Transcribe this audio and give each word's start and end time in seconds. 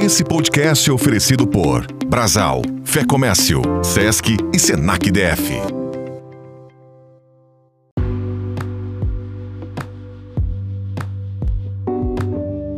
Esse 0.00 0.22
podcast 0.22 0.88
é 0.88 0.92
oferecido 0.92 1.44
por 1.44 1.84
Brasal, 2.06 2.62
Fé 2.84 3.04
Comércio, 3.04 3.60
Sesc 3.82 4.36
e 4.54 4.58
Senac 4.58 5.10
DF. 5.10 5.54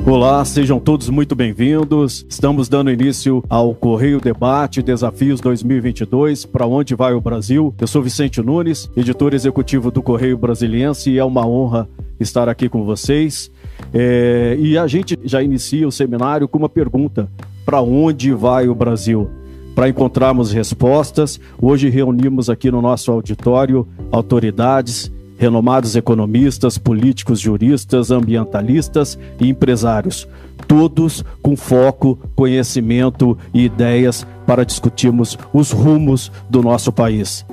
Olá, 0.06 0.42
sejam 0.46 0.80
todos 0.80 1.10
muito 1.10 1.36
bem-vindos. 1.36 2.24
Estamos 2.26 2.70
dando 2.70 2.90
início 2.90 3.44
ao 3.50 3.74
Correio 3.74 4.18
Debate 4.18 4.82
Desafios 4.82 5.42
2022 5.42 6.46
para 6.46 6.66
onde 6.66 6.94
vai 6.94 7.12
o 7.12 7.20
Brasil. 7.20 7.74
Eu 7.78 7.86
sou 7.86 8.02
Vicente 8.02 8.40
Nunes, 8.40 8.90
editor 8.96 9.34
executivo 9.34 9.90
do 9.90 10.02
Correio 10.02 10.38
Brasiliense 10.38 11.10
e 11.10 11.18
é 11.18 11.24
uma 11.24 11.46
honra 11.46 11.86
estar 12.18 12.48
aqui 12.48 12.66
com 12.66 12.82
vocês. 12.84 13.50
É, 13.92 14.56
e 14.58 14.78
a 14.78 14.86
gente 14.86 15.18
já 15.24 15.42
inicia 15.42 15.86
o 15.86 15.92
seminário 15.92 16.48
com 16.48 16.58
uma 16.58 16.68
pergunta: 16.68 17.28
para 17.64 17.80
onde 17.80 18.32
vai 18.32 18.68
o 18.68 18.74
Brasil? 18.74 19.30
Para 19.74 19.88
encontrarmos 19.88 20.52
respostas, 20.52 21.40
hoje 21.60 21.88
reunimos 21.88 22.50
aqui 22.50 22.70
no 22.70 22.82
nosso 22.82 23.10
auditório 23.10 23.86
autoridades 24.10 25.10
renomados 25.40 25.96
economistas, 25.96 26.76
políticos, 26.76 27.40
juristas, 27.40 28.10
ambientalistas 28.10 29.18
e 29.40 29.48
empresários, 29.48 30.28
todos 30.68 31.24
com 31.40 31.56
foco, 31.56 32.18
conhecimento 32.36 33.38
e 33.54 33.64
ideias 33.64 34.26
para 34.46 34.66
discutirmos 34.66 35.38
os 35.50 35.70
rumos 35.70 36.30
do 36.50 36.62
nosso 36.62 36.92
país. 36.92 37.46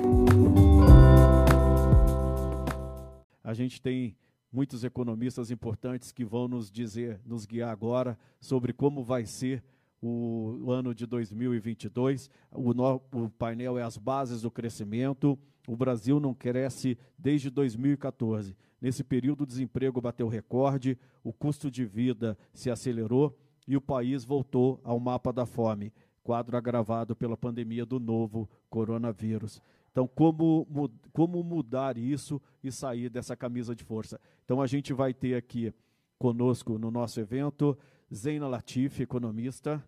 A 3.42 3.54
gente 3.54 3.80
tem 3.80 4.14
muitos 4.52 4.84
economistas 4.84 5.50
importantes 5.50 6.12
que 6.12 6.24
vão 6.24 6.48
nos 6.48 6.70
dizer, 6.70 7.20
nos 7.24 7.44
guiar 7.44 7.70
agora 7.70 8.18
sobre 8.40 8.72
como 8.72 9.02
vai 9.02 9.26
ser 9.26 9.62
o, 10.00 10.70
ano 10.70 10.94
de 10.94 11.06
2022. 11.06 12.30
O, 12.52 12.72
no, 12.72 13.02
o 13.12 13.28
painel 13.30 13.78
é 13.78 13.82
as 13.82 13.96
bases 13.96 14.42
do 14.42 14.50
crescimento. 14.50 15.38
O 15.66 15.76
Brasil 15.76 16.18
não 16.18 16.32
cresce 16.32 16.96
desde 17.18 17.50
2014. 17.50 18.56
Nesse 18.80 19.02
período, 19.02 19.42
o 19.42 19.46
desemprego 19.46 20.00
bateu 20.00 20.28
recorde, 20.28 20.96
o 21.22 21.32
custo 21.32 21.70
de 21.70 21.84
vida 21.84 22.38
se 22.54 22.70
acelerou 22.70 23.36
e 23.66 23.76
o 23.76 23.80
país 23.80 24.24
voltou 24.24 24.80
ao 24.84 24.98
mapa 25.00 25.32
da 25.32 25.44
fome, 25.44 25.92
quadro 26.22 26.56
agravado 26.56 27.14
pela 27.14 27.36
pandemia 27.36 27.84
do 27.84 27.98
novo 27.98 28.48
coronavírus. 28.70 29.60
Então, 29.90 30.06
como, 30.06 30.66
como 31.12 31.42
mudar 31.42 31.96
isso 31.96 32.40
e 32.62 32.70
sair 32.70 33.08
dessa 33.08 33.36
camisa 33.36 33.74
de 33.74 33.82
força? 33.82 34.20
Então, 34.44 34.60
a 34.60 34.66
gente 34.66 34.92
vai 34.92 35.12
ter 35.12 35.34
aqui 35.34 35.72
conosco 36.18 36.78
no 36.78 36.90
nosso 36.90 37.20
evento 37.20 37.76
Zeina 38.12 38.48
Latif, 38.48 39.00
economista, 39.00 39.82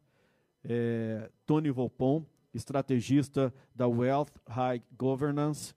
é, 0.64 1.30
Tony 1.46 1.70
Volpon, 1.70 2.24
estrategista 2.52 3.52
da 3.74 3.86
Wealth 3.86 4.32
High 4.48 4.82
Governance, 4.96 5.74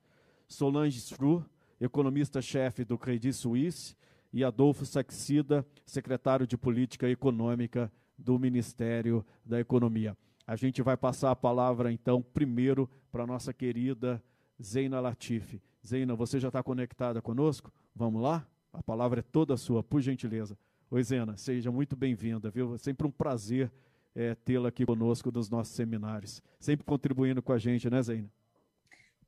Solange 0.47 0.97
Stru, 0.99 1.45
economista-chefe 1.79 2.83
do 2.83 2.97
Credit 2.97 3.33
Suisse, 3.33 3.95
e 4.31 4.43
Adolfo 4.43 4.85
Saxida, 4.85 5.65
secretário 5.85 6.47
de 6.47 6.57
Política 6.57 7.07
Econômica 7.07 7.91
do 8.17 8.39
Ministério 8.39 9.23
da 9.45 9.59
Economia. 9.59 10.17
A 10.45 10.55
gente 10.57 10.81
vai 10.81 10.97
passar 10.97 11.31
a 11.31 11.35
palavra, 11.35 11.91
então, 11.91 12.21
primeiro 12.21 12.89
para 13.11 13.23
a 13.23 13.27
nossa 13.27 13.53
querida 13.53 14.21
Zeina 14.61 14.99
Latifi. 14.99 15.61
Zeina, 15.85 16.15
você 16.15 16.39
já 16.39 16.49
está 16.49 16.61
conectada 16.61 17.21
conosco? 17.21 17.71
Vamos 17.95 18.21
lá? 18.21 18.45
A 18.73 18.83
palavra 18.83 19.21
é 19.21 19.23
toda 19.23 19.55
sua, 19.55 19.81
por 19.81 20.01
gentileza. 20.01 20.57
Oi, 20.91 21.01
Zena, 21.01 21.37
seja 21.37 21.71
muito 21.71 21.95
bem-vinda, 21.95 22.49
viu? 22.49 22.75
É 22.75 22.77
sempre 22.77 23.07
um 23.07 23.11
prazer 23.11 23.71
é, 24.13 24.35
tê-la 24.35 24.69
aqui 24.69 24.85
conosco 24.85 25.31
nos 25.31 25.49
nossos 25.49 25.75
seminários. 25.75 26.41
Sempre 26.59 26.85
contribuindo 26.85 27.41
com 27.41 27.53
a 27.53 27.57
gente, 27.57 27.89
né, 27.89 28.01
Zeina? 28.01 28.29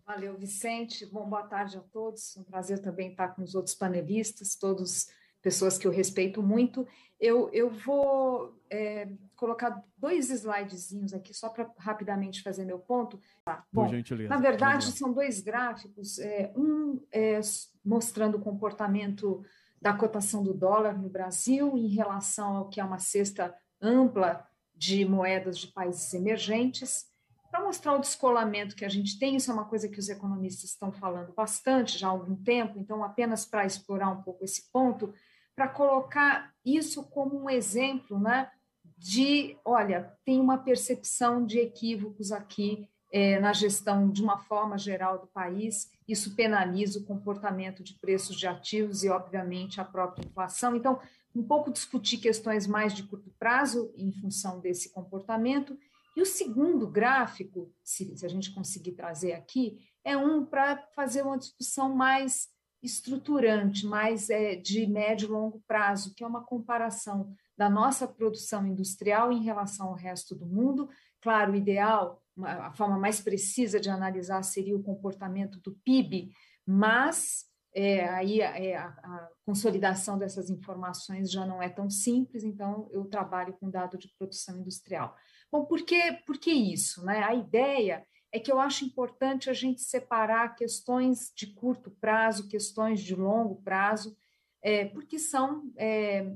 Valeu, 0.05 0.37
Vicente. 0.37 1.05
Bom, 1.05 1.27
boa 1.27 1.43
tarde 1.43 1.77
a 1.77 1.81
todos. 1.81 2.35
Um 2.37 2.43
prazer 2.43 2.79
também 2.79 3.11
estar 3.11 3.29
com 3.29 3.41
os 3.41 3.55
outros 3.55 3.73
panelistas, 3.73 4.55
todos 4.55 5.09
pessoas 5.41 5.77
que 5.77 5.87
eu 5.87 5.91
respeito 5.91 6.43
muito. 6.43 6.87
Eu, 7.19 7.49
eu 7.53 7.69
vou 7.69 8.53
é, 8.69 9.07
colocar 9.35 9.83
dois 9.97 10.29
slidezinhos 10.29 11.13
aqui 11.13 11.33
só 11.33 11.49
para 11.49 11.69
rapidamente 11.77 12.41
fazer 12.41 12.65
meu 12.65 12.79
ponto. 12.79 13.19
Tá, 13.43 13.65
bom, 13.71 13.87
gentileza. 13.87 14.29
Na 14.29 14.37
verdade, 14.39 14.91
são 14.91 15.13
dois 15.13 15.41
gráficos. 15.41 16.19
É, 16.19 16.53
um 16.55 17.01
é, 17.11 17.39
mostrando 17.83 18.37
o 18.37 18.41
comportamento 18.41 19.43
da 19.81 19.93
cotação 19.93 20.43
do 20.43 20.53
dólar 20.53 20.97
no 20.97 21.09
Brasil 21.09 21.77
em 21.77 21.87
relação 21.87 22.57
ao 22.57 22.69
que 22.69 22.79
é 22.79 22.83
uma 22.83 22.99
cesta 22.99 23.53
ampla 23.81 24.47
de 24.75 25.05
moedas 25.05 25.57
de 25.57 25.67
países 25.67 26.13
emergentes, 26.13 27.05
para 27.49 27.63
mostrar 27.63 27.93
o 27.93 27.99
descolamento 27.99 28.75
que 28.75 28.83
a 28.83 28.89
gente 28.89 29.17
tem. 29.17 29.35
Isso 29.35 29.49
é 29.49 29.53
uma 29.53 29.65
coisa 29.65 29.87
que 29.87 29.99
os 29.99 30.09
economistas 30.09 30.71
estão 30.71 30.91
falando 30.91 31.33
bastante 31.33 31.97
já 31.97 32.07
há 32.07 32.09
algum 32.09 32.35
tempo, 32.35 32.77
então, 32.77 33.03
apenas 33.03 33.45
para 33.45 33.65
explorar 33.65 34.09
um 34.09 34.21
pouco 34.21 34.43
esse 34.43 34.69
ponto, 34.71 35.13
para 35.55 35.69
colocar 35.69 36.51
isso 36.65 37.03
como 37.03 37.41
um 37.41 37.49
exemplo 37.49 38.19
né, 38.19 38.51
de, 38.97 39.57
olha, 39.63 40.13
tem 40.25 40.39
uma 40.39 40.57
percepção 40.57 41.45
de 41.45 41.59
equívocos 41.59 42.31
aqui 42.31 42.87
é, 43.11 43.39
na 43.39 43.53
gestão 43.53 44.09
de 44.09 44.21
uma 44.21 44.39
forma 44.39 44.77
geral 44.77 45.19
do 45.19 45.27
país, 45.27 45.89
isso 46.07 46.35
penaliza 46.35 46.99
o 46.99 47.05
comportamento 47.05 47.83
de 47.83 47.93
preços 47.93 48.35
de 48.35 48.47
ativos 48.47 49.03
e, 49.03 49.09
obviamente, 49.09 49.79
a 49.79 49.85
própria 49.85 50.25
inflação. 50.25 50.75
Então, 50.75 50.99
um 51.33 51.43
pouco 51.43 51.71
discutir 51.71 52.17
questões 52.17 52.65
mais 52.67 52.93
de 52.93 53.03
curto 53.03 53.33
prazo 53.37 53.91
em 53.95 54.11
função 54.11 54.59
desse 54.59 54.91
comportamento. 54.91 55.77
E 56.15 56.21
o 56.21 56.25
segundo 56.25 56.87
gráfico, 56.87 57.71
se, 57.83 58.17
se 58.17 58.25
a 58.25 58.29
gente 58.29 58.53
conseguir 58.53 58.93
trazer 58.93 59.33
aqui, 59.33 59.77
é 60.03 60.15
um 60.15 60.45
para 60.45 60.77
fazer 60.95 61.23
uma 61.23 61.37
discussão 61.37 61.93
mais 61.93 62.49
estruturante, 62.81 63.85
mais 63.85 64.29
é, 64.29 64.55
de 64.55 64.85
médio 64.87 65.27
e 65.27 65.31
longo 65.31 65.61
prazo, 65.67 66.13
que 66.13 66.23
é 66.23 66.27
uma 66.27 66.43
comparação 66.43 67.33
da 67.57 67.69
nossa 67.69 68.07
produção 68.07 68.65
industrial 68.67 69.31
em 69.31 69.43
relação 69.43 69.87
ao 69.87 69.95
resto 69.95 70.35
do 70.35 70.45
mundo. 70.45 70.89
Claro, 71.21 71.53
o 71.53 71.55
ideal, 71.55 72.21
a 72.43 72.71
forma 72.73 72.97
mais 72.97 73.21
precisa 73.21 73.79
de 73.79 73.89
analisar 73.89 74.43
seria 74.43 74.75
o 74.75 74.83
comportamento 74.83 75.59
do 75.61 75.73
PIB, 75.83 76.31
mas 76.65 77.45
é, 77.73 78.07
aí 78.09 78.39
é, 78.39 78.77
a, 78.77 78.87
a, 78.87 79.29
consolidação 79.45 80.17
dessas 80.17 80.49
informações 80.49 81.29
já 81.29 81.45
não 81.45 81.61
é 81.61 81.67
tão 81.67 81.89
simples, 81.89 82.43
então 82.43 82.89
eu 82.91 83.05
trabalho 83.05 83.53
com 83.53 83.69
dado 83.69 83.97
de 83.97 84.13
produção 84.17 84.57
industrial. 84.57 85.15
Bom, 85.51 85.65
por 85.65 85.81
que, 85.81 86.13
por 86.25 86.37
que 86.37 86.51
isso? 86.51 87.03
Né? 87.05 87.21
A 87.23 87.35
ideia 87.35 88.05
é 88.31 88.39
que 88.39 88.51
eu 88.51 88.59
acho 88.59 88.85
importante 88.85 89.49
a 89.49 89.53
gente 89.53 89.81
separar 89.81 90.55
questões 90.55 91.31
de 91.35 91.47
curto 91.47 91.91
prazo, 91.91 92.47
questões 92.47 93.01
de 93.01 93.13
longo 93.13 93.61
prazo, 93.61 94.15
é, 94.61 94.85
porque 94.85 95.19
são 95.19 95.71
é, 95.77 96.33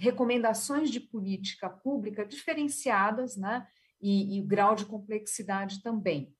recomendações 0.00 0.90
de 0.90 0.98
política 0.98 1.68
pública 1.68 2.24
diferenciadas, 2.24 3.36
né? 3.36 3.66
E, 4.00 4.36
e 4.36 4.40
o 4.40 4.46
grau 4.46 4.74
de 4.74 4.86
complexidade 4.86 5.82
também. 5.82 6.34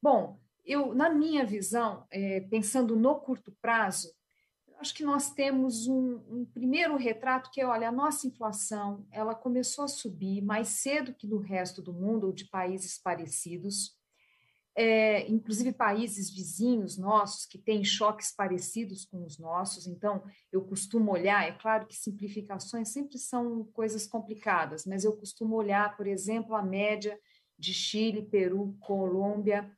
Bom, 0.00 0.40
eu, 0.64 0.94
na 0.94 1.10
minha 1.10 1.44
visão, 1.44 2.06
é, 2.12 2.40
pensando 2.42 2.94
no 2.94 3.16
curto 3.16 3.52
prazo, 3.60 4.08
acho 4.78 4.94
que 4.94 5.02
nós 5.04 5.30
temos 5.30 5.88
um, 5.88 6.20
um, 6.28 6.44
primeiro 6.44 6.96
retrato 6.96 7.50
que 7.50 7.60
é, 7.60 7.66
olha, 7.66 7.88
a 7.88 7.92
nossa 7.92 8.26
inflação, 8.26 9.04
ela 9.10 9.34
começou 9.34 9.84
a 9.84 9.88
subir 9.88 10.40
mais 10.40 10.68
cedo 10.68 11.14
que 11.14 11.26
no 11.26 11.38
resto 11.38 11.82
do 11.82 11.92
mundo 11.92 12.28
ou 12.28 12.32
de 12.32 12.44
países 12.44 12.98
parecidos, 12.98 13.96
é, 14.74 15.28
inclusive 15.30 15.72
países 15.72 16.30
vizinhos 16.30 16.96
nossos 16.96 17.44
que 17.44 17.58
têm 17.58 17.84
choques 17.84 18.34
parecidos 18.34 19.04
com 19.04 19.24
os 19.24 19.38
nossos. 19.38 19.86
Então, 19.86 20.22
eu 20.50 20.62
costumo 20.62 21.12
olhar, 21.12 21.46
é 21.46 21.52
claro 21.52 21.86
que 21.86 21.96
simplificações 21.96 22.88
sempre 22.88 23.18
são 23.18 23.64
coisas 23.72 24.06
complicadas, 24.06 24.86
mas 24.86 25.04
eu 25.04 25.16
costumo 25.16 25.56
olhar, 25.56 25.96
por 25.96 26.06
exemplo, 26.06 26.54
a 26.54 26.62
média 26.62 27.18
de 27.58 27.74
Chile, 27.74 28.22
Peru, 28.22 28.76
Colômbia, 28.80 29.70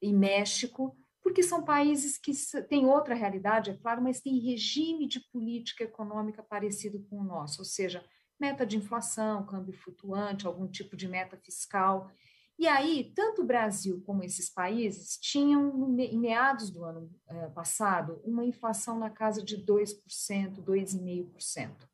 e 0.00 0.12
México, 0.12 0.96
porque 1.22 1.42
são 1.42 1.62
países 1.62 2.16
que 2.16 2.32
têm 2.68 2.86
outra 2.86 3.14
realidade, 3.14 3.70
é 3.70 3.76
claro, 3.76 4.02
mas 4.02 4.20
têm 4.20 4.38
regime 4.38 5.06
de 5.06 5.20
política 5.30 5.84
econômica 5.84 6.42
parecido 6.42 7.00
com 7.08 7.20
o 7.20 7.24
nosso, 7.24 7.60
ou 7.60 7.64
seja, 7.64 8.04
meta 8.40 8.64
de 8.64 8.76
inflação, 8.76 9.44
câmbio 9.44 9.74
flutuante, 9.74 10.46
algum 10.46 10.66
tipo 10.66 10.96
de 10.96 11.08
meta 11.08 11.36
fiscal. 11.36 12.10
E 12.58 12.66
aí, 12.66 13.12
tanto 13.14 13.42
o 13.42 13.46
Brasil 13.46 14.02
como 14.04 14.24
esses 14.24 14.50
países 14.50 15.16
tinham, 15.16 15.96
em 15.96 16.18
meados 16.18 16.70
do 16.70 16.84
ano 16.84 17.08
eh, 17.28 17.48
passado, 17.50 18.20
uma 18.24 18.44
inflação 18.44 18.98
na 18.98 19.10
casa 19.10 19.40
de 19.42 19.64
2%, 19.64 19.94
2,5%. 20.64 21.88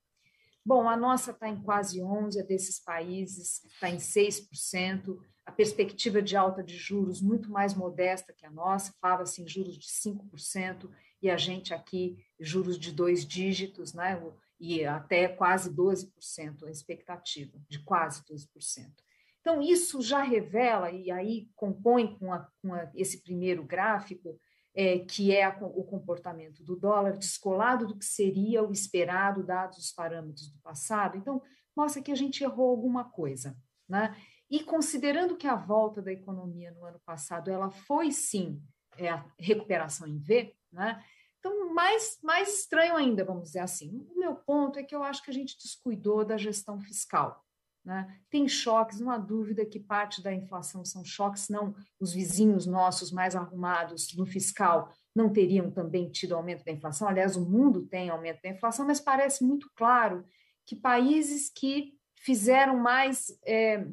Bom, 0.65 0.89
a 0.89 0.97
nossa 0.97 1.33
está 1.33 1.49
em 1.49 1.63
quase 1.63 2.01
11%, 2.01 2.41
a 2.41 2.43
desses 2.43 2.81
países 2.81 3.63
está 3.67 3.91
em 3.91 3.99
6% 3.99 5.21
a 5.47 5.53
perspectiva 5.53 6.23
de 6.23 6.37
alta 6.37 6.63
de 6.63 6.77
juros 6.77 7.21
muito 7.21 7.51
mais 7.51 7.75
modesta 7.75 8.33
que 8.33 8.47
a 8.47 8.51
nossa, 8.51 8.95
fala-se 9.01 9.43
em 9.43 9.49
juros 9.49 9.77
de 9.77 9.87
5%, 9.87 10.91
e 11.21 11.31
a 11.31 11.37
gente 11.37 11.75
aqui, 11.75 12.19
juros 12.41 12.79
de 12.79 12.93
dois 12.93 13.27
dígitos, 13.27 13.93
né? 13.93 14.21
e 14.59 14.85
até 14.85 15.29
quase 15.29 15.71
12% 15.71 16.65
a 16.65 16.71
expectativa, 16.71 17.59
de 17.69 17.83
quase 17.83 18.23
12%. 18.25 19.04
Então, 19.45 19.61
isso 19.61 20.01
já 20.01 20.23
revela, 20.23 20.91
e 20.91 21.11
aí 21.11 21.51
compõe 21.55 22.17
com, 22.17 22.33
a, 22.33 22.49
com 22.63 22.73
a, 22.73 22.91
esse 22.95 23.23
primeiro 23.23 23.63
gráfico, 23.63 24.41
é, 24.75 25.01
que 25.01 25.37
é 25.37 25.45
a, 25.45 25.51
o 25.61 25.85
comportamento 25.85 26.65
do 26.65 26.75
dólar 26.75 27.19
descolado 27.19 27.87
do 27.87 27.99
que 27.99 28.07
seria 28.07 28.63
o 28.63 28.73
esperado, 28.73 29.45
dados 29.45 29.77
os 29.77 29.93
parâmetros 29.93 30.49
do 30.49 30.59
passado. 30.61 31.19
Então, 31.19 31.43
mostra 31.77 32.03
que 32.03 32.11
a 32.11 32.15
gente 32.15 32.43
errou 32.43 32.71
alguma 32.71 33.05
coisa. 33.05 33.55
Né? 33.87 34.17
E 34.51 34.65
considerando 34.65 35.37
que 35.37 35.47
a 35.47 35.57
volta 35.57 36.01
da 36.01 36.11
economia 36.11 36.71
no 36.71 36.83
ano 36.87 37.01
passado 37.05 37.51
ela 37.51 37.71
foi 37.71 38.13
sim 38.13 38.63
é, 38.97 39.11
a 39.11 39.27
recuperação 39.39 40.09
em 40.09 40.19
V, 40.19 40.57
né? 40.73 41.05
Então, 41.39 41.75
mais, 41.75 42.19
mais 42.23 42.61
estranho 42.61 42.97
ainda, 42.97 43.23
vamos 43.23 43.45
dizer 43.45 43.59
assim. 43.59 44.07
O 44.15 44.19
meu 44.19 44.35
ponto 44.35 44.79
é 44.79 44.83
que 44.83 44.95
eu 44.95 45.03
acho 45.03 45.23
que 45.23 45.31
a 45.31 45.35
gente 45.35 45.59
descuidou 45.59 46.25
da 46.25 46.39
gestão 46.39 46.81
fiscal. 46.81 47.44
Né? 47.85 48.19
Tem 48.31 48.49
choques, 48.49 48.99
não 48.99 49.11
há 49.11 49.19
dúvida 49.19 49.67
que 49.67 49.79
parte 49.79 50.23
da 50.23 50.33
inflação 50.33 50.85
são 50.85 51.05
choques, 51.05 51.51
não 51.51 51.75
os 52.01 52.15
vizinhos 52.15 52.67
nossos 52.67 53.13
mais 53.13 53.37
arrumados 53.37 54.15
no 54.17 54.25
fiscal 54.25 54.91
não 55.15 55.33
teriam 55.33 55.71
também 55.71 56.11
tido 56.11 56.35
aumento 56.35 56.65
da 56.65 56.73
inflação. 56.73 57.07
Aliás, 57.07 57.37
o 57.37 57.49
mundo 57.49 57.87
tem 57.87 58.11
aumento 58.11 58.43
da 58.43 58.49
inflação, 58.49 58.87
mas 58.87 59.01
parece 59.01 59.45
muito 59.45 59.71
claro 59.77 60.25
que 60.67 60.75
países 60.75 61.49
que 61.49 61.95
fizeram 62.17 62.79
mais, 62.79 63.27
é, 63.47 63.87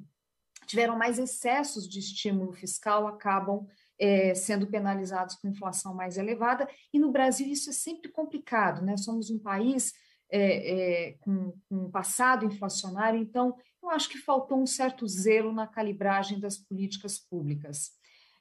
tiveram 0.65 0.97
mais 0.97 1.19
excessos 1.19 1.87
de 1.87 1.99
estímulo 1.99 2.53
fiscal 2.53 3.07
acabam 3.07 3.67
é, 3.99 4.33
sendo 4.33 4.65
penalizados 4.65 5.35
com 5.35 5.47
inflação 5.47 5.93
mais 5.93 6.17
elevada. 6.17 6.67
E 6.91 6.97
no 6.97 7.11
Brasil 7.11 7.47
isso 7.47 7.69
é 7.69 7.73
sempre 7.73 8.09
complicado, 8.09 8.81
né? 8.81 8.97
Somos 8.97 9.29
um 9.29 9.37
país 9.37 9.93
é, 10.31 11.09
é, 11.09 11.11
com, 11.19 11.53
com 11.69 11.75
um 11.75 11.91
passado 11.91 12.45
inflacionário, 12.45 13.19
então 13.19 13.55
eu 13.81 13.89
acho 13.89 14.09
que 14.09 14.17
faltou 14.17 14.61
um 14.61 14.65
certo 14.65 15.07
zelo 15.07 15.51
na 15.51 15.67
calibragem 15.67 16.39
das 16.39 16.57
políticas 16.57 17.17
públicas. 17.19 17.91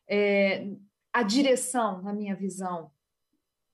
É, 0.08 0.66
a 1.12 1.22
direção, 1.22 2.02
na 2.02 2.12
minha 2.12 2.34
visão, 2.34 2.90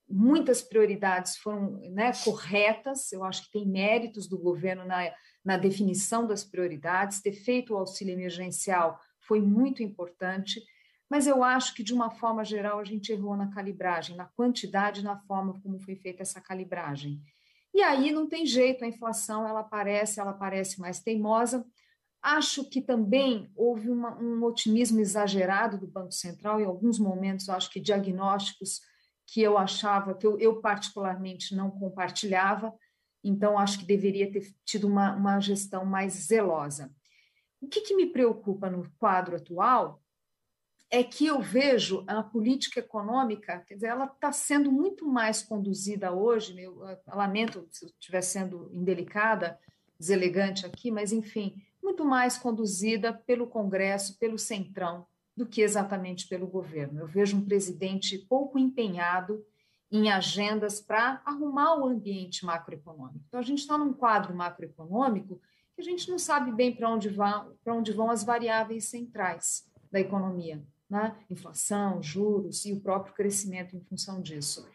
muitas 0.08 0.62
prioridades 0.62 1.36
foram 1.36 1.72
né, 1.90 2.12
corretas, 2.24 3.12
eu 3.12 3.24
acho 3.24 3.44
que 3.44 3.50
tem 3.50 3.66
méritos 3.66 4.28
do 4.28 4.38
governo 4.38 4.84
na, 4.84 5.12
na 5.44 5.56
definição 5.56 6.26
das 6.26 6.44
prioridades, 6.44 7.20
ter 7.20 7.32
feito 7.32 7.74
o 7.74 7.78
auxílio 7.78 8.12
emergencial 8.12 9.00
foi 9.20 9.40
muito 9.40 9.82
importante, 9.82 10.62
mas 11.10 11.26
eu 11.26 11.42
acho 11.42 11.74
que, 11.74 11.82
de 11.82 11.92
uma 11.92 12.10
forma 12.10 12.44
geral, 12.44 12.78
a 12.78 12.84
gente 12.84 13.12
errou 13.12 13.36
na 13.36 13.50
calibragem, 13.50 14.16
na 14.16 14.24
quantidade, 14.24 15.04
na 15.04 15.16
forma 15.16 15.60
como 15.60 15.78
foi 15.78 15.96
feita 15.96 16.22
essa 16.22 16.40
calibragem. 16.40 17.20
E 17.76 17.82
aí 17.82 18.10
não 18.10 18.26
tem 18.26 18.46
jeito, 18.46 18.82
a 18.82 18.88
inflação 18.88 19.46
ela 19.46 19.60
aparece, 19.60 20.18
ela 20.18 20.32
parece 20.32 20.80
mais 20.80 20.98
teimosa. 20.98 21.62
Acho 22.22 22.64
que 22.64 22.80
também 22.80 23.52
houve 23.54 23.90
uma, 23.90 24.18
um 24.18 24.42
otimismo 24.44 24.98
exagerado 24.98 25.76
do 25.76 25.86
Banco 25.86 26.12
Central, 26.12 26.58
em 26.58 26.64
alguns 26.64 26.98
momentos, 26.98 27.50
acho 27.50 27.70
que 27.70 27.78
diagnósticos 27.78 28.80
que 29.26 29.42
eu 29.42 29.58
achava, 29.58 30.14
que 30.14 30.26
eu, 30.26 30.38
eu 30.38 30.58
particularmente 30.62 31.54
não 31.54 31.70
compartilhava, 31.70 32.72
então 33.22 33.58
acho 33.58 33.80
que 33.80 33.84
deveria 33.84 34.32
ter 34.32 34.50
tido 34.64 34.88
uma, 34.88 35.14
uma 35.14 35.38
gestão 35.38 35.84
mais 35.84 36.14
zelosa. 36.14 36.90
O 37.60 37.68
que, 37.68 37.82
que 37.82 37.94
me 37.94 38.06
preocupa 38.06 38.70
no 38.70 38.90
quadro 38.98 39.36
atual 39.36 40.02
é 40.90 41.02
que 41.02 41.26
eu 41.26 41.40
vejo 41.40 42.04
a 42.06 42.22
política 42.22 42.80
econômica, 42.80 43.58
quer 43.66 43.74
dizer, 43.74 43.88
ela 43.88 44.06
está 44.06 44.30
sendo 44.30 44.70
muito 44.70 45.06
mais 45.06 45.42
conduzida 45.42 46.12
hoje, 46.12 46.60
eu 46.60 46.80
lamento 47.08 47.66
se 47.70 47.86
estiver 47.86 48.22
sendo 48.22 48.70
indelicada, 48.72 49.58
deselegante 49.98 50.64
aqui, 50.64 50.90
mas 50.90 51.12
enfim, 51.12 51.60
muito 51.82 52.04
mais 52.04 52.38
conduzida 52.38 53.12
pelo 53.12 53.46
Congresso, 53.46 54.18
pelo 54.18 54.38
Centrão, 54.38 55.06
do 55.36 55.46
que 55.46 55.60
exatamente 55.60 56.28
pelo 56.28 56.46
governo. 56.46 57.00
Eu 57.00 57.06
vejo 57.06 57.36
um 57.36 57.44
presidente 57.44 58.18
pouco 58.18 58.58
empenhado 58.58 59.44
em 59.90 60.10
agendas 60.10 60.80
para 60.80 61.20
arrumar 61.24 61.76
o 61.76 61.86
ambiente 61.86 62.44
macroeconômico. 62.44 63.24
Então, 63.28 63.40
a 63.40 63.42
gente 63.42 63.60
está 63.60 63.76
num 63.76 63.92
quadro 63.92 64.34
macroeconômico 64.34 65.40
que 65.74 65.80
a 65.80 65.84
gente 65.84 66.10
não 66.10 66.18
sabe 66.18 66.50
bem 66.52 66.74
para 66.74 66.88
onde, 66.90 67.14
onde 67.66 67.92
vão 67.92 68.10
as 68.10 68.24
variáveis 68.24 68.86
centrais 68.86 69.68
da 69.90 70.00
economia 70.00 70.62
né? 70.88 71.16
inflação, 71.28 72.02
juros 72.02 72.64
e 72.64 72.72
o 72.72 72.80
próprio 72.80 73.14
crescimento 73.14 73.76
em 73.76 73.80
função 73.80 74.20
disso. 74.20 74.68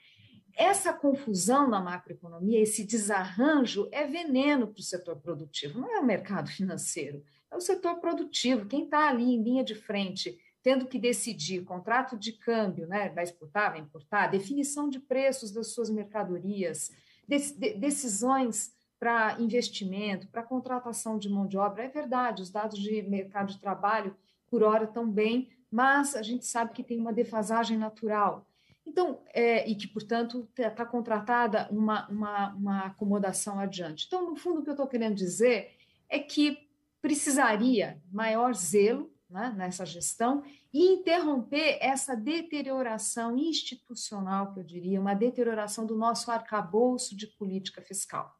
Essa 0.55 0.93
confusão 0.93 1.69
na 1.69 1.79
macroeconomia, 1.79 2.59
esse 2.59 2.83
desarranjo, 2.83 3.87
é 3.91 4.05
veneno 4.05 4.67
para 4.67 4.79
o 4.79 4.83
setor 4.83 5.15
produtivo, 5.17 5.79
não 5.79 5.95
é 5.95 5.99
o 5.99 6.05
mercado 6.05 6.49
financeiro, 6.51 7.23
é 7.49 7.55
o 7.55 7.61
setor 7.61 7.99
produtivo, 7.99 8.65
quem 8.65 8.85
está 8.85 9.09
ali 9.09 9.23
em 9.23 9.41
linha 9.41 9.63
de 9.63 9.75
frente, 9.75 10.37
tendo 10.63 10.85
que 10.85 10.99
decidir 10.99 11.63
contrato 11.63 12.17
de 12.17 12.33
câmbio, 12.33 12.87
né, 12.87 13.09
vai 13.09 13.23
exportar, 13.23 13.71
vai 13.71 13.81
importar, 13.81 14.27
definição 14.27 14.89
de 14.89 14.99
preços 14.99 15.51
das 15.51 15.67
suas 15.67 15.89
mercadorias, 15.89 16.91
decisões 17.27 18.71
para 18.99 19.41
investimento, 19.41 20.27
para 20.27 20.43
contratação 20.43 21.17
de 21.17 21.27
mão 21.27 21.47
de 21.47 21.57
obra. 21.57 21.85
É 21.85 21.87
verdade, 21.87 22.43
os 22.43 22.51
dados 22.51 22.77
de 22.77 23.01
mercado 23.01 23.51
de 23.51 23.59
trabalho, 23.59 24.15
por 24.47 24.61
hora, 24.61 24.83
estão 24.83 25.09
bem, 25.09 25.49
mas 25.71 26.15
a 26.15 26.21
gente 26.21 26.45
sabe 26.45 26.73
que 26.73 26.83
tem 26.83 26.99
uma 26.99 27.13
defasagem 27.13 27.77
natural. 27.77 28.45
Então, 28.85 29.21
é, 29.33 29.67
e 29.69 29.75
que, 29.75 29.87
portanto, 29.87 30.49
está 30.49 30.69
tá 30.69 30.85
contratada 30.85 31.67
uma, 31.71 32.07
uma, 32.09 32.53
uma 32.53 32.85
acomodação 32.87 33.59
adiante. 33.59 34.05
Então, 34.07 34.29
no 34.29 34.35
fundo, 34.35 34.59
o 34.59 34.63
que 34.63 34.69
eu 34.69 34.73
estou 34.73 34.87
querendo 34.87 35.15
dizer 35.15 35.71
é 36.09 36.19
que 36.19 36.67
precisaria 37.01 38.01
maior 38.11 38.53
zelo 38.53 39.11
né, 39.29 39.53
nessa 39.55 39.85
gestão 39.85 40.43
e 40.73 40.93
interromper 40.93 41.77
essa 41.79 42.15
deterioração 42.15 43.37
institucional, 43.37 44.53
que 44.53 44.59
eu 44.59 44.63
diria, 44.63 44.99
uma 44.99 45.13
deterioração 45.13 45.85
do 45.85 45.95
nosso 45.95 46.29
arcabouço 46.29 47.15
de 47.15 47.27
política 47.27 47.81
fiscal. 47.81 48.35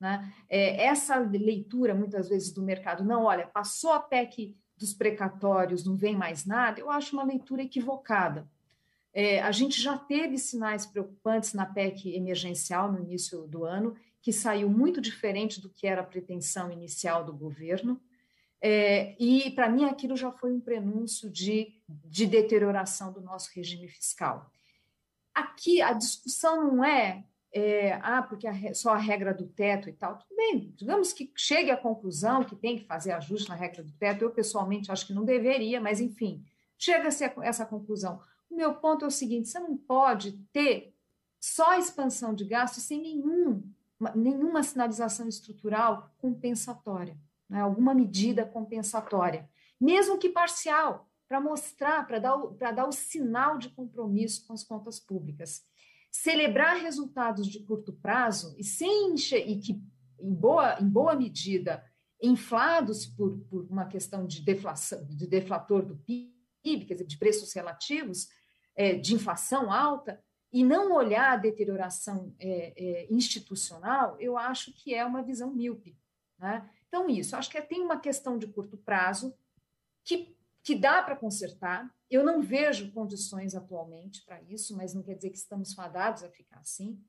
Né? 0.00 0.32
É, 0.48 0.84
essa 0.84 1.16
leitura, 1.16 1.94
muitas 1.94 2.28
vezes, 2.28 2.52
do 2.52 2.62
mercado, 2.62 3.04
não, 3.04 3.24
olha, 3.24 3.46
passou 3.46 3.92
a 3.92 4.00
PEC 4.00 4.56
dos 4.82 4.92
precatórios 4.92 5.84
não 5.84 5.96
vem 5.96 6.16
mais 6.16 6.44
nada, 6.44 6.80
eu 6.80 6.90
acho 6.90 7.14
uma 7.14 7.24
leitura 7.24 7.62
equivocada. 7.62 8.48
É, 9.14 9.40
a 9.40 9.52
gente 9.52 9.80
já 9.80 9.96
teve 9.96 10.36
sinais 10.38 10.84
preocupantes 10.84 11.52
na 11.54 11.64
PEC 11.64 12.14
emergencial 12.16 12.90
no 12.90 12.98
início 12.98 13.46
do 13.46 13.64
ano, 13.64 13.94
que 14.20 14.32
saiu 14.32 14.68
muito 14.68 15.00
diferente 15.00 15.60
do 15.60 15.70
que 15.70 15.86
era 15.86 16.00
a 16.00 16.06
pretensão 16.06 16.70
inicial 16.70 17.24
do 17.24 17.32
governo. 17.32 18.00
É, 18.60 19.14
e, 19.20 19.50
para 19.52 19.68
mim, 19.68 19.84
aquilo 19.84 20.16
já 20.16 20.32
foi 20.32 20.52
um 20.52 20.60
prenúncio 20.60 21.30
de, 21.30 21.74
de 21.88 22.26
deterioração 22.26 23.12
do 23.12 23.20
nosso 23.20 23.50
regime 23.54 23.86
fiscal. 23.86 24.50
Aqui, 25.32 25.80
a 25.80 25.92
discussão 25.92 26.68
não 26.68 26.84
é 26.84 27.24
é, 27.52 27.92
ah, 28.02 28.22
porque 28.22 28.46
a, 28.46 28.74
só 28.74 28.94
a 28.94 28.98
regra 28.98 29.34
do 29.34 29.46
teto 29.46 29.88
e 29.88 29.92
tal, 29.92 30.16
tudo 30.16 30.34
bem, 30.34 30.72
digamos 30.74 31.12
que 31.12 31.30
chegue 31.36 31.70
à 31.70 31.76
conclusão 31.76 32.42
que 32.42 32.56
tem 32.56 32.78
que 32.78 32.86
fazer 32.86 33.12
ajuste 33.12 33.50
na 33.50 33.54
regra 33.54 33.82
do 33.82 33.92
teto, 33.92 34.22
eu 34.22 34.30
pessoalmente 34.30 34.90
acho 34.90 35.06
que 35.06 35.12
não 35.12 35.24
deveria, 35.24 35.80
mas 35.80 36.00
enfim, 36.00 36.42
chega-se 36.78 37.24
a 37.24 37.32
essa 37.42 37.66
conclusão. 37.66 38.20
O 38.50 38.56
meu 38.56 38.74
ponto 38.74 39.04
é 39.04 39.08
o 39.08 39.10
seguinte: 39.10 39.48
você 39.48 39.60
não 39.60 39.76
pode 39.76 40.32
ter 40.52 40.94
só 41.38 41.78
expansão 41.78 42.34
de 42.34 42.44
gastos 42.46 42.84
sem 42.84 43.02
nenhum, 43.02 43.62
nenhuma 44.14 44.62
sinalização 44.62 45.28
estrutural 45.28 46.10
compensatória, 46.18 47.18
né? 47.48 47.60
alguma 47.60 47.92
medida 47.92 48.46
compensatória, 48.46 49.46
mesmo 49.78 50.16
que 50.18 50.30
parcial, 50.30 51.06
para 51.28 51.40
mostrar, 51.40 52.06
para 52.06 52.18
dar, 52.18 52.36
dar 52.74 52.86
o 52.86 52.92
sinal 52.92 53.58
de 53.58 53.68
compromisso 53.70 54.46
com 54.46 54.52
as 54.52 54.64
contas 54.64 54.98
públicas 54.98 55.64
celebrar 56.12 56.76
resultados 56.76 57.48
de 57.48 57.60
curto 57.60 57.94
prazo 57.94 58.54
e 58.58 58.62
sem 58.62 59.14
e 59.14 59.58
que 59.58 59.82
em 60.20 60.34
boa, 60.34 60.78
em 60.78 60.86
boa 60.86 61.16
medida 61.16 61.82
inflados 62.22 63.06
por, 63.06 63.38
por 63.50 63.64
uma 63.64 63.86
questão 63.86 64.26
de 64.26 64.42
deflação, 64.42 65.04
de 65.06 65.26
deflator 65.26 65.84
do 65.84 65.96
PIB, 65.96 66.84
quer 66.84 66.94
dizer, 66.94 67.06
de 67.06 67.18
preços 67.18 67.52
relativos, 67.52 68.28
é, 68.76 68.94
de 68.94 69.14
inflação 69.14 69.72
alta, 69.72 70.22
e 70.52 70.62
não 70.62 70.92
olhar 70.92 71.32
a 71.32 71.36
deterioração 71.36 72.32
é, 72.38 72.74
é, 72.76 73.06
institucional, 73.12 74.16
eu 74.20 74.36
acho 74.36 74.72
que 74.72 74.94
é 74.94 75.04
uma 75.04 75.22
visão 75.22 75.52
míope. 75.52 75.98
Né? 76.38 76.68
Então, 76.86 77.08
isso, 77.08 77.34
acho 77.34 77.50
que 77.50 77.56
é, 77.56 77.62
tem 77.62 77.80
uma 77.80 77.98
questão 77.98 78.38
de 78.38 78.46
curto 78.46 78.76
prazo 78.76 79.34
que 80.04 80.36
que 80.62 80.74
dá 80.74 81.02
para 81.02 81.16
consertar. 81.16 81.92
Eu 82.10 82.24
não 82.24 82.40
vejo 82.40 82.92
condições 82.92 83.54
atualmente 83.54 84.24
para 84.24 84.40
isso, 84.42 84.76
mas 84.76 84.94
não 84.94 85.02
quer 85.02 85.14
dizer 85.14 85.30
que 85.30 85.38
estamos 85.38 85.74
fadados 85.74 86.22
a 86.22 86.30
ficar 86.30 86.60
assim. 86.60 87.02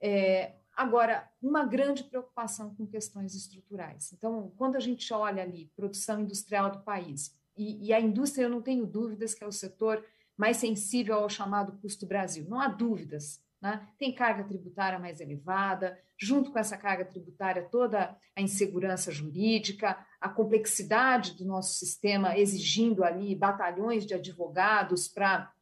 É, 0.00 0.56
agora, 0.74 1.30
uma 1.42 1.64
grande 1.64 2.04
preocupação 2.04 2.74
com 2.74 2.86
questões 2.86 3.34
estruturais. 3.34 4.12
Então, 4.12 4.52
quando 4.56 4.76
a 4.76 4.80
gente 4.80 5.12
olha 5.12 5.42
ali 5.42 5.70
produção 5.76 6.20
industrial 6.20 6.70
do 6.70 6.82
país, 6.82 7.36
e, 7.56 7.86
e 7.86 7.92
a 7.92 8.00
indústria, 8.00 8.44
eu 8.44 8.50
não 8.50 8.60
tenho 8.62 8.86
dúvidas 8.86 9.34
que 9.34 9.42
é 9.42 9.46
o 9.46 9.52
setor 9.52 10.04
mais 10.36 10.58
sensível 10.58 11.16
ao 11.16 11.30
chamado 11.30 11.78
custo 11.80 12.06
Brasil, 12.06 12.46
não 12.48 12.60
há 12.60 12.68
dúvidas. 12.68 13.42
né? 13.60 13.88
tem 13.98 14.14
carga 14.14 14.44
tributária 14.44 14.98
mais 14.98 15.20
elevada, 15.20 15.98
junto 16.18 16.52
com 16.52 16.58
essa 16.58 16.76
carga 16.76 17.04
tributária, 17.06 17.68
toda 17.70 18.16
a 18.34 18.42
insegurança 18.42 19.10
jurídica, 19.10 20.05
a 20.20 20.28
complexidade 20.28 21.34
do 21.36 21.44
nosso 21.44 21.74
sistema 21.74 22.36
exigindo 22.38 23.04
ali 23.04 23.34
batalhões 23.34 24.06
de 24.06 24.14
advogados 24.14 25.08
para 25.08 25.52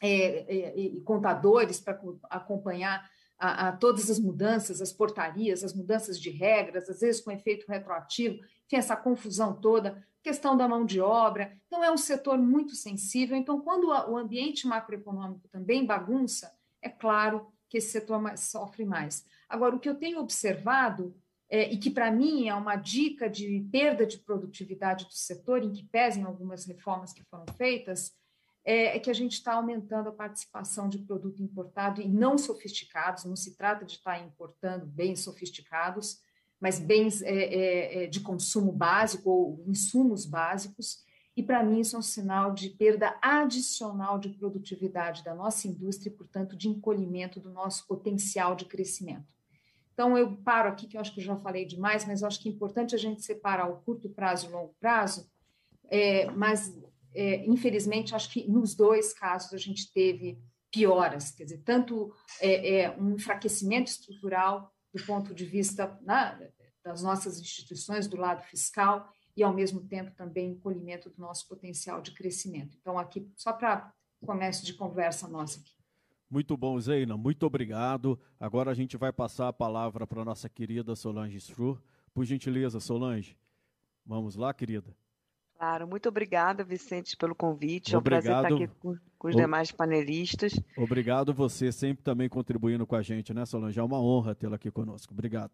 é, 0.00 0.08
é, 0.08 0.78
e 0.78 1.00
contadores 1.00 1.80
para 1.80 2.00
acompanhar 2.30 3.10
a, 3.38 3.68
a, 3.68 3.72
todas 3.72 4.10
as 4.10 4.18
mudanças, 4.18 4.80
as 4.80 4.92
portarias, 4.92 5.62
as 5.62 5.72
mudanças 5.72 6.20
de 6.20 6.30
regras, 6.30 6.88
às 6.88 7.00
vezes 7.00 7.20
com 7.20 7.30
efeito 7.30 7.66
retroativo, 7.68 8.36
enfim, 8.66 8.76
essa 8.76 8.96
confusão 8.96 9.54
toda, 9.54 10.04
questão 10.22 10.56
da 10.56 10.68
mão 10.68 10.84
de 10.84 11.00
obra. 11.00 11.52
Então, 11.66 11.82
é 11.82 11.90
um 11.90 11.96
setor 11.96 12.36
muito 12.38 12.74
sensível. 12.74 13.36
Então, 13.36 13.60
quando 13.60 13.88
o 13.88 14.16
ambiente 14.16 14.66
macroeconômico 14.66 15.48
também 15.48 15.86
bagunça, 15.86 16.52
é 16.82 16.88
claro 16.88 17.46
que 17.68 17.78
esse 17.78 17.90
setor 17.90 18.20
sofre 18.36 18.84
mais. 18.84 19.24
Agora, 19.48 19.76
o 19.76 19.80
que 19.80 19.88
eu 19.88 19.94
tenho 19.94 20.20
observado, 20.20 21.14
é, 21.50 21.72
e 21.72 21.78
que 21.78 21.90
para 21.90 22.10
mim 22.10 22.48
é 22.48 22.54
uma 22.54 22.76
dica 22.76 23.28
de 23.28 23.66
perda 23.72 24.06
de 24.06 24.18
produtividade 24.18 25.06
do 25.06 25.14
setor, 25.14 25.62
em 25.62 25.72
que 25.72 25.84
pesem 25.84 26.24
algumas 26.24 26.66
reformas 26.66 27.12
que 27.12 27.24
foram 27.24 27.46
feitas, 27.56 28.12
é, 28.64 28.96
é 28.96 28.98
que 28.98 29.10
a 29.10 29.14
gente 29.14 29.32
está 29.32 29.54
aumentando 29.54 30.10
a 30.10 30.12
participação 30.12 30.88
de 30.88 30.98
produto 30.98 31.42
importado 31.42 32.02
e 32.02 32.08
não 32.08 32.36
sofisticados, 32.36 33.24
não 33.24 33.34
se 33.34 33.56
trata 33.56 33.86
de 33.86 33.92
estar 33.92 34.18
tá 34.18 34.24
importando 34.24 34.84
bens 34.84 35.20
sofisticados, 35.20 36.20
mas 36.60 36.78
bens 36.78 37.22
é, 37.22 37.30
é, 37.30 38.04
é, 38.04 38.06
de 38.06 38.20
consumo 38.20 38.70
básico 38.70 39.30
ou 39.30 39.64
insumos 39.66 40.26
básicos, 40.26 41.02
e 41.34 41.42
para 41.42 41.62
mim 41.62 41.80
isso 41.80 41.94
é 41.94 41.98
um 42.00 42.02
sinal 42.02 42.52
de 42.52 42.70
perda 42.70 43.16
adicional 43.22 44.18
de 44.18 44.28
produtividade 44.30 45.22
da 45.22 45.34
nossa 45.34 45.68
indústria 45.68 46.10
e, 46.10 46.12
portanto, 46.12 46.56
de 46.56 46.68
encolhimento 46.68 47.38
do 47.38 47.48
nosso 47.48 47.86
potencial 47.86 48.56
de 48.56 48.64
crescimento. 48.64 49.37
Então, 49.98 50.16
eu 50.16 50.36
paro 50.36 50.68
aqui, 50.68 50.86
que 50.86 50.96
eu 50.96 51.00
acho 51.00 51.12
que 51.12 51.18
eu 51.18 51.24
já 51.24 51.36
falei 51.38 51.64
demais, 51.64 52.04
mas 52.06 52.22
eu 52.22 52.28
acho 52.28 52.40
que 52.40 52.48
é 52.48 52.52
importante 52.52 52.94
a 52.94 52.98
gente 52.98 53.20
separar 53.20 53.68
o 53.68 53.78
curto 53.78 54.08
prazo 54.08 54.46
e 54.46 54.48
o 54.48 54.52
longo 54.52 54.76
prazo, 54.78 55.28
é, 55.90 56.30
mas, 56.30 56.72
é, 57.12 57.44
infelizmente, 57.44 58.14
acho 58.14 58.30
que 58.30 58.48
nos 58.48 58.76
dois 58.76 59.12
casos 59.12 59.52
a 59.52 59.56
gente 59.56 59.92
teve 59.92 60.40
pioras, 60.70 61.32
quer 61.32 61.42
dizer, 61.42 61.62
tanto 61.64 62.14
é, 62.40 62.82
é 62.82 62.96
um 62.96 63.16
enfraquecimento 63.16 63.90
estrutural 63.90 64.72
do 64.94 65.04
ponto 65.04 65.34
de 65.34 65.44
vista 65.44 65.98
né, 66.02 66.48
das 66.84 67.02
nossas 67.02 67.40
instituições, 67.40 68.06
do 68.06 68.16
lado 68.16 68.44
fiscal, 68.44 69.12
e, 69.36 69.42
ao 69.42 69.52
mesmo 69.52 69.80
tempo, 69.80 70.14
também 70.14 70.52
encolhimento 70.52 71.10
do 71.10 71.20
nosso 71.20 71.48
potencial 71.48 72.00
de 72.00 72.12
crescimento. 72.12 72.76
Então, 72.80 72.96
aqui, 73.00 73.28
só 73.36 73.52
para 73.52 73.92
começo 74.24 74.64
de 74.64 74.74
conversa 74.74 75.26
nossa 75.26 75.58
aqui. 75.58 75.77
Muito 76.30 76.56
bom, 76.56 76.78
Zeina, 76.78 77.16
muito 77.16 77.44
obrigado. 77.46 78.18
Agora 78.38 78.70
a 78.70 78.74
gente 78.74 78.96
vai 78.96 79.12
passar 79.12 79.48
a 79.48 79.52
palavra 79.52 80.06
para 80.06 80.20
a 80.20 80.24
nossa 80.24 80.48
querida 80.48 80.94
Solange 80.94 81.38
Strur. 81.38 81.80
Por 82.12 82.24
gentileza, 82.24 82.80
Solange. 82.80 83.36
Vamos 84.04 84.36
lá, 84.36 84.52
querida. 84.52 84.94
Claro, 85.58 85.88
muito 85.88 86.08
obrigada, 86.08 86.62
Vicente, 86.62 87.16
pelo 87.16 87.34
convite. 87.34 87.96
Obrigado. 87.96 88.24
É 88.24 88.28
um 88.28 88.42
prazer 88.42 88.60
estar 88.60 88.64
aqui 88.64 88.80
com, 88.80 88.96
com 89.18 89.28
os 89.28 89.34
o... 89.34 89.38
demais 89.38 89.72
panelistas. 89.72 90.52
Obrigado 90.76 91.34
você 91.34 91.72
sempre 91.72 92.04
também 92.04 92.28
contribuindo 92.28 92.86
com 92.86 92.94
a 92.94 93.02
gente, 93.02 93.34
né, 93.34 93.44
Solange? 93.44 93.80
É 93.80 93.82
uma 93.82 94.00
honra 94.00 94.34
tê-la 94.34 94.54
aqui 94.56 94.70
conosco. 94.70 95.12
Obrigado. 95.12 95.50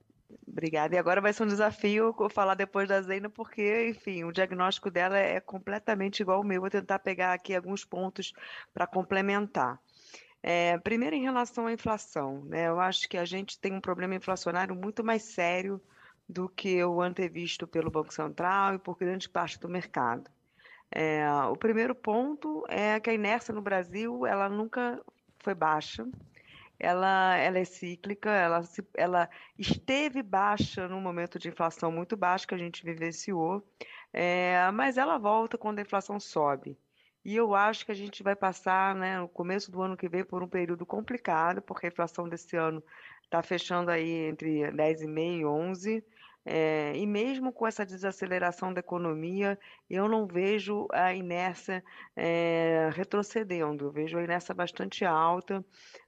Obrigada. 0.46 0.94
E 0.94 0.98
agora 0.98 1.20
vai 1.20 1.32
ser 1.32 1.44
um 1.44 1.46
desafio 1.46 2.14
falar 2.28 2.54
depois 2.54 2.88
da 2.88 3.00
Zeina, 3.00 3.30
porque, 3.30 3.88
enfim, 3.88 4.24
o 4.24 4.32
diagnóstico 4.32 4.90
dela 4.90 5.16
é 5.16 5.40
completamente 5.40 6.20
igual 6.20 6.38
ao 6.38 6.44
meu. 6.44 6.60
Vou 6.60 6.70
tentar 6.70 6.98
pegar 6.98 7.32
aqui 7.32 7.54
alguns 7.54 7.84
pontos 7.84 8.32
para 8.74 8.86
complementar. 8.86 9.80
É, 10.46 10.76
primeiro, 10.80 11.16
em 11.16 11.22
relação 11.22 11.66
à 11.66 11.72
inflação, 11.72 12.44
né? 12.44 12.68
Eu 12.68 12.78
acho 12.78 13.08
que 13.08 13.16
a 13.16 13.24
gente 13.24 13.58
tem 13.58 13.72
um 13.72 13.80
problema 13.80 14.14
inflacionário 14.14 14.74
muito 14.76 15.02
mais 15.02 15.22
sério 15.22 15.80
do 16.28 16.50
que 16.50 16.84
o 16.84 17.00
antevisto 17.00 17.66
pelo 17.66 17.90
Banco 17.90 18.12
Central 18.12 18.74
e 18.74 18.78
por 18.78 18.98
grande 18.98 19.26
parte 19.26 19.58
do 19.58 19.70
mercado. 19.70 20.30
É, 20.90 21.26
o 21.50 21.56
primeiro 21.56 21.94
ponto 21.94 22.62
é 22.68 23.00
que 23.00 23.08
a 23.08 23.14
inércia 23.14 23.54
no 23.54 23.62
Brasil 23.62 24.26
ela 24.26 24.48
nunca 24.50 25.02
foi 25.38 25.54
baixa, 25.54 26.06
ela, 26.78 27.36
ela 27.38 27.58
é 27.58 27.64
cíclica, 27.64 28.30
ela, 28.30 28.60
ela 28.94 29.30
esteve 29.58 30.22
baixa 30.22 30.88
no 30.88 31.00
momento 31.00 31.38
de 31.38 31.48
inflação 31.48 31.90
muito 31.90 32.18
baixa 32.18 32.46
que 32.46 32.54
a 32.54 32.58
gente 32.58 32.84
vivenciou, 32.84 33.66
é, 34.12 34.70
mas 34.72 34.98
ela 34.98 35.18
volta 35.18 35.56
quando 35.58 35.78
a 35.78 35.82
inflação 35.82 36.20
sobe. 36.20 36.78
E 37.24 37.34
eu 37.36 37.54
acho 37.54 37.86
que 37.86 37.92
a 37.92 37.94
gente 37.94 38.22
vai 38.22 38.36
passar, 38.36 38.94
né, 38.94 39.18
no 39.18 39.28
começo 39.28 39.70
do 39.70 39.80
ano 39.80 39.96
que 39.96 40.08
vem, 40.08 40.24
por 40.24 40.42
um 40.42 40.48
período 40.48 40.84
complicado, 40.84 41.62
porque 41.62 41.86
a 41.86 41.88
inflação 41.88 42.28
desse 42.28 42.56
ano 42.56 42.82
está 43.22 43.42
fechando 43.42 43.90
aí 43.90 44.28
entre 44.28 44.70
10,5% 44.72 45.40
e 45.40 45.42
11%, 45.42 46.04
é, 46.46 46.92
e 46.94 47.06
mesmo 47.06 47.50
com 47.52 47.66
essa 47.66 47.86
desaceleração 47.86 48.72
da 48.72 48.80
economia, 48.80 49.58
eu 49.88 50.06
não 50.08 50.26
vejo 50.26 50.86
a 50.92 51.14
inércia 51.14 51.82
é, 52.14 52.90
retrocedendo, 52.92 53.86
eu 53.86 53.90
vejo 53.90 54.18
a 54.18 54.22
inércia 54.22 54.54
bastante 54.54 55.04
alta. 55.06 55.64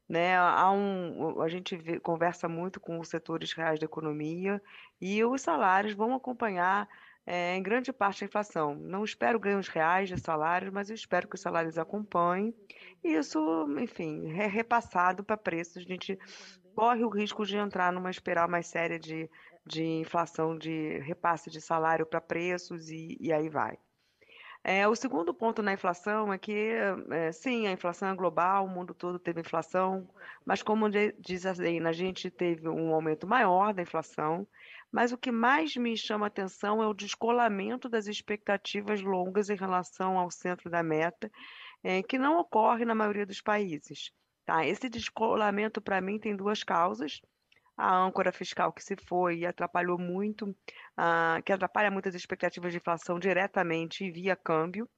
Né? 0.08 0.37
Há 0.37 0.70
um, 0.70 1.40
a 1.40 1.49
gente 1.49 1.75
vê, 1.76 1.99
conversa 1.99 2.49
muito 2.49 2.78
com 2.78 3.00
os 3.00 3.08
setores 3.08 3.52
reais 3.54 3.80
da 3.80 3.87
economia 3.87 4.62
e 5.00 5.25
os 5.25 5.40
salários 5.40 5.94
vão 5.94 6.14
acompanhar 6.14 6.87
é, 7.26 7.56
em 7.56 7.62
grande 7.62 7.92
parte 7.92 8.25
a 8.25 8.26
inflação. 8.26 8.75
Não 8.75 9.04
espero 9.04 9.40
ganhos 9.40 9.68
reais 9.68 10.09
de 10.09 10.18
salários, 10.18 10.73
mas 10.73 10.88
eu 10.88 10.95
espero 10.95 11.28
que 11.28 11.35
os 11.35 11.40
salários 11.40 11.76
acompanhem. 11.76 12.54
E 13.02 13.14
isso, 13.14 13.38
enfim, 13.78 14.30
é 14.38 14.47
repassado 14.47 15.25
para 15.25 15.37
preços. 15.37 15.78
A 15.78 15.80
gente 15.80 16.18
corre 16.75 17.04
o 17.04 17.09
risco 17.09 17.45
de 17.45 17.56
entrar 17.56 17.92
numa 17.92 18.11
espiral 18.11 18.49
mais 18.49 18.66
séria 18.66 18.99
de 18.99 19.28
de 19.66 19.83
inflação 19.83 20.56
de 20.56 20.99
repasse 21.00 21.50
de 21.50 21.61
salário 21.61 22.06
para 22.06 22.21
preços 22.21 22.88
e, 22.88 23.16
e, 23.21 23.33
aí 23.33 23.49
vai. 23.49 23.76
É, 24.68 24.88
o 24.88 24.96
segundo 24.96 25.32
ponto 25.32 25.62
na 25.62 25.75
inflação 25.75 26.32
é 26.32 26.38
que, 26.38 26.73
é, 27.12 27.30
sim, 27.30 27.68
a 27.68 27.70
inflação 27.70 28.08
é 28.08 28.14
global, 28.16 28.64
o 28.64 28.68
mundo 28.68 28.92
todo 28.92 29.16
teve 29.16 29.40
inflação, 29.40 30.11
mas 30.44 30.61
como 30.61 30.90
diz 30.90 31.46
a 31.46 31.52
Zeina, 31.52 31.90
a 31.90 31.92
gente 31.92 32.28
teve 32.32 32.68
um 32.68 32.92
aumento 32.92 33.28
maior 33.28 33.73
da 33.73 33.82
inflação, 33.82 34.44
mas 34.90 35.12
o 35.12 35.16
que 35.16 35.30
mais 35.30 35.76
me 35.76 35.96
chama 35.96 36.26
atenção 36.26 36.82
é 36.82 36.87
o 36.88 36.94
descolamento 36.94 37.88
das 37.88 38.08
expectativas 38.08 39.00
longas 39.00 39.50
em 39.50 39.54
relação 39.54 40.18
ao 40.18 40.32
centro 40.32 40.68
da 40.68 40.82
meta, 40.82 41.30
é, 41.85 42.02
que 42.02 42.18
não 42.18 42.37
ocorre 42.40 42.85
na 42.85 42.92
maioria 42.92 43.25
dos 43.25 43.40
países. 43.40 44.11
Tá? 44.44 44.66
Esse 44.66 44.88
descolamento, 44.88 45.80
para 45.80 46.00
mim, 46.00 46.18
tem 46.18 46.35
duas 46.35 46.64
causas 46.64 47.20
a 47.76 47.97
âncora 47.97 48.33
fiscal 48.33 48.73
que 48.73 48.83
se 48.83 48.97
foi 48.97 49.38
e 49.38 49.47
atrapalhou 49.47 49.99
muito, 49.99 50.47
uh, 50.47 51.42
que 51.45 51.52
atrapalha 51.52 51.90
muitas 51.90 52.14
expectativas 52.14 52.73
de 52.73 52.78
inflação 52.78 53.18
diretamente 53.18 54.11
via 54.11 54.35
câmbio. 54.35 54.88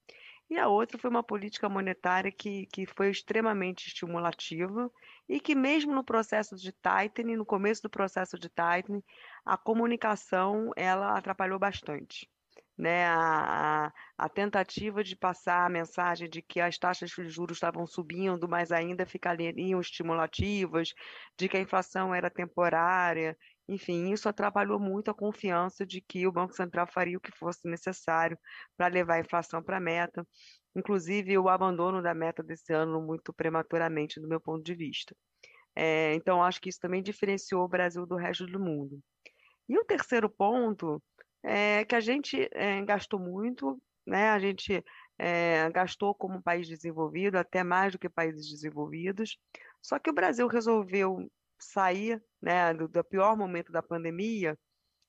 E 0.51 0.57
a 0.59 0.67
outra 0.69 0.97
foi 0.97 1.11
uma 1.11 1.23
política 1.23 1.69
monetária 1.69 2.33
que, 2.33 2.67
que 2.67 2.87
foi 2.87 3.11
extremamente 3.11 3.89
estimulativa 3.89 4.91
e 5.29 5.39
que 5.41 5.55
mesmo 5.55 5.95
no 5.95 6.03
processo 6.03 6.57
de 6.57 6.73
tightening, 6.73 7.37
no 7.37 7.45
começo 7.45 7.83
do 7.83 7.91
processo 7.91 8.39
de 8.39 8.49
tightening, 8.49 9.03
a 9.45 9.59
comunicação 9.59 10.73
ela 10.75 11.19
atrapalhou 11.19 11.59
bastante 11.59 12.31
né, 12.79 13.07
a, 13.07 13.93
a, 14.17 14.29
tentativa 14.29 15.03
de 15.03 15.17
passar 15.17 15.67
a 15.67 15.69
mensagem 15.69 16.29
de 16.31 16.41
que 16.41 16.61
as 16.61 16.79
taxas 16.79 17.11
de 17.11 17.29
juros 17.29 17.57
estavam 17.57 17.87
subindo, 17.87 18.49
mas 18.49 18.71
ainda 18.71 19.05
ficariam 19.05 19.81
estimulativas, 19.81 20.95
de 21.37 21.49
que 21.49 21.57
a 21.57 21.61
inflação 21.61 22.15
era 22.15 22.31
temporária, 22.31 23.37
enfim, 23.69 24.13
isso 24.13 24.29
atrapalhou 24.29 24.79
muito 24.79 25.11
a 25.11 25.15
confiança 25.15 25.85
de 25.85 26.01
que 26.01 26.27
o 26.27 26.33
Banco 26.33 26.55
Central 26.55 26.87
faria 26.87 27.19
o 27.19 27.21
que 27.21 27.37
fosse 27.37 27.69
necessário 27.69 28.39
para 28.77 28.87
levar 28.87 29.15
a 29.15 29.21
inflação 29.21 29.63
para 29.63 29.77
a 29.77 29.81
meta, 29.81 30.27
inclusive 30.75 31.37
o 31.37 31.49
abandono 31.49 32.01
da 32.01 32.15
meta 32.15 32.43
desse 32.43 32.73
ano 32.73 33.03
muito 33.03 33.33
prematuramente, 33.33 34.21
do 34.21 34.29
meu 34.29 34.41
ponto 34.41 34.63
de 34.63 34.75
vista. 34.75 35.15
É, 35.77 36.15
então, 36.15 36.43
acho 36.43 36.61
que 36.61 36.69
isso 36.71 36.81
também 36.81 37.03
diferenciou 37.03 37.65
o 37.65 37.69
Brasil 37.69 38.07
do 38.07 38.17
resto 38.17 38.47
do 38.47 38.59
mundo. 38.59 39.01
E 39.69 39.79
o 39.79 39.85
terceiro 39.85 40.31
ponto 40.31 41.03
é, 41.43 41.85
que 41.85 41.95
a 41.95 42.01
gente 42.01 42.49
é, 42.53 42.83
gastou 42.85 43.19
muito, 43.21 43.81
né? 44.07 44.31
A 44.31 44.39
gente 44.39 44.85
é, 45.19 45.71
gastou 45.71 46.15
como 46.15 46.43
país 46.43 46.69
desenvolvido, 46.69 47.37
até 47.37 47.63
mais 47.63 47.93
do 47.93 47.99
que 47.99 48.09
países 48.09 48.49
desenvolvidos. 48.49 49.39
Só 49.83 49.99
que 49.99 50.11
o 50.11 50.15
Brasil 50.15 50.47
resolveu 50.47 51.31
sair 51.59 52.23
né, 52.41 52.73
do, 52.73 52.89
do 52.89 53.05
pior 53.05 53.37
momento 53.37 53.73
da 53.73 53.83
pandemia 53.83 54.57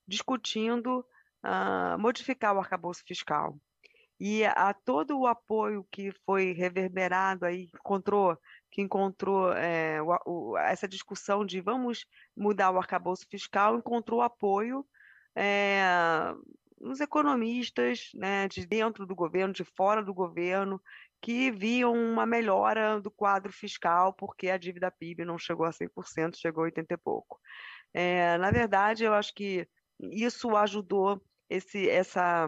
discutindo 0.08 1.06
uh, 1.46 2.00
modificar 2.00 2.56
o 2.56 2.60
arcabouço 2.60 3.04
fiscal. 3.06 3.56
E 4.20 4.44
a 4.44 4.74
todo 4.74 5.18
o 5.18 5.28
apoio 5.28 5.86
que 5.90 6.12
foi 6.26 6.52
reverberado 6.52 7.46
aí, 7.46 7.70
encontrou, 7.74 8.38
que 8.70 8.82
encontrou 8.82 9.54
é, 9.54 10.02
o, 10.02 10.18
o, 10.26 10.58
essa 10.58 10.88
discussão 10.88 11.46
de 11.46 11.62
vamos 11.62 12.06
mudar 12.36 12.72
o 12.72 12.78
arcabouço 12.78 13.26
fiscal, 13.30 13.78
encontrou 13.78 14.22
apoio 14.22 14.86
é, 15.42 16.36
os 16.82 17.00
economistas 17.00 18.10
né, 18.14 18.48
de 18.50 18.66
dentro 18.66 19.06
do 19.06 19.16
governo, 19.16 19.54
de 19.54 19.64
fora 19.64 20.04
do 20.04 20.14
governo, 20.14 20.82
que 21.22 21.50
viam 21.50 21.94
uma 21.94 22.26
melhora 22.26 23.00
do 23.00 23.10
quadro 23.10 23.52
fiscal, 23.52 24.14
porque 24.14 24.50
a 24.50 24.58
dívida 24.58 24.92
PIB 24.92 25.24
não 25.24 25.38
chegou 25.38 25.66
a 25.66 25.72
100%, 25.72 26.36
chegou 26.36 26.64
a 26.64 26.66
80 26.66 26.94
e 26.94 26.98
pouco. 26.98 27.40
É, 27.94 28.38
na 28.38 28.52
verdade, 28.52 29.06
eu 29.06 29.14
acho 29.14 29.34
que 29.34 29.66
isso 30.00 30.56
ajudou 30.58 31.22
esse, 31.50 31.90
essa 31.90 32.48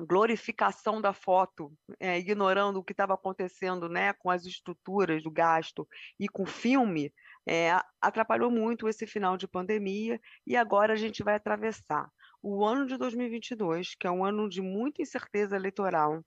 glorificação 0.00 1.00
da 1.00 1.12
foto, 1.12 1.72
é, 2.00 2.18
ignorando 2.18 2.78
o 2.78 2.84
que 2.84 2.92
estava 2.92 3.14
acontecendo 3.14 3.88
né, 3.88 4.12
com 4.14 4.30
as 4.30 4.44
estruturas 4.44 5.22
do 5.22 5.30
gasto 5.30 5.86
e 6.18 6.28
com 6.28 6.42
o 6.42 6.46
filme, 6.46 7.12
é, 7.46 7.70
atrapalhou 8.00 8.50
muito 8.50 8.88
esse 8.88 9.06
final 9.06 9.36
de 9.36 9.46
pandemia 9.46 10.20
e 10.46 10.56
agora 10.56 10.94
a 10.94 10.96
gente 10.96 11.22
vai 11.22 11.34
atravessar 11.34 12.08
o 12.42 12.64
ano 12.64 12.86
de 12.86 12.96
2022, 12.96 13.94
que 13.94 14.06
é 14.06 14.10
um 14.10 14.24
ano 14.24 14.48
de 14.48 14.60
muita 14.60 15.02
incerteza 15.02 15.56
eleitoral. 15.56 16.22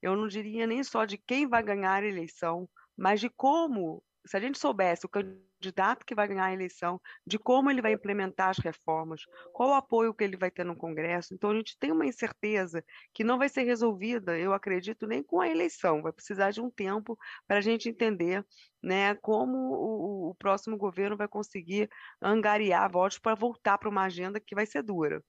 Eu 0.00 0.16
não 0.16 0.28
diria 0.28 0.66
nem 0.66 0.82
só 0.84 1.04
de 1.04 1.18
quem 1.18 1.46
vai 1.46 1.62
ganhar 1.62 2.02
a 2.02 2.06
eleição, 2.06 2.68
mas 2.96 3.20
de 3.20 3.28
como, 3.28 4.02
se 4.24 4.36
a 4.36 4.40
gente 4.40 4.58
soubesse 4.58 5.06
o 5.06 5.08
candidato 5.08 5.47
que 6.06 6.14
vai 6.14 6.28
ganhar 6.28 6.46
a 6.46 6.52
eleição, 6.52 7.00
de 7.26 7.38
como 7.38 7.70
ele 7.70 7.82
vai 7.82 7.92
implementar 7.92 8.50
as 8.50 8.58
reformas, 8.58 9.22
qual 9.52 9.70
o 9.70 9.74
apoio 9.74 10.14
que 10.14 10.24
ele 10.24 10.36
vai 10.36 10.50
ter 10.50 10.64
no 10.64 10.76
Congresso. 10.76 11.34
Então, 11.34 11.50
a 11.50 11.54
gente 11.54 11.76
tem 11.78 11.90
uma 11.92 12.06
incerteza 12.06 12.84
que 13.12 13.24
não 13.24 13.38
vai 13.38 13.48
ser 13.48 13.62
resolvida, 13.62 14.38
eu 14.38 14.52
acredito, 14.52 15.06
nem 15.06 15.22
com 15.22 15.40
a 15.40 15.48
eleição. 15.48 16.02
Vai 16.02 16.12
precisar 16.12 16.50
de 16.50 16.60
um 16.60 16.70
tempo 16.70 17.18
para 17.46 17.58
a 17.58 17.60
gente 17.60 17.88
entender 17.88 18.44
né, 18.82 19.14
como 19.16 19.56
o, 19.56 20.30
o 20.30 20.34
próximo 20.34 20.76
governo 20.76 21.16
vai 21.16 21.28
conseguir 21.28 21.88
angariar 22.22 22.90
votos 22.90 23.18
para 23.18 23.34
voltar 23.34 23.78
para 23.78 23.88
uma 23.88 24.04
agenda 24.04 24.40
que 24.40 24.54
vai 24.54 24.66
ser 24.66 24.82
dura. 24.82 25.22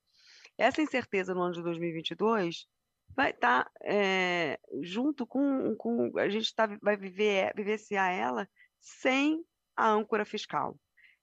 Essa 0.58 0.82
incerteza 0.82 1.34
no 1.34 1.42
ano 1.42 1.54
de 1.54 1.64
2022 1.64 2.68
vai 3.16 3.32
estar 3.32 3.66
tá, 3.66 3.72
é, 3.84 4.60
junto 4.82 5.26
com, 5.26 5.76
com 5.76 6.18
a 6.18 6.30
gente 6.30 6.54
tá, 6.54 6.68
vai 6.82 6.96
viver, 6.96 7.54
vivenciar 7.56 8.12
ela 8.12 8.48
sem 8.80 9.44
a 9.80 9.90
âncora 9.90 10.26
fiscal. 10.26 10.78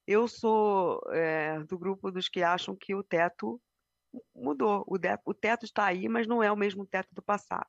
Eu 0.07 0.27
sou 0.27 1.01
é, 1.13 1.59
do 1.65 1.79
grupo 1.79 2.11
dos 2.11 2.29
que 2.29 2.43
acham 2.43 2.75
que 2.75 2.95
o 2.95 3.03
teto 3.03 3.61
mudou. 4.35 4.85
O, 4.87 4.97
de, 4.99 5.09
o 5.25 5.35
teto 5.35 5.65
está 5.65 5.85
aí, 5.87 6.09
mas 6.09 6.27
não 6.27 6.43
é 6.43 6.51
o 6.51 6.57
mesmo 6.57 6.87
teto 6.87 7.09
do 7.13 7.23
passado. 7.23 7.67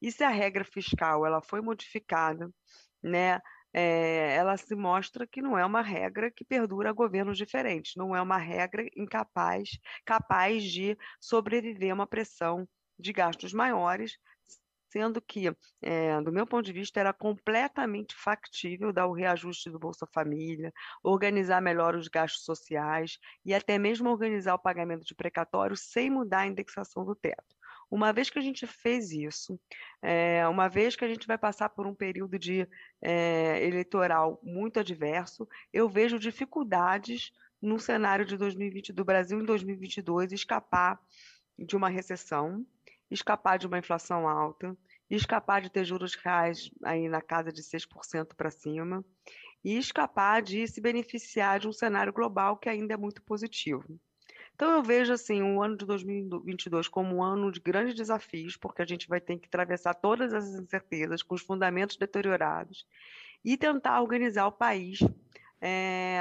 E 0.00 0.10
se 0.10 0.24
a 0.24 0.30
regra 0.30 0.64
fiscal 0.64 1.26
ela 1.26 1.42
foi 1.42 1.60
modificada, 1.60 2.50
né, 3.02 3.40
é, 3.74 4.34
ela 4.36 4.56
se 4.56 4.74
mostra 4.74 5.26
que 5.26 5.42
não 5.42 5.58
é 5.58 5.64
uma 5.64 5.82
regra 5.82 6.30
que 6.30 6.44
perdura 6.44 6.92
governos 6.92 7.36
diferentes, 7.36 7.94
não 7.96 8.14
é 8.14 8.20
uma 8.22 8.38
regra 8.38 8.86
incapaz, 8.96 9.78
capaz 10.04 10.62
de 10.64 10.96
sobreviver 11.20 11.90
a 11.90 11.94
uma 11.94 12.06
pressão 12.06 12.68
de 12.98 13.12
gastos 13.12 13.52
maiores, 13.52 14.18
sendo 14.92 15.22
que, 15.22 15.50
é, 15.80 16.20
do 16.20 16.30
meu 16.30 16.46
ponto 16.46 16.66
de 16.66 16.72
vista, 16.72 17.00
era 17.00 17.14
completamente 17.14 18.14
factível 18.14 18.92
dar 18.92 19.06
o 19.06 19.12
reajuste 19.12 19.70
do 19.70 19.78
Bolsa 19.78 20.06
Família, 20.06 20.70
organizar 21.02 21.62
melhor 21.62 21.94
os 21.94 22.08
gastos 22.08 22.44
sociais 22.44 23.18
e 23.42 23.54
até 23.54 23.78
mesmo 23.78 24.10
organizar 24.10 24.54
o 24.54 24.58
pagamento 24.58 25.06
de 25.06 25.14
precatório 25.14 25.74
sem 25.74 26.10
mudar 26.10 26.40
a 26.40 26.46
indexação 26.46 27.06
do 27.06 27.14
teto. 27.14 27.56
Uma 27.90 28.12
vez 28.12 28.28
que 28.28 28.38
a 28.38 28.42
gente 28.42 28.66
fez 28.66 29.10
isso, 29.10 29.58
é, 30.02 30.46
uma 30.46 30.68
vez 30.68 30.94
que 30.94 31.04
a 31.04 31.08
gente 31.08 31.26
vai 31.26 31.38
passar 31.38 31.70
por 31.70 31.86
um 31.86 31.94
período 31.94 32.38
de 32.38 32.68
é, 33.00 33.66
eleitoral 33.66 34.38
muito 34.42 34.78
adverso, 34.78 35.48
eu 35.72 35.88
vejo 35.88 36.18
dificuldades 36.18 37.32
no 37.60 37.78
cenário 37.78 38.24
de 38.24 38.36
2020 38.36 38.92
do 38.92 39.04
Brasil 39.04 39.40
em 39.40 39.44
2022 39.44 40.32
escapar 40.32 40.98
de 41.58 41.76
uma 41.76 41.88
recessão 41.88 42.66
escapar 43.12 43.58
de 43.58 43.66
uma 43.66 43.78
inflação 43.78 44.28
alta, 44.28 44.76
escapar 45.10 45.60
de 45.60 45.70
ter 45.70 45.84
juros 45.84 46.14
reais 46.14 46.70
aí 46.82 47.08
na 47.08 47.20
casa 47.20 47.52
de 47.52 47.62
6% 47.62 48.34
para 48.34 48.50
cima 48.50 49.04
e 49.64 49.76
escapar 49.76 50.42
de 50.42 50.66
se 50.66 50.80
beneficiar 50.80 51.60
de 51.60 51.68
um 51.68 51.72
cenário 51.72 52.12
global 52.12 52.56
que 52.56 52.68
ainda 52.68 52.94
é 52.94 52.96
muito 52.96 53.22
positivo. 53.22 54.00
Então 54.54 54.70
eu 54.72 54.82
vejo 54.82 55.12
assim 55.12 55.42
o 55.42 55.62
ano 55.62 55.76
de 55.76 55.84
2022 55.86 56.88
como 56.88 57.16
um 57.16 57.22
ano 57.22 57.50
de 57.50 57.60
grandes 57.60 57.94
desafios, 57.94 58.56
porque 58.56 58.82
a 58.82 58.86
gente 58.86 59.08
vai 59.08 59.20
ter 59.20 59.38
que 59.38 59.46
atravessar 59.46 59.94
todas 59.94 60.32
as 60.32 60.46
incertezas 60.54 61.22
com 61.22 61.34
os 61.34 61.42
fundamentos 61.42 61.96
deteriorados 61.96 62.86
e 63.44 63.56
tentar 63.56 64.00
organizar 64.00 64.46
o 64.46 64.52
país 64.52 64.98
é, 65.60 66.20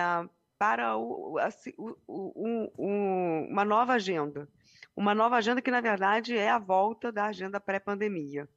para 0.57 0.97
o, 0.97 1.37
assim, 1.39 1.73
o, 1.77 1.95
o, 2.07 3.47
uma 3.49 3.65
nova 3.65 3.93
agenda 3.93 4.47
uma 4.95 5.15
nova 5.15 5.37
agenda 5.37 5.61
que, 5.61 5.71
na 5.71 5.81
verdade, 5.81 6.35
é 6.35 6.49
a 6.49 6.59
volta 6.59 7.11
da 7.11 7.25
agenda 7.25 7.59
pré-pandemia. 7.59 8.47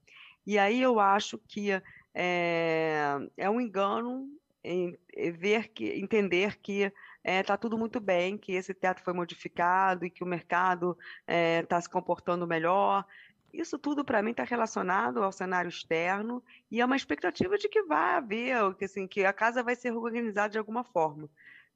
E 0.47 0.59
aí 0.59 0.81
eu 0.81 1.01
acho 1.01 1.39
que 1.39 1.71
é, 2.15 3.17
é 3.37 3.51
um 3.51 3.61
engano 3.61 4.29
em, 4.63 4.99
em 5.15 5.31
ver 5.31 5.69
que, 5.69 5.91
entender 5.93 6.59
que 6.59 6.83
está 6.83 6.93
é, 7.25 7.43
tá 7.43 7.57
tudo 7.57 7.79
muito 7.79 8.01
bem, 8.01 8.37
que 8.37 8.53
esse 8.53 8.75
teto 8.75 9.03
foi 9.03 9.15
modificado 9.15 10.05
e 10.05 10.11
que 10.11 10.23
o 10.23 10.27
mercado 10.27 10.97
está 11.21 11.33
é, 11.33 11.63
tá 11.63 11.81
se 11.81 11.89
comportando 11.89 12.47
melhor. 12.47 13.05
Isso 13.53 13.79
tudo, 13.79 14.05
para 14.05 14.21
mim, 14.21 14.33
está 14.33 14.43
relacionado 14.43 15.23
ao 15.23 15.33
cenário 15.33 15.69
externo 15.69 16.43
e 16.71 16.81
é 16.81 16.85
uma 16.85 16.97
expectativa 16.97 17.57
de 17.57 17.69
que 17.69 17.83
vai 17.85 18.17
haver, 18.17 18.75
que, 18.75 18.85
assim, 18.85 19.07
que 19.07 19.25
a 19.25 19.33
casa 19.33 19.63
vai 19.63 19.77
ser 19.77 19.93
organizada 19.93 20.51
de 20.51 20.59
alguma 20.59 20.85
forma 20.85 21.31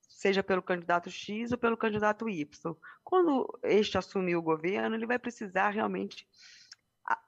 seja 0.09 0.43
pelo 0.43 0.63
candidato 0.63 1.11
X 1.11 1.53
ou 1.53 1.59
pelo 1.59 1.77
candidato 1.77 2.29
Y. 2.29 2.49
Quando 3.05 3.47
este 3.63 3.99
assumir 3.99 4.37
o 4.37 4.43
governo, 4.43 4.97
ele 4.97 5.07
vai 5.07 5.19
precisar 5.19 5.71
realmente 5.71 6.27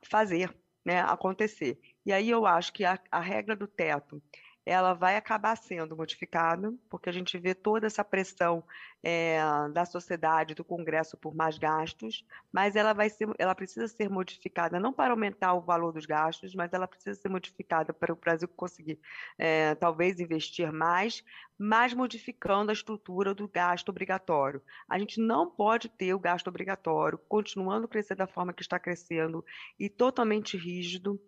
fazer, 0.03 0.55
né, 0.85 1.01
acontecer. 1.01 1.79
E 2.05 2.13
aí 2.13 2.29
eu 2.31 2.47
acho 2.47 2.73
que 2.73 2.85
a, 2.85 2.99
a 3.11 3.21
regra 3.21 3.55
do 3.55 3.67
teto 3.67 4.23
ela 4.65 4.93
vai 4.93 5.17
acabar 5.17 5.57
sendo 5.57 5.97
modificada, 5.97 6.73
porque 6.89 7.09
a 7.09 7.13
gente 7.13 7.39
vê 7.39 7.55
toda 7.55 7.87
essa 7.87 8.05
pressão 8.05 8.63
é, 9.03 9.41
da 9.73 9.85
sociedade, 9.85 10.55
do 10.55 10.65
Congresso 10.65 11.17
por 11.17 11.35
mais 11.35 11.57
gastos, 11.59 12.25
mas 12.53 12.77
ela 12.77 12.93
vai 12.93 13.09
ser, 13.09 13.29
ela 13.39 13.55
precisa 13.55 13.89
ser 13.89 14.11
modificada 14.11 14.79
não 14.79 14.93
para 14.93 15.13
aumentar 15.13 15.55
o 15.55 15.61
valor 15.61 15.93
dos 15.93 16.05
gastos, 16.05 16.55
mas 16.55 16.73
ela 16.73 16.87
precisa 16.87 17.19
ser 17.19 17.29
modificada 17.29 17.93
para 17.93 18.13
o 18.13 18.17
Brasil 18.17 18.49
conseguir 18.49 18.99
é, 19.39 19.75
talvez 19.75 20.21
investir 20.21 20.71
mais, 20.71 21.25
mas 21.59 21.95
modificando 21.95 22.71
a 22.71 22.75
estrutura 22.75 23.35
do 23.35 23.49
gasto 23.49 23.89
obrigatório. 23.89 24.63
A 24.89 24.99
gente 24.99 25.21
não 25.21 25.51
pode 25.51 25.89
ter 25.89 26.15
o 26.15 26.19
gasto 26.19 26.49
obrigatório 26.49 27.19
continuando 27.29 27.87
a 27.87 27.89
crescer 27.89 28.15
da 28.15 28.27
forma 28.27 28.53
que 28.53 28.63
está 28.63 28.79
crescendo 28.79 29.45
e 29.79 29.89
totalmente 29.89 30.57
rígido 30.57 31.21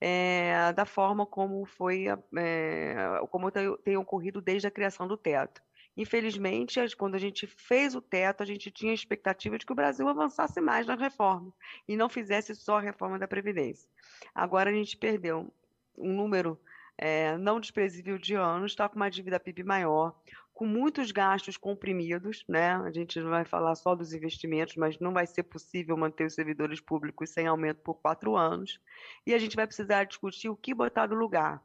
é, 0.00 0.72
da 0.72 0.84
forma 0.84 1.26
como 1.26 1.64
foi, 1.64 2.06
é, 2.36 2.94
como 3.30 3.50
tem, 3.50 3.76
tem 3.78 3.96
ocorrido 3.96 4.40
desde 4.40 4.66
a 4.66 4.70
criação 4.70 5.06
do 5.06 5.16
teto. 5.16 5.62
Infelizmente, 5.96 6.78
quando 6.96 7.16
a 7.16 7.18
gente 7.18 7.44
fez 7.44 7.96
o 7.96 8.00
teto, 8.00 8.40
a 8.42 8.46
gente 8.46 8.70
tinha 8.70 8.92
a 8.92 8.94
expectativa 8.94 9.58
de 9.58 9.66
que 9.66 9.72
o 9.72 9.74
Brasil 9.74 10.08
avançasse 10.08 10.60
mais 10.60 10.86
na 10.86 10.94
reforma 10.94 11.52
e 11.88 11.96
não 11.96 12.08
fizesse 12.08 12.54
só 12.54 12.78
a 12.78 12.80
reforma 12.80 13.18
da 13.18 13.26
Previdência. 13.26 13.90
Agora 14.32 14.70
a 14.70 14.72
gente 14.72 14.96
perdeu 14.96 15.52
um 15.96 16.12
número 16.12 16.56
é, 16.96 17.36
não 17.38 17.58
desprezível 17.58 18.16
de 18.16 18.34
anos, 18.34 18.72
está 18.72 18.88
com 18.88 18.96
uma 18.96 19.10
dívida 19.10 19.40
PIB 19.40 19.64
maior, 19.64 20.14
com 20.58 20.66
muitos 20.66 21.12
gastos 21.12 21.56
comprimidos, 21.56 22.44
né? 22.48 22.72
A 22.72 22.90
gente 22.90 23.20
não 23.20 23.30
vai 23.30 23.44
falar 23.44 23.76
só 23.76 23.94
dos 23.94 24.12
investimentos, 24.12 24.74
mas 24.74 24.98
não 24.98 25.12
vai 25.12 25.24
ser 25.24 25.44
possível 25.44 25.96
manter 25.96 26.26
os 26.26 26.34
servidores 26.34 26.80
públicos 26.80 27.30
sem 27.30 27.46
aumento 27.46 27.80
por 27.80 27.94
quatro 27.94 28.34
anos. 28.34 28.80
E 29.24 29.32
a 29.32 29.38
gente 29.38 29.54
vai 29.54 29.68
precisar 29.68 30.02
discutir 30.02 30.48
o 30.48 30.56
que 30.56 30.74
botar 30.74 31.06
no 31.06 31.14
lugar. 31.14 31.62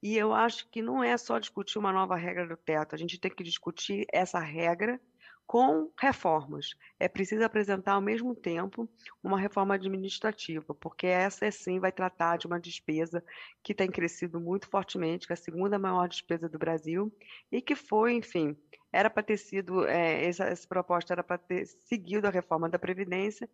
E 0.00 0.16
eu 0.16 0.32
acho 0.32 0.68
que 0.70 0.80
não 0.80 1.02
é 1.02 1.16
só 1.16 1.40
discutir 1.40 1.80
uma 1.80 1.92
nova 1.92 2.14
regra 2.14 2.46
do 2.46 2.56
teto, 2.56 2.94
a 2.94 2.98
gente 2.98 3.18
tem 3.18 3.28
que 3.28 3.42
discutir 3.42 4.06
essa 4.12 4.38
regra 4.38 5.00
com 5.48 5.90
reformas. 5.98 6.76
É 7.00 7.08
preciso 7.08 7.42
apresentar 7.42 7.94
ao 7.94 8.02
mesmo 8.02 8.34
tempo 8.34 8.86
uma 9.24 9.40
reforma 9.40 9.76
administrativa, 9.76 10.74
porque 10.74 11.06
essa 11.06 11.50
sim 11.50 11.80
vai 11.80 11.90
tratar 11.90 12.36
de 12.36 12.46
uma 12.46 12.60
despesa 12.60 13.24
que 13.62 13.74
tem 13.74 13.90
crescido 13.90 14.38
muito 14.38 14.68
fortemente, 14.68 15.26
que 15.26 15.32
é 15.32 15.34
a 15.34 15.36
segunda 15.36 15.78
maior 15.78 16.06
despesa 16.06 16.50
do 16.50 16.58
Brasil, 16.58 17.10
e 17.50 17.62
que 17.62 17.74
foi, 17.74 18.12
enfim, 18.12 18.54
era 18.92 19.08
para 19.08 19.22
ter 19.22 19.38
sido, 19.38 19.86
é, 19.86 20.26
essa, 20.26 20.44
essa 20.44 20.68
proposta 20.68 21.14
era 21.14 21.24
para 21.24 21.38
ter 21.38 21.64
seguido 21.64 22.26
a 22.26 22.30
reforma 22.30 22.68
da 22.68 22.78
Previdência, 22.78 23.48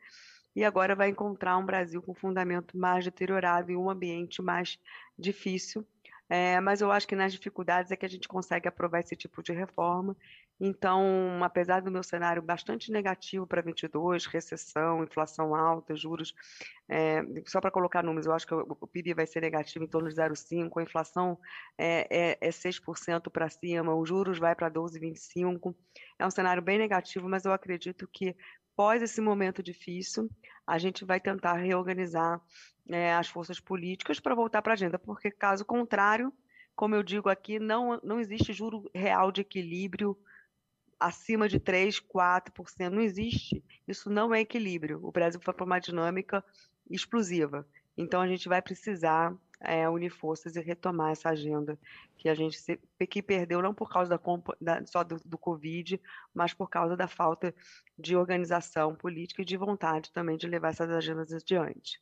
e 0.57 0.65
agora 0.65 0.97
vai 0.97 1.11
encontrar 1.11 1.57
um 1.59 1.65
Brasil 1.65 2.03
com 2.03 2.13
fundamento 2.13 2.77
mais 2.77 3.05
deteriorado 3.05 3.71
e 3.71 3.77
um 3.77 3.89
ambiente 3.89 4.43
mais 4.43 4.81
difícil. 5.17 5.87
É, 6.29 6.59
mas 6.61 6.81
eu 6.81 6.91
acho 6.91 7.07
que 7.07 7.15
nas 7.15 7.33
dificuldades 7.33 7.93
é 7.93 7.97
que 7.97 8.07
a 8.07 8.09
gente 8.09 8.27
consegue 8.27 8.67
aprovar 8.67 9.01
esse 9.01 9.15
tipo 9.15 9.43
de 9.43 9.53
reforma 9.53 10.17
então, 10.61 11.43
apesar 11.43 11.83
do 11.83 11.91
meu 11.91 12.03
cenário 12.03 12.41
bastante 12.41 12.93
negativo 12.93 13.47
para 13.47 13.61
22, 13.61 14.27
recessão, 14.27 15.03
inflação 15.03 15.55
alta, 15.55 15.97
juros, 15.97 16.33
é, 16.89 17.23
só 17.47 17.61
para 17.61 17.73
colocar 17.73 18.03
números, 18.05 18.27
eu 18.27 18.33
acho 18.33 18.47
que 18.47 18.55
o 18.55 18.87
PIB 18.87 19.15
vai 19.15 19.27
ser 19.27 19.41
negativo 19.41 19.85
em 19.85 19.89
torno 19.89 20.09
de 20.09 20.15
0,5, 20.15 20.79
a 20.79 20.83
inflação 20.83 21.39
é, 21.77 22.07
é, 22.11 22.39
é 22.41 22.51
6% 22.51 23.31
para 23.31 23.51
cima, 23.51 23.95
os 23.95 24.09
juros 24.09 24.39
vai 24.39 24.55
para 24.55 24.71
12,25. 24.71 25.75
É 26.19 26.27
um 26.27 26.31
cenário 26.31 26.63
bem 26.63 26.79
negativo, 26.79 27.29
mas 27.29 27.45
eu 27.45 27.53
acredito 27.53 28.09
que 28.13 28.37
pós 28.77 29.03
esse 29.03 29.21
momento 29.21 29.63
difícil, 29.63 30.31
a 30.67 30.79
gente 30.79 31.05
vai 31.05 31.21
tentar 31.21 31.55
reorganizar 31.55 32.41
é, 32.89 33.15
as 33.15 33.29
forças 33.29 33.61
políticas 33.61 34.21
para 34.21 34.35
voltar 34.35 34.63
para 34.63 34.73
a 34.73 34.75
agenda, 34.75 34.99
porque 34.99 35.31
caso 35.31 35.65
contrário, 35.65 36.33
como 36.75 36.95
eu 36.95 37.03
digo 37.03 37.29
aqui, 37.29 37.59
não, 37.59 38.01
não 38.03 38.21
existe 38.21 38.53
juro 38.53 38.91
real 38.95 39.31
de 39.31 39.41
equilíbrio 39.41 40.19
acima 40.99 41.49
de 41.49 41.61
3, 41.61 42.01
4%, 42.01 42.89
não 42.91 43.01
existe. 43.01 43.65
Isso 43.87 44.11
não 44.11 44.35
é 44.35 44.41
equilíbrio. 44.41 45.01
O 45.03 45.13
Brasil 45.13 45.41
foi 45.41 45.53
para 45.53 45.65
uma 45.65 45.79
dinâmica 45.79 46.45
explosiva. 46.91 47.67
Então 47.97 48.21
a 48.21 48.27
gente 48.27 48.49
vai 48.49 48.61
precisar 48.61 49.35
é, 49.61 49.89
unir 49.89 50.11
forças 50.11 50.57
e 50.57 50.61
retomar 50.61 51.13
essa 51.13 51.31
agenda 51.31 51.79
que 52.17 52.29
a 52.29 52.35
gente 52.35 52.59
se, 52.59 52.79
que 53.09 53.23
perdeu 53.23 53.63
não 53.63 53.75
por 53.75 53.89
causa 53.89 54.11
da, 54.11 54.21
da 54.61 54.87
só 54.87 55.05
do, 55.05 55.17
do, 55.25 55.39
Covid, 55.39 56.01
mas 56.33 56.53
por 56.53 56.69
causa 56.69 56.97
da 56.97 57.07
falta 57.07 57.55
de 57.99 58.17
organização 58.17 58.95
política 58.95 59.43
e 59.43 59.45
de 59.45 59.57
vontade 59.57 60.13
também 60.13 60.37
de 60.37 60.47
levar 60.47 60.71
essas 60.71 60.91
agendas 60.91 61.33
adiante. 61.33 62.01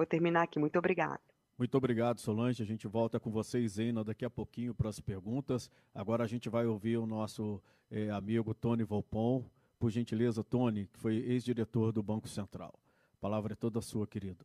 Vou 0.00 0.06
terminar 0.06 0.44
aqui. 0.44 0.58
Muito 0.58 0.78
obrigada. 0.78 1.20
Muito 1.58 1.76
obrigado, 1.76 2.20
Solange. 2.20 2.62
A 2.62 2.64
gente 2.66 2.88
volta 2.88 3.20
com 3.20 3.30
vocês, 3.30 3.72
Zena, 3.72 4.02
daqui 4.02 4.24
a 4.24 4.30
pouquinho 4.30 4.74
para 4.74 4.88
as 4.88 4.98
perguntas. 4.98 5.70
Agora 5.94 6.24
a 6.24 6.26
gente 6.26 6.48
vai 6.48 6.64
ouvir 6.64 6.96
o 6.96 7.04
nosso 7.04 7.62
eh, 7.90 8.08
amigo 8.08 8.54
Tony 8.54 8.82
Volpon. 8.82 9.44
Por 9.78 9.90
gentileza, 9.90 10.42
Tony, 10.42 10.86
que 10.86 10.98
foi 10.98 11.16
ex-diretor 11.16 11.92
do 11.92 12.02
Banco 12.02 12.28
Central. 12.28 12.80
A 13.12 13.16
palavra 13.20 13.52
é 13.52 13.56
toda 13.56 13.82
sua, 13.82 14.06
querido. 14.06 14.42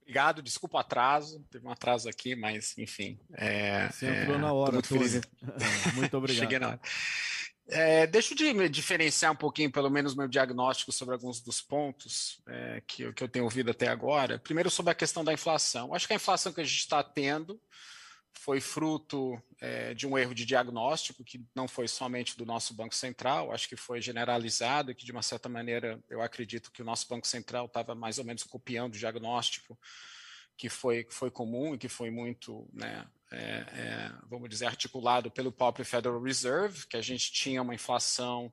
Obrigado, 0.00 0.40
desculpa 0.40 0.78
o 0.78 0.80
atraso, 0.80 1.44
teve 1.50 1.66
um 1.66 1.70
atraso 1.70 2.08
aqui, 2.08 2.34
mas 2.34 2.76
enfim. 2.78 3.20
É, 3.34 3.90
Você 3.90 4.06
entrou 4.06 4.36
é, 4.36 4.38
na 4.38 4.52
hora, 4.54 4.72
muito 4.72 4.88
Tony. 4.88 5.08
Feliz. 5.08 5.22
muito 5.94 6.16
obrigado. 6.16 6.42
Cheguei 6.42 6.58
na 6.58 6.68
hora. 6.68 6.80
É, 7.68 8.06
deixa 8.06 8.34
eu 8.34 8.68
diferenciar 8.68 9.32
um 9.32 9.36
pouquinho, 9.36 9.70
pelo 9.70 9.88
menos, 9.88 10.14
meu 10.14 10.28
diagnóstico 10.28 10.92
sobre 10.92 11.14
alguns 11.14 11.40
dos 11.40 11.60
pontos 11.60 12.42
é, 12.48 12.82
que, 12.86 13.12
que 13.12 13.22
eu 13.22 13.28
tenho 13.28 13.44
ouvido 13.44 13.70
até 13.70 13.88
agora. 13.88 14.38
Primeiro, 14.38 14.70
sobre 14.70 14.92
a 14.92 14.94
questão 14.94 15.24
da 15.24 15.32
inflação. 15.32 15.94
Acho 15.94 16.06
que 16.06 16.12
a 16.12 16.16
inflação 16.16 16.52
que 16.52 16.60
a 16.60 16.64
gente 16.64 16.78
está 16.78 17.02
tendo 17.02 17.60
foi 18.34 18.60
fruto 18.60 19.40
é, 19.60 19.94
de 19.94 20.06
um 20.06 20.18
erro 20.18 20.34
de 20.34 20.44
diagnóstico, 20.44 21.22
que 21.22 21.44
não 21.54 21.68
foi 21.68 21.86
somente 21.86 22.36
do 22.36 22.44
nosso 22.44 22.74
Banco 22.74 22.94
Central, 22.94 23.52
acho 23.52 23.68
que 23.68 23.76
foi 23.76 24.00
generalizado, 24.00 24.94
que 24.94 25.04
de 25.04 25.12
uma 25.12 25.22
certa 25.22 25.48
maneira 25.48 26.02
eu 26.10 26.20
acredito 26.20 26.72
que 26.72 26.82
o 26.82 26.84
nosso 26.84 27.06
Banco 27.08 27.26
Central 27.26 27.66
estava 27.66 27.94
mais 27.94 28.18
ou 28.18 28.24
menos 28.24 28.42
copiando 28.42 28.94
o 28.94 28.98
diagnóstico 28.98 29.78
que 30.56 30.68
foi, 30.68 31.04
que 31.04 31.14
foi 31.14 31.30
comum 31.30 31.74
e 31.74 31.78
que 31.78 31.88
foi 31.88 32.10
muito 32.10 32.68
né, 32.72 33.06
é, 33.32 33.64
é, 33.74 34.12
vamos 34.28 34.48
dizer, 34.48 34.66
articulado 34.66 35.30
pelo 35.30 35.50
próprio 35.50 35.84
Federal 35.84 36.20
Reserve, 36.22 36.86
que 36.86 36.96
a 36.96 37.02
gente 37.02 37.32
tinha 37.32 37.62
uma 37.62 37.74
inflação 37.74 38.52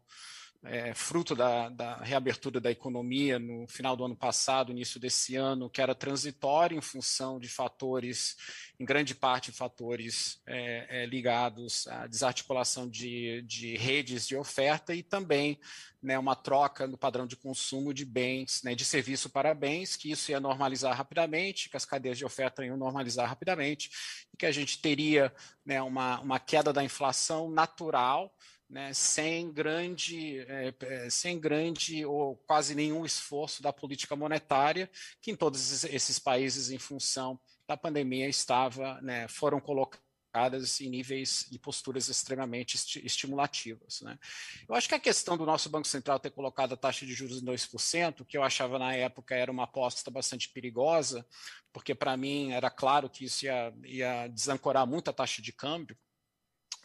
é, 0.64 0.94
fruto 0.94 1.36
da, 1.36 1.70
da, 1.70 1.96
reabertura 1.98 2.60
da 2.60 2.70
economia 2.70 3.40
no 3.40 3.66
final 3.68 3.96
do 3.96 4.04
ano 4.04 4.16
passado, 4.16 4.72
início 4.72 5.00
desse 5.00 5.36
ano, 5.36 5.70
que 5.70 5.82
era 5.82 5.96
transitório 5.96 6.78
em 6.78 6.82
função 6.82 7.40
de 7.40 7.48
fatores, 7.48 8.36
em 8.78 8.84
grande 8.84 9.16
parte 9.16 9.54
fatores 9.54 10.42
é, 10.46 11.04
é, 11.04 11.06
ligados 11.06 11.88
à 11.88 12.08
desarticulação 12.08 12.90
de, 12.90 13.42
de, 13.44 13.78
redes 13.78 14.28
de 14.28 14.36
oferta 14.36 14.94
e 14.94 15.02
também 15.02 15.58
né, 16.02 16.20
uma 16.20 16.36
troca 16.36 16.86
no 16.86 16.98
padrão 16.98 17.26
de 17.26 17.38
consumo 17.38 17.94
de 17.94 18.04
bens, 18.04 18.62
né, 18.64 18.76
de 18.76 18.84
serviço 18.84 19.30
para 19.30 19.54
bens, 19.54 19.96
que 19.96 20.12
isso 20.12 20.32
ia 20.32 20.40
normalizar 20.42 20.96
rapidamente, 20.96 21.70
que 21.70 21.78
as 21.78 21.86
cadeias 21.86 22.18
de 22.18 22.26
oferta 22.26 22.66
iam 22.66 22.78
normalizar 22.78 23.28
rapidamente, 23.28 23.90
e 24.34 24.38
que 24.38 24.46
a 24.46 24.52
gente 24.52 24.82
teria 24.82 25.34
né, 25.66 25.82
uma, 25.82 26.20
uma 26.20 26.40
queda 26.40 26.74
da 26.74 26.84
inflação 26.84 27.50
natural 27.50 28.34
né, 28.70 28.94
sem 28.94 29.52
grande, 29.52 30.40
é, 30.42 30.74
é, 30.82 31.10
sem 31.10 31.40
grande 31.40 32.06
ou 32.06 32.36
quase 32.46 32.76
nenhum 32.76 33.04
esforço 33.04 33.64
da 33.64 33.74
política 33.74 34.16
monetária, 34.16 34.90
que 35.20 35.32
em 35.32 35.36
todos 35.36 35.84
esses 35.84 36.20
países, 36.20 36.70
em 36.70 36.78
função 36.78 37.40
da 37.68 37.76
pandemia, 37.76 38.30
estava, 38.30 39.02
né, 39.02 39.28
foram 39.28 39.60
colocadas 39.60 40.80
em 40.80 40.90
níveis 40.90 41.48
e 41.52 41.58
posturas 41.58 42.08
extremamente 42.08 42.76
estimulativas. 43.04 44.02
Né. 44.02 44.20
Eu 44.68 44.76
acho 44.76 44.88
que 44.88 44.94
a 44.94 45.00
questão 45.00 45.36
do 45.36 45.48
nosso 45.48 45.68
Banco 45.70 45.88
Central 45.88 46.20
ter 46.20 46.30
colocado 46.30 46.74
a 46.74 46.78
taxa 46.78 47.08
de 47.08 47.14
juros 47.14 47.42
em 47.42 47.46
2%, 47.46 48.24
que 48.24 48.38
eu 48.38 48.44
achava 48.44 48.78
na 48.78 48.94
época 48.94 49.34
era 49.34 49.52
uma 49.52 49.64
aposta 49.64 50.12
bastante 50.12 50.48
perigosa, 50.50 51.26
porque 51.74 51.96
para 51.96 52.16
mim 52.16 52.52
era 52.52 52.70
claro 52.70 53.10
que 53.10 53.26
isso 53.26 53.46
ia, 53.46 53.74
ia 53.84 54.28
desancorar 54.28 54.86
muito 54.86 55.10
a 55.10 55.14
taxa 55.14 55.42
de 55.42 55.52
câmbio, 55.52 55.98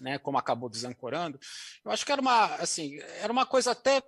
né, 0.00 0.18
como 0.18 0.38
acabou 0.38 0.68
desancorando, 0.68 1.38
eu 1.84 1.90
acho 1.90 2.04
que 2.04 2.12
era 2.12 2.20
uma, 2.20 2.46
assim, 2.56 2.98
era 3.20 3.32
uma 3.32 3.46
coisa 3.46 3.72
até 3.72 4.02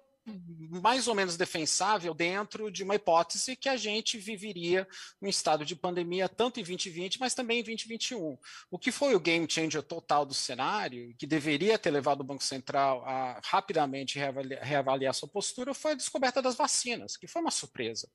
mais 0.83 1.07
ou 1.07 1.15
menos 1.15 1.37
defensável 1.37 2.13
dentro 2.13 2.71
de 2.71 2.83
uma 2.83 2.97
hipótese 2.97 3.57
que 3.57 3.69
a 3.69 3.77
gente 3.77 4.19
viveria 4.19 4.87
um 5.23 5.29
estado 5.29 5.65
de 5.65 5.77
pandemia 5.77 6.29
tanto 6.29 6.59
em 6.59 6.65
2020, 6.65 7.21
mas 7.21 7.35
também 7.35 7.61
em 7.61 7.63
2021. 7.63 8.37
O 8.71 8.79
que 8.79 8.91
foi 8.91 9.15
o 9.15 9.21
game 9.21 9.47
changer 9.49 9.83
total 9.83 10.27
do 10.27 10.35
cenário, 10.35 11.15
que 11.17 11.27
deveria 11.27 11.79
ter 11.79 11.91
levado 11.91 12.23
o 12.23 12.25
Banco 12.25 12.43
Central 12.43 13.05
a 13.07 13.41
rapidamente 13.45 14.19
reavaliar, 14.19 14.63
reavaliar 14.63 15.15
sua 15.15 15.29
postura, 15.29 15.73
foi 15.73 15.93
a 15.93 15.97
descoberta 15.97 16.43
das 16.43 16.57
vacinas, 16.57 17.17
que 17.17 17.29
foi 17.29 17.41
uma 17.41 17.51
surpresa. 17.51 18.09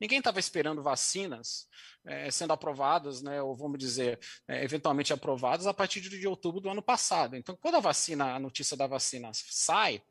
Ninguém 0.00 0.18
estava 0.18 0.38
esperando 0.38 0.82
vacinas 0.82 1.66
é, 2.04 2.30
sendo 2.30 2.52
aprovadas, 2.52 3.22
né, 3.22 3.42
ou 3.42 3.54
vamos 3.56 3.78
dizer, 3.78 4.18
é, 4.46 4.62
eventualmente 4.62 5.12
aprovadas 5.12 5.66
a 5.66 5.74
partir 5.74 6.00
de 6.00 6.26
outubro 6.26 6.60
do 6.60 6.70
ano 6.70 6.82
passado. 6.82 7.36
Então, 7.36 7.56
quando 7.56 7.76
a 7.76 7.80
vacina, 7.80 8.34
a 8.34 8.38
notícia 8.38 8.76
da 8.76 8.86
vacina 8.86 9.30
sai, 9.32 10.02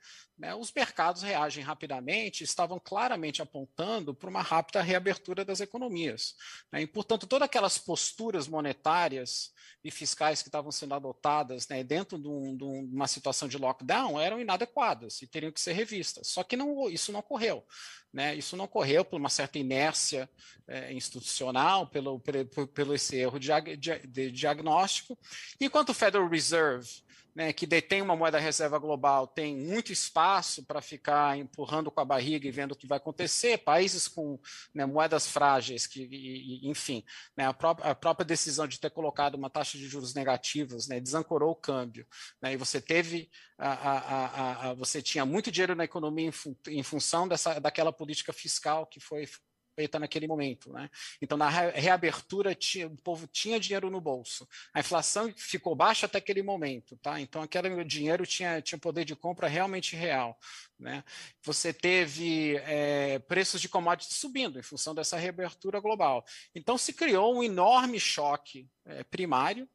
os 0.60 0.72
mercados 0.74 1.22
reagem 1.22 1.64
rapidamente, 1.64 2.44
estavam 2.44 2.80
claramente 2.80 3.42
apontando 3.42 4.14
para 4.14 4.30
uma 4.30 4.42
rápida 4.42 4.82
reabertura 4.82 5.46
das 5.46 5.62
economias. 5.62 6.36
Né, 6.72 6.82
e, 6.82 6.88
portanto, 6.88 7.26
todas 7.26 7.46
aquelas 7.46 7.78
posturas 7.78 8.48
monetárias 8.48 9.54
e 9.84 9.90
fiscais 9.92 10.42
que 10.42 10.50
estavam 10.50 10.72
sendo 10.72 10.94
adotadas 10.94 11.68
né, 11.68 11.84
dentro 11.84 12.18
de, 12.20 12.28
um, 12.28 12.58
de, 12.58 12.64
uma 12.64 13.08
situação 13.08 13.48
de 13.48 13.58
lockdown 13.58 14.20
eram 14.20 14.42
inadequadas 14.42 15.22
e 15.22 15.28
teriam 15.28 15.52
que 15.52 15.62
ser 15.62 15.74
revistas. 15.74 16.28
Só 16.28 16.44
que 16.44 16.58
não, 16.58 16.90
isso 16.90 17.12
não 17.12 17.20
ocorreu. 17.20 17.66
Né? 18.12 18.36
Isso 18.36 18.58
não 18.58 18.66
ocorreu 18.66 19.06
por 19.06 19.20
uma 19.20 19.30
certa 19.30 19.60
inércia 19.60 20.30
é, 20.68 20.92
institucional, 20.92 21.88
pelo, 21.88 22.20
pelo, 22.20 22.68
pelo 22.68 22.96
esse 22.96 23.16
erro 23.16 23.40
de, 23.40 23.50
de, 23.78 24.00
de 24.08 24.32
diagnóstico. 24.32 25.18
Enquanto 25.62 25.90
o 25.90 25.94
Federal 25.94 26.28
Reserve 26.28 27.05
né, 27.36 27.52
que 27.52 27.66
detém 27.66 28.02
uma 28.02 28.16
moeda 28.16 28.40
reserva 28.40 28.80
global 28.80 29.28
tem 29.28 29.58
muito 29.58 29.92
espaço 29.92 30.64
para 30.64 30.82
ficar 30.82 31.38
empurrando 31.38 31.92
com 31.92 32.00
a 32.00 32.06
barriga 32.06 32.48
e 32.48 32.52
vendo 32.52 32.72
o 32.72 32.76
que 32.76 32.88
vai 32.88 32.98
acontecer, 32.98 33.58
países 33.58 34.08
com 34.08 34.40
né, 34.74 34.86
moedas 34.86 35.28
frágeis, 35.28 35.86
que, 35.86 36.08
e, 36.10 36.70
enfim, 36.70 37.04
né, 37.36 37.46
a, 37.46 37.54
própria, 37.54 37.92
a, 37.92 37.96
própria, 37.96 38.26
decisão 38.26 38.66
de 38.66 38.80
ter 38.80 38.90
colocado 38.90 39.36
uma 39.36 39.50
taxa 39.50 39.78
de 39.78 39.88
juros 39.88 40.14
negativos 40.14 40.88
né, 40.88 41.00
desancorou 41.02 41.52
o 41.52 41.56
câmbio, 41.56 42.08
né, 42.42 42.54
e 42.54 42.58
você 42.58 42.80
teve, 42.80 43.30
a, 43.58 44.70
a, 44.70 44.74
você 44.76 45.02
tinha 45.02 45.26
muito 45.26 45.52
dinheiro 45.52 45.76
na 45.76 45.84
economia 45.84 46.30
em, 46.30 46.32
fun, 46.32 46.56
em 46.70 46.84
função 46.84 47.28
dessa, 47.28 47.60
daquela 47.60 47.92
política 47.92 48.32
fiscal 48.32 48.86
que 48.86 49.00
foi 49.02 49.28
feita 49.76 50.00
naquele 50.00 50.28
momento. 50.28 50.72
Né? 50.72 50.90
Então, 51.22 51.38
na 51.38 51.50
reabertura, 51.50 52.56
tinha, 52.56 52.88
o 52.88 52.98
povo 52.98 53.28
tinha 53.28 53.60
dinheiro 53.60 53.90
no 53.90 54.00
bolso. 54.00 54.48
A 54.74 54.80
inflação 54.80 55.32
ficou 55.36 55.76
baixa 55.76 56.06
até 56.06 56.18
aquele 56.18 56.42
momento. 56.42 56.98
Tá? 56.98 57.20
Então, 57.20 57.42
aquele 57.42 57.84
dinheiro 57.84 58.26
tinha, 58.26 58.62
tinha 58.62 58.80
poder 58.80 59.06
de 59.06 59.16
compra 59.16 59.48
realmente 59.48 59.96
real. 59.96 60.38
Né? 60.78 61.04
Você 61.44 61.74
teve 61.74 62.58
é, 62.58 63.20
preços 63.20 63.62
de 63.62 63.70
commodities 63.70 64.18
subindo 64.18 64.60
em 64.60 64.64
função 64.64 64.94
dessa 64.94 65.18
reabertura 65.18 65.80
global. 65.80 66.26
Então, 66.54 66.78
se 66.78 66.92
criou 66.92 67.36
um 67.36 67.44
enorme 67.44 68.00
choque 68.00 68.68
é, 68.86 69.04
primário 69.04 69.70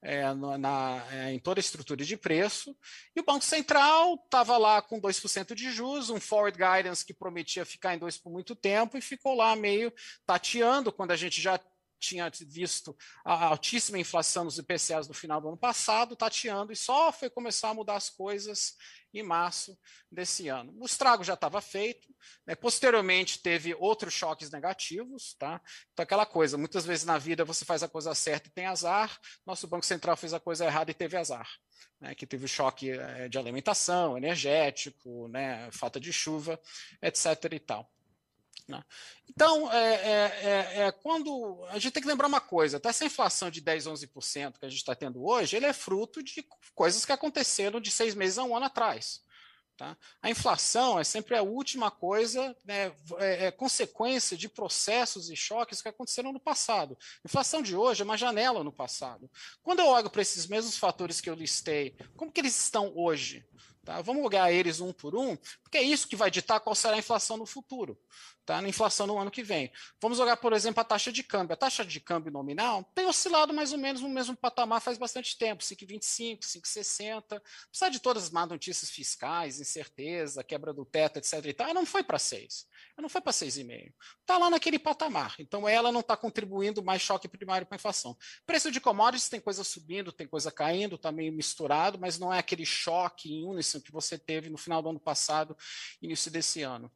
é, 0.00 0.32
na, 0.34 1.06
é, 1.10 1.32
em 1.32 1.38
toda 1.38 1.58
a 1.58 1.62
estrutura 1.62 2.04
de 2.04 2.16
preço, 2.16 2.76
e 3.16 3.20
o 3.20 3.24
Banco 3.24 3.44
Central 3.44 4.14
estava 4.22 4.58
lá 4.58 4.82
com 4.82 5.00
2% 5.00 5.54
de 5.54 5.72
juros, 5.72 6.10
um 6.10 6.20
forward 6.20 6.56
guidance 6.58 7.04
que 7.04 7.14
prometia 7.14 7.64
ficar 7.64 7.94
em 7.94 7.98
2% 7.98 8.22
por 8.22 8.30
muito 8.30 8.54
tempo, 8.54 8.98
e 8.98 9.00
ficou 9.00 9.34
lá 9.34 9.56
meio 9.56 9.92
tateando, 10.26 10.92
quando 10.92 11.12
a 11.12 11.16
gente 11.16 11.40
já 11.40 11.58
tinha 12.04 12.30
visto 12.46 12.96
a 13.24 13.46
altíssima 13.46 13.98
inflação 13.98 14.44
nos 14.44 14.58
IPCAs 14.58 15.08
no 15.08 15.14
final 15.14 15.40
do 15.40 15.48
ano 15.48 15.56
passado, 15.56 16.16
tateando, 16.16 16.72
e 16.72 16.76
só 16.76 17.10
foi 17.10 17.30
começar 17.30 17.70
a 17.70 17.74
mudar 17.74 17.96
as 17.96 18.10
coisas 18.10 18.74
em 19.12 19.22
março 19.22 19.78
desse 20.10 20.48
ano. 20.48 20.74
O 20.78 20.84
estrago 20.84 21.24
já 21.24 21.34
estava 21.34 21.60
feito, 21.60 22.08
né? 22.46 22.54
posteriormente 22.54 23.40
teve 23.40 23.74
outros 23.74 24.12
choques 24.12 24.50
negativos, 24.50 25.34
tá? 25.38 25.60
Então, 25.92 26.02
aquela 26.02 26.26
coisa, 26.26 26.58
muitas 26.58 26.84
vezes 26.84 27.04
na 27.04 27.16
vida 27.16 27.44
você 27.44 27.64
faz 27.64 27.82
a 27.82 27.88
coisa 27.88 28.14
certa 28.14 28.48
e 28.48 28.52
tem 28.52 28.66
azar, 28.66 29.18
nosso 29.46 29.66
Banco 29.66 29.86
Central 29.86 30.16
fez 30.16 30.34
a 30.34 30.40
coisa 30.40 30.64
errada 30.64 30.90
e 30.90 30.94
teve 30.94 31.16
azar. 31.16 31.48
Né, 32.00 32.14
que 32.14 32.26
teve 32.26 32.44
o 32.44 32.48
choque 32.48 32.90
eh, 32.90 33.28
de 33.28 33.38
alimentação, 33.38 34.16
energético, 34.16 35.28
né, 35.28 35.70
falta 35.72 36.00
de 36.00 36.12
chuva, 36.12 36.60
etc. 37.00 37.52
e 37.52 37.60
tal. 37.60 37.93
Né? 38.66 38.82
Então, 39.28 39.70
é, 39.70 39.94
é, 39.94 40.10
é, 40.10 40.86
é, 40.86 40.92
quando 40.92 41.64
a 41.68 41.78
gente 41.78 41.92
tem 41.92 42.02
que 42.02 42.08
lembrar 42.08 42.28
uma 42.28 42.40
coisa: 42.40 42.78
até 42.78 42.88
essa 42.88 43.04
inflação 43.04 43.50
de 43.50 43.60
10, 43.60 43.86
11% 43.86 44.58
que 44.58 44.64
a 44.64 44.68
gente 44.68 44.78
está 44.78 44.94
tendo 44.94 45.24
hoje, 45.24 45.56
ele 45.56 45.66
é 45.66 45.72
fruto 45.72 46.22
de 46.22 46.46
coisas 46.74 47.04
que 47.04 47.12
aconteceram 47.12 47.80
de 47.80 47.90
seis 47.90 48.14
meses 48.14 48.38
a 48.38 48.44
um 48.44 48.56
ano 48.56 48.66
atrás. 48.66 49.22
Tá? 49.76 49.96
A 50.22 50.30
inflação 50.30 51.00
é 51.00 51.04
sempre 51.04 51.36
a 51.36 51.42
última 51.42 51.90
coisa, 51.90 52.56
né, 52.64 52.94
é, 53.18 53.46
é, 53.46 53.50
consequência 53.50 54.36
de 54.36 54.48
processos 54.48 55.28
e 55.28 55.34
choques 55.34 55.82
que 55.82 55.88
aconteceram 55.88 56.32
no 56.32 56.38
passado. 56.38 56.96
A 57.24 57.28
inflação 57.28 57.60
de 57.60 57.74
hoje 57.74 58.00
é 58.00 58.04
uma 58.04 58.16
janela 58.16 58.62
no 58.62 58.72
passado. 58.72 59.28
Quando 59.64 59.80
eu 59.80 59.86
olho 59.86 60.08
para 60.08 60.22
esses 60.22 60.46
mesmos 60.46 60.78
fatores 60.78 61.20
que 61.20 61.28
eu 61.28 61.34
listei, 61.34 61.96
como 62.16 62.30
que 62.30 62.40
eles 62.40 62.56
estão 62.56 62.92
hoje? 62.94 63.44
Tá? 63.84 64.00
Vamos 64.00 64.24
olhar 64.24 64.50
eles 64.52 64.80
um 64.80 64.92
por 64.92 65.16
um, 65.16 65.36
porque 65.62 65.78
é 65.78 65.82
isso 65.82 66.06
que 66.06 66.14
vai 66.14 66.30
ditar 66.30 66.60
qual 66.60 66.74
será 66.76 66.94
a 66.94 66.98
inflação 66.98 67.36
no 67.36 67.44
futuro 67.44 67.98
tá? 68.44 68.60
na 68.60 68.68
inflação 68.68 69.06
no 69.06 69.18
ano 69.18 69.30
que 69.30 69.42
vem. 69.42 69.72
Vamos 70.00 70.20
olhar, 70.20 70.36
por 70.36 70.52
exemplo, 70.52 70.80
a 70.80 70.84
taxa 70.84 71.10
de 71.10 71.22
câmbio. 71.22 71.54
A 71.54 71.56
taxa 71.56 71.84
de 71.84 72.00
câmbio 72.00 72.32
nominal 72.32 72.84
tem 72.94 73.06
oscilado 73.06 73.52
mais 73.52 73.72
ou 73.72 73.78
menos 73.78 74.02
no 74.02 74.08
mesmo 74.08 74.36
patamar 74.36 74.80
faz 74.80 74.98
bastante 74.98 75.36
tempo, 75.36 75.62
5,25, 75.62 76.40
5,60. 76.40 77.40
Apesar 77.68 77.88
de 77.88 78.00
todas 78.00 78.24
as 78.24 78.30
más 78.30 78.48
notícias 78.48 78.90
fiscais, 78.90 79.60
incerteza, 79.60 80.44
quebra 80.44 80.72
do 80.72 80.84
teto, 80.84 81.18
etc. 81.18 81.44
E 81.46 81.52
tal, 81.52 81.66
ela 81.66 81.74
não 81.74 81.86
foi 81.86 82.02
para 82.02 82.18
6. 82.18 82.66
Ela 82.96 83.02
não 83.02 83.08
foi 83.08 83.20
para 83.20 83.32
6,5. 83.32 83.92
Está 84.20 84.38
lá 84.38 84.50
naquele 84.50 84.78
patamar. 84.78 85.34
Então, 85.38 85.68
ela 85.68 85.90
não 85.90 86.00
está 86.00 86.16
contribuindo 86.16 86.82
mais 86.82 87.02
choque 87.02 87.26
primário 87.26 87.66
para 87.66 87.76
a 87.76 87.78
inflação. 87.78 88.16
Preço 88.46 88.70
de 88.70 88.80
commodities 88.80 89.28
tem 89.28 89.40
coisa 89.40 89.64
subindo, 89.64 90.12
tem 90.12 90.26
coisa 90.26 90.50
caindo, 90.52 90.96
está 90.96 91.10
meio 91.10 91.32
misturado, 91.32 91.98
mas 91.98 92.18
não 92.18 92.32
é 92.32 92.38
aquele 92.38 92.64
choque 92.64 93.32
em 93.32 93.44
uníssono 93.44 93.82
que 93.82 93.92
você 93.92 94.18
teve 94.18 94.48
no 94.48 94.58
final 94.58 94.82
do 94.82 94.90
ano 94.90 95.00
passado, 95.00 95.56
início 96.00 96.30
desse 96.30 96.62
ano. 96.62 96.90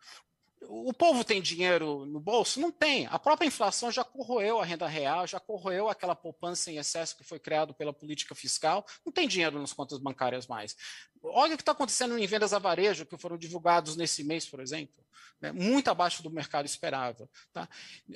O 0.63 0.93
povo 0.93 1.25
tem 1.25 1.41
dinheiro 1.41 2.05
no 2.07 2.21
bolso? 2.21 2.61
Não 2.61 2.71
tem. 2.71 3.07
A 3.07 3.19
própria 3.19 3.47
inflação 3.47 3.91
já 3.93 4.03
corroeu 4.03 4.61
a 4.61 4.65
renda 4.65 4.87
real, 4.87 5.27
já 5.27 5.39
corroeu 5.39 5.89
aquela 5.89 6.17
poupança 6.17 6.71
em 6.71 6.79
excesso 6.79 7.17
que 7.17 7.25
foi 7.25 7.39
criado 7.39 7.73
pela 7.75 7.93
política 7.93 8.35
fiscal. 8.35 8.85
Não 9.05 9.13
tem 9.13 9.29
dinheiro 9.29 9.59
nas 9.59 9.73
contas 9.73 9.99
bancárias 9.99 10.47
mais. 10.47 10.77
Olha 11.23 11.55
o 11.55 11.57
que 11.57 11.63
está 11.63 11.73
acontecendo 11.73 12.19
em 12.19 12.27
vendas 12.27 12.53
a 12.53 12.59
varejo, 12.59 13.07
que 13.07 13.17
foram 13.17 13.39
divulgados 13.39 13.97
nesse 13.97 14.25
mês, 14.25 14.47
por 14.47 14.61
exemplo. 14.61 15.05
Né? 15.41 15.53
Muito 15.53 15.89
abaixo 15.89 16.23
do 16.23 16.31
mercado 16.31 16.67
esperável. 16.67 17.29
Tá? 17.53 17.69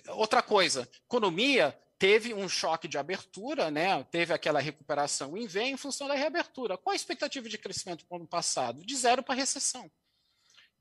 Outra 0.08 0.42
coisa, 0.42 0.88
economia 1.04 1.78
teve 1.98 2.34
um 2.34 2.48
choque 2.48 2.88
de 2.88 2.98
abertura, 2.98 3.70
né? 3.70 4.02
teve 4.04 4.34
aquela 4.34 4.58
recuperação 4.58 5.36
em 5.36 5.46
V 5.46 5.62
em 5.62 5.76
função 5.76 6.08
da 6.08 6.14
reabertura. 6.14 6.76
Qual 6.76 6.92
a 6.92 6.96
expectativa 6.96 7.48
de 7.48 7.56
crescimento 7.56 8.04
para 8.06 8.16
o 8.16 8.18
ano 8.18 8.28
passado? 8.28 8.84
De 8.84 8.96
zero 8.96 9.22
para 9.22 9.36
recessão. 9.36 9.88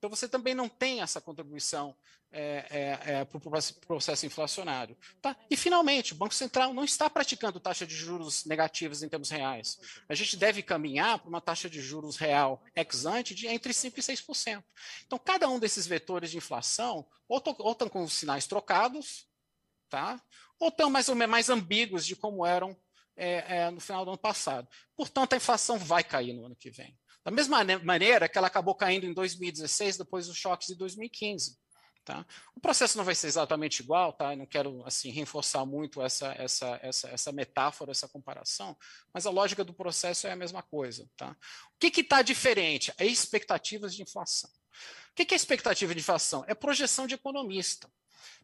Então, 0.01 0.09
você 0.09 0.27
também 0.27 0.55
não 0.55 0.67
tem 0.67 0.99
essa 0.99 1.21
contribuição 1.21 1.95
é, 2.31 2.65
é, 3.05 3.11
é, 3.11 3.23
para 3.23 3.37
o 3.37 3.73
processo 3.85 4.25
inflacionário. 4.25 4.97
Tá? 5.21 5.37
E, 5.47 5.55
finalmente, 5.55 6.13
o 6.13 6.15
Banco 6.15 6.33
Central 6.33 6.73
não 6.73 6.83
está 6.83 7.07
praticando 7.07 7.59
taxa 7.59 7.85
de 7.85 7.93
juros 7.93 8.43
negativas 8.45 9.03
em 9.03 9.09
termos 9.09 9.29
reais. 9.29 9.79
A 10.09 10.15
gente 10.15 10.35
deve 10.35 10.63
caminhar 10.63 11.19
para 11.19 11.29
uma 11.29 11.39
taxa 11.39 11.69
de 11.69 11.79
juros 11.79 12.17
real 12.17 12.63
ex 12.75 13.05
ante 13.05 13.35
de 13.35 13.45
entre 13.45 13.73
5% 13.73 13.93
e 13.95 14.01
6%. 14.01 14.63
Então, 15.05 15.19
cada 15.19 15.47
um 15.47 15.59
desses 15.59 15.85
vetores 15.85 16.31
de 16.31 16.37
inflação 16.37 17.05
ou 17.27 17.37
estão 17.37 17.87
com 17.87 18.07
sinais 18.07 18.47
trocados, 18.47 19.27
tá? 19.87 20.19
ou 20.57 20.69
estão 20.69 20.89
mais 20.89 21.09
ou 21.09 21.15
menos 21.15 21.31
mais 21.31 21.47
ambíguos 21.47 22.07
de 22.07 22.15
como 22.15 22.43
eram 22.43 22.75
é, 23.15 23.57
é, 23.57 23.69
no 23.69 23.79
final 23.79 24.03
do 24.03 24.09
ano 24.09 24.17
passado. 24.17 24.67
Portanto, 24.95 25.33
a 25.33 25.37
inflação 25.37 25.77
vai 25.77 26.03
cair 26.03 26.33
no 26.33 26.47
ano 26.47 26.55
que 26.55 26.71
vem. 26.71 26.97
Da 27.23 27.31
mesma 27.31 27.63
maneira 27.83 28.27
que 28.27 28.37
ela 28.37 28.47
acabou 28.47 28.75
caindo 28.75 29.05
em 29.05 29.13
2016, 29.13 29.97
depois 29.97 30.27
dos 30.27 30.37
choques 30.37 30.67
de 30.67 30.75
2015. 30.75 31.57
Tá? 32.03 32.25
O 32.55 32.59
processo 32.59 32.97
não 32.97 33.05
vai 33.05 33.13
ser 33.13 33.27
exatamente 33.27 33.81
igual, 33.81 34.11
tá? 34.11 34.33
Eu 34.33 34.37
não 34.37 34.45
quero 34.47 34.83
assim 34.85 35.11
reforçar 35.11 35.65
muito 35.67 36.01
essa, 36.01 36.33
essa, 36.33 36.79
essa, 36.81 37.09
essa 37.09 37.31
metáfora, 37.31 37.91
essa 37.91 38.07
comparação, 38.07 38.75
mas 39.13 39.27
a 39.27 39.29
lógica 39.29 39.63
do 39.63 39.73
processo 39.73 40.25
é 40.25 40.31
a 40.31 40.35
mesma 40.35 40.63
coisa. 40.63 41.07
Tá? 41.15 41.35
O 41.75 41.77
que 41.77 42.01
está 42.01 42.23
diferente? 42.23 42.91
É 42.97 43.05
expectativas 43.05 43.93
de 43.93 44.01
inflação. 44.01 44.49
O 45.11 45.15
que, 45.15 45.25
que 45.25 45.35
é 45.35 45.37
expectativa 45.37 45.93
de 45.93 45.99
inflação? 45.99 46.43
É 46.47 46.55
projeção 46.55 47.05
de 47.05 47.13
economista. 47.13 47.87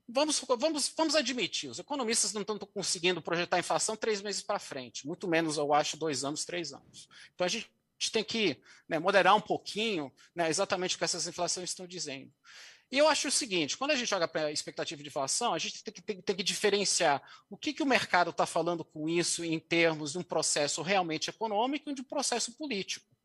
Vamos, 0.07 0.39
vamos, 0.39 0.93
vamos 0.95 1.15
admitir, 1.15 1.69
os 1.69 1.79
economistas 1.79 2.31
não 2.31 2.41
estão 2.41 2.57
conseguindo 2.57 3.21
projetar 3.21 3.57
a 3.57 3.59
inflação 3.59 3.95
três 3.95 4.21
meses 4.21 4.41
para 4.41 4.57
frente, 4.57 5.05
muito 5.05 5.27
menos, 5.27 5.57
eu 5.57 5.73
acho, 5.73 5.97
dois 5.97 6.23
anos, 6.23 6.45
três 6.45 6.71
anos. 6.71 7.09
Então 7.33 7.43
a 7.43 7.49
gente 7.49 7.69
gente 7.99 8.11
tem 8.11 8.23
que 8.23 8.61
né, 8.87 8.99
moderar 8.99 9.35
um 9.35 9.41
pouquinho 9.41 10.11
né, 10.35 10.49
exatamente 10.49 10.95
o 10.95 10.97
que 10.97 11.03
essas 11.03 11.27
inflações 11.27 11.69
estão 11.69 11.87
dizendo. 11.87 12.31
E 12.91 12.97
eu 12.97 13.07
acho 13.07 13.27
o 13.27 13.31
seguinte: 13.31 13.77
quando 13.77 13.91
a 13.91 13.95
gente 13.95 14.13
olha 14.13 14.27
para 14.27 14.45
a 14.45 14.51
expectativa 14.51 15.01
de 15.01 15.09
inflação, 15.09 15.53
a 15.53 15.57
gente 15.57 15.83
tem 15.83 15.93
que, 15.93 16.01
tem, 16.01 16.21
tem 16.21 16.35
que 16.35 16.43
diferenciar 16.43 17.21
o 17.49 17.57
que, 17.57 17.73
que 17.73 17.83
o 17.83 17.87
mercado 17.87 18.29
está 18.29 18.45
falando 18.45 18.85
com 18.85 19.09
isso 19.09 19.43
em 19.43 19.59
termos 19.59 20.13
de 20.13 20.19
um 20.19 20.23
processo 20.23 20.81
realmente 20.81 21.29
econômico 21.29 21.89
e 21.89 21.93
de 21.93 22.01
um 22.01 22.05
processo 22.05 22.53
político. 22.53 23.16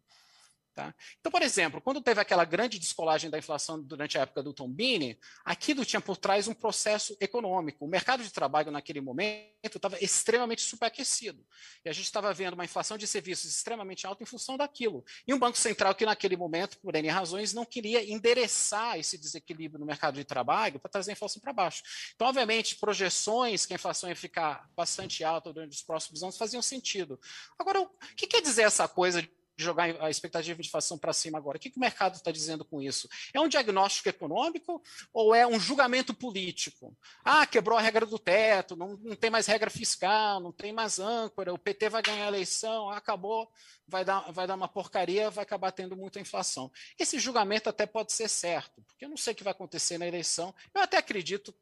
Tá? 0.74 0.94
Então, 1.20 1.30
por 1.30 1.42
exemplo, 1.42 1.82
quando 1.82 2.00
teve 2.00 2.18
aquela 2.18 2.46
grande 2.46 2.78
descolagem 2.78 3.28
da 3.28 3.36
inflação 3.36 3.82
durante 3.82 4.16
a 4.16 4.22
época 4.22 4.42
do 4.42 4.54
Tombini, 4.54 5.18
aquilo 5.44 5.84
tinha 5.84 6.00
por 6.00 6.16
trás 6.16 6.48
um 6.48 6.54
processo 6.54 7.14
econômico. 7.20 7.84
O 7.84 7.88
mercado 7.88 8.22
de 8.22 8.32
trabalho 8.32 8.70
naquele 8.70 8.98
momento 8.98 9.52
estava 9.76 10.02
extremamente 10.02 10.62
superaquecido. 10.62 11.44
E 11.84 11.90
a 11.90 11.92
gente 11.92 12.06
estava 12.06 12.32
vendo 12.32 12.54
uma 12.54 12.64
inflação 12.64 12.96
de 12.96 13.06
serviços 13.06 13.50
extremamente 13.50 14.06
alta 14.06 14.22
em 14.22 14.26
função 14.26 14.56
daquilo. 14.56 15.04
E 15.26 15.34
um 15.34 15.38
Banco 15.38 15.58
Central 15.58 15.94
que 15.94 16.06
naquele 16.06 16.38
momento, 16.38 16.78
por 16.78 16.94
N 16.94 17.06
razões, 17.06 17.52
não 17.52 17.66
queria 17.66 18.10
endereçar 18.10 18.98
esse 18.98 19.18
desequilíbrio 19.18 19.78
no 19.78 19.84
mercado 19.84 20.14
de 20.14 20.24
trabalho 20.24 20.80
para 20.80 20.90
trazer 20.90 21.10
a 21.10 21.12
inflação 21.12 21.42
para 21.42 21.52
baixo. 21.52 21.82
Então, 22.14 22.28
obviamente, 22.28 22.76
projeções 22.76 23.66
que 23.66 23.74
a 23.74 23.76
inflação 23.76 24.08
ia 24.08 24.16
ficar 24.16 24.66
bastante 24.74 25.22
alta 25.22 25.52
durante 25.52 25.76
os 25.76 25.82
próximos 25.82 26.22
anos 26.22 26.38
faziam 26.38 26.62
sentido. 26.62 27.20
Agora, 27.58 27.82
o 27.82 27.90
que 28.16 28.26
quer 28.26 28.40
dizer 28.40 28.62
essa 28.62 28.88
coisa 28.88 29.20
jogar 29.56 30.00
a 30.00 30.10
expectativa 30.10 30.60
de 30.60 30.68
inflação 30.68 30.98
para 30.98 31.12
cima 31.12 31.38
agora. 31.38 31.56
O 31.56 31.60
que, 31.60 31.70
que 31.70 31.76
o 31.76 31.80
mercado 31.80 32.14
está 32.14 32.30
dizendo 32.30 32.64
com 32.64 32.80
isso? 32.80 33.08
É 33.32 33.40
um 33.40 33.48
diagnóstico 33.48 34.08
econômico 34.08 34.82
ou 35.12 35.34
é 35.34 35.46
um 35.46 35.60
julgamento 35.60 36.14
político? 36.14 36.96
Ah, 37.24 37.46
quebrou 37.46 37.78
a 37.78 37.80
regra 37.80 38.06
do 38.06 38.18
teto, 38.18 38.76
não, 38.76 38.96
não 38.96 39.16
tem 39.16 39.30
mais 39.30 39.46
regra 39.46 39.70
fiscal, 39.70 40.40
não 40.40 40.52
tem 40.52 40.72
mais 40.72 40.98
âncora, 40.98 41.52
o 41.52 41.58
PT 41.58 41.88
vai 41.88 42.02
ganhar 42.02 42.24
a 42.24 42.28
eleição, 42.28 42.90
acabou, 42.90 43.50
vai 43.86 44.04
dar, 44.04 44.30
vai 44.32 44.46
dar 44.46 44.54
uma 44.54 44.68
porcaria, 44.68 45.30
vai 45.30 45.42
acabar 45.42 45.72
tendo 45.72 45.96
muita 45.96 46.20
inflação. 46.20 46.70
Esse 46.98 47.18
julgamento 47.18 47.68
até 47.68 47.86
pode 47.86 48.12
ser 48.12 48.28
certo, 48.28 48.82
porque 48.82 49.04
eu 49.04 49.08
não 49.08 49.16
sei 49.16 49.32
o 49.32 49.36
que 49.36 49.44
vai 49.44 49.52
acontecer 49.52 49.98
na 49.98 50.06
eleição. 50.06 50.54
Eu 50.74 50.82
até 50.82 50.96
acredito 50.96 51.54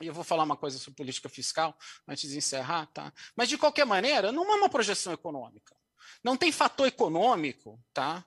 e 0.00 0.06
eu 0.06 0.14
vou 0.14 0.22
falar 0.22 0.44
uma 0.44 0.56
coisa 0.56 0.78
sobre 0.78 0.96
política 0.96 1.28
fiscal 1.28 1.76
antes 2.06 2.30
de 2.30 2.38
encerrar, 2.38 2.86
tá? 2.86 3.12
Mas 3.34 3.48
de 3.48 3.58
qualquer 3.58 3.84
maneira, 3.84 4.30
não 4.30 4.48
é 4.52 4.54
uma 4.54 4.68
projeção 4.68 5.12
econômica. 5.12 5.77
Não 6.22 6.36
tem 6.36 6.52
fator 6.52 6.86
econômico, 6.86 7.78
tá? 7.92 8.24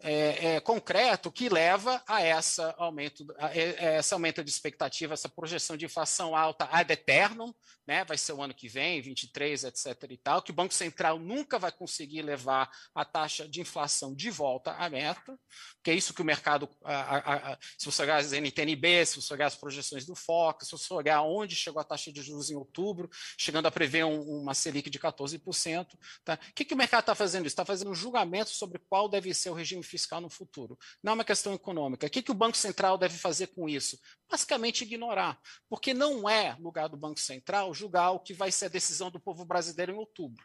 É, 0.00 0.56
é, 0.56 0.60
concreto 0.60 1.32
que 1.32 1.48
leva 1.48 2.02
a 2.06 2.20
essa 2.20 2.74
aumento, 2.76 3.24
a, 3.38 3.46
a 3.46 3.54
essa 3.54 4.14
aumento 4.14 4.44
de 4.44 4.50
expectativa, 4.50 5.14
essa 5.14 5.28
projeção 5.28 5.76
de 5.76 5.86
inflação 5.86 6.36
alta 6.36 6.68
ad 6.70 6.92
eternum, 6.92 7.54
né? 7.86 8.04
Vai 8.04 8.18
ser 8.18 8.32
o 8.32 8.42
ano 8.42 8.54
que 8.54 8.68
vem, 8.68 9.00
23, 9.00 9.64
etc. 9.64 10.10
e 10.10 10.16
tal, 10.16 10.42
que 10.42 10.50
o 10.50 10.54
Banco 10.54 10.74
Central 10.74 11.18
nunca 11.18 11.58
vai 11.58 11.70
conseguir 11.70 12.22
levar 12.22 12.70
a 12.94 13.04
taxa 13.04 13.48
de 13.48 13.60
inflação 13.60 14.14
de 14.14 14.30
volta 14.30 14.72
à 14.72 14.88
meta, 14.88 15.38
que 15.82 15.90
é 15.90 15.94
isso 15.94 16.14
que 16.14 16.22
o 16.22 16.24
mercado, 16.24 16.68
a, 16.84 17.58
se 17.78 17.86
você 17.86 18.02
olhar 18.02 18.16
as 18.16 18.32
NTNB, 18.32 19.06
se 19.06 19.20
você 19.20 19.34
olhar 19.34 19.46
as 19.46 19.56
projeções 19.56 20.04
do 20.06 20.14
FOC, 20.14 20.64
se 20.64 20.72
você 20.72 20.92
olhar 20.92 21.22
onde 21.22 21.54
chegou 21.54 21.80
a 21.80 21.84
taxa 21.84 22.12
de 22.12 22.22
juros 22.22 22.50
em 22.50 22.54
outubro, 22.54 23.08
chegando 23.38 23.66
a 23.66 23.70
prever 23.70 24.04
um, 24.04 24.20
uma 24.40 24.54
Selic 24.54 24.88
de 24.88 24.98
14%, 24.98 25.86
tá? 26.24 26.34
O 26.34 26.54
que, 26.54 26.64
que 26.64 26.74
o 26.74 26.76
mercado 26.76 27.00
está 27.00 27.14
fazendo? 27.14 27.46
Está 27.46 27.64
fazendo 27.64 27.90
um 27.90 27.94
julgamento 27.94 28.50
sobre 28.50 28.78
qual 28.78 29.08
deve 29.08 29.32
ser 29.34 29.50
o 29.50 29.54
regime 29.54 29.82
fiscal 29.94 30.20
no 30.20 30.28
futuro. 30.28 30.76
Não 31.00 31.12
é 31.12 31.14
uma 31.14 31.24
questão 31.24 31.54
econômica. 31.54 32.08
O 32.08 32.10
que, 32.10 32.20
que 32.20 32.32
o 32.32 32.34
Banco 32.34 32.56
Central 32.56 32.98
deve 32.98 33.16
fazer 33.16 33.46
com 33.48 33.68
isso? 33.68 33.96
Basicamente 34.28 34.82
ignorar, 34.82 35.40
porque 35.68 35.94
não 35.94 36.28
é 36.28 36.56
lugar 36.58 36.88
do 36.88 36.96
Banco 36.96 37.20
Central 37.20 37.72
julgar 37.72 38.10
o 38.10 38.18
que 38.18 38.34
vai 38.34 38.50
ser 38.50 38.64
a 38.64 38.68
decisão 38.68 39.08
do 39.08 39.20
povo 39.20 39.44
brasileiro 39.44 39.92
em 39.92 39.96
outubro. 39.96 40.44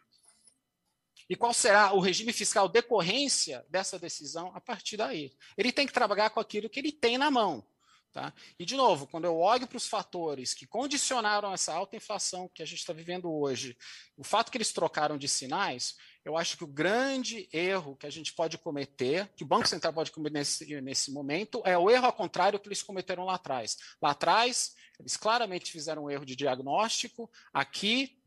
E 1.28 1.34
qual 1.34 1.52
será 1.52 1.92
o 1.92 2.00
regime 2.00 2.32
fiscal 2.32 2.68
decorrência 2.68 3.64
dessa 3.68 3.98
decisão 3.98 4.52
a 4.54 4.60
partir 4.60 4.96
daí? 4.96 5.32
Ele 5.56 5.72
tem 5.72 5.86
que 5.86 5.92
trabalhar 5.92 6.30
com 6.30 6.38
aquilo 6.38 6.70
que 6.70 6.78
ele 6.78 6.92
tem 6.92 7.18
na 7.18 7.30
mão. 7.30 7.66
Tá? 8.12 8.34
E, 8.58 8.64
de 8.64 8.74
novo, 8.74 9.06
quando 9.06 9.26
eu 9.26 9.38
olho 9.38 9.68
para 9.68 9.76
os 9.76 9.86
fatores 9.86 10.52
que 10.52 10.66
condicionaram 10.66 11.52
essa 11.52 11.72
alta 11.72 11.94
inflação 11.94 12.50
que 12.52 12.60
a 12.60 12.66
gente 12.66 12.80
está 12.80 12.92
vivendo 12.92 13.32
hoje, 13.32 13.76
o 14.16 14.24
fato 14.24 14.50
que 14.50 14.58
eles 14.58 14.72
trocaram 14.72 15.16
de 15.16 15.28
sinais, 15.28 15.94
eu 16.24 16.36
acho 16.36 16.56
que 16.56 16.64
o 16.64 16.66
grande 16.66 17.48
erro 17.52 17.96
que 17.96 18.06
a 18.06 18.10
gente 18.10 18.32
pode 18.34 18.58
cometer, 18.58 19.32
que 19.36 19.44
o 19.44 19.46
Banco 19.46 19.68
Central 19.68 19.92
pode 19.92 20.10
cometer 20.10 20.38
nesse, 20.38 20.80
nesse 20.80 21.12
momento, 21.12 21.62
é 21.64 21.78
o 21.78 21.88
erro 21.88 22.06
ao 22.06 22.12
contrário 22.12 22.58
que 22.58 22.66
eles 22.66 22.82
cometeram 22.82 23.24
lá 23.24 23.34
atrás. 23.34 23.76
Lá 24.02 24.10
atrás, 24.10 24.74
eles 24.98 25.16
claramente 25.16 25.70
fizeram 25.70 26.04
um 26.04 26.10
erro 26.10 26.26
de 26.26 26.34
diagnóstico, 26.34 27.30
aqui 27.52 28.19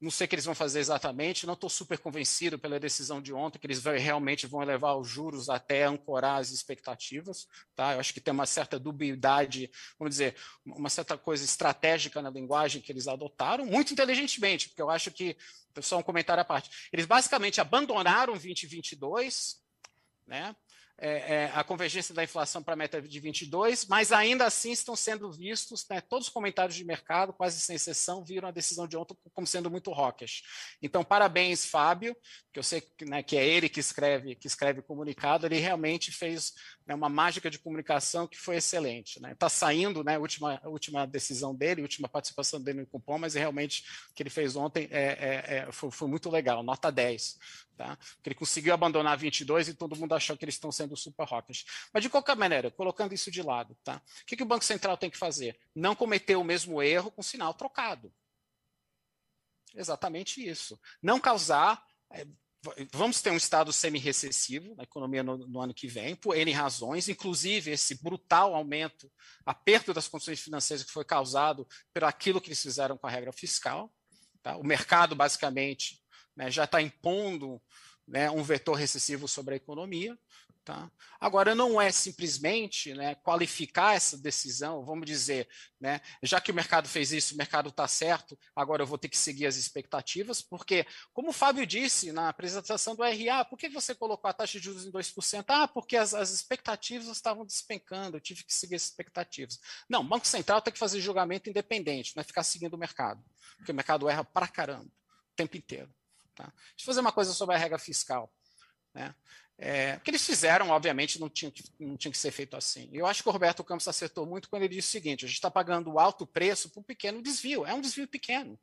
não 0.00 0.10
sei 0.10 0.26
o 0.26 0.28
que 0.28 0.34
eles 0.34 0.44
vão 0.44 0.54
fazer 0.54 0.78
exatamente, 0.80 1.46
não 1.46 1.54
estou 1.54 1.70
super 1.70 1.98
convencido 1.98 2.58
pela 2.58 2.78
decisão 2.78 3.20
de 3.20 3.32
ontem, 3.32 3.58
que 3.58 3.66
eles 3.66 3.82
realmente 3.82 4.46
vão 4.46 4.62
elevar 4.62 4.96
os 4.96 5.08
juros 5.08 5.48
até 5.48 5.84
ancorar 5.84 6.40
as 6.40 6.50
expectativas. 6.50 7.48
Tá? 7.74 7.94
Eu 7.94 8.00
acho 8.00 8.12
que 8.12 8.20
tem 8.20 8.32
uma 8.32 8.46
certa 8.46 8.78
dubiedade, 8.78 9.70
vamos 9.98 10.14
dizer, 10.14 10.36
uma 10.64 10.90
certa 10.90 11.16
coisa 11.16 11.44
estratégica 11.44 12.20
na 12.20 12.30
linguagem 12.30 12.82
que 12.82 12.92
eles 12.92 13.08
adotaram, 13.08 13.64
muito 13.64 13.92
inteligentemente, 13.92 14.68
porque 14.68 14.82
eu 14.82 14.90
acho 14.90 15.10
que, 15.10 15.36
só 15.80 15.98
um 15.98 16.02
comentário 16.02 16.42
à 16.42 16.44
parte, 16.44 16.70
eles 16.92 17.06
basicamente 17.06 17.60
abandonaram 17.60 18.34
2022, 18.34 19.62
né? 20.26 20.54
É, 20.98 21.34
é, 21.34 21.52
a 21.54 21.62
convergência 21.62 22.14
da 22.14 22.24
inflação 22.24 22.62
para 22.62 22.74
a 22.74 22.76
meta 22.76 23.00
de 23.02 23.20
22, 23.20 23.86
mas 23.86 24.12
ainda 24.12 24.46
assim 24.46 24.72
estão 24.72 24.96
sendo 24.96 25.30
vistos, 25.30 25.86
né, 25.90 26.00
todos 26.00 26.28
os 26.28 26.32
comentários 26.32 26.74
de 26.74 26.84
mercado, 26.84 27.32
quase 27.32 27.60
sem 27.60 27.76
exceção, 27.76 28.24
viram 28.24 28.48
a 28.48 28.52
decisão 28.52 28.86
de 28.88 28.96
ontem 28.96 29.16
como 29.32 29.46
sendo 29.46 29.70
muito 29.70 29.92
rocas. 29.92 30.42
Então, 30.80 31.04
parabéns, 31.04 31.66
Fábio, 31.66 32.16
que 32.52 32.58
eu 32.58 32.62
sei 32.62 32.82
né, 33.02 33.22
que 33.22 33.36
é 33.36 33.46
ele 33.46 33.68
que 33.68 33.80
escreve, 33.80 34.34
que 34.34 34.46
escreve 34.46 34.80
comunicado, 34.80 35.46
ele 35.46 35.58
realmente 35.58 36.10
fez 36.10 36.54
né, 36.86 36.94
uma 36.94 37.08
mágica 37.08 37.50
de 37.50 37.58
comunicação 37.58 38.26
que 38.26 38.38
foi 38.38 38.56
excelente. 38.56 39.16
Está 39.16 39.46
né? 39.46 39.50
Saindo 39.50 40.02
né, 40.02 40.16
a 40.16 40.18
última, 40.18 40.60
a 40.62 40.68
última 40.68 41.06
decisão 41.06 41.54
dele, 41.54 41.82
última 41.82 42.08
participação 42.08 42.60
dele 42.60 42.80
no 42.80 42.86
cupom, 42.86 43.18
mas 43.18 43.34
realmente 43.34 43.82
o 44.10 44.14
que 44.14 44.22
ele 44.22 44.30
fez 44.30 44.56
ontem 44.56 44.88
é, 44.90 45.02
é, 45.02 45.56
é, 45.56 45.72
foi, 45.72 45.90
foi, 45.90 46.08
muito 46.08 46.30
legal, 46.30 46.62
nota 46.62 46.90
10. 46.90 47.36
Tá? 47.76 47.96
Porque 48.16 48.30
ele 48.30 48.34
conseguiu 48.34 48.72
abandonar 48.72 49.18
22 49.18 49.68
e 49.68 49.74
todo 49.74 49.96
mundo 49.96 50.14
achou 50.14 50.36
que 50.36 50.44
eles 50.44 50.54
estão 50.54 50.72
sendo 50.72 50.96
super 50.96 51.26
rockers. 51.26 51.64
Mas, 51.92 52.02
de 52.02 52.08
qualquer 52.08 52.34
maneira, 52.34 52.70
colocando 52.70 53.12
isso 53.12 53.30
de 53.30 53.42
lado, 53.42 53.76
tá? 53.84 54.00
o 54.22 54.24
que, 54.24 54.36
que 54.36 54.42
o 54.42 54.46
Banco 54.46 54.64
Central 54.64 54.96
tem 54.96 55.10
que 55.10 55.18
fazer? 55.18 55.58
Não 55.74 55.94
cometer 55.94 56.36
o 56.36 56.44
mesmo 56.44 56.82
erro 56.82 57.10
com 57.10 57.22
sinal 57.22 57.52
trocado. 57.52 58.10
Exatamente 59.74 60.46
isso. 60.46 60.80
Não 61.02 61.20
causar 61.20 61.84
é, 62.10 62.26
vamos 62.92 63.20
ter 63.20 63.30
um 63.30 63.36
estado 63.36 63.72
semi-recessivo 63.72 64.74
na 64.74 64.82
economia 64.82 65.22
no, 65.22 65.36
no, 65.36 65.60
ano 65.60 65.74
que 65.74 65.86
vem, 65.86 66.16
por 66.16 66.36
N 66.36 66.50
razões, 66.52 67.08
inclusive 67.08 67.70
esse 67.70 68.02
brutal 68.02 68.54
aumento, 68.54 69.10
aperto 69.44 69.94
das 69.94 70.08
condições 70.08 70.40
financeiras 70.40 70.84
que 70.84 70.92
foi 70.92 71.04
causado 71.04 71.66
por 71.92 72.04
aquilo 72.04 72.40
que 72.40 72.48
eles 72.48 72.62
fizeram 72.62 72.96
com 72.96 73.06
a 73.06 73.10
regra 73.10 73.32
fiscal. 73.32 73.92
Tá? 74.42 74.56
O 74.56 74.64
mercado, 74.64 75.14
basicamente, 75.14 76.00
né, 76.36 76.50
já 76.50 76.64
está 76.64 76.80
impondo 76.80 77.60
né, 78.06 78.30
um 78.30 78.42
vetor 78.42 78.74
recessivo 78.74 79.26
sobre 79.26 79.54
a 79.54 79.56
economia. 79.56 80.16
Tá? 80.66 80.90
Agora, 81.20 81.54
não 81.54 81.80
é 81.80 81.92
simplesmente 81.92 82.92
né, 82.92 83.14
qualificar 83.14 83.94
essa 83.94 84.18
decisão, 84.18 84.84
vamos 84.84 85.06
dizer, 85.06 85.48
né, 85.80 86.00
já 86.20 86.40
que 86.40 86.50
o 86.50 86.54
mercado 86.54 86.88
fez 86.88 87.12
isso, 87.12 87.34
o 87.34 87.36
mercado 87.36 87.68
está 87.68 87.86
certo, 87.86 88.36
agora 88.54 88.82
eu 88.82 88.86
vou 88.86 88.98
ter 88.98 89.08
que 89.08 89.16
seguir 89.16 89.46
as 89.46 89.54
expectativas, 89.54 90.42
porque, 90.42 90.84
como 91.14 91.28
o 91.28 91.32
Fábio 91.32 91.64
disse 91.64 92.10
na 92.10 92.28
apresentação 92.28 92.96
do 92.96 93.04
RA, 93.04 93.44
por 93.44 93.56
que 93.56 93.68
você 93.68 93.94
colocou 93.94 94.28
a 94.28 94.32
taxa 94.32 94.58
de 94.58 94.64
juros 94.64 94.84
em 94.84 94.90
2%? 94.90 95.44
Ah, 95.46 95.68
porque 95.68 95.96
as, 95.96 96.12
as 96.12 96.32
expectativas 96.32 97.06
estavam 97.06 97.46
despencando, 97.46 98.16
eu 98.16 98.20
tive 98.20 98.42
que 98.42 98.52
seguir 98.52 98.74
as 98.74 98.82
expectativas. 98.82 99.60
Não, 99.88 100.00
o 100.00 100.08
Banco 100.08 100.26
Central 100.26 100.60
tem 100.60 100.72
que 100.72 100.80
fazer 100.80 101.00
julgamento 101.00 101.48
independente, 101.48 102.16
não 102.16 102.22
é 102.22 102.24
ficar 102.24 102.42
seguindo 102.42 102.74
o 102.74 102.78
mercado, 102.78 103.22
porque 103.56 103.70
o 103.70 103.74
mercado 103.74 104.08
erra 104.08 104.24
para 104.24 104.48
caramba, 104.48 104.86
o 104.86 105.36
tempo 105.36 105.56
inteiro. 105.56 105.94
Tá? 106.36 106.44
Deixa 106.44 106.82
eu 106.82 106.84
fazer 106.84 107.00
uma 107.00 107.12
coisa 107.12 107.32
sobre 107.32 107.54
a 107.54 107.58
regra 107.58 107.78
fiscal. 107.78 108.30
Né? 108.94 109.14
É, 109.58 109.96
o 109.96 110.00
que 110.00 110.10
eles 110.10 110.24
fizeram, 110.24 110.68
obviamente, 110.68 111.18
não 111.18 111.30
tinha, 111.30 111.50
que, 111.50 111.64
não 111.80 111.96
tinha 111.96 112.12
que 112.12 112.18
ser 112.18 112.30
feito 112.30 112.56
assim. 112.56 112.90
Eu 112.92 113.06
acho 113.06 113.22
que 113.22 113.28
o 113.28 113.32
Roberto 113.32 113.64
Campos 113.64 113.88
acertou 113.88 114.26
muito 114.26 114.50
quando 114.50 114.62
ele 114.62 114.74
disse 114.74 114.88
o 114.88 114.92
seguinte: 114.92 115.24
a 115.24 115.28
gente 115.28 115.36
está 115.36 115.50
pagando 115.50 115.98
alto 115.98 116.26
preço 116.26 116.68
por 116.68 116.80
um 116.80 116.82
pequeno 116.82 117.22
desvio. 117.22 117.64
É 117.64 117.72
um 117.72 117.80
desvio 117.80 118.06
pequeno. 118.06 118.58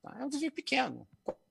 Tá? 0.00 0.16
É 0.20 0.24
um 0.24 0.28
desvio 0.28 0.52
pequeno. 0.52 1.08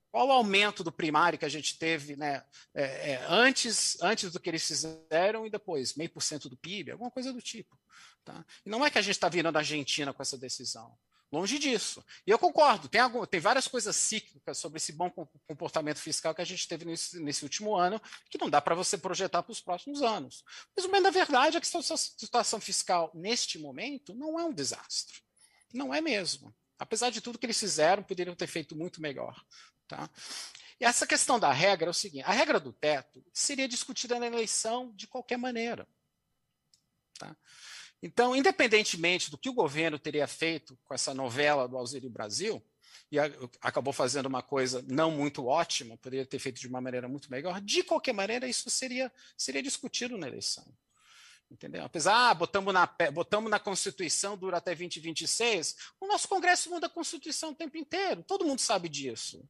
Qual 0.09 0.29
o 0.29 0.31
aumento 0.31 0.81
do 0.81 0.91
primário 0.93 1.37
que 1.37 1.43
a 1.43 1.49
gente 1.49 1.77
teve 1.77 2.15
né, 2.15 2.41
é, 2.73 3.11
é, 3.11 3.25
antes, 3.27 4.01
antes 4.01 4.31
do 4.31 4.39
que 4.39 4.49
eles 4.49 4.65
fizeram 4.65 5.45
e 5.45 5.49
depois? 5.49 5.95
Meio 5.95 6.09
por 6.09 6.23
cento 6.23 6.47
do 6.47 6.55
PIB, 6.55 6.91
alguma 6.91 7.11
coisa 7.11 7.33
do 7.33 7.41
tipo. 7.41 7.77
Tá? 8.23 8.45
E 8.65 8.69
não 8.69 8.85
é 8.85 8.89
que 8.89 8.97
a 8.97 9.01
gente 9.01 9.15
está 9.15 9.27
virando 9.27 9.57
a 9.57 9.59
Argentina 9.59 10.13
com 10.13 10.21
essa 10.21 10.37
decisão. 10.37 10.97
Longe 11.31 11.59
disso. 11.59 12.03
E 12.25 12.31
eu 12.31 12.39
concordo, 12.39 12.87
tem, 12.87 13.01
algum, 13.01 13.25
tem 13.25 13.39
várias 13.39 13.67
coisas 13.67 13.95
cíclicas 13.95 14.57
sobre 14.57 14.77
esse 14.77 14.93
bom 14.93 15.09
comportamento 15.47 15.97
fiscal 15.97 16.33
que 16.33 16.41
a 16.41 16.45
gente 16.45 16.67
teve 16.67 16.85
nesse, 16.85 17.19
nesse 17.19 17.43
último 17.43 17.75
ano, 17.75 18.01
que 18.29 18.37
não 18.37 18.49
dá 18.49 18.61
para 18.61 18.75
você 18.75 18.97
projetar 18.97 19.43
para 19.43 19.51
os 19.51 19.59
próximos 19.59 20.01
anos. 20.01 20.43
Mas 20.75 20.85
o 20.85 20.89
bem 20.89 21.01
da 21.01 21.09
verdade 21.09 21.57
é 21.57 21.59
que 21.59 21.67
a 21.77 21.97
situação 21.97 22.59
fiscal, 22.61 23.11
neste 23.13 23.59
momento, 23.59 24.13
não 24.13 24.39
é 24.39 24.43
um 24.43 24.53
desastre. 24.53 25.21
Não 25.73 25.93
é 25.93 25.99
mesmo. 25.99 26.55
Apesar 26.77 27.09
de 27.09 27.21
tudo 27.21 27.39
que 27.39 27.45
eles 27.45 27.59
fizeram, 27.59 28.03
poderiam 28.03 28.35
ter 28.35 28.47
feito 28.47 28.75
muito 28.75 29.01
melhor. 29.01 29.43
Tá? 29.87 30.09
E 30.79 30.85
essa 30.85 31.07
questão 31.07 31.39
da 31.39 31.51
regra 31.51 31.87
é 31.87 31.91
o 31.91 31.93
seguinte: 31.93 32.23
a 32.25 32.31
regra 32.31 32.59
do 32.59 32.73
teto 32.73 33.23
seria 33.33 33.67
discutida 33.67 34.19
na 34.19 34.27
eleição 34.27 34.93
de 34.95 35.07
qualquer 35.07 35.37
maneira. 35.37 35.87
Tá? 37.17 37.35
Então, 38.05 38.35
independentemente 38.35 39.31
do 39.31 39.37
que 39.37 39.49
o 39.49 39.53
governo 39.53 39.97
teria 39.97 40.27
feito 40.27 40.77
com 40.85 40.93
essa 40.93 41.11
novela 41.11 41.67
do 41.67 41.75
Auxílio 41.75 42.07
Brasil, 42.07 42.63
e 43.11 43.17
acabou 43.59 43.91
fazendo 43.91 44.27
uma 44.27 44.43
coisa 44.43 44.85
não 44.87 45.09
muito 45.09 45.47
ótima, 45.47 45.97
poderia 45.97 46.23
ter 46.23 46.37
feito 46.37 46.59
de 46.59 46.67
uma 46.67 46.79
maneira 46.79 47.07
muito 47.07 47.31
melhor, 47.31 47.59
de 47.59 47.81
qualquer 47.81 48.13
maneira, 48.13 48.47
isso 48.47 48.69
seria, 48.69 49.11
seria 49.35 49.63
discutido 49.63 50.19
na 50.19 50.27
eleição. 50.27 50.63
Entendeu? 51.49 51.83
Apesar, 51.83 52.29
ah, 52.29 52.33
botamos 52.35 52.71
na, 52.71 52.85
botamos 53.11 53.49
na 53.49 53.59
Constituição, 53.59 54.37
dura 54.37 54.57
até 54.57 54.75
2026, 54.75 55.75
o 55.99 56.05
nosso 56.05 56.27
Congresso 56.27 56.69
muda 56.69 56.85
a 56.85 56.89
Constituição 56.89 57.49
o 57.53 57.55
tempo 57.55 57.75
inteiro, 57.75 58.21
todo 58.21 58.45
mundo 58.45 58.61
sabe 58.61 58.87
disso. 58.87 59.43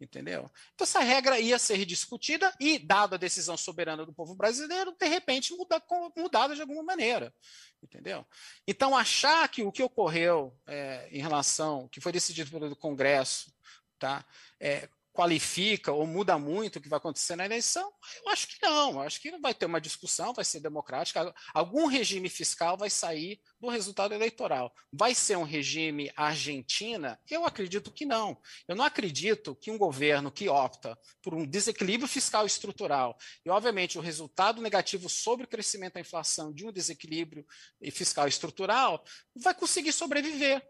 Entendeu? 0.00 0.50
Então, 0.74 0.84
essa 0.84 1.00
regra 1.00 1.38
ia 1.38 1.58
ser 1.58 1.84
discutida 1.84 2.54
e, 2.58 2.78
dada 2.78 3.16
a 3.16 3.18
decisão 3.18 3.56
soberana 3.56 4.06
do 4.06 4.14
povo 4.14 4.34
brasileiro, 4.34 4.96
de 4.98 5.06
repente 5.06 5.52
muda, 5.52 5.82
mudada 6.16 6.54
de 6.54 6.62
alguma 6.62 6.82
maneira. 6.82 7.34
Entendeu? 7.82 8.26
Então, 8.66 8.96
achar 8.96 9.46
que 9.48 9.62
o 9.62 9.70
que 9.70 9.82
ocorreu 9.82 10.58
é, 10.66 11.08
em 11.12 11.20
relação, 11.20 11.86
que 11.88 12.00
foi 12.00 12.12
decidido 12.12 12.50
pelo 12.50 12.74
Congresso, 12.74 13.52
tá, 13.98 14.24
é, 14.58 14.88
qualifica 15.12 15.92
ou 15.92 16.06
muda 16.06 16.38
muito 16.38 16.76
o 16.76 16.80
que 16.80 16.88
vai 16.88 16.98
acontecer 16.98 17.36
na 17.36 17.44
eleição? 17.44 17.92
Eu 18.24 18.30
acho 18.30 18.48
que 18.48 18.56
não. 18.62 18.92
Eu 18.92 19.00
acho 19.00 19.20
que 19.20 19.36
vai 19.38 19.54
ter 19.54 19.66
uma 19.66 19.80
discussão, 19.80 20.32
vai 20.32 20.44
ser 20.44 20.60
democrática. 20.60 21.34
Algum 21.52 21.86
regime 21.86 22.28
fiscal 22.28 22.76
vai 22.76 22.90
sair 22.90 23.40
do 23.60 23.68
resultado 23.68 24.14
eleitoral. 24.14 24.72
Vai 24.92 25.14
ser 25.14 25.36
um 25.36 25.42
regime 25.42 26.12
Argentina? 26.16 27.20
Eu 27.28 27.44
acredito 27.44 27.90
que 27.90 28.06
não. 28.06 28.40
Eu 28.68 28.76
não 28.76 28.84
acredito 28.84 29.54
que 29.54 29.70
um 29.70 29.78
governo 29.78 30.30
que 30.30 30.48
opta 30.48 30.98
por 31.22 31.34
um 31.34 31.46
desequilíbrio 31.46 32.08
fiscal 32.08 32.46
estrutural 32.46 33.16
e, 33.44 33.50
obviamente, 33.50 33.98
o 33.98 34.00
resultado 34.00 34.62
negativo 34.62 35.08
sobre 35.08 35.44
o 35.44 35.48
crescimento 35.48 35.94
da 35.94 36.00
inflação 36.00 36.52
de 36.52 36.66
um 36.66 36.72
desequilíbrio 36.72 37.46
fiscal 37.92 38.28
estrutural 38.28 39.04
vai 39.34 39.54
conseguir 39.54 39.92
sobreviver. 39.92 40.66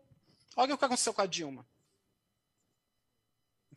Olha 0.56 0.74
o 0.74 0.78
que 0.78 0.84
aconteceu 0.84 1.14
com 1.14 1.22
a 1.22 1.26
Dilma. 1.26 1.66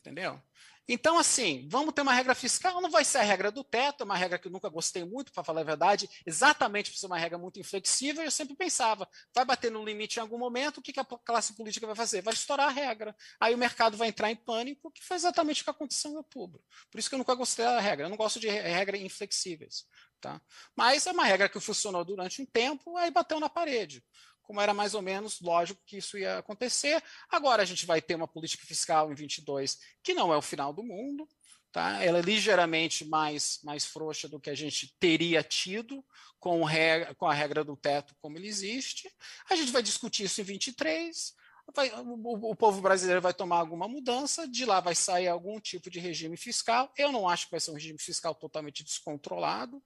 Entendeu? 0.03 0.37
Então, 0.85 1.17
assim, 1.17 1.65
vamos 1.69 1.93
ter 1.93 2.01
uma 2.01 2.13
regra 2.13 2.35
fiscal, 2.35 2.81
não 2.81 2.89
vai 2.89 3.05
ser 3.05 3.19
a 3.19 3.21
regra 3.21 3.49
do 3.49 3.63
teto, 3.63 4.03
uma 4.03 4.17
regra 4.17 4.37
que 4.37 4.49
eu 4.49 4.51
nunca 4.51 4.67
gostei 4.67 5.05
muito, 5.05 5.31
para 5.31 5.41
falar 5.41 5.61
a 5.61 5.63
verdade, 5.63 6.09
exatamente 6.25 6.91
por 6.91 6.97
ser 6.97 7.05
uma 7.05 7.17
regra 7.17 7.37
muito 7.37 7.57
inflexível, 7.57 8.21
eu 8.21 8.29
sempre 8.29 8.53
pensava, 8.53 9.07
vai 9.33 9.45
bater 9.45 9.71
no 9.71 9.85
limite 9.85 10.17
em 10.17 10.21
algum 10.21 10.37
momento, 10.37 10.79
o 10.79 10.81
que 10.81 10.99
a 10.99 11.05
classe 11.05 11.55
política 11.55 11.87
vai 11.87 11.95
fazer? 11.95 12.21
Vai 12.21 12.33
estourar 12.33 12.67
a 12.67 12.71
regra. 12.71 13.15
Aí 13.39 13.55
o 13.55 13.57
mercado 13.57 13.95
vai 13.95 14.09
entrar 14.09 14.29
em 14.29 14.35
pânico, 14.35 14.91
que 14.91 15.01
foi 15.01 15.15
exatamente 15.15 15.61
o 15.61 15.63
que 15.63 15.69
aconteceu 15.69 16.11
em 16.11 16.17
outubro. 16.17 16.61
Por 16.91 16.99
isso 16.99 17.07
que 17.07 17.15
eu 17.15 17.19
nunca 17.19 17.33
gostei 17.33 17.63
da 17.63 17.79
regra, 17.79 18.05
eu 18.05 18.09
não 18.09 18.17
gosto 18.17 18.37
de 18.37 18.49
regra 18.49 18.97
inflexíveis. 18.97 19.85
Tá? 20.19 20.41
Mas 20.75 21.07
é 21.07 21.11
uma 21.11 21.25
regra 21.25 21.47
que 21.47 21.59
funcionou 21.61 22.03
durante 22.03 22.41
um 22.41 22.45
tempo, 22.45 22.97
aí 22.97 23.09
bateu 23.09 23.39
na 23.39 23.49
parede 23.49 24.03
como 24.43 24.61
era 24.61 24.73
mais 24.73 24.93
ou 24.93 25.01
menos 25.01 25.39
lógico 25.41 25.81
que 25.85 25.97
isso 25.97 26.17
ia 26.17 26.37
acontecer. 26.37 27.01
Agora 27.29 27.63
a 27.63 27.65
gente 27.65 27.85
vai 27.85 28.01
ter 28.01 28.15
uma 28.15 28.27
política 28.27 28.65
fiscal 28.65 29.11
em 29.11 29.15
22 29.15 29.79
que 30.03 30.13
não 30.13 30.33
é 30.33 30.37
o 30.37 30.41
final 30.41 30.73
do 30.73 30.83
mundo, 30.83 31.27
tá? 31.71 32.03
Ela 32.03 32.19
é 32.19 32.21
ligeiramente 32.21 33.05
mais 33.05 33.59
mais 33.63 33.85
frouxa 33.85 34.27
do 34.27 34.39
que 34.39 34.49
a 34.49 34.55
gente 34.55 34.95
teria 34.99 35.41
tido 35.41 36.03
com, 36.39 36.63
regra, 36.63 37.15
com 37.15 37.25
a 37.25 37.33
regra 37.33 37.63
do 37.63 37.75
teto 37.75 38.15
como 38.19 38.37
ele 38.37 38.47
existe. 38.47 39.09
A 39.49 39.55
gente 39.55 39.71
vai 39.71 39.81
discutir 39.81 40.25
isso 40.25 40.41
em 40.41 40.43
23. 40.43 41.33
Vai, 41.73 41.89
o, 42.01 42.51
o, 42.51 42.55
povo 42.55 42.81
brasileiro 42.81 43.21
vai 43.21 43.33
tomar 43.33 43.57
alguma 43.57 43.87
mudança, 43.87 44.45
de 44.45 44.65
lá 44.65 44.81
vai 44.81 44.93
sair 44.93 45.29
algum 45.29 45.59
tipo 45.61 45.89
de 45.89 45.99
regime 45.99 46.35
fiscal. 46.35 46.91
Eu 46.97 47.11
não 47.11 47.29
acho 47.29 47.45
que 47.45 47.51
vai 47.51 47.61
ser 47.61 47.71
um 47.71 47.75
regime 47.75 47.97
fiscal 47.97 48.35
totalmente 48.35 48.83
descontrolado, 48.83 49.81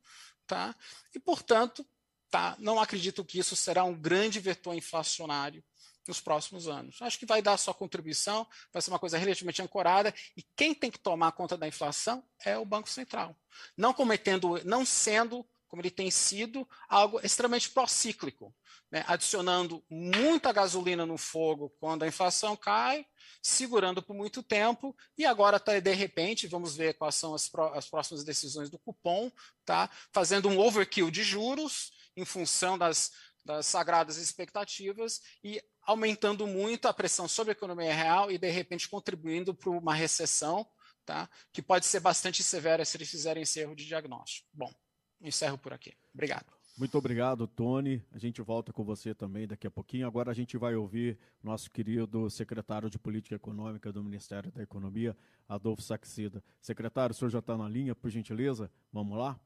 tá? 0.48 0.76
E, 1.14 1.20
portanto, 1.20 1.86
tá? 2.30 2.56
não 2.60 2.80
acredito 2.80 3.24
que 3.24 3.40
isso 3.40 3.56
será 3.56 3.84
um 3.84 3.94
grande 3.94 4.40
vetor 4.40 4.76
inflacionário 4.76 5.64
nos 6.08 6.22
próximos 6.22 6.68
anos. 6.68 7.02
Acho 7.02 7.20
que 7.20 7.26
vai 7.26 7.42
dar 7.42 7.58
sua 7.58 7.74
contribuição, 7.74 8.48
vai 8.72 8.82
ser 8.82 8.90
uma 8.90 9.00
coisa 9.00 9.18
relativamente 9.18 9.62
ancorada, 9.62 10.14
e 10.36 10.42
quem 10.56 10.74
tem 10.74 10.90
que 10.90 11.00
tomar 11.00 11.34
conta 11.34 11.58
da 11.58 11.68
inflação 11.68 12.24
é 12.46 12.58
o 12.58 12.66
Banco 12.66 12.90
Central. 12.90 13.36
Não 13.76 13.94
cometendo, 13.94 14.62
não 14.64 14.86
sendo, 14.86 15.46
como 15.68 15.82
ele 15.82 15.92
tem 15.92 16.10
sido, 16.10 16.68
algo 16.88 17.20
extremamente 17.24 17.70
procíclico, 17.70 18.56
né? 18.90 19.04
adicionando 19.06 19.84
muita 19.90 20.54
gasolina 20.54 21.06
no 21.06 21.18
fogo 21.18 21.70
quando 21.80 22.04
a 22.04 22.08
inflação 22.08 22.56
cai, 22.56 23.06
segurando 23.42 24.02
por 24.02 24.16
muito 24.16 24.42
tempo, 24.42 24.96
e 25.18 25.26
agora, 25.26 25.60
tá, 25.60 25.78
de 25.78 25.94
repente, 25.94 26.48
vamos 26.48 26.76
ver 26.76 26.94
quais 26.94 27.16
são 27.16 27.36
as, 27.36 27.52
as 27.74 27.90
próximas 27.90 28.24
decisões 28.24 28.70
do 28.70 28.80
cupom, 28.80 29.30
tá? 29.66 29.90
fazendo 30.14 30.48
um 30.48 30.58
overkill 30.58 31.12
de 31.12 31.24
juros, 31.24 31.92
em 32.18 32.26
função 32.26 32.78
das, 32.78 33.12
das 33.46 33.66
sagradas 33.68 34.18
expectativas 34.18 35.22
e 35.42 35.62
aumentando 35.84 36.46
muito 36.46 36.88
a 36.88 36.94
pressão 36.94 37.28
sobre 37.28 37.52
a 37.52 37.54
economia 37.54 37.94
real 37.94 38.30
e, 38.30 38.38
de 38.38 38.50
repente, 38.50 38.90
contribuindo 38.90 39.54
para 39.54 39.70
uma 39.70 39.94
recessão 39.94 40.68
tá? 41.06 41.30
que 41.54 41.62
pode 41.62 41.86
ser 41.86 42.02
bastante 42.02 42.44
severa 42.44 42.84
se 42.84 42.98
eles 42.98 43.10
fizerem 43.10 43.44
esse 43.44 43.60
erro 43.62 43.76
de 43.76 43.86
diagnóstico. 43.86 44.50
Bom, 44.52 44.74
encerro 45.22 45.58
por 45.58 45.72
aqui. 45.72 45.94
Obrigado. 46.14 46.58
Muito 46.78 46.96
obrigado, 46.96 47.48
Tony. 47.48 48.06
A 48.12 48.20
gente 48.20 48.40
volta 48.40 48.72
com 48.72 48.84
você 48.84 49.16
também 49.16 49.48
daqui 49.48 49.66
a 49.66 49.72
pouquinho. 49.72 50.06
Agora 50.06 50.30
a 50.30 50.34
gente 50.34 50.58
vai 50.58 50.76
ouvir 50.76 51.18
nosso 51.42 51.72
querido 51.72 52.30
secretário 52.30 52.88
de 52.88 53.00
Política 53.00 53.36
Econômica 53.36 53.92
do 53.92 54.04
Ministério 54.04 54.52
da 54.52 54.62
Economia, 54.62 55.18
Adolfo 55.50 55.82
Saxida. 55.82 56.44
Secretário, 56.62 57.14
o 57.14 57.16
senhor 57.16 57.32
já 57.32 57.40
está 57.40 57.58
na 57.58 57.68
linha, 57.68 57.96
por 57.96 58.12
gentileza? 58.12 58.70
Vamos 58.94 59.18
lá? 59.18 59.40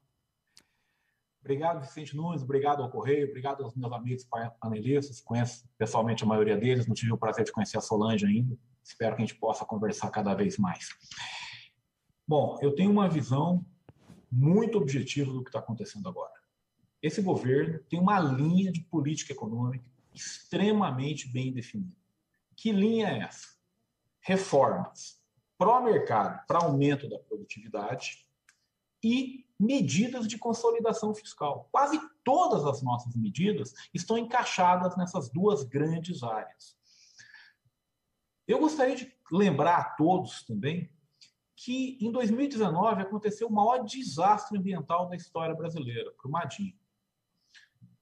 Obrigado, 1.42 1.80
Vicente 1.80 2.16
Nunes, 2.16 2.42
obrigado 2.42 2.82
ao 2.82 2.90
Correio, 2.90 3.28
obrigado 3.28 3.64
aos 3.64 3.74
meus 3.74 3.92
amigos 3.92 4.24
panelistas, 4.60 5.20
conheço 5.20 5.68
pessoalmente 5.76 6.22
a 6.22 6.26
maioria 6.26 6.56
deles, 6.56 6.86
não 6.86 6.94
tive 6.94 7.12
o 7.12 7.18
prazer 7.18 7.44
de 7.44 7.52
conhecer 7.52 7.78
a 7.78 7.80
Solange 7.80 8.24
ainda, 8.24 8.56
espero 8.82 9.16
que 9.16 9.22
a 9.22 9.26
gente 9.26 9.38
possa 9.38 9.64
conversar 9.64 10.08
cada 10.10 10.34
vez 10.34 10.56
mais. 10.56 10.88
Bom, 12.26 12.58
eu 12.62 12.74
tenho 12.74 12.92
uma 12.92 13.08
visão 13.08 13.66
muito 14.30 14.78
objetiva 14.78 15.32
do 15.32 15.42
que 15.42 15.48
está 15.48 15.58
acontecendo 15.58 16.08
agora 16.08 16.42
esse 17.02 17.20
governo 17.20 17.80
tem 17.90 17.98
uma 17.98 18.20
linha 18.20 18.70
de 18.70 18.80
política 18.82 19.32
econômica 19.32 19.84
extremamente 20.14 21.28
bem 21.28 21.52
definida. 21.52 21.96
Que 22.54 22.70
linha 22.70 23.08
é 23.08 23.18
essa? 23.24 23.48
Reformas 24.20 25.20
pró-mercado 25.58 26.46
para 26.46 26.58
aumento 26.58 27.08
da 27.08 27.18
produtividade 27.18 28.24
e 29.02 29.46
medidas 29.58 30.26
de 30.26 30.38
consolidação 30.38 31.14
fiscal. 31.14 31.68
Quase 31.70 32.00
todas 32.24 32.64
as 32.66 32.82
nossas 32.82 33.14
medidas 33.14 33.72
estão 33.94 34.18
encaixadas 34.18 34.96
nessas 34.96 35.30
duas 35.30 35.62
grandes 35.62 36.22
áreas. 36.22 36.76
Eu 38.46 38.58
gostaria 38.58 38.96
de 38.96 39.12
lembrar 39.30 39.78
a 39.78 39.84
todos 39.84 40.44
também 40.44 40.90
que 41.54 41.96
em 42.00 42.10
2019 42.10 43.02
aconteceu 43.02 43.46
o 43.46 43.52
maior 43.52 43.84
desastre 43.84 44.58
ambiental 44.58 45.08
da 45.08 45.14
história 45.14 45.54
brasileira, 45.54 46.12
Brumadinho. 46.20 46.76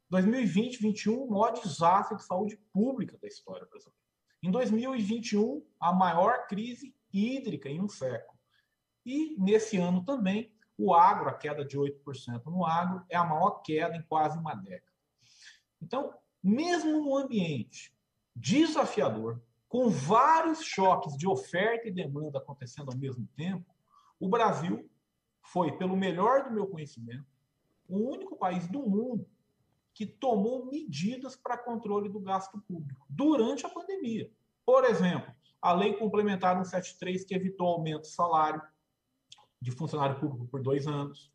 2020, 0.08 0.80
2021, 0.80 1.22
o 1.22 1.30
maior 1.30 1.52
desastre 1.52 2.16
de 2.16 2.24
saúde 2.24 2.56
pública 2.72 3.18
da 3.18 3.28
história 3.28 3.66
brasileira. 3.66 4.00
Em 4.42 4.50
2021, 4.50 5.62
a 5.78 5.92
maior 5.92 6.46
crise 6.46 6.96
hídrica 7.12 7.68
em 7.68 7.80
um 7.80 7.88
século. 7.88 8.38
E 9.04 9.36
nesse 9.38 9.76
ano 9.76 10.04
também, 10.04 10.52
o 10.82 10.94
agro, 10.94 11.28
a 11.28 11.34
queda 11.34 11.62
de 11.62 11.76
8% 11.76 12.46
no 12.46 12.64
agro, 12.64 13.04
é 13.10 13.16
a 13.16 13.24
maior 13.24 13.60
queda 13.62 13.96
em 13.96 14.02
quase 14.02 14.38
uma 14.38 14.54
década. 14.54 14.90
Então, 15.82 16.14
mesmo 16.42 17.02
no 17.02 17.16
ambiente 17.16 17.94
desafiador, 18.34 19.42
com 19.68 19.90
vários 19.90 20.62
choques 20.62 21.16
de 21.16 21.28
oferta 21.28 21.86
e 21.86 21.92
demanda 21.92 22.38
acontecendo 22.38 22.90
ao 22.90 22.96
mesmo 22.96 23.28
tempo, 23.36 23.74
o 24.18 24.28
Brasil 24.28 24.88
foi, 25.42 25.76
pelo 25.76 25.96
melhor 25.96 26.44
do 26.44 26.50
meu 26.50 26.66
conhecimento, 26.66 27.26
o 27.86 27.98
único 27.98 28.36
país 28.36 28.66
do 28.66 28.80
mundo 28.80 29.28
que 29.92 30.06
tomou 30.06 30.64
medidas 30.64 31.36
para 31.36 31.58
controle 31.58 32.08
do 32.08 32.20
gasto 32.20 32.58
público 32.62 33.04
durante 33.08 33.66
a 33.66 33.68
pandemia. 33.68 34.30
Por 34.64 34.84
exemplo, 34.84 35.30
a 35.60 35.72
Lei 35.72 35.92
Complementar 35.94 36.54
173, 36.54 37.24
que 37.24 37.34
evitou 37.34 37.66
aumento 37.66 38.02
do 38.02 38.06
salário 38.06 38.62
de 39.60 39.70
funcionário 39.70 40.18
público 40.18 40.46
por 40.46 40.62
dois 40.62 40.86
anos. 40.86 41.32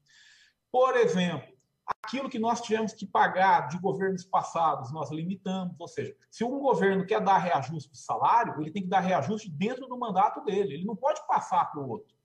Por 0.72 0.96
exemplo, 0.98 1.56
aquilo 1.86 2.30
que 2.30 2.40
nós 2.40 2.62
tivemos 2.62 2.94
que 2.94 3.06
pagar 3.06 3.68
de 3.68 3.78
governos 3.80 4.26
passados, 4.26 4.92
nós 4.92 5.12
limitamos. 5.12 5.76
Ou 5.80 5.88
seja, 5.88 6.16
se 6.32 6.44
um 6.44 6.60
governo 6.60 7.06
quer 7.06 7.22
dar 7.22 7.38
reajuste 7.38 7.92
de 7.92 8.00
salário, 8.00 8.60
ele 8.62 8.72
tem 8.72 8.84
que 8.84 8.90
dar 8.90 9.00
reajuste 9.00 9.50
dentro 9.50 9.88
do 9.88 9.98
mandato 9.98 10.44
dele. 10.44 10.74
Ele 10.74 10.86
não 10.86 10.96
pode 10.96 11.26
passar 11.28 11.66
para 11.72 11.82
o 11.82 11.90
outro. 11.90 12.16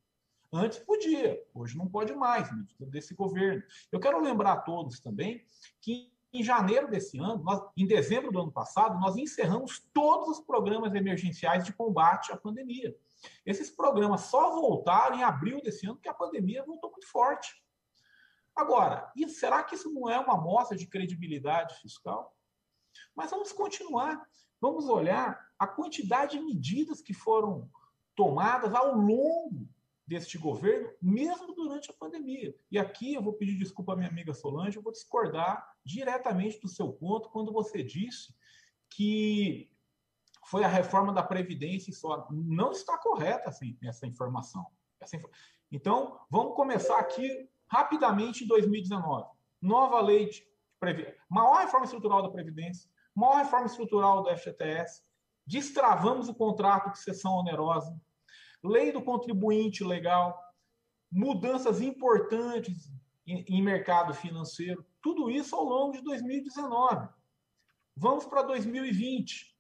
Antes 0.53 0.79
podia, 0.81 1.41
hoje 1.55 1.79
não 1.79 1.87
pode 1.87 2.13
mais, 2.13 2.49
desse 2.81 3.15
governo. 3.15 3.63
Eu 3.93 4.01
quero 4.01 4.21
lembrar 4.21 4.53
a 4.53 4.61
todos 4.61 4.99
também 4.99 5.45
que 5.81 6.13
em 6.33 6.43
janeiro 6.43 6.89
desse 6.89 7.19
ano, 7.19 7.43
nós, 7.43 7.61
em 7.77 7.87
dezembro 7.87 8.31
do 8.31 8.41
ano 8.41 8.53
passado, 8.53 8.99
nós 9.01 9.17
encerramos 9.17 9.85
todos 9.93 10.39
os 10.39 10.41
programas 10.45 10.95
emergenciais 10.95 11.65
de 11.65 11.73
combate 11.73 12.33
à 12.33 12.37
pandemia. 12.37 12.97
Esses 13.45 13.71
programas 13.71 14.23
só 14.23 14.51
voltaram 14.51 15.17
em 15.17 15.23
abril 15.23 15.61
desse 15.63 15.87
ano, 15.87 15.97
porque 15.97 16.09
a 16.09 16.15
pandemia 16.15 16.65
voltou 16.65 16.91
muito 16.91 17.07
forte. 17.09 17.63
Agora, 18.55 19.11
e 19.17 19.29
será 19.29 19.63
que 19.63 19.75
isso 19.75 19.91
não 19.93 20.09
é 20.09 20.19
uma 20.19 20.35
amostra 20.35 20.77
de 20.77 20.87
credibilidade 20.87 21.81
fiscal? 21.81 22.37
Mas 23.15 23.31
vamos 23.31 23.53
continuar. 23.53 24.21
Vamos 24.61 24.89
olhar 24.89 25.49
a 25.59 25.67
quantidade 25.67 26.39
de 26.39 26.45
medidas 26.45 27.01
que 27.01 27.15
foram 27.15 27.71
tomadas 28.15 28.75
ao 28.75 28.95
longo 28.95 29.69
deste 30.07 30.37
governo, 30.37 30.91
mesmo 31.01 31.55
durante 31.55 31.91
a 31.91 31.95
pandemia. 31.95 32.55
E 32.71 32.79
aqui 32.79 33.15
eu 33.15 33.23
vou 33.23 33.33
pedir 33.33 33.57
desculpa 33.57 33.93
à 33.93 33.97
minha 33.97 34.09
amiga 34.09 34.35
Solange, 34.35 34.77
eu 34.77 34.83
vou 34.83 34.93
discordar 34.93 35.77
diretamente 35.85 36.61
do 36.61 36.69
seu 36.69 36.93
ponto 36.93 37.31
quando 37.31 37.53
você 37.53 37.83
disse 37.83 38.35
que 38.91 39.70
foi 40.51 40.65
a 40.65 40.69
reforma 40.69 41.13
da 41.13 41.23
Previdência 41.23 41.93
e 41.93 41.95
só. 41.95 42.27
Não 42.29 42.73
está 42.73 42.99
correta 42.99 43.49
assim, 43.49 43.79
essa 43.85 44.05
informação. 44.05 44.67
Essa 45.01 45.15
inf... 45.15 45.25
Então, 45.71 46.19
vamos 46.29 46.57
começar 46.57 46.99
aqui 46.99 47.49
rapidamente 47.69 48.43
em 48.43 48.49
2019. 48.49 49.29
Nova 49.63 50.01
lei 50.01 50.29
de 50.29 50.45
maior 51.29 51.59
reforma 51.59 51.85
estrutural 51.85 52.21
da 52.21 52.31
Previdência, 52.31 52.91
maior 53.15 53.37
reforma 53.37 53.67
estrutural 53.67 54.25
do 54.25 54.37
FGTS, 54.37 55.05
destravamos 55.47 56.29
o 56.29 56.35
contrato 56.35 56.91
de 56.91 56.99
sessão 56.99 57.35
onerosa, 57.35 57.97
lei 58.61 58.91
do 58.91 59.03
contribuinte 59.03 59.85
legal, 59.85 60.37
mudanças 61.13 61.81
importantes 61.81 62.91
em, 63.25 63.45
em 63.47 63.63
mercado 63.63 64.13
financeiro, 64.15 64.85
tudo 65.01 65.31
isso 65.31 65.55
ao 65.55 65.63
longo 65.63 65.93
de 65.93 66.03
2019. 66.03 67.09
Vamos 67.97 68.27
para 68.27 68.43
2020. 68.43 69.60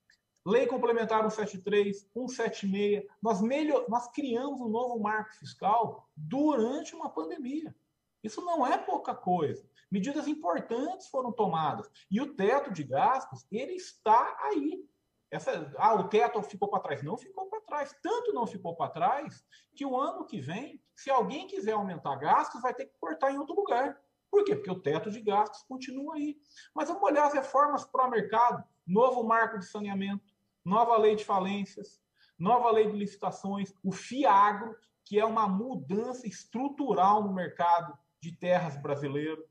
Lei 0.51 0.67
Complementar 0.67 1.23
173, 1.31 2.09
176. 2.13 3.05
Nós, 3.23 3.41
melhor, 3.41 3.85
nós 3.89 4.11
criamos 4.11 4.61
um 4.61 4.69
novo 4.69 4.99
marco 4.99 5.33
fiscal 5.37 6.09
durante 6.17 6.95
uma 6.95 7.09
pandemia. 7.09 7.75
Isso 8.23 8.45
não 8.45 8.67
é 8.67 8.77
pouca 8.77 9.15
coisa. 9.15 9.65
Medidas 9.89 10.27
importantes 10.27 11.07
foram 11.07 11.31
tomadas. 11.31 11.89
E 12.11 12.21
o 12.21 12.35
teto 12.35 12.73
de 12.73 12.83
gastos, 12.83 13.47
ele 13.51 13.75
está 13.75 14.37
aí. 14.41 14.85
Essa, 15.31 15.73
ah, 15.79 15.95
o 15.95 16.09
teto 16.09 16.43
ficou 16.43 16.69
para 16.69 16.81
trás. 16.81 17.03
Não 17.05 17.17
ficou 17.17 17.47
para 17.47 17.61
trás. 17.61 17.95
Tanto 18.03 18.33
não 18.33 18.45
ficou 18.45 18.75
para 18.75 18.91
trás 18.91 19.45
que 19.77 19.87
o 19.87 19.97
ano 19.97 20.27
que 20.27 20.41
vem, 20.41 20.83
se 20.97 21.11
alguém 21.11 21.47
quiser 21.47 21.73
aumentar 21.73 22.17
gastos, 22.17 22.61
vai 22.61 22.75
ter 22.75 22.87
que 22.87 22.99
cortar 22.99 23.33
em 23.33 23.39
outro 23.39 23.55
lugar. 23.55 23.97
Por 24.29 24.45
quê? 24.45 24.57
Porque 24.57 24.71
o 24.71 24.81
teto 24.81 25.11
de 25.11 25.21
gastos 25.21 25.63
continua 25.63 26.17
aí. 26.17 26.37
Mas 26.75 26.89
vamos 26.89 27.05
olhar 27.05 27.27
as 27.27 27.35
reformas 27.35 27.85
para 27.85 28.07
o 28.07 28.11
mercado. 28.11 28.65
Novo 28.87 29.23
marco 29.23 29.59
de 29.59 29.67
saneamento, 29.67 30.30
nova 30.65 30.97
lei 30.97 31.17
de 31.17 31.25
falências, 31.25 32.01
nova 32.39 32.71
lei 32.71 32.91
de 32.91 32.97
licitações, 32.97 33.73
o 33.83 33.93
FIAGRO, 33.93 34.75
que 35.05 35.19
é 35.19 35.25
uma 35.25 35.49
mudança 35.49 36.27
estrutural 36.27 37.23
no 37.23 37.33
mercado 37.33 37.97
de 38.21 38.33
terras 38.33 38.77
brasileiro, 38.77 39.45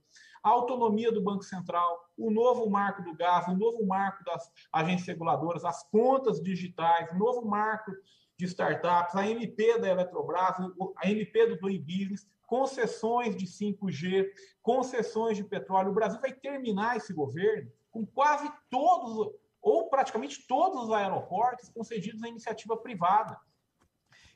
a 0.44 0.50
autonomia 0.50 1.12
do 1.12 1.22
Banco 1.22 1.44
Central, 1.44 2.10
o 2.18 2.32
novo 2.32 2.70
marco 2.70 3.04
do 3.04 3.14
gás, 3.16 3.48
o 3.48 3.56
novo 3.56 3.86
marco 3.86 4.24
das 4.24 4.50
agências 4.72 5.08
reguladoras, 5.08 5.66
as 5.66 5.84
contas 5.90 6.42
digitais, 6.42 7.12
o 7.12 7.18
novo 7.18 7.46
marco 7.46 7.92
de 8.38 8.46
startups, 8.46 9.16
a 9.16 9.28
MP 9.28 9.78
da 9.80 9.90
Eletrobras, 9.90 10.56
a 10.98 11.10
MP 11.10 11.46
do 11.48 11.58
Doing 11.58 11.82
Business, 11.82 12.26
concessões 12.48 13.36
de 13.36 13.46
5G, 13.46 14.28
concessões 14.62 15.38
de 15.38 15.44
petróleo. 15.44 15.92
O 15.92 15.94
Brasil 15.94 16.22
vai 16.22 16.32
terminar 16.32 16.96
esse 16.96 17.14
governo 17.14 17.70
com 17.92 18.06
quase 18.06 18.50
todos, 18.70 19.34
ou 19.62 19.90
praticamente 19.90 20.46
todos 20.48 20.86
os 20.86 20.92
aeroportos 20.92 21.70
concedidos 21.70 22.24
à 22.24 22.28
iniciativa 22.28 22.78
privada. 22.78 23.40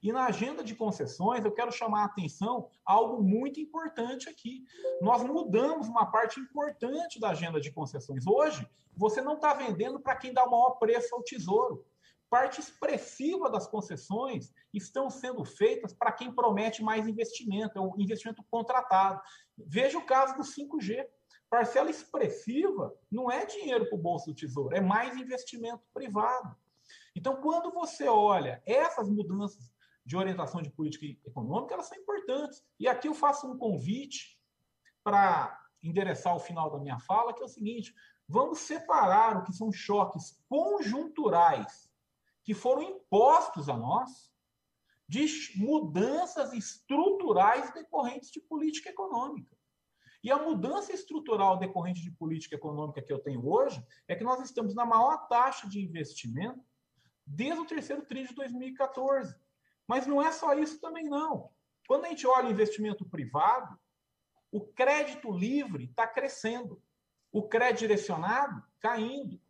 E 0.03 0.11
na 0.11 0.25
agenda 0.25 0.61
de 0.61 0.75
concessões, 0.75 1.45
eu 1.45 1.53
quero 1.53 1.71
chamar 1.71 2.01
a 2.01 2.05
atenção 2.05 2.69
a 2.85 2.91
algo 2.91 3.23
muito 3.23 3.61
importante 3.61 4.27
aqui. 4.27 4.65
Nós 5.01 5.23
mudamos 5.23 5.87
uma 5.87 6.05
parte 6.05 6.41
importante 6.41 7.21
da 7.21 7.29
agenda 7.29 7.61
de 7.61 7.71
concessões. 7.71 8.27
Hoje, 8.27 8.69
você 8.97 9.21
não 9.21 9.35
está 9.35 9.53
vendendo 9.53 10.01
para 10.01 10.17
quem 10.17 10.33
dá 10.33 10.43
o 10.43 10.51
maior 10.51 10.71
preço 10.71 11.15
ao 11.15 11.23
tesouro. 11.23 11.85
Parte 12.29 12.59
expressiva 12.59 13.49
das 13.49 13.65
concessões 13.65 14.51
estão 14.73 15.09
sendo 15.09 15.45
feitas 15.45 15.93
para 15.93 16.11
quem 16.11 16.33
promete 16.33 16.83
mais 16.83 17.07
investimento, 17.07 17.77
é 17.77 17.81
um 17.81 17.93
investimento 17.97 18.43
contratado. 18.51 19.21
Veja 19.57 19.97
o 19.97 20.05
caso 20.05 20.35
do 20.35 20.43
5G. 20.43 21.05
Parcela 21.53 21.91
expressiva 21.91 22.91
não 23.11 23.29
é 23.29 23.45
dinheiro 23.45 23.85
para 23.85 23.95
o 23.95 24.01
bolso 24.01 24.25
do 24.25 24.33
tesouro, 24.33 24.75
é 24.75 24.81
mais 24.81 25.15
investimento 25.15 25.83
privado. 25.93 26.57
Então, 27.15 27.39
quando 27.43 27.71
você 27.71 28.07
olha 28.07 28.59
essas 28.65 29.07
mudanças 29.07 29.71
de 30.03 30.17
orientação 30.17 30.63
de 30.63 30.71
política 30.71 31.05
econômica, 31.23 31.75
elas 31.75 31.85
são 31.85 31.95
importantes. 31.95 32.65
E 32.79 32.87
aqui 32.87 33.07
eu 33.07 33.13
faço 33.13 33.45
um 33.45 33.55
convite 33.55 34.41
para 35.03 35.55
endereçar 35.83 36.35
o 36.35 36.39
final 36.39 36.71
da 36.71 36.79
minha 36.79 36.97
fala, 36.97 37.35
que 37.35 37.43
é 37.43 37.45
o 37.45 37.47
seguinte: 37.47 37.93
vamos 38.27 38.57
separar 38.57 39.37
o 39.37 39.43
que 39.43 39.53
são 39.53 39.71
choques 39.71 40.43
conjunturais 40.49 41.93
que 42.43 42.55
foram 42.55 42.81
impostos 42.81 43.69
a 43.69 43.77
nós 43.77 44.33
de 45.07 45.27
mudanças 45.55 46.51
estruturais 46.51 47.71
decorrentes 47.75 48.31
de 48.31 48.41
política 48.41 48.89
econômica. 48.89 49.55
E 50.23 50.31
a 50.31 50.37
mudança 50.37 50.93
estrutural 50.93 51.57
decorrente 51.57 52.01
de 52.01 52.09
política 52.09 52.55
econômica 52.55 53.01
que 53.01 53.11
eu 53.11 53.19
tenho 53.19 53.45
hoje 53.45 53.85
é 54.07 54.15
que 54.15 54.23
nós 54.23 54.39
estamos 54.39 54.73
na 54.73 54.85
maior 54.85 55.27
taxa 55.27 55.67
de 55.67 55.81
investimento 55.81 56.63
desde 57.25 57.59
o 57.59 57.65
terceiro 57.65 58.05
TRI 58.05 58.27
de 58.27 58.33
2014. 58.33 59.35
Mas 59.85 60.07
não 60.07 60.21
é 60.21 60.31
só 60.31 60.53
isso 60.53 60.79
também, 60.79 61.05
não. 61.09 61.49
Quando 61.87 62.05
a 62.05 62.09
gente 62.09 62.25
olha 62.25 62.47
o 62.47 62.51
investimento 62.51 63.05
privado, 63.05 63.77
o 64.49 64.61
crédito 64.61 65.29
livre 65.29 65.85
está 65.85 66.07
crescendo, 66.07 66.81
o 67.29 67.43
crédito 67.43 67.79
direcionado 67.79 68.63
caindo, 68.79 69.41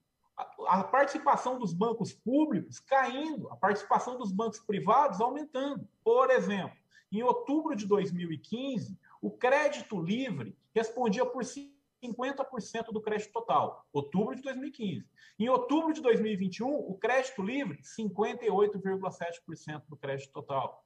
a 0.68 0.84
participação 0.84 1.60
dos 1.60 1.72
bancos 1.72 2.14
públicos 2.14 2.80
caindo, 2.80 3.48
a 3.52 3.56
participação 3.56 4.18
dos 4.18 4.32
bancos 4.32 4.60
privados 4.60 5.22
aumentando. 5.22 5.88
Por 6.04 6.32
exemplo, 6.32 6.76
em 7.12 7.22
outubro 7.22 7.76
de 7.76 7.86
2015, 7.86 8.98
o 9.22 9.30
crédito 9.30 10.02
livre 10.02 10.58
respondia 10.74 11.26
por 11.26 11.44
50% 11.44 12.92
do 12.92 13.02
crédito 13.02 13.32
total, 13.32 13.86
outubro 13.94 14.36
de 14.36 14.42
2015. 14.42 15.08
Em 15.40 15.50
outubro 15.50 15.94
de 15.94 16.02
2021, 16.02 16.68
o 16.68 16.98
crédito 16.98 17.42
livre, 17.42 17.82
58,7% 17.82 19.84
do 19.88 19.98
crédito 19.98 20.32
total. 20.32 20.84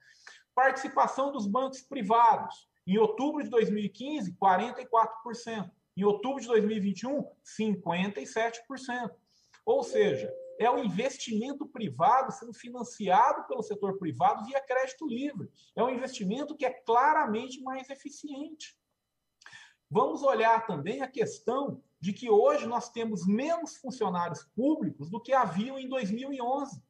Participação 0.54 1.32
dos 1.32 1.48
bancos 1.48 1.82
privados, 1.82 2.70
em 2.86 2.98
outubro 2.98 3.44
de 3.44 3.50
2015, 3.50 4.36
44%. 4.36 5.72
Em 5.96 6.04
outubro 6.04 6.40
de 6.40 6.48
2021, 6.48 7.28
57%. 7.44 9.12
Ou 9.66 9.84
seja, 9.84 10.32
é 10.60 10.70
o 10.70 10.80
investimento 10.80 11.68
privado 11.68 12.32
sendo 12.32 12.54
financiado 12.54 13.46
pelo 13.48 13.62
setor 13.62 13.98
privado 13.98 14.46
via 14.46 14.62
crédito 14.62 15.08
livre. 15.08 15.50
É 15.76 15.84
um 15.84 15.90
investimento 15.90 16.56
que 16.56 16.66
é 16.66 16.72
claramente 16.72 17.62
mais 17.62 17.90
eficiente. 17.90 18.76
Vamos 19.90 20.22
olhar 20.22 20.66
também 20.66 21.02
a 21.02 21.08
questão 21.08 21.82
de 22.00 22.14
que 22.14 22.30
hoje 22.30 22.68
nós 22.68 22.90
temos 22.90 23.26
menos 23.26 23.76
funcionários 23.78 24.44
públicos 24.56 25.10
do 25.10 25.20
que 25.20 25.34
haviam 25.34 25.80
em 25.80 25.88
2011. 25.88 26.82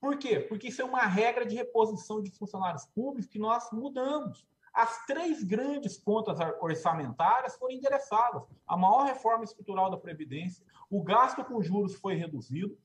Por 0.00 0.16
quê? 0.16 0.38
Porque 0.38 0.68
isso 0.68 0.82
é 0.82 0.84
uma 0.84 1.06
regra 1.06 1.44
de 1.44 1.56
reposição 1.56 2.22
de 2.22 2.30
funcionários 2.30 2.84
públicos 2.86 3.30
que 3.30 3.38
nós 3.38 3.70
mudamos. 3.72 4.46
As 4.72 5.06
três 5.06 5.42
grandes 5.42 5.96
contas 5.96 6.38
orçamentárias 6.60 7.56
foram 7.56 7.74
endereçadas. 7.74 8.42
A 8.66 8.76
maior 8.76 9.06
reforma 9.06 9.42
estrutural 9.42 9.90
da 9.90 9.96
Previdência, 9.96 10.64
o 10.88 11.02
gasto 11.02 11.44
com 11.44 11.60
juros 11.60 11.96
foi 11.96 12.14
reduzido, 12.14 12.78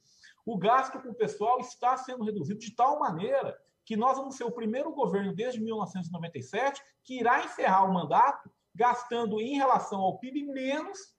o 0.46 0.58
gasto 0.58 1.00
com 1.00 1.10
o 1.10 1.16
pessoal 1.16 1.60
está 1.60 1.96
sendo 1.98 2.24
reduzido 2.24 2.60
de 2.60 2.72
tal 2.72 3.00
maneira 3.00 3.56
que 3.86 3.96
nós 3.96 4.18
vamos 4.18 4.36
ser 4.36 4.46
o 4.46 4.52
primeiro 4.52 4.92
governo 4.92 5.36
desde 5.36 5.62
1997 5.62 6.82
que 7.04 7.20
irá 7.20 7.44
encerrar 7.44 7.84
o 7.84 7.94
mandato 7.94 8.50
gastando 8.74 9.40
em 9.40 9.56
relação 9.56 10.02
ao 10.02 10.18
PIB 10.20 10.44
menos 10.44 11.16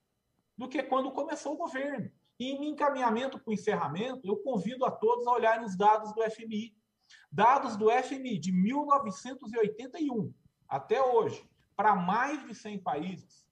do 0.57 0.69
que 0.69 0.83
quando 0.83 1.13
começou 1.13 1.55
o 1.55 1.59
governo. 1.59 2.11
E 2.39 2.51
em 2.51 2.71
encaminhamento 2.71 3.39
para 3.39 3.51
o 3.51 3.55
encerramento, 3.55 4.27
eu 4.27 4.37
convido 4.39 4.85
a 4.85 4.91
todos 4.91 5.27
a 5.27 5.33
olharem 5.33 5.65
os 5.65 5.77
dados 5.77 6.13
do 6.13 6.23
FMI. 6.31 6.77
Dados 7.31 7.77
do 7.77 7.91
FMI 7.91 8.39
de 8.39 8.53
1981 8.53 10.33
até 10.69 11.01
hoje, 11.01 11.49
para 11.77 11.95
mais 11.95 12.45
de 12.47 12.55
100 12.55 12.81
países, 12.81 13.45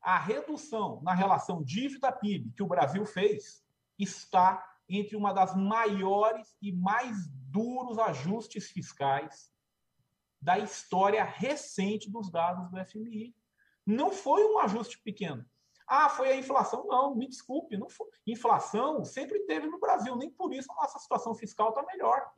a 0.00 0.18
redução 0.18 1.00
na 1.02 1.14
relação 1.14 1.62
dívida-PIB 1.62 2.52
que 2.52 2.62
o 2.62 2.66
Brasil 2.66 3.04
fez 3.06 3.64
está 3.98 4.66
entre 4.88 5.16
uma 5.16 5.32
das 5.32 5.54
maiores 5.54 6.56
e 6.60 6.72
mais 6.72 7.28
duros 7.50 7.98
ajustes 7.98 8.70
fiscais 8.70 9.52
da 10.40 10.58
história 10.58 11.22
recente 11.24 12.10
dos 12.10 12.30
dados 12.30 12.70
do 12.70 12.84
FMI. 12.84 13.34
Não 13.86 14.10
foi 14.10 14.44
um 14.44 14.58
ajuste 14.58 14.98
pequeno. 15.00 15.44
Ah, 15.86 16.08
foi 16.08 16.30
a 16.30 16.36
inflação? 16.36 16.86
Não, 16.86 17.14
me 17.16 17.28
desculpe, 17.28 17.76
não 17.76 17.88
foi. 17.88 18.06
Inflação 18.26 19.04
sempre 19.04 19.40
teve 19.40 19.66
no 19.66 19.80
Brasil, 19.80 20.14
nem 20.16 20.30
por 20.30 20.52
isso 20.54 20.70
a 20.72 20.76
nossa 20.76 20.98
situação 20.98 21.34
fiscal 21.34 21.70
está 21.70 21.82
melhor. 21.82 22.30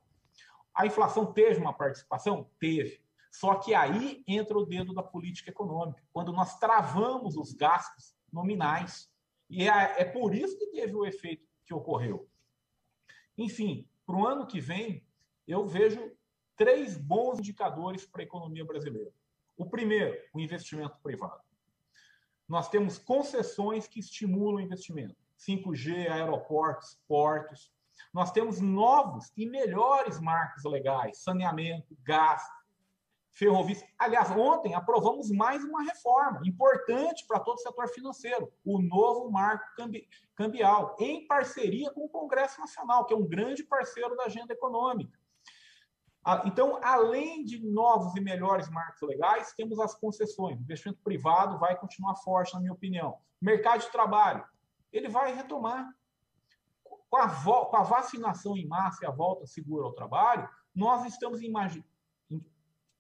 A 0.75 0.87
inflação 0.87 1.33
teve 1.33 1.61
uma 1.61 1.75
participação? 1.75 2.51
Teve. 2.59 3.05
Só 3.31 3.57
que 3.57 3.75
aí 3.75 4.23
entra 4.27 4.59
o 4.59 4.65
dedo 4.65 4.95
da 4.95 5.03
política 5.03 5.51
econômica, 5.51 6.03
quando 6.13 6.33
nós 6.33 6.59
travamos 6.59 7.37
os 7.37 7.53
gastos 7.53 8.17
nominais. 8.33 9.11
E 9.49 9.69
é, 9.69 10.01
é 10.01 10.05
por 10.05 10.35
isso 10.35 10.59
que 10.59 10.69
teve 10.69 10.95
o 10.95 11.05
efeito 11.05 11.47
que 11.67 11.75
ocorreu. 11.75 12.29
Enfim, 13.37 13.89
para 14.07 14.17
o 14.17 14.27
ano 14.27 14.47
que 14.47 14.61
vem, 14.61 15.07
eu 15.47 15.67
vejo 15.67 16.11
três 16.57 16.97
bons 16.97 17.39
indicadores 17.39 18.07
para 18.07 18.23
a 18.23 18.25
economia 18.25 18.65
brasileira. 18.65 19.13
O 19.57 19.69
primeiro, 19.69 20.17
o 20.33 20.41
investimento 20.41 20.97
privado. 21.03 21.41
Nós 22.49 22.69
temos 22.69 22.99
concessões 22.99 23.87
que 23.87 24.01
estimulam 24.01 24.57
o 24.57 24.61
investimento. 24.61 25.17
5G, 25.39 26.09
aeroportos, 26.09 27.01
portos. 27.09 27.73
Nós 28.13 28.31
temos 28.31 28.61
novos 28.61 29.33
e 29.37 29.47
melhores 29.47 30.21
marcos 30.21 30.65
legais, 30.65 31.19
saneamento, 31.19 31.97
gás, 32.03 32.43
ferrovias. 33.33 33.83
Aliás, 33.99 34.31
ontem 34.31 34.75
aprovamos 34.75 35.31
mais 35.31 35.65
uma 35.65 35.83
reforma 35.83 36.41
importante 36.45 37.27
para 37.27 37.41
todo 37.41 37.57
o 37.57 37.61
setor 37.61 37.89
financeiro, 37.89 38.53
o 38.65 38.81
novo 38.81 39.31
marco 39.31 39.65
cambial, 40.35 40.97
em 41.01 41.27
parceria 41.27 41.91
com 41.91 42.05
o 42.05 42.09
Congresso 42.09 42.61
Nacional, 42.61 43.07
que 43.07 43.15
é 43.15 43.17
um 43.17 43.27
grande 43.27 43.65
parceiro 43.65 44.15
da 44.17 44.25
agenda 44.25 44.53
econômica. 44.53 45.19
Ah, 46.25 46.43
então, 46.45 46.79
além 46.83 47.45
de 47.45 47.59
novos 47.65 48.15
e 48.15 48.21
melhores 48.21 48.69
marcos 48.69 49.03
legais, 49.03 49.53
temos 49.55 49.79
as 49.81 49.95
concessões. 49.95 50.59
O 50.59 50.63
investimento 50.63 51.01
privado 51.03 51.59
vai 51.59 51.77
continuar 51.77 52.15
forte, 52.17 52.55
na 52.55 52.61
minha 52.61 52.73
opinião. 52.73 53.19
Mercado 53.41 53.81
de 53.81 53.91
trabalho, 53.91 54.45
ele 54.93 55.09
vai 55.09 55.35
retomar. 55.35 55.89
Com 57.11 57.19
a, 57.19 57.29
com 57.29 57.77
a 57.77 57.83
vacinação 57.83 58.57
em 58.57 58.67
massa 58.67 59.05
e 59.05 59.07
a 59.07 59.11
volta 59.11 59.47
segura 59.47 59.85
ao 59.85 59.93
trabalho, 59.93 60.49
nós 60.75 61.05
estamos 61.05 61.43
imaginando 61.43 61.93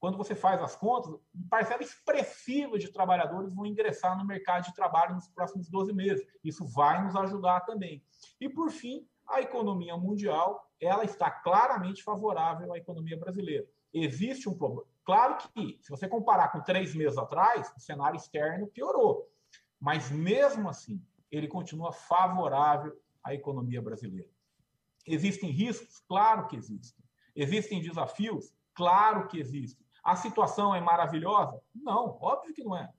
quando 0.03 0.19
você 0.19 0.35
faz 0.35 0.61
as 0.61 0.75
contas, 0.75 1.15
parcela 1.49 1.81
expressiva 1.81 2.77
de 2.77 2.91
trabalhadores 2.91 3.55
vão 3.55 3.65
ingressar 3.65 4.19
no 4.19 4.27
mercado 4.27 4.65
de 4.65 4.75
trabalho 4.75 5.15
nos 5.15 5.29
próximos 5.29 5.71
12 5.71 5.93
meses. 5.93 6.27
Isso 6.43 6.67
vai 6.67 7.05
nos 7.05 7.15
ajudar 7.15 7.61
também. 7.61 8.05
E, 8.41 8.49
por 8.49 8.73
fim, 8.73 9.07
a 9.33 9.41
economia 9.41 9.97
mundial 9.97 10.69
ela 10.81 11.05
está 11.05 11.31
claramente 11.31 12.03
favorável 12.03 12.73
à 12.73 12.79
economia 12.79 13.17
brasileira. 13.17 13.67
Existe 13.93 14.49
um 14.49 14.57
problema. 14.57 14.87
Claro 15.05 15.37
que, 15.37 15.79
se 15.81 15.91
você 15.91 16.09
comparar 16.09 16.49
com 16.49 16.61
três 16.61 16.95
meses 16.95 17.19
atrás, 17.19 17.73
o 17.77 17.81
cenário 17.81 18.17
externo 18.17 18.67
piorou. 18.67 19.29
Mas, 19.79 20.11
mesmo 20.11 20.69
assim, 20.69 21.05
ele 21.31 21.49
continua 21.49 21.93
favorável 21.93 22.97
à 23.23 23.35
economia 23.35 23.81
brasileira. 23.81 24.31
Existem 25.07 25.51
riscos? 25.51 26.01
Claro 26.09 26.47
que 26.47 26.57
existem. 26.57 27.05
Existem 27.35 27.81
desafios? 27.81 28.55
Claro 28.75 29.29
que 29.29 29.39
existem. 29.39 29.87
A 30.03 30.17
situação 30.17 30.75
é 30.75 30.81
maravilhosa? 30.81 31.61
Não, 31.75 32.19
óbvio 32.21 32.55
que 32.55 32.65
não 32.65 32.77
é. 32.77 32.93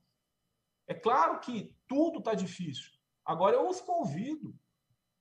É 0.87 0.93
claro 0.93 1.39
que 1.39 1.75
tudo 1.87 2.19
está 2.19 2.33
difícil. 2.33 2.91
Agora, 3.25 3.55
eu 3.55 3.67
os 3.67 3.79
convido 3.79 4.53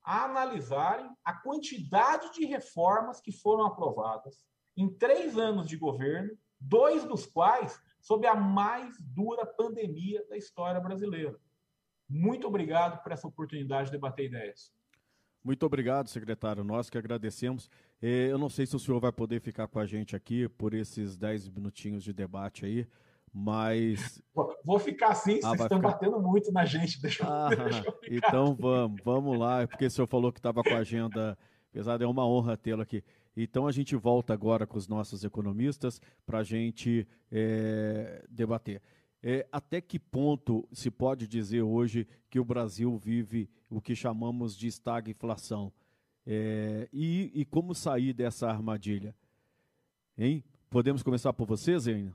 a 0.05 0.25
analisarem 0.25 1.09
a 1.25 1.33
quantidade 1.33 2.33
de 2.33 2.45
reformas 2.45 3.21
que 3.21 3.33
foram 3.33 3.67
aprovadas 3.67 4.45
em 4.77 4.89
três 4.89 5.37
anos 5.39 5.69
de 5.69 5.77
governo, 5.77 6.37
dois 6.61 7.05
dos 7.05 7.27
quais 7.27 7.81
sob 8.01 8.27
a 8.27 8.35
mais 8.35 9.01
dura 9.01 9.47
pandemia 9.47 10.25
da 10.29 10.37
história 10.37 10.81
brasileira. 10.81 11.39
Muito 12.09 12.47
obrigado 12.47 13.03
por 13.03 13.13
essa 13.13 13.29
oportunidade 13.29 13.87
de 13.87 13.93
debater 13.93 14.27
ideias. 14.27 14.73
Muito 15.45 15.67
obrigado, 15.67 16.09
secretário. 16.09 16.63
Nós 16.63 16.89
que 16.89 16.97
agradecemos. 16.97 17.69
É, 18.01 18.31
eu 18.31 18.39
não 18.39 18.49
sei 18.49 18.65
se 18.65 18.77
o 18.77 18.79
senhor 18.79 19.01
vai 19.01 19.11
poder 19.11 19.41
ficar 19.41 19.67
com 19.67 19.79
a 19.79 19.87
gente 19.87 20.15
aqui 20.15 20.49
por 20.49 20.73
esses 20.73 21.17
10 21.17 21.49
minutinhos 21.49 22.05
de 22.05 22.13
debate 22.13 22.65
aí, 22.65 22.87
mas. 23.33 24.23
Vou 24.65 24.79
ficar 24.79 25.15
sim, 25.15 25.39
ah, 25.43 25.49
vocês 25.49 25.61
estão 25.63 25.79
ficar... 25.79 25.93
batendo 25.93 26.21
muito 26.21 26.53
na 26.53 26.65
gente. 26.65 27.01
Deixa, 27.01 27.25
ah, 27.27 27.49
deixa 27.55 27.85
eu 27.87 27.95
então 28.11 28.55
vamos, 28.55 29.01
vamos 29.03 29.39
lá, 29.39 29.67
porque 29.67 29.87
o 29.87 29.91
senhor 29.91 30.07
falou 30.07 30.33
que 30.33 30.39
estava 30.39 30.63
com 30.63 30.75
a 30.75 30.79
agenda 30.79 31.39
pesada, 31.73 32.05
é 32.05 32.07
uma 32.07 32.27
honra 32.27 32.57
tê-lo 32.57 32.83
aqui. 32.83 33.03
Então 33.35 33.67
a 33.67 33.73
gente 33.73 33.97
volta 33.97 34.35
agora 34.35 34.67
com 34.67 34.77
os 34.77 34.87
nossos 34.87 35.25
economistas 35.25 36.01
para 36.27 36.41
a 36.41 36.45
gente 36.45 37.07
é, 37.31 38.25
debater. 38.29 38.83
É, 39.23 39.47
até 39.51 39.81
que 39.81 39.99
ponto 39.99 40.69
se 40.73 40.91
pode 40.91 41.27
dizer 41.27 41.63
hoje 41.63 42.07
que 42.29 42.41
o 42.41 42.45
Brasil 42.45 42.95
vive 42.99 43.49
o 43.71 43.81
que 43.81 43.95
chamamos 43.95 44.57
de 44.57 44.67
estagflação? 44.67 45.73
É, 46.27 46.89
e, 46.93 47.31
e, 47.35 47.45
como 47.45 47.75
sair 47.75 48.13
dessa 48.13 48.49
armadilha? 48.49 49.15
Hein? 50.19 50.45
Podemos 50.69 51.03
começar 51.03 51.33
por 51.33 51.47
você, 51.47 51.79
Zênia? 51.79 52.15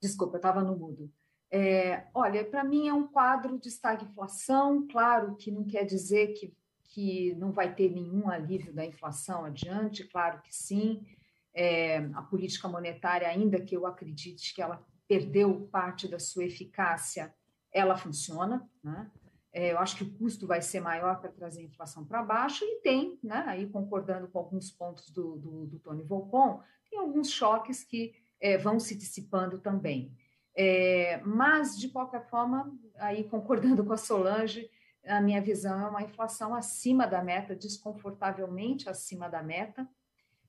Desculpa, 0.00 0.34
eu 0.34 0.38
estava 0.38 0.62
no 0.62 0.76
mudo. 0.76 1.10
É, 1.50 2.06
olha, 2.14 2.44
para 2.44 2.62
mim 2.62 2.88
é 2.88 2.92
um 2.92 3.06
quadro 3.06 3.58
de 3.58 3.68
estagflação, 3.68 4.86
claro 4.86 5.34
que 5.36 5.50
não 5.50 5.64
quer 5.64 5.84
dizer 5.84 6.34
que, 6.34 6.54
que 6.84 7.34
não 7.36 7.52
vai 7.52 7.74
ter 7.74 7.90
nenhum 7.90 8.28
alívio 8.28 8.72
da 8.72 8.84
inflação 8.84 9.44
adiante, 9.44 10.04
claro 10.04 10.42
que 10.42 10.54
sim, 10.54 11.06
é, 11.54 11.98
a 12.14 12.22
política 12.22 12.68
monetária, 12.68 13.26
ainda 13.26 13.60
que 13.60 13.74
eu 13.74 13.86
acredite 13.86 14.54
que 14.54 14.60
ela 14.60 14.84
perdeu 15.08 15.66
parte 15.72 16.06
da 16.06 16.18
sua 16.18 16.44
eficácia, 16.44 17.34
ela 17.72 17.96
funciona, 17.96 18.68
né? 18.84 19.10
É, 19.50 19.72
eu 19.72 19.78
acho 19.78 19.96
que 19.96 20.04
o 20.04 20.12
custo 20.12 20.46
vai 20.46 20.60
ser 20.60 20.80
maior 20.80 21.20
para 21.20 21.32
trazer 21.32 21.62
a 21.62 21.64
inflação 21.64 22.04
para 22.04 22.22
baixo 22.22 22.64
e 22.64 22.80
tem, 22.82 23.18
né, 23.24 23.44
aí 23.46 23.66
concordando 23.66 24.28
com 24.28 24.38
alguns 24.38 24.70
pontos 24.70 25.10
do, 25.10 25.36
do, 25.36 25.66
do 25.66 25.78
Tony 25.78 26.02
Volpon, 26.02 26.62
tem 26.90 26.98
alguns 26.98 27.30
choques 27.30 27.82
que 27.82 28.14
é, 28.40 28.56
vão 28.56 28.78
se 28.78 28.94
dissipando 28.94 29.58
também. 29.58 30.12
É, 30.54 31.20
mas, 31.24 31.78
de 31.78 31.88
qualquer 31.88 32.28
forma, 32.28 32.72
aí 32.96 33.24
concordando 33.24 33.84
com 33.84 33.92
a 33.92 33.96
Solange, 33.96 34.68
a 35.06 35.20
minha 35.20 35.40
visão 35.40 35.80
é 35.80 35.88
uma 35.88 36.02
inflação 36.02 36.54
acima 36.54 37.06
da 37.06 37.22
meta, 37.22 37.54
desconfortavelmente 37.54 38.88
acima 38.88 39.28
da 39.28 39.42
meta. 39.42 39.88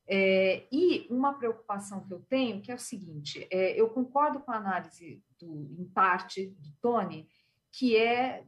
É, 0.08 0.66
e 0.72 1.06
uma 1.12 1.34
preocupação 1.34 2.04
que 2.04 2.12
eu 2.12 2.20
tenho, 2.22 2.62
que 2.62 2.72
é 2.72 2.76
o 2.76 2.80
seguinte, 2.80 3.48
é, 3.52 3.80
eu 3.80 3.88
concordo 3.90 4.40
com 4.40 4.52
a 4.52 4.58
análise, 4.58 5.24
do, 5.38 5.70
em 5.78 5.86
parte, 5.86 6.48
do 6.60 6.72
Tony, 6.82 7.30
que 7.72 7.96
é 7.96 8.44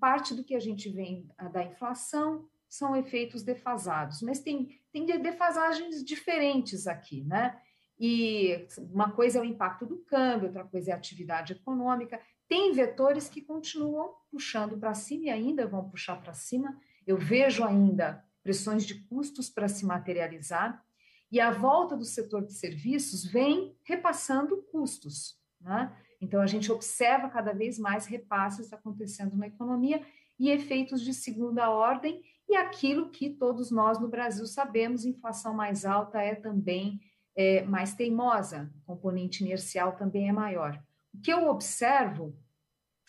parte 0.00 0.34
do 0.34 0.44
que 0.44 0.54
a 0.54 0.60
gente 0.60 0.88
vê 0.88 1.24
da 1.52 1.64
inflação 1.64 2.48
são 2.68 2.96
efeitos 2.96 3.42
defasados, 3.42 4.22
mas 4.22 4.40
tem, 4.40 4.80
tem 4.90 5.04
defasagens 5.04 6.02
diferentes 6.02 6.86
aqui, 6.86 7.22
né? 7.22 7.60
E 7.98 8.66
uma 8.78 9.12
coisa 9.12 9.38
é 9.38 9.42
o 9.42 9.44
impacto 9.44 9.86
do 9.86 9.98
câmbio, 9.98 10.48
outra 10.48 10.64
coisa 10.64 10.90
é 10.90 10.94
a 10.94 10.96
atividade 10.96 11.52
econômica. 11.52 12.20
Tem 12.48 12.72
vetores 12.72 13.28
que 13.28 13.40
continuam 13.40 14.14
puxando 14.30 14.76
para 14.76 14.94
cima 14.94 15.26
e 15.26 15.30
ainda 15.30 15.66
vão 15.66 15.88
puxar 15.88 16.16
para 16.20 16.32
cima. 16.32 16.76
Eu 17.06 17.16
vejo 17.16 17.64
ainda 17.64 18.24
pressões 18.42 18.84
de 18.84 18.94
custos 19.06 19.48
para 19.48 19.68
se 19.68 19.86
materializar, 19.86 20.84
e 21.30 21.40
a 21.40 21.50
volta 21.50 21.96
do 21.96 22.04
setor 22.04 22.44
de 22.44 22.52
serviços 22.52 23.24
vem 23.24 23.74
repassando 23.84 24.62
custos. 24.70 25.40
Né? 25.60 25.90
Então, 26.20 26.42
a 26.42 26.46
gente 26.46 26.70
observa 26.70 27.30
cada 27.30 27.54
vez 27.54 27.78
mais 27.78 28.04
repasses 28.04 28.72
acontecendo 28.72 29.36
na 29.36 29.46
economia 29.46 30.04
e 30.38 30.50
efeitos 30.50 31.00
de 31.00 31.14
segunda 31.14 31.70
ordem, 31.70 32.22
e 32.48 32.56
aquilo 32.56 33.08
que 33.08 33.30
todos 33.30 33.70
nós 33.70 33.98
no 33.98 34.08
Brasil 34.08 34.44
sabemos: 34.44 35.06
inflação 35.06 35.54
mais 35.54 35.86
alta 35.86 36.20
é 36.20 36.34
também 36.34 37.00
é, 37.36 37.62
mais 37.62 37.94
teimosa, 37.94 38.72
componente 38.86 39.42
inercial 39.42 39.96
também 39.96 40.28
é 40.28 40.32
maior. 40.32 40.82
O 41.14 41.20
que 41.20 41.32
eu 41.32 41.48
observo 41.48 42.36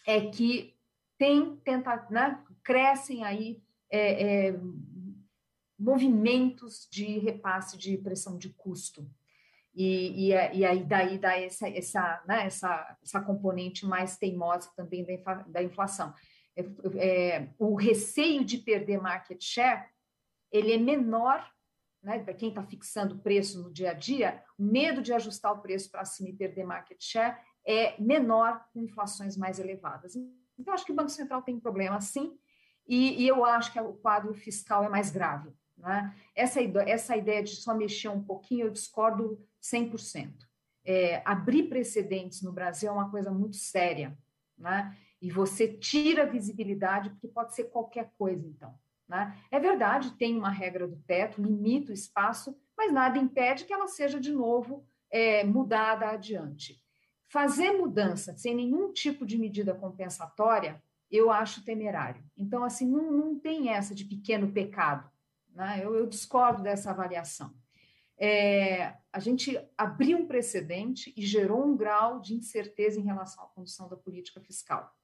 é 0.06 0.22
que 0.28 0.76
tem 1.18 1.56
tenta, 1.58 2.08
né, 2.10 2.44
crescem 2.64 3.24
aí 3.24 3.62
é, 3.90 4.48
é, 4.50 4.60
movimentos 5.78 6.88
de 6.92 7.20
repasse 7.20 7.78
de 7.78 7.98
pressão 7.98 8.38
de 8.38 8.50
custo. 8.50 9.10
E, 9.76 10.30
e, 10.30 10.58
e 10.58 10.66
aí 10.66 10.84
daí 10.84 11.18
dá 11.18 11.38
essa, 11.38 11.68
essa, 11.68 12.24
né, 12.28 12.46
essa, 12.46 12.98
essa 13.02 13.22
componente 13.22 13.86
mais 13.86 14.18
teimosa 14.18 14.70
também 14.76 15.04
da, 15.04 15.34
da 15.48 15.64
inflação. 15.64 16.14
É, 16.56 16.66
é, 16.98 17.50
o 17.58 17.76
receio 17.76 18.46
de 18.46 18.60
perder 18.60 19.02
market 19.02 19.42
share 19.44 19.86
ele 20.52 20.74
é 20.74 20.78
menor, 20.78 21.44
né, 22.04 22.20
para 22.20 22.34
quem 22.34 22.50
está 22.50 22.62
fixando 22.64 23.16
o 23.16 23.20
preço 23.20 23.64
no 23.64 23.72
dia 23.72 23.92
a 23.92 23.94
dia, 23.94 24.44
o 24.58 24.64
medo 24.64 25.02
de 25.02 25.14
ajustar 25.14 25.54
o 25.54 25.62
preço 25.62 25.90
para 25.90 26.04
cima 26.04 26.30
e 26.30 26.34
perder 26.34 26.66
market 26.66 27.02
share 27.02 27.38
é 27.66 28.00
menor 28.02 28.66
com 28.74 28.84
inflações 28.84 29.38
mais 29.38 29.58
elevadas. 29.58 30.16
Então, 30.60 30.74
acho 30.74 30.86
que 30.86 30.92
o 30.92 30.96
Banco 30.96 31.10
Central 31.10 31.42
tem 31.42 31.60
problema, 31.60 32.02
sim, 32.02 32.38
e, 32.86 33.24
e 33.24 33.28
eu 33.28 33.46
acho 33.46 33.72
que 33.72 33.80
o 33.80 33.94
quadro 33.94 34.34
fiscal 34.34 34.84
é 34.84 34.90
mais 34.90 35.10
grave. 35.10 35.54
Né? 35.78 36.14
Essa, 36.36 36.60
essa 36.86 37.16
ideia 37.16 37.42
de 37.42 37.56
só 37.56 37.74
mexer 37.74 38.10
um 38.10 38.22
pouquinho, 38.22 38.68
eu 38.68 38.72
discordo 38.72 39.42
100%. 39.62 40.34
É, 40.86 41.22
abrir 41.24 41.70
precedentes 41.70 42.42
no 42.42 42.52
Brasil 42.52 42.90
é 42.90 42.92
uma 42.92 43.10
coisa 43.10 43.32
muito 43.32 43.56
séria, 43.56 44.18
né? 44.58 44.98
E 45.22 45.32
você 45.32 45.66
tira 45.66 46.24
a 46.24 46.26
visibilidade, 46.26 47.10
porque 47.12 47.30
pode 47.30 47.56
ser 47.56 47.66
qualquer 47.66 48.12
coisa, 48.18 48.46
então. 48.46 48.78
Né? 49.08 49.38
É 49.52 49.60
verdade, 49.60 50.18
tem 50.18 50.38
uma 50.38 50.50
regra 50.50 50.88
do 50.88 50.98
teto, 51.08 51.42
limita 51.42 51.92
o 51.92 51.94
espaço, 51.94 52.58
mas 52.78 52.92
nada 52.92 53.18
impede 53.18 53.66
que 53.66 53.74
ela 53.74 53.88
seja 53.88 54.20
de 54.20 54.32
novo 54.32 54.86
é, 55.12 55.44
mudada 55.44 56.08
adiante. 56.08 56.82
Fazer 57.28 57.72
mudança 57.72 58.36
sem 58.38 58.56
nenhum 58.56 58.92
tipo 58.92 59.26
de 59.26 59.38
medida 59.38 59.74
compensatória, 59.74 60.82
eu 61.10 61.32
acho 61.32 61.64
temerário. 61.64 62.24
Então, 62.38 62.64
assim, 62.64 62.90
não, 62.90 63.12
não 63.12 63.40
tem 63.40 63.70
essa 63.70 63.94
de 63.94 64.06
pequeno 64.06 64.52
pecado. 64.52 65.10
Né? 65.54 65.82
Eu, 65.84 65.96
eu 65.96 66.08
discordo 66.08 66.64
dessa 66.64 66.92
avaliação 66.92 67.54
é, 68.18 68.96
a 69.12 69.20
gente 69.20 69.60
abriu 69.78 70.18
um 70.18 70.28
precedente 70.28 71.14
e 71.18 71.26
gerou 71.26 71.66
um 71.66 71.76
grau 71.76 72.20
de 72.20 72.34
incerteza 72.34 73.00
em 73.00 73.04
relação 73.04 73.44
à 73.44 73.48
condução 73.48 73.90
da 73.90 73.98
política 73.98 74.40
fiscal. 74.40 74.96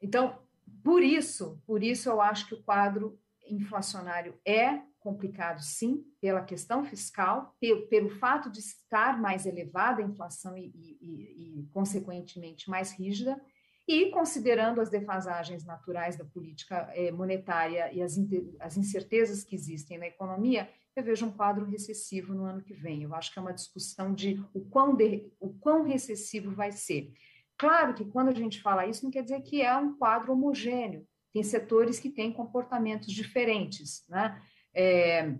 Então, 0.00 0.42
por 0.82 1.02
isso, 1.02 1.62
por 1.66 1.82
isso 1.82 2.08
eu 2.08 2.20
acho 2.20 2.46
que 2.46 2.54
o 2.54 2.62
quadro 2.62 3.18
inflacionário 3.48 4.38
é 4.44 4.82
complicado, 4.98 5.60
sim, 5.62 6.04
pela 6.20 6.42
questão 6.42 6.84
fiscal, 6.84 7.54
pelo, 7.60 7.86
pelo 7.88 8.10
fato 8.10 8.50
de 8.50 8.58
estar 8.58 9.20
mais 9.20 9.46
elevada 9.46 10.02
a 10.02 10.04
inflação 10.04 10.56
e, 10.56 10.70
e, 10.74 11.60
e, 11.60 11.66
consequentemente, 11.72 12.68
mais 12.68 12.92
rígida, 12.92 13.40
e 13.86 14.10
considerando 14.10 14.82
as 14.82 14.90
defasagens 14.90 15.64
naturais 15.64 16.14
da 16.14 16.24
política 16.24 16.90
eh, 16.94 17.10
monetária 17.10 17.90
e 17.90 18.02
as, 18.02 18.18
as 18.60 18.76
incertezas 18.76 19.42
que 19.42 19.54
existem 19.54 19.96
na 19.96 20.06
economia, 20.06 20.68
eu 20.94 21.02
vejo 21.02 21.24
um 21.24 21.32
quadro 21.32 21.64
recessivo 21.64 22.34
no 22.34 22.44
ano 22.44 22.60
que 22.60 22.74
vem. 22.74 23.02
Eu 23.02 23.14
acho 23.14 23.32
que 23.32 23.38
é 23.38 23.42
uma 23.42 23.54
discussão 23.54 24.12
de 24.12 24.44
o 24.52 24.60
quão, 24.60 24.94
de, 24.94 25.32
o 25.40 25.54
quão 25.54 25.84
recessivo 25.84 26.50
vai 26.50 26.70
ser. 26.70 27.14
Claro 27.58 27.92
que 27.92 28.04
quando 28.04 28.28
a 28.28 28.34
gente 28.34 28.62
fala 28.62 28.86
isso, 28.86 29.04
não 29.04 29.10
quer 29.10 29.22
dizer 29.22 29.42
que 29.42 29.60
é 29.60 29.76
um 29.76 29.96
quadro 29.96 30.32
homogêneo. 30.32 31.06
Tem 31.32 31.42
setores 31.42 31.98
que 31.98 32.08
têm 32.08 32.32
comportamentos 32.32 33.12
diferentes, 33.12 34.04
né? 34.08 34.40
É, 34.72 35.34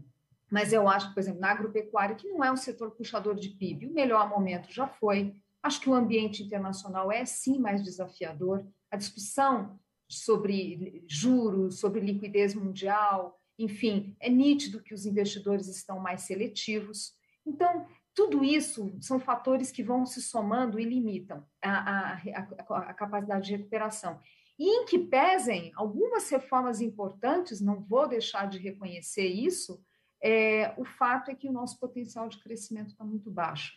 mas 0.50 0.72
eu 0.72 0.88
acho, 0.88 1.12
por 1.14 1.20
exemplo, 1.20 1.40
na 1.40 1.50
agropecuária, 1.50 2.16
que 2.16 2.28
não 2.28 2.42
é 2.42 2.50
um 2.50 2.56
setor 2.56 2.90
puxador 2.90 3.34
de 3.34 3.50
PIB, 3.50 3.86
o 3.86 3.94
melhor 3.94 4.28
momento 4.28 4.72
já 4.72 4.86
foi. 4.86 5.34
Acho 5.62 5.80
que 5.80 5.88
o 5.88 5.94
ambiente 5.94 6.42
internacional 6.42 7.12
é 7.12 7.24
sim 7.24 7.58
mais 7.58 7.82
desafiador. 7.82 8.66
A 8.90 8.96
discussão 8.96 9.78
sobre 10.08 11.04
juros, 11.06 11.78
sobre 11.78 12.00
liquidez 12.00 12.54
mundial, 12.54 13.38
enfim, 13.58 14.16
é 14.20 14.30
nítido 14.30 14.82
que 14.82 14.94
os 14.94 15.04
investidores 15.04 15.68
estão 15.68 16.00
mais 16.00 16.22
seletivos. 16.22 17.12
Então, 17.44 17.86
tudo 18.18 18.44
isso 18.44 18.92
são 19.00 19.20
fatores 19.20 19.70
que 19.70 19.80
vão 19.80 20.04
se 20.04 20.20
somando 20.20 20.80
e 20.80 20.84
limitam 20.84 21.46
a, 21.62 21.70
a, 21.70 22.14
a, 22.14 22.78
a 22.90 22.92
capacidade 22.92 23.46
de 23.46 23.56
recuperação. 23.56 24.18
E 24.58 24.64
em 24.64 24.86
que 24.86 24.98
pesem 24.98 25.70
algumas 25.76 26.28
reformas 26.28 26.80
importantes, 26.80 27.60
não 27.60 27.80
vou 27.80 28.08
deixar 28.08 28.48
de 28.48 28.58
reconhecer 28.58 29.28
isso, 29.28 29.80
é, 30.20 30.74
o 30.76 30.84
fato 30.84 31.30
é 31.30 31.34
que 31.36 31.48
o 31.48 31.52
nosso 31.52 31.78
potencial 31.78 32.28
de 32.28 32.42
crescimento 32.42 32.88
está 32.88 33.04
muito 33.04 33.30
baixo. 33.30 33.74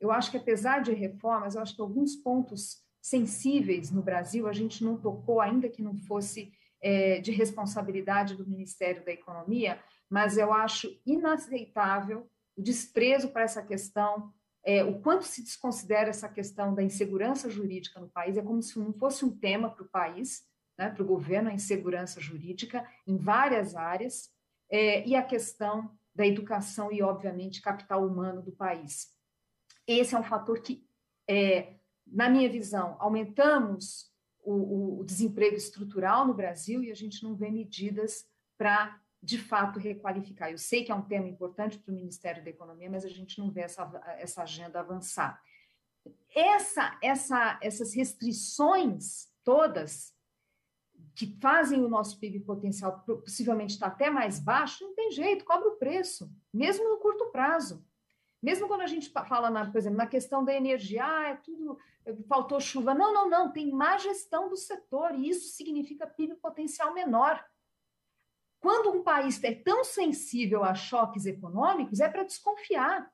Eu 0.00 0.12
acho 0.12 0.30
que, 0.30 0.36
apesar 0.36 0.78
de 0.80 0.92
reformas, 0.92 1.56
eu 1.56 1.60
acho 1.60 1.74
que 1.74 1.82
alguns 1.82 2.14
pontos 2.14 2.80
sensíveis 3.02 3.90
no 3.90 4.02
Brasil 4.02 4.46
a 4.46 4.52
gente 4.52 4.84
não 4.84 4.96
tocou, 4.96 5.40
ainda 5.40 5.68
que 5.68 5.82
não 5.82 5.96
fosse 5.96 6.52
é, 6.80 7.18
de 7.18 7.32
responsabilidade 7.32 8.36
do 8.36 8.46
Ministério 8.46 9.04
da 9.04 9.10
Economia, 9.10 9.82
mas 10.08 10.38
eu 10.38 10.52
acho 10.52 10.96
inaceitável 11.04 12.30
o 12.56 12.62
desprezo 12.62 13.28
para 13.28 13.42
essa 13.42 13.62
questão, 13.62 14.32
é, 14.64 14.82
o 14.84 15.00
quanto 15.00 15.24
se 15.24 15.42
desconsidera 15.42 16.10
essa 16.10 16.28
questão 16.28 16.74
da 16.74 16.82
insegurança 16.82 17.50
jurídica 17.50 18.00
no 18.00 18.08
país, 18.08 18.36
é 18.36 18.42
como 18.42 18.62
se 18.62 18.78
não 18.78 18.92
fosse 18.92 19.24
um 19.24 19.36
tema 19.36 19.70
para 19.70 19.84
o 19.84 19.88
país, 19.88 20.42
né, 20.78 20.90
para 20.90 21.02
o 21.02 21.06
governo, 21.06 21.50
a 21.50 21.54
insegurança 21.54 22.20
jurídica 22.20 22.88
em 23.06 23.16
várias 23.16 23.74
áreas, 23.76 24.30
é, 24.70 25.06
e 25.06 25.14
a 25.14 25.22
questão 25.22 25.90
da 26.14 26.26
educação 26.26 26.92
e, 26.92 27.02
obviamente, 27.02 27.60
capital 27.60 28.06
humano 28.06 28.42
do 28.42 28.52
país. 28.52 29.08
Esse 29.86 30.14
é 30.14 30.18
um 30.18 30.24
fator 30.24 30.60
que, 30.60 30.86
é, 31.28 31.74
na 32.06 32.28
minha 32.30 32.48
visão, 32.48 32.96
aumentamos 32.98 34.12
o, 34.42 35.00
o, 35.00 35.04
desemprego 35.04 35.56
estrutural 35.56 36.26
no 36.26 36.34
Brasil 36.34 36.82
e 36.82 36.90
a 36.90 36.94
gente 36.94 37.22
não 37.22 37.34
vê 37.34 37.50
medidas 37.50 38.24
para, 38.58 39.00
de 39.24 39.38
fato, 39.38 39.78
requalificar. 39.78 40.50
Eu 40.50 40.58
sei 40.58 40.84
que 40.84 40.92
é 40.92 40.94
um 40.94 41.02
tema 41.02 41.26
importante 41.26 41.78
para 41.78 41.90
o 41.90 41.94
Ministério 41.94 42.44
da 42.44 42.50
Economia, 42.50 42.90
mas 42.90 43.04
a 43.04 43.08
gente 43.08 43.38
não 43.38 43.50
vê 43.50 43.62
essa, 43.62 43.90
essa 44.18 44.42
agenda 44.42 44.80
avançar. 44.80 45.40
Essa, 46.34 46.98
essa, 47.02 47.58
essas 47.62 47.94
restrições 47.94 49.32
todas 49.42 50.12
que 51.14 51.38
fazem 51.40 51.82
o 51.82 51.88
nosso 51.88 52.18
PIB 52.20 52.40
potencial 52.40 53.00
possivelmente 53.00 53.74
estar 53.74 53.86
até 53.86 54.10
mais 54.10 54.38
baixo, 54.38 54.84
não 54.84 54.94
tem 54.94 55.10
jeito, 55.10 55.44
cobra 55.44 55.68
o 55.68 55.76
preço, 55.76 56.30
mesmo 56.52 56.88
no 56.88 56.98
curto 56.98 57.30
prazo. 57.30 57.86
Mesmo 58.42 58.68
quando 58.68 58.82
a 58.82 58.86
gente 58.86 59.10
fala, 59.10 59.48
na, 59.48 59.70
por 59.70 59.78
exemplo, 59.78 59.96
na 59.96 60.06
questão 60.06 60.44
da 60.44 60.52
energia, 60.52 61.02
ah, 61.02 61.28
é 61.28 61.36
tudo, 61.36 61.78
faltou 62.28 62.60
chuva. 62.60 62.92
Não, 62.92 63.14
não, 63.14 63.30
não, 63.30 63.50
tem 63.50 63.72
má 63.72 63.96
gestão 63.96 64.50
do 64.50 64.56
setor, 64.56 65.14
e 65.14 65.30
isso 65.30 65.56
significa 65.56 66.06
PIB 66.06 66.34
potencial 66.34 66.92
menor. 66.92 67.42
Quando 68.64 68.96
um 68.96 69.02
país 69.02 69.44
é 69.44 69.54
tão 69.54 69.84
sensível 69.84 70.64
a 70.64 70.74
choques 70.74 71.26
econômicos, 71.26 72.00
é 72.00 72.08
para 72.08 72.24
desconfiar. 72.24 73.12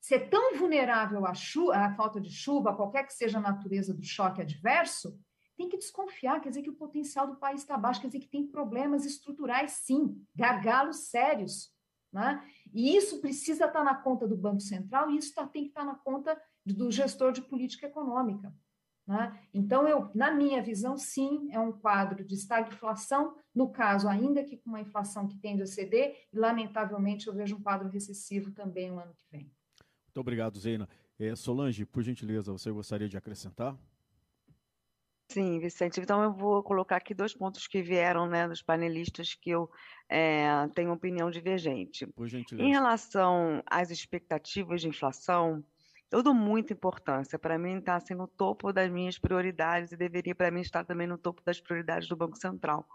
Se 0.00 0.16
é 0.16 0.18
tão 0.18 0.56
vulnerável 0.56 1.24
à, 1.24 1.30
à, 1.30 1.94
falta 1.94 2.20
de 2.20 2.32
chuva, 2.32 2.74
qualquer 2.74 3.06
que 3.06 3.14
seja 3.14 3.38
a 3.38 3.40
natureza 3.40 3.94
do 3.94 4.02
choque 4.02 4.42
adverso, 4.42 5.16
tem 5.56 5.68
que 5.68 5.78
desconfiar, 5.78 6.40
quer 6.40 6.48
dizer 6.48 6.62
que 6.62 6.70
o 6.70 6.74
potencial 6.74 7.28
do 7.28 7.36
país 7.36 7.60
está 7.60 7.78
baixo, 7.78 8.00
quer 8.00 8.08
dizer 8.08 8.18
que 8.18 8.28
tem 8.28 8.44
problemas 8.44 9.06
estruturais, 9.06 9.70
sim, 9.70 10.20
gargalos 10.34 11.10
sérios. 11.10 11.72
Né? 12.12 12.44
E 12.74 12.96
isso 12.96 13.20
precisa 13.20 13.66
estar 13.66 13.84
na 13.84 13.94
conta 13.94 14.26
do 14.26 14.36
Banco 14.36 14.60
Central 14.60 15.10
e 15.10 15.18
isso 15.18 15.32
tá, 15.32 15.46
tem 15.46 15.62
que 15.62 15.68
estar 15.68 15.84
na 15.84 15.94
conta 15.94 16.36
do 16.66 16.90
gestor 16.90 17.30
de 17.30 17.40
política 17.40 17.86
econômica. 17.86 18.52
Né? 19.10 19.36
Então, 19.52 19.88
eu, 19.88 20.08
na 20.14 20.30
minha 20.30 20.62
visão, 20.62 20.96
sim, 20.96 21.50
é 21.50 21.58
um 21.58 21.72
quadro 21.72 22.24
de 22.24 22.36
estagflação, 22.36 23.36
no 23.52 23.68
caso, 23.68 24.06
ainda 24.06 24.44
que 24.44 24.56
com 24.56 24.70
uma 24.70 24.80
inflação 24.80 25.26
que 25.26 25.36
tende 25.36 25.62
a 25.62 25.66
ceder, 25.66 26.28
e 26.32 26.38
lamentavelmente 26.38 27.26
eu 27.26 27.34
vejo 27.34 27.56
um 27.56 27.60
quadro 27.60 27.88
recessivo 27.88 28.52
também 28.52 28.88
no 28.88 29.00
ano 29.00 29.12
que 29.12 29.26
vem. 29.28 29.50
Muito 30.06 30.20
obrigado, 30.20 30.60
Zeina. 30.60 30.88
É, 31.18 31.34
Solange, 31.34 31.84
por 31.84 32.04
gentileza, 32.04 32.52
você 32.52 32.70
gostaria 32.70 33.08
de 33.08 33.16
acrescentar? 33.16 33.76
Sim, 35.28 35.58
Vicente. 35.58 36.00
Então, 36.00 36.22
eu 36.22 36.32
vou 36.32 36.62
colocar 36.62 36.94
aqui 36.94 37.12
dois 37.12 37.34
pontos 37.34 37.66
que 37.66 37.82
vieram 37.82 38.28
né, 38.28 38.46
dos 38.46 38.62
panelistas 38.62 39.34
que 39.34 39.50
eu 39.50 39.68
é, 40.08 40.68
tenho 40.72 40.92
opinião 40.92 41.32
divergente. 41.32 42.06
Por 42.06 42.28
gentileza. 42.28 42.64
Em 42.64 42.70
relação 42.70 43.60
às 43.66 43.90
expectativas 43.90 44.80
de 44.80 44.88
inflação, 44.88 45.64
eu 46.10 46.22
dou 46.22 46.34
muita 46.34 46.72
importância. 46.72 47.38
Para 47.38 47.58
mim, 47.58 47.78
está 47.78 47.96
assim, 47.96 48.14
no 48.14 48.26
topo 48.26 48.72
das 48.72 48.90
minhas 48.90 49.18
prioridades 49.18 49.92
e 49.92 49.96
deveria, 49.96 50.34
para 50.34 50.50
mim, 50.50 50.60
estar 50.60 50.84
também 50.84 51.06
no 51.06 51.18
topo 51.18 51.42
das 51.44 51.60
prioridades 51.60 52.08
do 52.08 52.16
Banco 52.16 52.36
Central. 52.36 52.86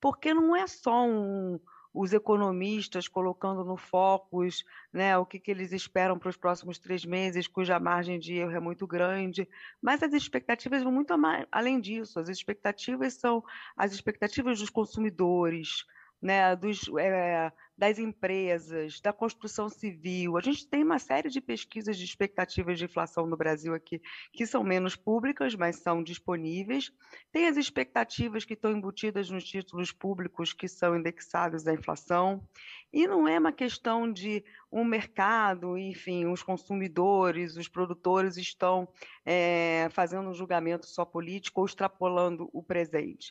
Porque 0.00 0.34
não 0.34 0.56
é 0.56 0.66
só 0.66 1.06
um, 1.06 1.60
os 1.94 2.12
economistas 2.12 3.06
colocando 3.06 3.64
no 3.64 3.76
focus 3.76 4.64
né, 4.92 5.16
o 5.18 5.26
que, 5.26 5.38
que 5.38 5.50
eles 5.50 5.72
esperam 5.72 6.18
para 6.18 6.30
os 6.30 6.36
próximos 6.36 6.78
três 6.78 7.04
meses, 7.04 7.46
cuja 7.46 7.78
margem 7.78 8.18
de 8.18 8.34
erro 8.34 8.52
é 8.52 8.60
muito 8.60 8.86
grande, 8.86 9.48
mas 9.80 10.02
as 10.02 10.12
expectativas 10.12 10.82
vão 10.82 10.92
muito 10.92 11.14
além 11.50 11.80
disso. 11.80 12.18
As 12.18 12.28
expectativas 12.28 13.14
são 13.14 13.44
as 13.76 13.92
expectativas 13.92 14.58
dos 14.58 14.70
consumidores, 14.70 15.84
né, 16.22 16.54
dos, 16.54 16.88
é, 16.98 17.52
das 17.76 17.98
empresas, 17.98 19.00
da 19.00 19.12
construção 19.12 19.68
civil. 19.68 20.36
A 20.36 20.40
gente 20.40 20.68
tem 20.68 20.84
uma 20.84 21.00
série 21.00 21.28
de 21.28 21.40
pesquisas 21.40 21.98
de 21.98 22.04
expectativas 22.04 22.78
de 22.78 22.84
inflação 22.84 23.26
no 23.26 23.36
Brasil 23.36 23.74
aqui, 23.74 24.00
que 24.32 24.46
são 24.46 24.62
menos 24.62 24.94
públicas, 24.94 25.56
mas 25.56 25.76
são 25.76 26.00
disponíveis. 26.00 26.92
Tem 27.32 27.48
as 27.48 27.56
expectativas 27.56 28.44
que 28.44 28.54
estão 28.54 28.70
embutidas 28.70 29.28
nos 29.30 29.42
títulos 29.42 29.90
públicos 29.90 30.52
que 30.52 30.68
são 30.68 30.96
indexados 30.96 31.66
à 31.66 31.74
inflação. 31.74 32.46
E 32.92 33.08
não 33.08 33.26
é 33.26 33.36
uma 33.36 33.52
questão 33.52 34.10
de 34.10 34.44
um 34.70 34.84
mercado, 34.84 35.76
enfim, 35.76 36.26
os 36.26 36.42
consumidores, 36.42 37.56
os 37.56 37.66
produtores 37.66 38.36
estão 38.36 38.88
é, 39.26 39.88
fazendo 39.90 40.28
um 40.28 40.34
julgamento 40.34 40.86
só 40.86 41.04
político 41.04 41.60
ou 41.60 41.66
extrapolando 41.66 42.48
o 42.52 42.62
presente. 42.62 43.28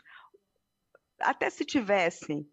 Até 1.21 1.49
se 1.49 1.63
tivessem 1.63 2.45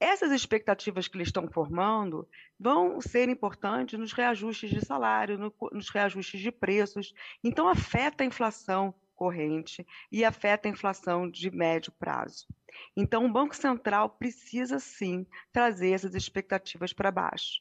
essas 0.00 0.30
expectativas 0.32 1.08
que 1.08 1.16
eles 1.16 1.28
estão 1.28 1.48
formando 1.48 2.28
vão 2.58 3.00
ser 3.00 3.28
importantes 3.28 3.98
nos 3.98 4.12
reajustes 4.12 4.70
de 4.70 4.84
salário, 4.84 5.38
no, 5.38 5.52
nos 5.72 5.88
reajustes 5.88 6.40
de 6.40 6.52
preços. 6.52 7.12
Então, 7.42 7.68
afeta 7.68 8.22
a 8.22 8.26
inflação 8.26 8.94
corrente 9.16 9.84
e 10.12 10.24
afeta 10.24 10.68
a 10.68 10.70
inflação 10.70 11.28
de 11.28 11.50
médio 11.50 11.92
prazo. 11.98 12.46
Então, 12.96 13.26
o 13.26 13.32
Banco 13.32 13.56
Central 13.56 14.10
precisa 14.10 14.78
sim 14.78 15.26
trazer 15.52 15.90
essas 15.90 16.14
expectativas 16.14 16.92
para 16.92 17.10
baixo. 17.10 17.60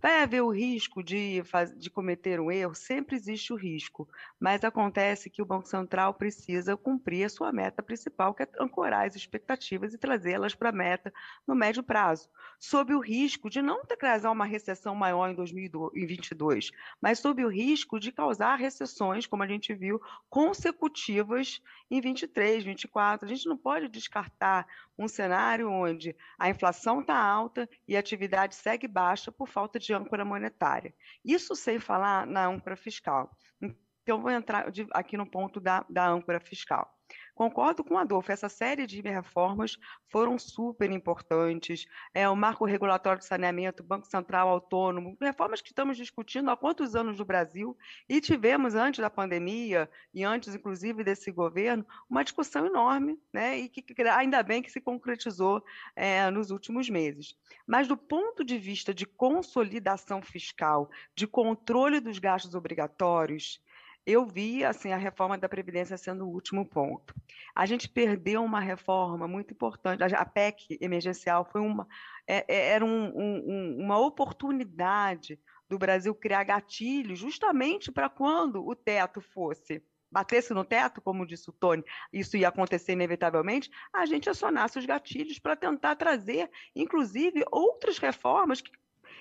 Vai 0.00 0.22
haver 0.22 0.40
o 0.42 0.50
risco 0.50 1.02
de, 1.02 1.42
de 1.76 1.90
cometer 1.90 2.40
um 2.40 2.50
erro? 2.50 2.74
Sempre 2.74 3.16
existe 3.16 3.52
o 3.52 3.56
risco, 3.56 4.08
mas 4.38 4.64
acontece 4.64 5.28
que 5.28 5.42
o 5.42 5.44
Banco 5.46 5.68
Central 5.68 6.14
precisa 6.14 6.74
cumprir 6.76 7.24
a 7.24 7.28
sua 7.28 7.52
meta 7.52 7.82
principal, 7.82 8.32
que 8.32 8.42
é 8.42 8.48
ancorar 8.58 9.06
as 9.06 9.14
expectativas 9.14 9.92
e 9.92 9.98
trazê-las 9.98 10.54
para 10.54 10.70
a 10.70 10.72
meta 10.72 11.12
no 11.46 11.54
médio 11.54 11.82
prazo, 11.82 12.30
sob 12.58 12.94
o 12.94 13.00
risco 13.00 13.50
de 13.50 13.60
não 13.60 13.82
causar 13.98 14.30
uma 14.30 14.46
recessão 14.46 14.94
maior 14.94 15.28
em 15.28 15.34
2022, 15.34 16.70
mas 17.00 17.18
sob 17.18 17.44
o 17.44 17.48
risco 17.48 18.00
de 18.00 18.10
causar 18.10 18.56
recessões, 18.56 19.26
como 19.26 19.42
a 19.42 19.46
gente 19.46 19.74
viu, 19.74 20.00
consecutivas 20.30 21.60
em 21.90 22.00
23, 22.00 22.64
24. 22.64 23.26
A 23.26 23.28
gente 23.28 23.46
não 23.46 23.56
pode 23.56 23.88
descartar 23.88 24.66
um 25.00 25.08
cenário 25.08 25.70
onde 25.70 26.14
a 26.38 26.50
inflação 26.50 27.00
está 27.00 27.16
alta 27.16 27.66
e 27.88 27.96
a 27.96 28.00
atividade 28.00 28.54
segue 28.54 28.86
baixa 28.86 29.32
por 29.32 29.48
falta 29.48 29.78
de 29.78 29.94
âncora 29.94 30.26
monetária. 30.26 30.94
Isso 31.24 31.56
sem 31.56 31.80
falar 31.80 32.26
na 32.26 32.46
âncora 32.46 32.76
fiscal. 32.76 33.34
Então, 34.02 34.20
vou 34.20 34.30
entrar 34.30 34.70
aqui 34.92 35.16
no 35.16 35.24
ponto 35.24 35.58
da, 35.58 35.86
da 35.88 36.06
âncora 36.06 36.38
fiscal. 36.38 36.99
Concordo 37.40 37.82
com 37.82 37.94
o 37.94 37.96
Adolfo, 37.96 38.30
essa 38.30 38.50
série 38.50 38.86
de 38.86 39.00
reformas 39.00 39.78
foram 40.10 40.38
super 40.38 40.90
importantes. 40.90 41.86
É, 42.12 42.28
o 42.28 42.36
marco 42.36 42.66
regulatório 42.66 43.18
de 43.18 43.24
saneamento, 43.24 43.82
Banco 43.82 44.06
Central 44.06 44.46
autônomo, 44.50 45.16
reformas 45.18 45.62
que 45.62 45.68
estamos 45.68 45.96
discutindo 45.96 46.50
há 46.50 46.56
quantos 46.58 46.94
anos 46.94 47.18
no 47.18 47.24
Brasil 47.24 47.74
e 48.06 48.20
tivemos 48.20 48.74
antes 48.74 49.00
da 49.00 49.08
pandemia 49.08 49.88
e 50.12 50.22
antes, 50.22 50.54
inclusive, 50.54 51.02
desse 51.02 51.32
governo, 51.32 51.82
uma 52.10 52.22
discussão 52.22 52.66
enorme, 52.66 53.18
né? 53.32 53.58
E 53.58 53.70
que 53.70 54.02
ainda 54.02 54.42
bem 54.42 54.60
que 54.60 54.70
se 54.70 54.78
concretizou 54.78 55.64
é, 55.96 56.30
nos 56.30 56.50
últimos 56.50 56.90
meses. 56.90 57.34
Mas 57.66 57.88
do 57.88 57.96
ponto 57.96 58.44
de 58.44 58.58
vista 58.58 58.92
de 58.92 59.06
consolidação 59.06 60.20
fiscal, 60.20 60.90
de 61.14 61.26
controle 61.26 62.00
dos 62.00 62.18
gastos 62.18 62.54
obrigatórios, 62.54 63.62
eu 64.06 64.24
vi 64.26 64.64
assim 64.64 64.92
a 64.92 64.96
reforma 64.96 65.36
da 65.38 65.48
Previdência 65.48 65.96
sendo 65.96 66.26
o 66.26 66.32
último 66.32 66.64
ponto. 66.64 67.14
A 67.54 67.66
gente 67.66 67.88
perdeu 67.88 68.42
uma 68.42 68.60
reforma 68.60 69.28
muito 69.28 69.52
importante. 69.52 70.02
A 70.02 70.24
PEC 70.24 70.78
emergencial 70.80 71.44
foi 71.44 71.60
uma, 71.60 71.86
é, 72.26 72.44
é, 72.48 72.68
era 72.72 72.84
um, 72.84 73.12
um, 73.14 73.76
uma 73.80 73.98
oportunidade 73.98 75.38
do 75.68 75.78
Brasil 75.78 76.14
criar 76.14 76.44
gatilhos 76.44 77.18
justamente 77.18 77.92
para 77.92 78.08
quando 78.08 78.66
o 78.66 78.74
teto 78.74 79.20
fosse 79.20 79.82
batesse 80.10 80.52
no 80.52 80.64
teto, 80.64 81.00
como 81.00 81.26
disse 81.26 81.48
o 81.48 81.52
Tony, 81.52 81.84
isso 82.12 82.36
ia 82.36 82.48
acontecer 82.48 82.92
inevitavelmente, 82.92 83.70
a 83.92 84.04
gente 84.04 84.28
acionasse 84.28 84.78
os 84.78 84.84
gatilhos 84.84 85.38
para 85.38 85.54
tentar 85.54 85.94
trazer, 85.94 86.50
inclusive, 86.74 87.44
outras 87.50 87.96
reformas 87.98 88.60
que 88.60 88.72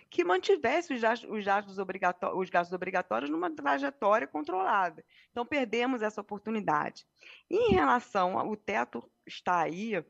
que 0.09 0.23
mantivesse 0.23 0.93
os 0.93 1.01
gastos, 1.01 1.29
os 1.29 1.45
gastos, 1.45 1.77
obrigatórios, 1.77 2.41
os 2.41 2.49
gastos 2.49 2.73
obrigatórios 2.73 3.29
numa 3.29 3.51
trajetória 3.51 4.27
controlada. 4.27 5.03
Então, 5.31 5.45
perdemos 5.45 6.01
essa 6.01 6.21
oportunidade. 6.21 7.05
E 7.49 7.55
em 7.55 7.73
relação 7.73 8.37
ao 8.39 8.55
teto 8.55 9.09
está 9.25 9.59
aí, 9.59 10.03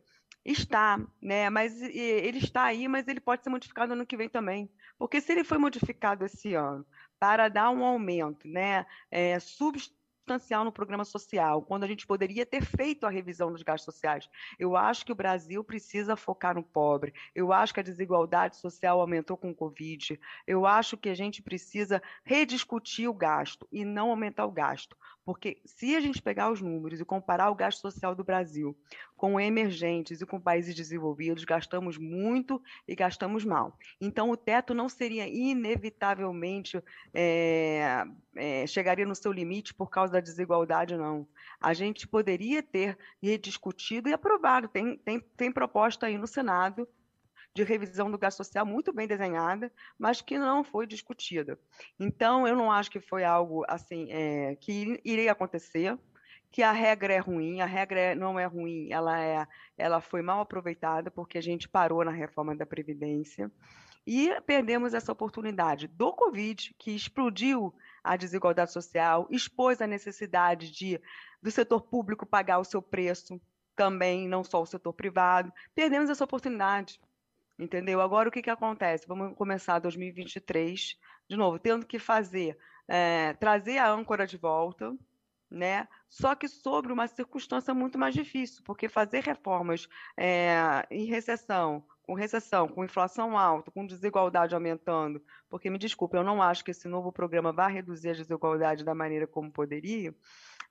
está, 0.46 1.00
né? 1.22 1.50
Mas 1.50 1.82
ele 1.82 2.38
está 2.38 2.64
aí, 2.64 2.88
mas 2.88 3.08
ele 3.08 3.20
pode 3.20 3.44
ser 3.44 3.50
modificado 3.50 3.94
ano 3.94 4.06
que 4.06 4.18
vem 4.18 4.30
também. 4.30 4.72
Porque 4.98 5.22
se 5.22 5.32
ele 5.32 5.44
foi 5.44 5.58
modificado 5.58 6.26
esse 6.26 6.54
ano 6.54 6.86
para 7.20 7.50
dar 7.50 7.70
um 7.70 7.84
aumento, 7.84 8.48
né, 8.48 8.86
é, 9.12 9.38
substancial 10.30 10.64
no 10.64 10.72
programa 10.72 11.04
social, 11.04 11.64
quando 11.64 11.84
a 11.84 11.88
gente 11.88 12.06
poderia 12.06 12.46
ter 12.46 12.64
feito 12.64 13.06
a 13.06 13.10
revisão 13.10 13.52
dos 13.52 13.64
gastos 13.64 13.96
sociais. 13.96 14.30
Eu 14.60 14.76
acho 14.76 15.04
que 15.04 15.12
o 15.12 15.16
Brasil 15.16 15.64
precisa 15.64 16.16
focar 16.16 16.54
no 16.54 16.64
pobre. 16.64 17.14
Eu 17.34 17.52
acho 17.52 17.74
que 17.74 17.80
a 17.80 17.84
desigualdade 17.84 18.58
social 18.58 19.02
aumentou 19.02 19.36
com 19.36 19.50
o 19.50 19.56
Covid. 19.56 20.20
Eu 20.46 20.68
acho 20.68 20.96
que 20.98 21.10
a 21.10 21.16
gente 21.16 21.42
precisa 21.42 22.02
rediscutir 22.24 23.10
o 23.10 23.14
gasto 23.14 23.68
e 23.72 23.84
não 23.84 24.12
aumentar 24.12 24.46
o 24.46 24.52
gasto. 24.52 24.96
Porque 25.26 25.62
se 25.66 25.96
a 25.96 26.00
gente 26.00 26.22
pegar 26.22 26.52
os 26.52 26.62
números 26.62 27.00
e 27.00 27.06
comparar 27.06 27.50
o 27.50 27.56
gasto 27.56 27.82
social 27.82 28.16
do 28.16 28.24
Brasil 28.24 28.76
com 29.16 29.40
emergentes 29.40 30.22
e 30.22 30.26
com 30.26 30.40
países 30.40 30.74
desenvolvidos, 30.74 31.44
gastamos 31.44 31.98
muito 31.98 32.62
e 32.88 32.96
gastamos 32.96 33.46
mal. 33.46 33.78
Então, 34.02 34.30
o 34.30 34.38
teto 34.38 34.74
não 34.74 34.90
seria 34.90 35.28
inevitavelmente 35.28 36.82
é, 37.14 38.04
é, 38.36 38.66
chegaria 38.66 39.06
no 39.06 39.16
seu 39.16 39.32
limite 39.32 39.74
por 39.74 39.90
causa 39.90 40.14
da 40.14 40.20
desigualdade, 40.20 40.98
não. 40.98 41.28
A 41.62 41.74
gente 41.74 42.08
poderia 42.08 42.64
ter 42.64 42.98
rediscutido 43.22 44.10
e 44.10 44.14
aprovado. 44.14 44.68
Tem, 44.68 44.98
tem, 44.98 45.20
tem 45.20 45.52
proposta 45.52 46.08
aí 46.08 46.18
no 46.18 46.28
Senado 46.28 46.88
de 47.54 47.64
revisão 47.64 48.10
do 48.12 48.18
gasto 48.18 48.38
social 48.38 48.66
muito 48.66 48.94
bem 48.94 49.08
desenhada, 49.08 49.72
mas 49.98 50.22
que 50.22 50.38
não 50.38 50.64
foi 50.64 50.86
discutida. 50.86 51.60
Então, 52.00 52.48
eu 52.48 52.56
não 52.56 52.72
acho 52.72 52.92
que 52.92 53.00
foi 53.00 53.24
algo 53.24 53.66
assim 53.68 54.08
é, 54.12 54.56
que 54.56 55.00
iria 55.04 55.32
acontecer, 55.32 55.98
que 56.52 56.64
a 56.64 56.72
regra 56.72 57.14
é 57.14 57.20
ruim, 57.20 57.62
a 57.62 57.66
regra 57.66 58.00
é, 58.00 58.16
não 58.16 58.40
é 58.40 58.46
ruim, 58.46 58.92
ela, 58.92 59.20
é, 59.20 59.48
ela 59.78 60.02
foi 60.02 60.22
mal 60.22 60.42
aproveitada 60.42 61.12
porque 61.12 61.38
a 61.38 61.42
gente 61.42 61.68
parou 61.68 62.04
na 62.04 62.12
reforma 62.12 62.56
da 62.56 62.66
Previdência 62.66 63.52
e 64.06 64.42
perdemos 64.42 64.94
essa 64.94 65.12
oportunidade 65.12 65.88
do 65.88 66.12
Covid, 66.14 66.74
que 66.80 66.96
explodiu 66.96 67.74
a 68.04 68.16
desigualdade 68.16 68.72
social, 68.72 69.28
expôs 69.30 69.82
a 69.82 69.88
necessidade 69.88 70.72
de 70.72 71.00
do 71.42 71.52
setor 71.52 71.82
público 71.82 72.26
pagar 72.26 72.60
o 72.60 72.64
seu 72.64 72.82
preço, 72.82 73.40
também 73.76 74.28
não 74.28 74.44
só 74.44 74.62
o 74.62 74.66
setor 74.66 74.94
privado. 74.94 75.54
Perdemos 75.74 76.10
essa 76.10 76.24
oportunidade. 76.24 77.00
Entendeu? 77.60 78.00
Agora 78.00 78.30
o 78.30 78.32
que, 78.32 78.42
que 78.42 78.50
acontece? 78.50 79.06
Vamos 79.06 79.36
começar 79.36 79.80
2023, 79.80 80.98
de 81.28 81.36
novo, 81.36 81.60
tendo 81.60 81.86
que 81.86 82.00
fazer, 82.00 82.58
é, 82.88 83.34
trazer 83.34 83.78
a 83.80 83.92
âncora 83.92 84.26
de 84.26 84.38
volta, 84.38 84.96
né? 85.52 85.86
Só 86.08 86.36
que 86.36 86.48
sobre 86.48 86.94
uma 86.94 87.06
circunstância 87.06 87.74
muito 87.74 87.98
mais 87.98 88.16
difícil, 88.16 88.64
porque 88.64 88.88
fazer 88.88 89.24
reformas 89.26 89.90
é, 90.18 90.88
em 90.90 91.04
recessão, 91.06 91.84
com 92.04 92.14
recessão, 92.14 92.66
com 92.70 92.86
inflação 92.86 93.38
alta, 93.38 93.72
com 93.72 93.86
desigualdade 93.86 94.56
aumentando, 94.56 95.22
porque 95.50 95.70
me 95.70 95.78
desculpe, 95.78 96.16
eu 96.16 96.24
não 96.24 96.42
acho 96.42 96.64
que 96.64 96.72
esse 96.72 96.88
novo 96.88 97.12
programa 97.12 97.52
vai 97.52 97.74
reduzir 97.74 98.12
a 98.12 98.14
desigualdade 98.14 98.86
da 98.86 98.96
maneira 98.96 99.28
como 99.28 99.52
poderia, 99.52 100.16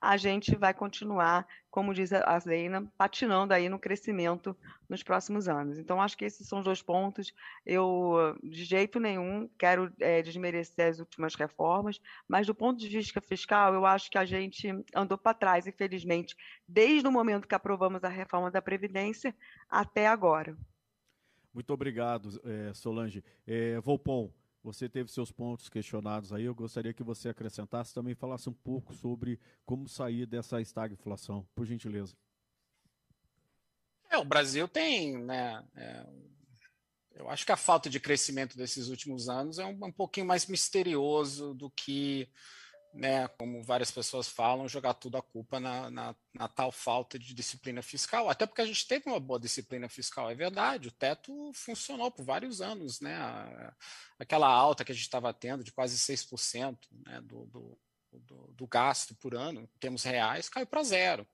a 0.01 0.17
gente 0.17 0.55
vai 0.55 0.73
continuar, 0.73 1.47
como 1.71 1.93
diz 1.93 2.13
a 2.13 2.39
Zeina, 2.39 2.87
patinando 2.97 3.53
aí 3.53 3.69
no 3.69 3.79
crescimento 3.79 4.57
nos 4.89 5.03
próximos 5.03 5.49
anos. 5.49 5.79
Então, 5.79 6.01
acho 6.01 6.17
que 6.17 6.25
esses 6.25 6.47
são 6.47 6.61
os 6.61 6.65
dois 6.65 6.81
pontos. 6.81 7.33
Eu, 7.67 8.37
de 8.43 8.65
jeito 8.65 9.01
nenhum, 9.01 9.49
quero 9.59 9.93
é, 10.01 10.23
desmerecer 10.23 10.89
as 10.89 11.01
últimas 11.01 11.35
reformas, 11.35 12.01
mas 12.29 12.47
do 12.47 12.55
ponto 12.55 12.79
de 12.79 12.89
vista 12.89 13.21
fiscal, 13.21 13.75
eu 13.75 13.85
acho 13.85 14.11
que 14.11 14.19
a 14.19 14.25
gente 14.25 14.69
andou 14.95 15.19
para 15.19 15.35
trás, 15.35 15.67
infelizmente, 15.67 16.37
desde 16.67 17.07
o 17.09 17.13
momento 17.13 17.49
que 17.49 17.55
aprovamos 17.55 18.05
a 18.05 18.09
reforma 18.09 18.51
da 18.51 18.63
Previdência 18.63 19.35
até 19.69 20.07
agora. 20.07 20.57
Muito 21.53 21.73
obrigado, 21.73 22.41
é, 22.45 22.73
Solange. 22.73 23.25
É, 23.47 23.81
Volpon, 23.81 24.31
você 24.63 24.89
teve 24.89 25.11
seus 25.11 25.31
pontos 25.31 25.69
questionados 25.69 26.33
aí. 26.33 26.45
Eu 26.45 26.55
gostaria 26.55 26.93
que 26.93 27.03
você 27.03 27.29
acrescentasse 27.29 27.95
também 27.95 28.15
falasse 28.15 28.49
um 28.49 28.53
pouco 28.53 28.93
sobre 28.93 29.41
como 29.65 29.89
sair 29.89 30.27
dessa 30.27 30.61
estagflação, 30.61 31.47
por 31.55 31.65
gentileza. 31.65 32.17
É, 34.11 34.17
o 34.17 34.25
Brasil 34.25 34.67
tem, 34.67 35.19
né? 35.23 35.65
É, 35.77 36.07
eu 37.15 37.29
acho 37.29 37.45
que 37.45 37.53
a 37.53 37.57
falta 37.57 37.91
de 37.91 38.01
crescimento 38.01 38.57
desses 38.57 38.89
últimos 38.89 39.29
anos 39.29 39.59
é 39.59 39.65
um, 39.65 39.79
um 39.85 39.93
pouquinho 39.93 40.27
mais 40.27 40.47
misterioso 40.47 41.55
do 41.55 41.71
que 41.71 42.31
né, 42.95 43.29
como 43.39 43.63
várias 43.63 43.91
pessoas 43.91 44.29
falam, 44.29 44.69
jogar 44.69 44.95
tudo 44.95 45.17
a 45.17 45.23
culpa 45.23 45.61
na, 45.61 45.91
na, 45.91 46.17
na, 46.35 46.49
tal 46.49 46.73
falta 46.73 47.19
de 47.19 47.35
disciplina 47.35 47.83
fiscal, 47.83 48.29
até 48.29 48.47
porque 48.47 48.63
a 48.63 48.67
gente 48.67 48.87
teve 48.87 49.09
uma 49.09 49.21
boa 49.21 49.39
disciplina 49.39 49.89
fiscal, 49.89 50.31
é 50.31 50.35
verdade, 50.35 50.89
o 50.89 50.93
teto 50.93 51.53
funcionou 51.55 52.11
por 52.11 52.25
vários 52.25 52.61
anos, 52.61 53.01
né, 53.01 53.17
aquela 54.19 54.49
alta 54.49 54.85
que 54.85 54.93
a 54.93 54.95
gente 54.95 55.05
estava 55.05 55.33
tendo 55.33 55.63
de 55.63 55.73
quase 55.73 55.97
6% 55.97 56.79
né, 57.07 57.21
do, 57.21 57.47
do, 57.47 57.79
do, 58.13 58.53
do, 58.55 58.67
gasto 58.67 59.15
por 59.17 59.35
ano, 59.35 59.63
em 59.63 59.79
termos 59.79 60.03
reais, 60.03 60.49
caiu 60.49 60.67
para 60.67 60.83
zero. 60.83 61.27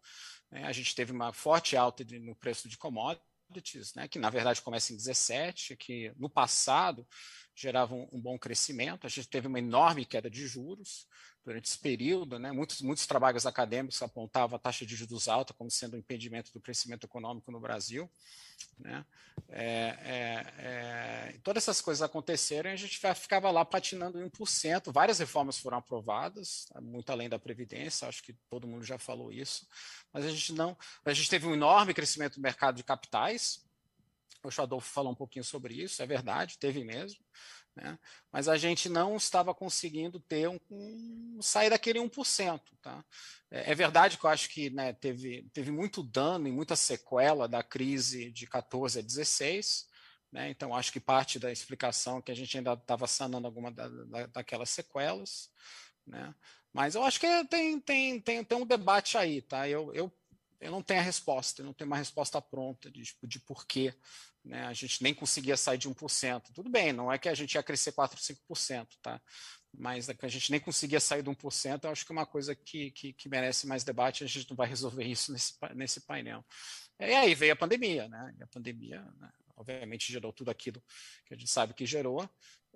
Né, 0.51 0.65
a 0.65 0.73
gente 0.73 0.95
teve 0.95 1.13
uma 1.13 1.33
forte 1.33 1.77
alta 1.77 2.05
de, 2.05 2.19
no 2.19 2.35
preço 2.35 2.69
de 2.69 2.77
commodities, 2.77 3.95
né, 3.95 4.09
que 4.09 4.19
na 4.19 4.31
verdade 4.31 4.61
começa 4.61 4.93
em 4.93 4.97
17, 4.97 5.77
que 5.77 6.13
no 6.17 6.29
passado 6.29 7.07
gerava 7.55 7.95
um, 7.95 8.09
um 8.13 8.21
bom 8.21 8.39
crescimento, 8.39 9.07
a 9.07 9.11
gente 9.11 9.29
teve 9.29 9.47
uma 9.47 9.59
enorme 9.59 10.05
queda 10.05 10.29
de 10.29 10.47
juros, 10.47 11.07
durante 11.45 11.66
esse 11.66 11.78
período, 11.78 12.38
né, 12.38 12.51
muitos, 12.51 12.80
muitos 12.80 13.07
trabalhos 13.07 13.45
acadêmicos 13.45 14.01
apontavam 14.01 14.57
a 14.57 14.59
taxa 14.59 14.86
de 14.86 14.97
juros 14.97 15.28
alta 15.28 15.53
como 15.53 15.70
sendo 15.70 15.95
um 15.95 15.99
impedimento 15.99 16.51
do 16.53 16.61
crescimento 16.61 17.05
econômico 17.05 17.53
no 17.53 17.61
Brasil. 17.61 18.11
Né? 18.78 19.05
É, 19.49 19.66
é, 19.66 20.55
é, 20.59 21.38
todas 21.42 21.64
essas 21.64 21.80
coisas 21.80 22.03
aconteceram 22.03 22.70
e 22.70 22.72
a 22.72 22.76
gente 22.76 22.99
ficava 23.14 23.51
lá 23.51 23.64
patinando 23.64 24.20
em 24.20 24.30
1%. 24.30 24.90
Várias 24.90 25.18
reformas 25.18 25.59
foram 25.59 25.78
aprovadas, 25.78 26.66
muito 26.80 27.11
além 27.11 27.28
da 27.28 27.38
Previdência, 27.38 28.09
acho 28.09 28.22
que 28.22 28.32
todo 28.49 28.66
mundo 28.66 28.84
já 28.84 28.99
falou 28.99 29.30
isso, 29.30 29.68
mas 30.12 30.24
a 30.24 30.30
gente 30.30 30.53
não. 30.55 30.76
A 31.05 31.12
gente 31.12 31.28
teve 31.28 31.47
um 31.47 31.53
enorme 31.53 31.92
crescimento 31.92 32.36
do 32.36 32.40
mercado 32.40 32.76
de 32.76 32.84
capitais. 32.84 33.62
O 34.42 34.62
Adolfo 34.62 34.90
falou 34.90 35.12
um 35.12 35.16
pouquinho 35.16 35.45
sobre 35.45 35.74
isso, 35.74 36.03
é 36.03 36.07
verdade, 36.07 36.59
teve 36.59 36.84
mesmo. 36.84 37.18
Né? 37.77 37.99
Mas 38.33 38.49
a 38.49 38.57
gente 38.57 38.89
não 38.89 39.16
estava 39.16 39.55
conseguindo 39.55 40.20
ter 40.20 40.49
um, 40.49 40.61
um 40.70 41.39
sair 41.43 41.70
daquele 41.70 41.99
1%. 41.99 42.61
Tá? 42.81 43.05
É, 43.51 43.72
é 43.72 43.75
verdade 43.75 44.16
que 44.16 44.25
eu 44.25 44.31
acho 44.31 44.49
que 44.49 44.70
né, 44.70 44.93
teve, 44.93 45.49
teve 45.53 45.70
muito 45.70 46.03
dano 46.03 46.47
e 46.47 46.53
muita 46.53 46.77
sequela 46.77 47.49
da 47.49 47.62
crise 47.62 48.31
de 48.31 48.47
14 48.47 49.01
a 49.01 49.03
16. 49.03 49.87
Né? 50.31 50.51
Então, 50.51 50.75
acho 50.75 50.93
que 50.93 51.01
parte 51.01 51.39
da 51.39 51.51
explicação 51.51 52.18
é 52.18 52.22
que 52.22 52.33
a 52.33 52.37
gente 52.37 52.57
ainda 52.57 52.75
estava 52.75 53.07
sanando 53.07 53.47
alguma 53.47 53.72
da, 53.72 53.89
da, 53.89 54.27
daquelas 54.27 54.70
sequelas. 54.70 55.51
Né? 56.07 56.35
Mas 56.72 56.95
eu 56.95 57.03
acho 57.03 57.18
que 57.18 57.45
tem, 57.47 57.81
tem, 57.81 58.20
tem, 58.20 58.45
tem 58.45 58.59
um 58.59 58.66
debate 58.66 59.16
aí. 59.16 59.43
Tá? 59.43 59.68
Eu, 59.68 59.93
eu 59.95 60.12
eu 60.65 60.71
não 60.71 60.83
tenho 60.83 61.01
a 61.01 61.03
resposta, 61.03 61.62
eu 61.62 61.67
não 61.67 61.73
tenho 61.73 61.89
uma 61.89 61.97
resposta 61.97 62.41
pronta 62.41 62.91
de, 62.91 63.03
tipo, 63.03 63.27
de 63.27 63.39
porquê 63.41 63.95
né? 64.45 64.67
A 64.67 64.73
gente 64.73 65.03
nem 65.03 65.15
conseguia 65.15 65.57
sair 65.57 65.79
de 65.79 65.89
1%. 65.89 66.53
Tudo 66.53 66.69
bem, 66.69 66.93
não 66.93 67.11
é 67.11 67.19
que 67.19 67.29
a 67.29 67.35
gente 67.35 67.55
ia 67.55 67.62
crescer 67.62 67.93
4, 67.93 68.21
5%, 68.21 68.89
tá? 69.01 69.21
Mas 69.73 70.09
é 70.09 70.17
a 70.21 70.29
gente 70.29 70.51
nem 70.51 70.61
conseguia 70.61 71.01
sair 71.01 71.23
de 71.23 71.31
1%, 71.31 71.85
eu 71.85 71.91
acho 71.91 72.05
que 72.05 72.12
é 72.12 72.17
uma 72.17 72.27
coisa 72.27 72.55
que, 72.55 72.91
que, 72.91 73.12
que 73.15 73.29
merece 73.29 73.67
mais 73.67 73.83
debate, 73.83 74.23
a 74.23 74.27
gente 74.27 74.49
não 74.51 74.57
vai 74.57 74.69
resolver 74.69 75.05
isso 75.05 75.33
nesse, 75.33 75.55
nesse 75.75 76.01
painel. 76.03 76.45
E 77.01 77.05
aí 77.05 77.35
veio 77.35 77.55
a 77.55 77.57
pandemia, 77.57 78.07
né? 78.09 78.35
E 78.39 78.43
a 78.43 78.47
pandemia, 78.47 79.01
né? 79.19 79.33
obviamente, 79.57 80.12
gerou 80.12 80.33
tudo 80.33 80.51
aquilo 80.51 80.83
que 81.27 81.35
a 81.35 81.37
gente 81.37 81.51
sabe 81.51 81.75
que 81.75 81.87
gerou. 81.87 82.29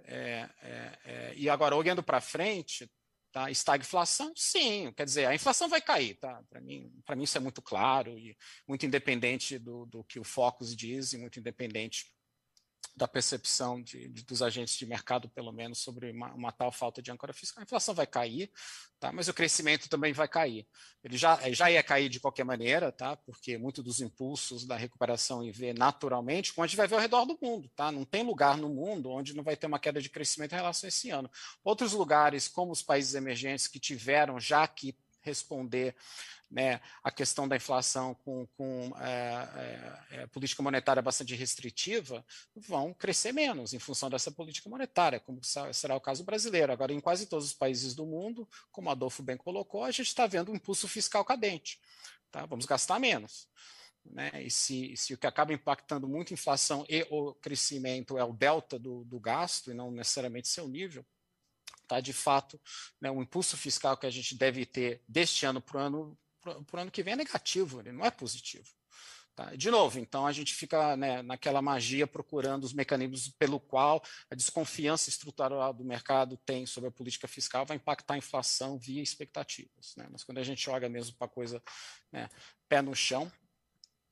É, 0.04 0.48
é, 0.62 0.98
é, 1.04 1.34
e 1.36 1.50
agora, 1.50 1.76
olhando 1.76 2.02
para 2.02 2.20
frente, 2.20 2.90
Tá? 3.38 3.52
Estagflação, 3.52 4.32
sim, 4.34 4.92
quer 4.96 5.04
dizer, 5.04 5.26
a 5.26 5.34
inflação 5.34 5.68
vai 5.68 5.80
cair, 5.80 6.16
tá? 6.16 6.42
Para 6.50 6.60
mim, 6.60 6.92
para 7.06 7.14
mim 7.14 7.22
isso 7.22 7.38
é 7.38 7.40
muito 7.40 7.62
claro 7.62 8.18
e 8.18 8.36
muito 8.66 8.84
independente 8.84 9.60
do, 9.60 9.86
do 9.86 10.02
que 10.02 10.18
o 10.18 10.24
Focus 10.24 10.74
diz 10.74 11.12
e 11.12 11.18
muito 11.18 11.38
independente 11.38 12.12
da 12.98 13.06
percepção 13.06 13.80
de, 13.80 14.08
de, 14.08 14.24
dos 14.24 14.42
agentes 14.42 14.76
de 14.76 14.84
mercado, 14.84 15.28
pelo 15.28 15.52
menos, 15.52 15.78
sobre 15.78 16.10
uma, 16.10 16.34
uma, 16.34 16.52
tal 16.52 16.72
falta 16.72 17.00
de 17.00 17.12
âncora 17.12 17.32
fiscal. 17.32 17.60
A 17.60 17.64
inflação 17.64 17.94
vai 17.94 18.06
cair, 18.06 18.50
tá? 18.98 19.12
mas 19.12 19.28
o 19.28 19.34
crescimento 19.34 19.88
também 19.88 20.12
vai 20.12 20.26
cair. 20.26 20.66
Ele 21.02 21.16
já, 21.16 21.38
já 21.52 21.70
ia 21.70 21.82
cair 21.82 22.08
de 22.08 22.18
qualquer 22.18 22.44
maneira, 22.44 22.90
tá? 22.90 23.16
porque 23.16 23.56
muito 23.56 23.84
dos 23.84 24.00
impulsos 24.00 24.66
da 24.66 24.76
recuperação 24.76 25.44
em 25.44 25.52
V, 25.52 25.72
naturalmente, 25.72 26.52
como 26.52 26.64
a 26.64 26.66
gente 26.66 26.76
vai 26.76 26.88
ver 26.88 26.96
ao 26.96 27.00
redor 27.00 27.24
do 27.24 27.38
mundo. 27.40 27.70
Tá? 27.76 27.92
Não 27.92 28.04
tem 28.04 28.24
lugar 28.24 28.56
no 28.56 28.68
mundo 28.68 29.10
onde 29.10 29.34
não 29.34 29.44
vai 29.44 29.56
ter 29.56 29.68
uma 29.68 29.78
queda 29.78 30.02
de 30.02 30.10
crescimento 30.10 30.52
em 30.52 30.56
relação 30.56 30.88
a 30.88 30.88
esse 30.88 31.08
ano. 31.08 31.30
Outros 31.62 31.92
lugares, 31.92 32.48
como 32.48 32.72
os 32.72 32.82
países 32.82 33.14
emergentes 33.14 33.68
que 33.68 33.78
tiveram 33.78 34.40
já 34.40 34.66
que 34.66 34.98
responder 35.20 35.94
né, 36.50 36.80
a 37.02 37.10
questão 37.10 37.46
da 37.46 37.56
inflação 37.56 38.14
com, 38.14 38.46
com 38.56 38.92
é, 39.00 40.06
é, 40.10 40.22
é, 40.22 40.26
política 40.28 40.62
monetária 40.62 41.02
bastante 41.02 41.34
restritiva, 41.34 42.24
vão 42.56 42.94
crescer 42.94 43.32
menos 43.32 43.74
em 43.74 43.78
função 43.78 44.08
dessa 44.08 44.30
política 44.30 44.68
monetária, 44.68 45.20
como 45.20 45.40
será 45.44 45.94
o 45.94 46.00
caso 46.00 46.24
brasileiro. 46.24 46.72
Agora, 46.72 46.92
em 46.92 47.00
quase 47.00 47.26
todos 47.26 47.46
os 47.46 47.54
países 47.54 47.94
do 47.94 48.06
mundo, 48.06 48.48
como 48.70 48.90
Adolfo 48.90 49.22
bem 49.22 49.36
colocou, 49.36 49.84
a 49.84 49.90
gente 49.90 50.08
está 50.08 50.26
vendo 50.26 50.50
um 50.50 50.56
impulso 50.56 50.88
fiscal 50.88 51.24
cadente. 51.24 51.78
Tá? 52.30 52.46
Vamos 52.46 52.64
gastar 52.64 52.98
menos. 52.98 53.48
Né? 54.04 54.30
E 54.42 54.50
se, 54.50 54.96
se, 54.96 55.12
o 55.12 55.18
que 55.18 55.26
acaba 55.26 55.52
impactando 55.52 56.08
muito 56.08 56.32
a 56.32 56.34
inflação 56.34 56.84
e 56.88 57.06
o 57.10 57.34
crescimento 57.34 58.16
é 58.16 58.24
o 58.24 58.32
delta 58.32 58.78
do, 58.78 59.04
do 59.04 59.20
gasto 59.20 59.70
e 59.70 59.74
não 59.74 59.90
necessariamente 59.90 60.48
seu 60.48 60.66
nível, 60.66 61.04
tá? 61.86 62.00
de 62.00 62.14
fato, 62.14 62.58
né, 63.00 63.10
o 63.10 63.22
impulso 63.22 63.56
fiscal 63.56 63.98
que 63.98 64.06
a 64.06 64.10
gente 64.10 64.34
deve 64.34 64.64
ter 64.64 65.02
deste 65.06 65.44
ano 65.44 65.60
para 65.60 65.76
o 65.76 65.80
ano 65.80 66.18
para 66.64 66.78
o 66.78 66.80
ano 66.82 66.90
que 66.90 67.02
vem 67.02 67.14
é 67.14 67.16
negativo, 67.16 67.80
ele 67.80 67.92
não 67.92 68.04
é 68.04 68.10
positivo. 68.10 68.68
Tá? 69.38 69.54
De 69.54 69.70
novo, 69.70 70.00
então 70.00 70.26
a 70.26 70.32
gente 70.32 70.52
fica 70.52 70.96
né, 70.96 71.22
naquela 71.22 71.62
magia 71.62 72.08
procurando 72.08 72.64
os 72.64 72.72
mecanismos 72.72 73.28
pelo 73.38 73.60
qual 73.60 74.02
a 74.28 74.34
desconfiança 74.34 75.08
estrutural 75.08 75.72
do 75.72 75.84
mercado 75.84 76.36
tem 76.38 76.66
sobre 76.66 76.88
a 76.88 76.90
política 76.90 77.28
fiscal 77.28 77.64
vai 77.64 77.76
impactar 77.76 78.14
a 78.14 78.18
inflação 78.18 78.76
via 78.76 79.00
expectativas. 79.00 79.94
Né? 79.96 80.08
Mas 80.10 80.24
quando 80.24 80.38
a 80.38 80.42
gente 80.42 80.68
olha 80.68 80.88
mesmo 80.88 81.16
para 81.16 81.26
a 81.26 81.30
coisa 81.30 81.62
né, 82.10 82.28
pé 82.68 82.82
no 82.82 82.96
chão, 82.96 83.30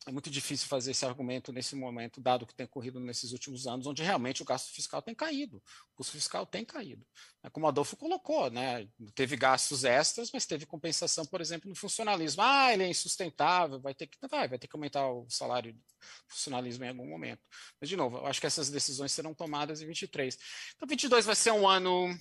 é 0.07 0.12
muito 0.12 0.30
difícil 0.30 0.68
fazer 0.68 0.92
esse 0.92 1.04
argumento 1.04 1.52
nesse 1.52 1.74
momento, 1.74 2.20
dado 2.20 2.42
o 2.42 2.46
que 2.46 2.54
tem 2.54 2.64
ocorrido 2.64 3.00
nesses 3.00 3.32
últimos 3.32 3.66
anos, 3.66 3.88
onde 3.88 4.04
realmente 4.04 4.40
o 4.40 4.44
gasto 4.44 4.72
fiscal 4.72 5.02
tem 5.02 5.16
caído, 5.16 5.57
o 5.57 5.96
custo 5.96 6.12
fiscal 6.12 6.46
tem 6.46 6.64
caído. 6.64 7.04
É 7.42 7.50
como 7.50 7.66
Adolfo 7.66 7.96
colocou, 7.96 8.48
né? 8.48 8.88
teve 9.16 9.36
gastos 9.36 9.82
extras, 9.82 10.30
mas 10.32 10.46
teve 10.46 10.64
compensação, 10.64 11.26
por 11.26 11.40
exemplo, 11.40 11.68
no 11.68 11.74
funcionalismo. 11.74 12.40
Ah, 12.40 12.72
ele 12.72 12.84
é 12.84 12.88
insustentável, 12.88 13.80
vai 13.80 13.94
ter 13.94 14.07
que, 14.07 14.16
vai, 14.28 14.46
vai 14.46 14.59
ter 14.59 14.68
que 14.68 14.76
aumentar 14.76 15.11
o 15.11 15.28
salário 15.28 15.72
do 15.72 15.82
funcionalismo 16.28 16.84
em 16.84 16.88
algum 16.88 17.09
momento. 17.09 17.42
Mas, 17.80 17.88
de 17.88 17.96
novo, 17.96 18.18
eu 18.18 18.26
acho 18.26 18.40
que 18.40 18.46
essas 18.46 18.70
decisões 18.70 19.11
serão 19.11 19.34
tomadas 19.34 19.82
em 19.82 19.86
23. 19.88 20.38
Então, 20.76 20.86
22 20.86 21.26
vai 21.26 21.34
ser 21.34 21.50
um 21.50 21.68
ano 21.68 22.16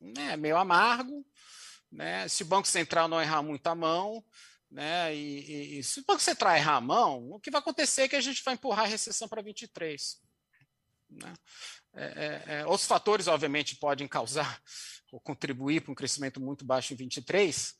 né, 0.00 0.36
meio 0.36 0.56
amargo, 0.56 1.26
né? 1.90 2.28
se 2.28 2.44
o 2.44 2.46
Banco 2.46 2.68
Central 2.68 3.08
não 3.08 3.20
errar 3.20 3.42
muito 3.42 3.66
a 3.66 3.74
mão, 3.74 4.24
né? 4.70 5.14
E, 5.14 5.40
e, 5.40 5.78
e 5.78 5.82
se 5.82 6.02
você 6.06 6.34
trai 6.34 6.60
Ramão, 6.60 7.30
o 7.30 7.40
que 7.40 7.50
vai 7.50 7.60
acontecer 7.60 8.02
é 8.02 8.08
que 8.08 8.16
a 8.16 8.20
gente 8.20 8.42
vai 8.44 8.54
empurrar 8.54 8.84
a 8.84 8.88
recessão 8.88 9.28
para 9.28 9.42
23. 9.42 10.20
Né? 11.10 11.34
É, 11.94 12.04
é, 12.04 12.44
é, 12.58 12.66
outros 12.66 12.86
fatores, 12.86 13.26
obviamente, 13.26 13.76
podem 13.76 14.08
causar 14.08 14.60
ou 15.12 15.20
contribuir 15.20 15.82
para 15.82 15.92
um 15.92 15.94
crescimento 15.94 16.40
muito 16.40 16.64
baixo 16.64 16.92
em 16.92 16.96
23, 16.96 17.74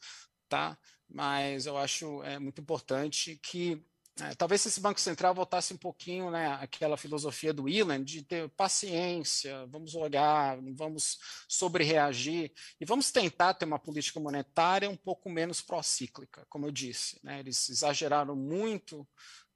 tá? 0.48 0.78
mas 1.08 1.66
eu 1.66 1.76
acho 1.76 2.22
é 2.24 2.38
muito 2.38 2.60
importante 2.60 3.38
que 3.42 3.84
É, 4.18 4.34
talvez 4.34 4.62
se 4.62 4.68
esse 4.68 4.80
Banco 4.80 4.98
Central 4.98 5.34
voltasse 5.34 5.74
um 5.74 5.76
pouquinho 5.76 6.30
né, 6.30 6.58
aquela 6.60 6.96
filosofia 6.96 7.52
do 7.52 7.68
Ilan 7.68 8.02
de 8.02 8.22
ter 8.22 8.48
paciência, 8.50 9.66
vamos 9.66 9.94
olhar, 9.94 10.58
vamos 10.74 11.18
sobrereagir 11.46 12.50
e 12.80 12.84
vamos 12.86 13.10
tentar 13.10 13.52
ter 13.52 13.66
uma 13.66 13.78
política 13.78 14.18
monetária 14.18 14.88
um 14.88 14.96
pouco 14.96 15.28
menos 15.28 15.60
procíclica, 15.60 16.46
como 16.48 16.66
eu 16.66 16.70
disse. 16.70 17.20
Né, 17.22 17.40
eles 17.40 17.68
exageraram 17.68 18.34
muito 18.34 19.06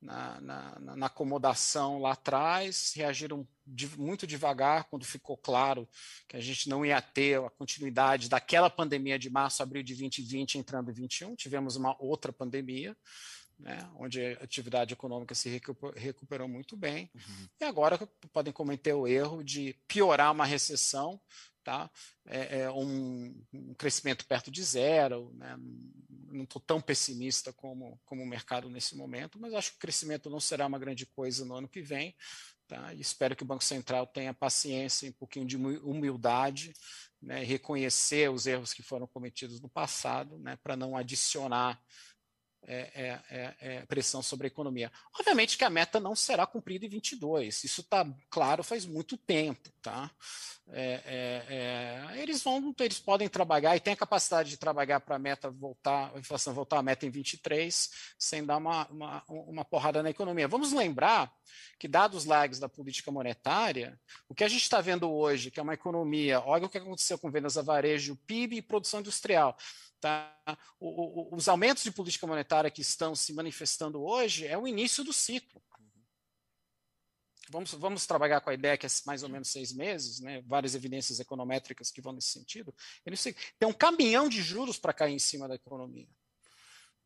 na, 0.00 0.40
na, 0.42 0.78
na, 0.96 1.06
acomodação 1.06 1.98
lá 1.98 2.12
atrás, 2.12 2.92
reagiram 2.94 3.48
de, 3.66 3.86
muito 3.98 4.26
devagar 4.26 4.84
quando 4.84 5.06
ficou 5.06 5.38
claro 5.38 5.88
que 6.28 6.36
a 6.36 6.40
gente 6.40 6.68
não 6.68 6.84
ia 6.84 7.00
ter 7.00 7.38
a 7.38 7.50
continuidade 7.50 8.28
daquela 8.28 8.68
pandemia 8.68 9.18
de 9.18 9.30
março, 9.30 9.62
abril 9.62 9.82
de 9.82 9.94
2020 9.94 10.58
entrando 10.58 10.90
em 10.90 10.94
21, 10.94 11.34
tivemos 11.34 11.76
uma 11.76 11.96
outra 11.98 12.30
pandemia 12.30 12.94
né, 13.60 13.88
onde 13.96 14.24
a 14.24 14.42
atividade 14.42 14.94
econômica 14.94 15.34
se 15.34 15.48
recuperou 15.96 16.48
muito 16.48 16.76
bem, 16.76 17.10
uhum. 17.14 17.48
e 17.60 17.64
agora 17.64 17.98
podem 18.32 18.52
cometer 18.52 18.94
o 18.94 19.06
erro 19.06 19.44
de 19.44 19.74
piorar 19.86 20.32
uma 20.32 20.44
recessão, 20.44 21.20
tá? 21.62 21.90
É, 22.26 22.60
é 22.60 22.70
um, 22.70 23.34
um, 23.52 23.74
crescimento 23.74 24.26
perto 24.26 24.50
de 24.50 24.62
zero, 24.62 25.32
né? 25.34 25.56
não 26.32 26.44
estou 26.44 26.60
tão 26.60 26.80
pessimista 26.80 27.52
como, 27.52 28.00
como 28.04 28.22
o 28.22 28.26
mercado 28.26 28.70
nesse 28.70 28.96
momento, 28.96 29.38
mas 29.38 29.52
acho 29.52 29.72
que 29.72 29.76
o 29.76 29.80
crescimento 29.80 30.30
não 30.30 30.40
será 30.40 30.66
uma 30.66 30.78
grande 30.78 31.04
coisa 31.04 31.44
no 31.44 31.54
ano 31.54 31.68
que 31.68 31.82
vem, 31.82 32.14
tá? 32.66 32.94
e 32.94 33.00
espero 33.00 33.36
que 33.36 33.42
o 33.42 33.46
Banco 33.46 33.64
Central 33.64 34.06
tenha 34.06 34.32
paciência 34.32 35.06
e 35.06 35.10
um 35.10 35.14
pouquinho 35.14 35.46
de 35.46 35.56
humildade, 35.56 36.72
né? 37.20 37.42
reconhecer 37.42 38.30
os 38.30 38.46
erros 38.46 38.72
que 38.72 38.82
foram 38.82 39.06
cometidos 39.06 39.60
no 39.60 39.68
passado, 39.68 40.38
né? 40.38 40.56
para 40.62 40.76
não 40.76 40.96
adicionar 40.96 41.80
é, 42.66 42.90
é, 42.94 43.20
é, 43.30 43.56
é, 43.60 43.86
pressão 43.86 44.22
sobre 44.22 44.46
a 44.46 44.48
economia. 44.48 44.92
Obviamente 45.18 45.56
que 45.56 45.64
a 45.64 45.70
meta 45.70 45.98
não 45.98 46.14
será 46.14 46.46
cumprida 46.46 46.84
em 46.86 46.88
22, 46.88 47.64
isso 47.64 47.80
está 47.80 48.06
claro 48.28 48.62
faz 48.62 48.84
muito 48.84 49.16
tempo. 49.16 49.70
Tá? 49.82 50.10
É, 50.72 52.06
é, 52.12 52.22
eles 52.22 52.42
vão, 52.42 52.74
eles 52.78 53.00
podem 53.00 53.28
trabalhar 53.28 53.74
e 53.74 53.80
têm 53.80 53.94
a 53.94 53.96
capacidade 53.96 54.50
de 54.50 54.56
trabalhar 54.56 55.00
para 55.00 55.16
a 55.16 55.18
meta 55.18 55.50
voltar, 55.50 56.12
a 56.14 56.18
inflação 56.18 56.54
voltar 56.54 56.78
à 56.78 56.82
meta 56.82 57.06
em 57.06 57.10
23, 57.10 57.90
sem 58.18 58.44
dar 58.44 58.58
uma, 58.58 58.86
uma, 58.88 59.24
uma 59.28 59.64
porrada 59.64 60.02
na 60.02 60.10
economia. 60.10 60.46
Vamos 60.46 60.72
lembrar 60.72 61.32
que, 61.78 61.88
dados 61.88 62.18
os 62.18 62.24
lags 62.24 62.60
da 62.60 62.68
política 62.68 63.10
monetária, 63.10 63.98
o 64.28 64.34
que 64.34 64.44
a 64.44 64.48
gente 64.48 64.62
está 64.62 64.80
vendo 64.80 65.10
hoje, 65.10 65.50
que 65.50 65.58
é 65.58 65.62
uma 65.62 65.74
economia, 65.74 66.40
olha 66.40 66.66
o 66.66 66.68
que 66.68 66.78
aconteceu 66.78 67.18
com 67.18 67.30
vendas 67.30 67.58
a 67.58 67.62
varejo, 67.62 68.16
PIB 68.26 68.56
e 68.56 68.62
produção 68.62 69.00
industrial 69.00 69.56
Tá? 70.00 70.34
O, 70.78 71.32
o, 71.32 71.36
os 71.36 71.46
aumentos 71.46 71.82
de 71.82 71.90
política 71.90 72.26
monetária 72.26 72.70
que 72.70 72.80
estão 72.80 73.14
se 73.14 73.34
manifestando 73.34 74.02
hoje 74.02 74.46
é 74.46 74.56
o 74.56 74.66
início 74.66 75.04
do 75.04 75.12
ciclo. 75.12 75.62
Vamos, 77.50 77.72
vamos 77.72 78.06
trabalhar 78.06 78.40
com 78.40 78.48
a 78.48 78.54
ideia 78.54 78.78
que 78.78 78.86
é 78.86 78.88
mais 79.04 79.22
ou 79.22 79.28
menos 79.28 79.48
seis 79.48 79.72
meses, 79.72 80.20
né? 80.20 80.40
várias 80.42 80.74
evidências 80.74 81.18
econométricas 81.18 81.90
que 81.90 82.00
vão 82.00 82.12
nesse 82.12 82.28
sentido. 82.28 82.74
Tem 83.58 83.68
um 83.68 83.72
caminhão 83.72 84.28
de 84.28 84.40
juros 84.40 84.78
para 84.78 84.92
cair 84.92 85.12
em 85.12 85.18
cima 85.18 85.48
da 85.48 85.56
economia. 85.56 86.08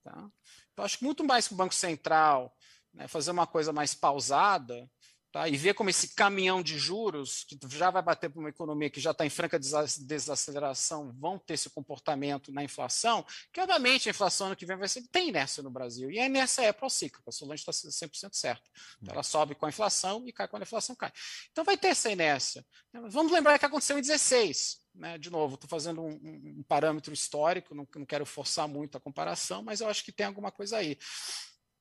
Tá? 0.04 0.30
Então, 0.72 0.84
acho 0.84 0.98
que 0.98 1.04
muito 1.04 1.24
mais 1.24 1.48
que 1.48 1.54
o 1.54 1.56
Banco 1.56 1.74
Central 1.74 2.54
né, 2.92 3.08
fazer 3.08 3.30
uma 3.30 3.46
coisa 3.46 3.72
mais 3.72 3.94
pausada, 3.94 4.88
Tá? 5.34 5.48
E 5.48 5.56
ver 5.56 5.74
como 5.74 5.90
esse 5.90 6.14
caminhão 6.14 6.62
de 6.62 6.78
juros, 6.78 7.42
que 7.42 7.58
já 7.76 7.90
vai 7.90 8.00
bater 8.00 8.30
para 8.30 8.38
uma 8.38 8.50
economia 8.50 8.88
que 8.88 9.00
já 9.00 9.10
está 9.10 9.26
em 9.26 9.28
franca 9.28 9.58
desaceleração, 9.58 11.12
vão 11.18 11.40
ter 11.40 11.54
esse 11.54 11.68
comportamento 11.68 12.52
na 12.52 12.62
inflação, 12.62 13.26
que 13.52 13.60
obviamente 13.60 14.08
a 14.08 14.10
inflação 14.10 14.46
ano 14.46 14.54
que 14.54 14.64
vem 14.64 14.76
vai 14.76 14.86
ser, 14.86 15.02
tem 15.10 15.30
inércia 15.30 15.60
no 15.60 15.72
Brasil, 15.72 16.08
e 16.08 16.20
a 16.20 16.26
inércia 16.26 16.62
é 16.62 16.72
procíclica, 16.72 17.28
a 17.28 17.32
Solange 17.32 17.64
está 17.68 17.72
100% 17.72 18.32
certa. 18.32 18.62
Então, 19.02 19.12
ela 19.12 19.24
sobe 19.24 19.56
com 19.56 19.66
a 19.66 19.70
inflação 19.70 20.22
e 20.24 20.32
cai 20.32 20.46
quando 20.46 20.62
a 20.62 20.66
inflação 20.66 20.94
cai. 20.94 21.10
Então 21.50 21.64
vai 21.64 21.76
ter 21.76 21.88
essa 21.88 22.08
inércia. 22.08 22.64
Vamos 22.92 23.32
lembrar 23.32 23.58
que 23.58 23.66
aconteceu 23.66 23.98
em 23.98 24.02
16, 24.02 24.82
né, 24.94 25.18
de 25.18 25.30
novo, 25.30 25.56
estou 25.56 25.68
fazendo 25.68 26.00
um, 26.00 26.12
um, 26.60 26.62
parâmetro 26.68 27.12
histórico, 27.12 27.74
não, 27.74 27.88
não, 27.96 28.06
quero 28.06 28.24
forçar 28.24 28.68
muito 28.68 28.96
a 28.96 29.00
comparação, 29.00 29.64
mas 29.64 29.80
eu 29.80 29.88
acho 29.88 30.04
que 30.04 30.12
tem 30.12 30.26
alguma 30.26 30.52
coisa 30.52 30.76
aí. 30.76 30.96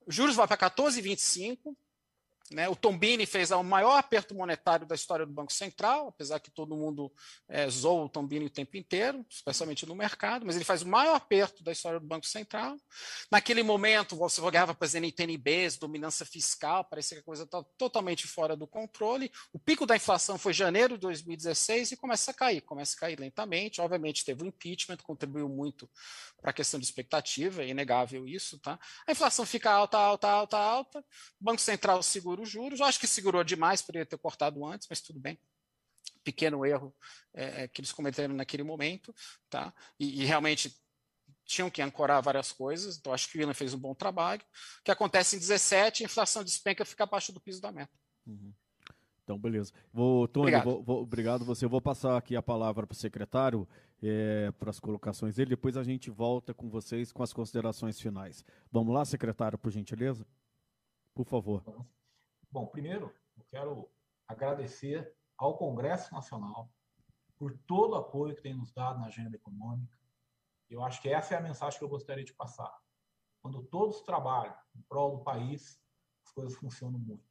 Os 0.07 0.15
juros 0.15 0.35
vão 0.35 0.47
para 0.47 0.57
14,25, 0.57 1.75
né? 2.51 2.67
O 2.67 2.75
Tombini 2.75 3.25
fez 3.25 3.51
o 3.51 3.63
maior 3.63 3.97
aperto 3.97 4.35
monetário 4.35 4.85
da 4.85 4.95
história 4.95 5.25
do 5.25 5.31
Banco 5.31 5.53
Central, 5.53 6.09
apesar 6.09 6.39
que 6.39 6.51
todo 6.51 6.75
mundo 6.75 7.11
é, 7.49 7.67
o 7.67 8.09
Tombini 8.09 8.45
o 8.45 8.49
tempo 8.49 8.75
inteiro, 8.75 9.25
especialmente 9.29 9.85
no 9.85 9.95
mercado, 9.95 10.45
mas 10.45 10.55
ele 10.55 10.65
faz 10.65 10.81
o 10.81 10.87
maior 10.87 11.15
aperto 11.15 11.63
da 11.63 11.71
história 11.71 11.99
do 11.99 12.05
Banco 12.05 12.25
Central. 12.25 12.77
Naquele 13.31 13.63
momento, 13.63 14.15
você 14.15 14.41
olhava 14.41 14.75
para 14.75 14.85
as 14.85 14.93
NTNBs, 14.93 15.77
dominância 15.77 16.25
fiscal, 16.25 16.83
parecia 16.83 17.17
que 17.17 17.21
a 17.21 17.25
coisa 17.25 17.43
estava 17.43 17.65
totalmente 17.77 18.27
fora 18.27 18.55
do 18.55 18.67
controle. 18.67 19.31
O 19.53 19.59
pico 19.59 19.85
da 19.85 19.95
inflação 19.95 20.37
foi 20.37 20.53
janeiro 20.53 20.95
de 20.95 21.01
2016 21.01 21.93
e 21.93 21.97
começa 21.97 22.31
a 22.31 22.33
cair, 22.33 22.61
começa 22.61 22.95
a 22.95 22.99
cair 22.99 23.19
lentamente. 23.19 23.79
Obviamente, 23.79 24.25
teve 24.25 24.43
o 24.43 24.47
impeachment, 24.47 24.97
contribuiu 24.97 25.47
muito 25.47 25.89
para 26.41 26.51
a 26.51 26.53
questão 26.53 26.79
de 26.79 26.85
expectativa, 26.85 27.63
é 27.63 27.69
inegável 27.69 28.27
isso. 28.27 28.59
Tá? 28.59 28.77
A 29.07 29.11
inflação 29.11 29.45
fica 29.45 29.71
alta, 29.71 29.97
alta, 29.97 30.29
alta, 30.29 30.57
alta. 30.57 30.99
O 31.39 31.43
Banco 31.43 31.61
Central 31.61 32.03
segura 32.03 32.32
os 32.39 32.49
juros. 32.49 32.79
Eu 32.79 32.86
acho 32.86 32.99
que 32.99 33.07
segurou 33.07 33.43
demais, 33.43 33.81
poderia 33.81 34.05
ter 34.05 34.17
cortado 34.17 34.65
antes, 34.65 34.88
mas 34.89 35.01
tudo 35.01 35.19
bem. 35.19 35.39
Pequeno 36.23 36.65
erro 36.65 36.95
é, 37.34 37.63
é 37.63 37.67
que 37.67 37.81
eles 37.81 37.91
cometeram 37.91 38.34
naquele 38.34 38.63
momento. 38.63 39.13
Tá? 39.49 39.73
E, 39.99 40.21
e, 40.21 40.25
realmente 40.25 40.75
tinham 41.45 41.69
que 41.69 41.81
ancorar 41.81 42.21
várias 42.21 42.51
coisas. 42.51 42.97
Então, 42.97 43.13
acho 43.13 43.29
que 43.29 43.38
o 43.38 43.39
William 43.39 43.53
fez 43.53 43.73
um 43.73 43.79
bom 43.79 43.93
trabalho. 43.93 44.41
O 44.79 44.84
que 44.84 44.91
acontece 44.91 45.36
em 45.36 45.39
17, 45.39 46.03
a 46.03 46.05
inflação 46.05 46.43
despenca 46.43 46.86
fica 46.86 47.03
abaixo 47.03 47.31
do 47.34 47.39
piso 47.39 47.61
da 47.61 47.71
meta. 47.71 47.91
Uhum. 48.25 48.53
Então, 49.23 49.38
beleza. 49.38 49.71
Vou, 49.91 50.27
Tony, 50.27 50.47
obrigado. 50.47 50.63
Vou, 50.63 50.84
vou, 50.84 51.01
obrigado 51.01 51.45
você. 51.45 51.65
Eu 51.65 51.69
vou 51.69 51.81
passar 51.81 52.17
aqui 52.17 52.36
a 52.36 52.41
palavra 52.41 52.86
para 52.86 52.93
o 52.93 52.97
secretário, 52.97 53.67
é, 54.01 54.51
para 54.51 54.69
as 54.69 54.79
colocações 54.79 55.36
dele. 55.36 55.51
Depois 55.51 55.77
a 55.77 55.84
gente 55.84 56.09
volta 56.09 56.53
com 56.53 56.69
vocês 56.69 57.11
com 57.11 57.23
as 57.23 57.31
considerações 57.31 57.99
finais. 57.99 58.43
Vamos 58.71 58.93
lá, 58.93 59.05
secretário, 59.05 59.57
por 59.57 59.71
gentileza? 59.71 60.25
Por 61.15 61.25
favor. 61.25 61.63
Bom, 62.53 62.67
primeiro, 62.67 63.11
eu 63.35 63.43
quero 63.45 63.89
agradecer 64.27 65.11
ao 65.35 65.57
Congresso 65.57 66.13
Nacional 66.13 66.71
por 67.35 67.57
todo 67.65 67.93
o 67.93 67.95
apoio 67.95 68.35
que 68.35 68.43
tem 68.43 68.53
nos 68.53 68.71
dado 68.71 68.99
na 68.99 69.07
agenda 69.07 69.35
econômica. 69.35 69.97
Eu 70.69 70.83
acho 70.83 71.01
que 71.01 71.09
essa 71.09 71.33
é 71.33 71.37
a 71.39 71.41
mensagem 71.41 71.79
que 71.79 71.83
eu 71.83 71.89
gostaria 71.89 72.23
de 72.23 72.31
passar. 72.31 72.71
Quando 73.41 73.63
todos 73.63 74.01
trabalham 74.01 74.55
em 74.75 74.83
prol 74.83 75.17
do 75.17 75.23
país, 75.23 75.81
as 76.23 76.31
coisas 76.31 76.55
funcionam 76.55 76.99
muito 76.99 77.23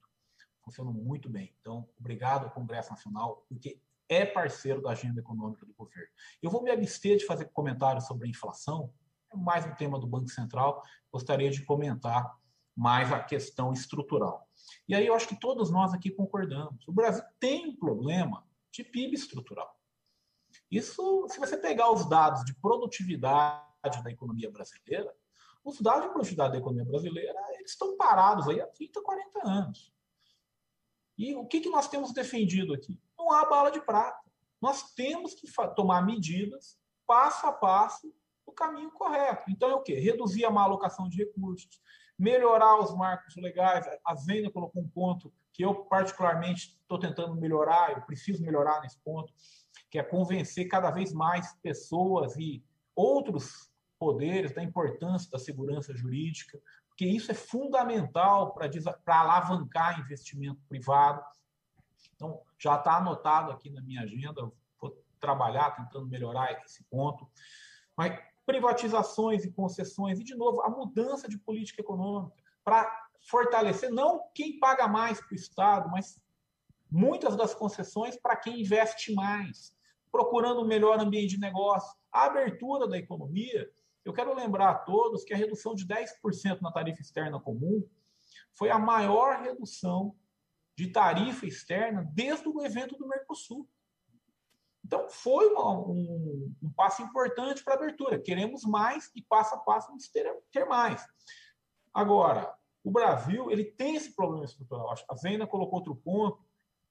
funcionam 0.65 0.93
muito 0.93 1.29
bem. 1.29 1.55
Então, 1.61 1.89
obrigado 2.01 2.45
ao 2.45 2.51
Congresso 2.51 2.91
Nacional, 2.91 3.47
porque 3.49 3.81
é 4.09 4.27
parceiro 4.27 4.83
da 4.83 4.91
agenda 4.91 5.21
econômica 5.21 5.65
do 5.65 5.73
governo. 5.75 6.11
Eu 6.43 6.51
vou 6.51 6.65
me 6.65 6.71
abster 6.73 7.17
de 7.17 7.27
fazer 7.27 7.45
comentários 7.47 8.07
sobre 8.07 8.27
a 8.27 8.31
inflação, 8.31 8.93
é 9.33 9.37
mais 9.37 9.65
um 9.67 9.75
tema 9.77 10.01
do 10.01 10.07
Banco 10.07 10.29
Central, 10.29 10.83
gostaria 11.13 11.51
de 11.51 11.65
comentar 11.65 12.37
mais 12.77 13.13
a 13.13 13.21
questão 13.21 13.73
estrutural. 13.73 14.49
E 14.89 14.95
aí 14.95 15.07
eu 15.07 15.15
acho 15.15 15.29
que 15.29 15.39
todos 15.39 15.71
nós 15.71 15.93
aqui 15.93 16.11
concordamos. 16.11 16.87
O 16.87 16.93
Brasil 16.93 17.25
tem 17.39 17.69
um 17.69 17.77
problema 17.77 18.47
de 18.71 18.83
PIB 18.83 19.15
estrutural. 19.15 19.79
Isso, 20.71 21.27
se 21.29 21.39
você 21.39 21.57
pegar 21.57 21.91
os 21.91 22.09
dados 22.09 22.45
de 22.45 22.55
produtividade 22.55 24.03
da 24.03 24.11
economia 24.11 24.51
brasileira, 24.51 25.15
os 25.65 25.81
dados 25.81 26.05
de 26.05 26.09
produtividade 26.09 26.53
da 26.53 26.59
economia 26.59 26.85
brasileira 26.85 27.39
eles 27.55 27.71
estão 27.71 27.97
parados 27.97 28.49
aí 28.49 28.61
há 28.61 28.67
30, 28.67 29.01
40 29.01 29.49
anos. 29.49 29.93
E 31.17 31.35
o 31.35 31.47
que, 31.47 31.61
que 31.61 31.71
nós 31.71 31.89
temos 31.89 32.13
defendido 32.13 32.73
aqui? 32.73 32.99
Não 33.19 33.31
há 33.33 33.45
bala 33.45 33.71
de 33.71 33.81
prata. 33.81 34.21
Nós 34.61 34.93
temos 34.95 35.35
que 35.35 35.47
tomar 35.77 36.05
medidas 36.05 36.79
passo 37.07 37.47
a 37.47 37.53
passo 37.53 38.13
no 38.47 38.53
caminho 38.53 38.91
correto. 38.91 39.51
Então 39.51 39.69
é 39.71 39.75
o 39.75 39.83
quê? 39.83 39.95
Reduzir 39.95 40.45
a 40.45 40.51
má 40.51 40.63
alocação 40.63 41.09
de 41.09 41.19
recursos, 41.19 41.81
melhorar 42.23 42.79
os 42.79 42.95
marcos 42.95 43.35
legais. 43.35 43.85
A 44.07 44.15
Zena 44.15 44.49
colocou 44.49 44.81
um 44.81 44.89
ponto 44.89 45.35
que 45.53 45.65
eu 45.65 45.75
particularmente 45.87 46.79
estou 46.81 46.97
tentando 46.97 47.35
melhorar, 47.35 47.91
eu 47.91 48.03
preciso 48.03 48.45
melhorar 48.45 48.81
nesse 48.81 48.97
ponto, 49.01 49.33
que 49.91 49.99
é 49.99 50.05
convencer 50.05 50.69
cada 50.69 50.89
vez 50.93 51.13
mais 51.13 51.53
pessoas 51.55 52.37
e 52.37 52.65
outros 52.95 53.73
poderes 53.99 54.55
da 54.55 54.63
importância 54.63 55.29
da 55.33 55.39
segurança 55.39 55.93
jurídica, 55.97 56.61
porque 56.89 57.05
isso 57.05 57.33
é 57.33 57.35
fundamental 57.35 58.55
para 58.55 58.71
alavancar 59.07 59.99
investimento 59.99 60.61
privado. 60.69 61.21
Então, 62.15 62.41
já 62.57 62.77
está 62.77 62.99
anotado 62.99 63.51
aqui 63.51 63.69
na 63.69 63.83
minha 63.83 64.03
agenda, 64.03 64.49
vou 64.81 65.05
trabalhar 65.19 65.73
tentando 65.73 66.07
melhorar 66.07 66.53
esse 66.65 66.85
ponto. 66.85 67.29
Mas 67.97 68.17
privatizações 68.45 69.45
e 69.45 69.53
concessões, 69.53 70.19
e, 70.19 70.25
de 70.25 70.35
novo, 70.35 70.63
a 70.63 70.69
mudança 70.69 71.29
de 71.29 71.39
política 71.39 71.81
econômica 71.81 72.35
para 72.65 72.91
fortalecer 73.29 73.91
não 73.91 74.23
quem 74.35 74.59
paga 74.59 74.89
mais 74.89 75.21
para 75.21 75.33
o 75.33 75.37
Estado, 75.37 75.91
mas 75.91 76.21
muitas 76.91 77.37
das 77.37 77.55
concessões 77.55 78.17
para 78.17 78.37
quem 78.37 78.61
investe 78.61 79.15
mais, 79.15 79.75
procurando 80.11 80.63
um 80.63 80.67
melhor 80.67 80.99
ambiente 80.99 81.37
de 81.37 81.41
negócio, 81.41 81.97
a 82.11 82.25
abertura 82.25 82.89
da 82.89 82.99
economia 82.99 83.71
eu 84.05 84.13
quero 84.13 84.35
lembrar 84.35 84.71
a 84.71 84.75
todos 84.75 85.25
que 85.25 85.33
a 85.33 85.37
redução 85.37 85.75
de 85.75 85.87
10% 85.87 86.61
na 86.61 86.73
tarifa 86.73 87.01
externa 87.01 87.39
comum 87.39 87.87
foi 88.53 88.71
a 88.71 88.79
maior 88.79 89.41
redução 89.41 90.17
de 90.77 90.89
tarifa 90.89 91.47
externa 91.47 92.05
desde 92.13 92.49
o 92.49 92.65
evento 92.65 92.97
do 92.97 93.07
Mercosul. 93.07 93.69
Então, 94.93 95.09
foi 95.09 95.47
uma, 95.47 95.71
um, 95.71 96.55
um, 96.63 96.71
passo 96.77 97.01
importante 97.01 97.65
para 97.65 97.73
a 97.73 97.77
abertura. 97.79 98.19
Queremos 98.19 98.63
mais 98.63 99.11
e 99.17 99.23
passo 99.23 99.55
a 99.55 99.59
passo 99.59 99.89
vamos 99.89 100.07
ter, 100.11 100.31
ter 100.53 100.67
mais. 100.67 101.03
Agora, 101.95 102.55
o 102.85 102.91
Brasil 102.91 103.51
ele 103.51 103.65
tem 103.65 103.97
esse 103.97 104.15
problema 104.15 104.45
estrutural. 104.45 104.95
A 105.09 105.15
Zena 105.17 105.47
colocou 105.47 105.79
outro 105.79 105.97
ponto 105.97 106.45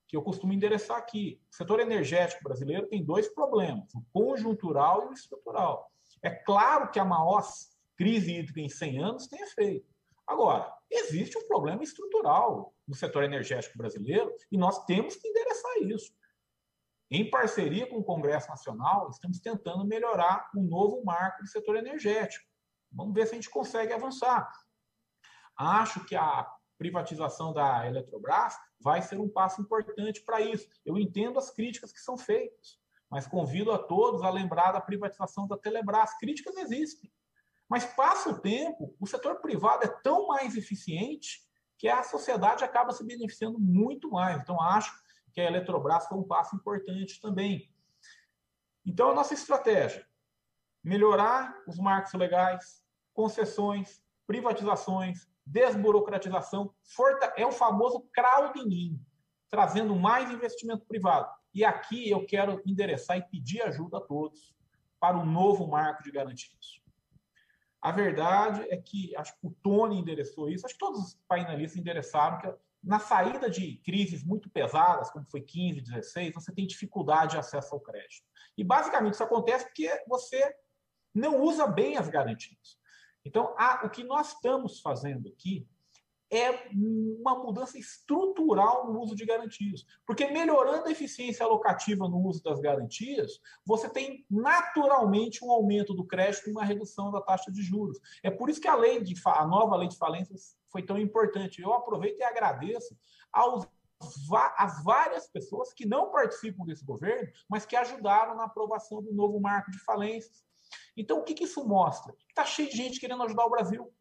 que 0.08 0.18
eu 0.18 0.24
costumo 0.24 0.52
endereçar 0.52 0.97
aqui. 0.97 1.39
O 1.52 1.56
setor 1.56 1.80
energético 1.80 2.43
brasileiro 2.43 2.88
tem 2.88 3.06
dois 3.06 3.28
problemas, 3.28 3.93
o 3.93 4.04
conjuntural 4.12 5.04
e 5.04 5.10
o 5.10 5.14
estrutural. 5.14 5.88
É 6.24 6.32
claro 6.32 6.89
que 6.89 6.97
a 6.99 7.06
maior 7.06 7.47
crise 7.95 8.34
hídrica 8.34 8.62
em 8.62 8.70
100 8.70 8.97
anos 8.97 9.28
tem 9.28 9.41
efeito. 9.41 9.88
Agora, 10.26 10.74
existe 10.89 11.38
um 11.38 11.47
problema 11.47 11.84
estrutural 11.84 12.74
no 12.88 12.95
setor 12.95 13.24
energético 13.26 13.78
brasileiro 13.78 14.34
e 14.52 14.58
nós 14.58 14.86
temos 14.86 15.16
que 15.18 15.28
endereçar 15.28 15.78
isso. 15.84 16.12
Em 17.14 17.30
parceria 17.30 17.86
com 17.86 17.97
o 17.97 18.03
Congresso 18.03 18.47
Nacional, 18.47 19.09
estamos 19.09 19.41
tentando 19.41 19.84
melhorar 19.84 20.49
um 20.55 20.64
novo 20.64 21.03
marco 21.03 21.43
do 21.43 21.49
setor 21.49 21.76
energético. 21.76 22.45
Vamos 22.89 23.14
ver 23.14 23.26
se 23.28 23.34
a 23.34 23.36
gente 23.36 23.49
consegue 23.49 23.91
avançar. 23.91 24.49
Acho 25.57 26.05
que 26.05 26.16
a 26.16 26.49
privatização 26.78 27.51
da 27.51 27.86
Eletrobras 27.86 28.55
vai 28.80 29.01
ser 29.01 29.20
um 29.20 29.28
passo 29.28 29.62
importante 29.62 30.22
para 30.22 30.39
isso. 30.39 30.70
Eu 30.86 30.97
entendo 30.97 31.38
as 31.38 31.51
críticas 31.51 31.91
que 31.91 31.99
são 31.99 32.18
feitas, 32.18 32.80
mas 33.09 33.28
convido 33.28 33.74
a 33.74 33.78
todos 33.78 34.24
a 34.24 34.30
lembrar 34.30 34.72
da 34.72 34.80
privatização 34.80 35.45
da 35.45 35.57
Telebrás. 35.57 36.18
Críticas 36.18 36.55
existem. 36.55 37.12
Mas 37.68 37.84
passa 37.84 38.30
o 38.30 38.39
tempo, 38.39 38.95
o 39.01 39.05
setor 39.05 39.41
privado 39.41 39.84
é 39.84 39.89
tão 40.01 40.28
mais 40.28 40.55
eficiente 40.55 41.41
que 41.78 41.89
a 41.89 42.03
sociedade 42.03 42.64
acaba 42.64 42.93
se 42.93 43.03
beneficiando 43.05 43.59
muito 43.59 44.12
mais. 44.12 44.41
Então, 44.41 44.62
acho 44.62 44.93
que 45.32 45.41
a 45.41 45.45
Eletrobras 45.45 46.07
foi 46.07 46.17
um 46.17 46.23
passo 46.23 46.55
importante 46.55 47.19
também. 47.21 47.71
Então, 48.86 49.11
a 49.11 49.15
nossa 49.15 49.34
estratégia: 49.34 50.05
melhorar 50.84 51.55
os 51.67 51.77
marcos 51.77 52.13
legais, 52.13 52.84
concessões, 53.13 54.03
privatizações, 54.25 55.27
desburocratização, 55.45 56.73
é 57.36 57.45
o 57.45 57.51
famoso 57.51 58.01
crowding 58.13 58.99
trazendo 59.49 59.95
mais 59.95 60.32
investimento 60.32 60.86
privado. 60.86 61.29
E 61.53 61.65
aqui 61.65 62.09
eu 62.09 62.25
quero 62.25 62.61
endereçar 62.65 63.17
e 63.17 63.23
pedir 63.23 63.61
ajuda 63.61 63.97
a 63.97 64.01
todos 64.01 64.55
para 64.99 65.17
o 65.17 65.25
novo 65.25 65.67
marco 65.67 66.01
de 66.03 66.11
garantias. 66.11 66.82
A 67.82 67.91
verdade 67.91 68.65
é 68.69 68.77
que 68.77 69.13
acho 69.17 69.38
que 69.38 69.47
o 69.47 69.51
Tony 69.61 69.99
endereçou 69.99 70.49
isso, 70.49 70.65
acho 70.65 70.75
que 70.75 70.79
todos 70.79 70.99
os 71.01 71.13
painelistas 71.27 71.79
endereçaram 71.79 72.38
que 72.38 72.47
na 72.84 72.99
saída 72.99 73.49
de 73.49 73.77
crises 73.77 74.23
muito 74.23 74.49
pesadas, 74.49 75.11
como 75.11 75.25
foi 75.29 75.41
15, 75.41 75.82
16, 75.82 76.34
você 76.34 76.51
tem 76.53 76.65
dificuldade 76.65 77.32
de 77.32 77.38
acesso 77.38 77.73
ao 77.73 77.82
crédito. 77.82 78.25
E 78.57 78.63
basicamente 78.63 79.13
isso 79.13 79.23
acontece 79.23 79.65
porque 79.65 79.89
você 80.07 80.53
não 81.13 81.41
usa 81.41 81.67
bem 81.67 81.97
as 81.97 82.09
garantias. 82.09 82.79
Então, 83.23 83.53
a, 83.57 83.86
o 83.86 83.89
que 83.89 84.03
nós 84.03 84.34
estamos 84.34 84.79
fazendo 84.79 85.27
aqui 85.29 85.67
é 86.32 86.69
uma 86.73 87.38
mudança 87.38 87.77
estrutural 87.77 88.91
no 88.91 89.01
uso 89.01 89.13
de 89.13 89.25
garantias. 89.25 89.84
Porque 90.07 90.27
melhorando 90.27 90.88
a 90.88 90.91
eficiência 90.91 91.45
alocativa 91.45 92.07
no 92.07 92.25
uso 92.25 92.41
das 92.41 92.61
garantias, 92.61 93.34
você 93.65 93.89
tem 93.89 94.25
naturalmente 94.29 95.43
um 95.43 95.51
aumento 95.51 95.93
do 95.93 96.05
crédito 96.05 96.47
e 96.47 96.51
uma 96.51 96.63
redução 96.63 97.11
da 97.11 97.21
taxa 97.21 97.51
de 97.51 97.61
juros. 97.61 97.99
É 98.23 98.32
por 98.32 98.49
isso 98.49 98.61
que 98.61 98.67
a 98.67 98.75
lei 98.75 99.03
de 99.03 99.13
a 99.25 99.45
nova 99.45 99.75
lei 99.75 99.89
de 99.89 99.97
falências 99.97 100.55
foi 100.72 100.84
tão 100.84 100.97
importante. 100.97 101.61
Eu 101.61 101.74
aproveito 101.74 102.19
e 102.19 102.24
agradeço 102.24 102.97
aos 103.32 103.67
as 104.57 104.84
várias 104.84 105.28
pessoas 105.28 105.74
que 105.74 105.86
não 105.86 106.11
participam 106.11 106.65
desse 106.65 106.84
governo, 106.84 107.32
mas 107.47 107.67
que 107.67 107.76
ajudaram 107.76 108.36
na 108.36 108.45
aprovação 108.45 109.01
do 109.01 109.13
novo 109.13 109.39
marco 109.39 109.69
de 109.69 109.78
falências. 109.84 110.43
Então, 110.97 111.19
o 111.19 111.24
que, 111.24 111.34
que 111.34 111.43
isso 111.43 111.63
mostra? 111.67 112.15
Está 112.28 112.43
cheio 112.43 112.69
de 112.69 112.78
gente 112.78 112.99
querendo 112.99 113.24
ajudar 113.24 113.45
o 113.45 113.49
Brasil. 113.49 113.93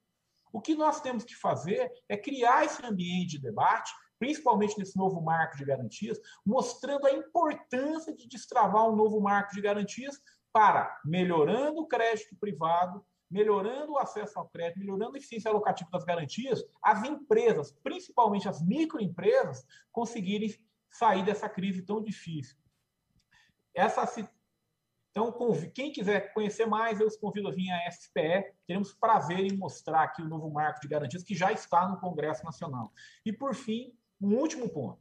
O 0.52 0.60
que 0.60 0.74
nós 0.74 1.00
temos 1.00 1.24
que 1.24 1.34
fazer 1.34 1.92
é 2.08 2.16
criar 2.16 2.64
esse 2.64 2.84
ambiente 2.84 3.32
de 3.32 3.42
debate, 3.42 3.92
principalmente 4.18 4.78
nesse 4.78 4.96
novo 4.96 5.20
marco 5.20 5.56
de 5.56 5.64
garantias, 5.64 6.18
mostrando 6.44 7.06
a 7.06 7.12
importância 7.12 8.14
de 8.14 8.26
destravar 8.28 8.88
um 8.88 8.96
novo 8.96 9.20
marco 9.20 9.54
de 9.54 9.60
garantias 9.60 10.18
para 10.52 10.98
melhorando 11.04 11.80
o 11.80 11.86
crédito 11.86 12.36
privado, 12.36 13.04
melhorando 13.30 13.92
o 13.92 13.98
acesso 13.98 14.38
ao 14.38 14.48
crédito, 14.48 14.80
melhorando 14.80 15.14
a 15.14 15.18
eficiência 15.18 15.50
alocativa 15.50 15.90
das 15.90 16.04
garantias, 16.04 16.64
as 16.82 17.04
empresas, 17.04 17.70
principalmente 17.82 18.48
as 18.48 18.60
microempresas, 18.60 19.64
conseguirem 19.92 20.52
sair 20.90 21.24
dessa 21.24 21.48
crise 21.48 21.82
tão 21.82 22.02
difícil. 22.02 22.56
Essa 23.72 24.04
então, 25.10 25.34
quem 25.74 25.90
quiser 25.90 26.32
conhecer 26.32 26.66
mais, 26.66 27.00
eu 27.00 27.06
os 27.08 27.16
convido 27.16 27.48
a 27.48 27.50
vir 27.50 27.68
à 27.70 27.90
SPE. 27.90 28.54
Teremos 28.64 28.92
prazer 28.94 29.40
em 29.40 29.56
mostrar 29.56 30.04
aqui 30.04 30.22
o 30.22 30.28
novo 30.28 30.48
marco 30.48 30.80
de 30.80 30.86
garantias 30.86 31.24
que 31.24 31.34
já 31.34 31.50
está 31.50 31.88
no 31.88 31.98
Congresso 31.98 32.44
Nacional. 32.44 32.92
E, 33.26 33.32
por 33.32 33.54
fim, 33.54 33.92
um 34.20 34.36
último 34.36 34.68
ponto. 34.68 35.00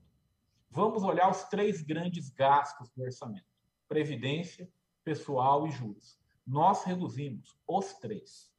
Vamos 0.71 1.03
olhar 1.03 1.29
os 1.29 1.43
três 1.43 1.83
grandes 1.83 2.29
gastos 2.29 2.89
do 2.89 3.03
orçamento: 3.03 3.45
previdência, 3.87 4.67
pessoal 5.03 5.67
e 5.67 5.71
juros. 5.71 6.19
Nós 6.49 6.83
reduzimos 6.83 7.55
os 7.67 7.93
três. 7.93 8.51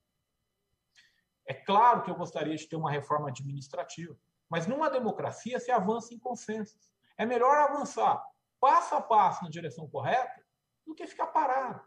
É 1.45 1.53
claro 1.53 2.05
que 2.05 2.11
eu 2.11 2.15
gostaria 2.15 2.55
de 2.55 2.69
ter 2.69 2.77
uma 2.77 2.91
reforma 2.91 3.29
administrativa, 3.29 4.17
mas 4.49 4.65
numa 4.65 4.89
democracia 4.89 5.59
se 5.59 5.73
avança 5.73 6.15
em 6.15 6.19
consensos. 6.19 6.93
É 7.19 7.27
melhor 7.27 7.59
avançar 7.59 8.25
passo 8.61 8.95
a 8.95 9.03
passo 9.03 9.43
na 9.43 9.51
direção 9.51 9.89
correta 9.89 10.41
do 10.87 10.95
que 10.95 11.05
ficar 11.05 11.27
parado. 11.27 11.83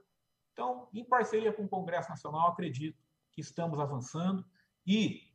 Então, 0.51 0.89
em 0.93 1.05
parceria 1.05 1.53
com 1.53 1.63
o 1.63 1.69
Congresso 1.69 2.09
Nacional, 2.09 2.49
acredito 2.49 3.01
que 3.31 3.39
estamos 3.39 3.79
avançando 3.79 4.45
e 4.85 5.31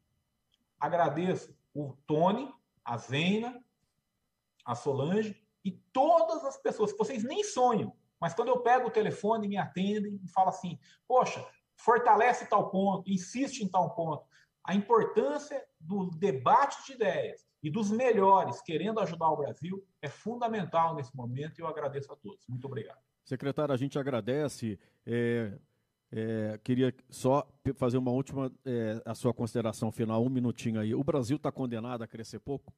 agradeço 0.78 1.56
o 1.72 1.96
Tony, 2.06 2.52
a 2.84 2.98
Zena, 2.98 3.64
a 4.66 4.74
Solange 4.74 5.42
e 5.64 5.72
todas 5.72 6.44
as 6.44 6.58
pessoas 6.58 6.92
que 6.92 6.98
vocês 6.98 7.24
nem 7.24 7.42
sonham, 7.42 7.96
mas 8.20 8.34
quando 8.34 8.48
eu 8.48 8.60
pego 8.60 8.88
o 8.88 8.90
telefone 8.90 9.48
me 9.48 9.56
atendem 9.56 10.20
e 10.22 10.28
falam 10.28 10.50
assim: 10.50 10.78
"Poxa, 11.06 11.44
fortalece 11.76 12.46
tal 12.46 12.70
ponto, 12.70 13.10
insiste 13.10 13.60
em 13.60 13.68
tal 13.68 13.94
ponto". 13.94 14.24
A 14.64 14.74
importância 14.74 15.64
do 15.80 16.10
debate 16.10 16.86
de 16.86 16.92
ideias 16.92 17.46
e 17.62 17.70
dos 17.70 17.90
melhores 17.90 18.60
querendo 18.60 19.00
ajudar 19.00 19.30
o 19.30 19.36
Brasil 19.36 19.84
é 20.02 20.08
fundamental 20.08 20.94
nesse 20.94 21.14
momento 21.16 21.58
e 21.58 21.62
eu 21.62 21.66
agradeço 21.66 22.12
a 22.12 22.16
todos. 22.16 22.46
Muito 22.48 22.66
obrigado. 22.66 22.98
Secretário, 23.24 23.74
a 23.74 23.76
gente 23.76 23.98
agradece. 23.98 24.78
É, 25.06 25.58
é, 26.10 26.58
queria 26.64 26.94
só 27.10 27.46
fazer 27.74 27.98
uma 27.98 28.10
última, 28.10 28.50
é, 28.64 29.02
a 29.04 29.14
sua 29.14 29.34
consideração 29.34 29.92
final, 29.92 30.24
um 30.24 30.30
minutinho 30.30 30.80
aí. 30.80 30.94
O 30.94 31.04
Brasil 31.04 31.36
está 31.36 31.52
condenado 31.52 32.02
a 32.02 32.06
crescer 32.06 32.38
pouco? 32.38 32.72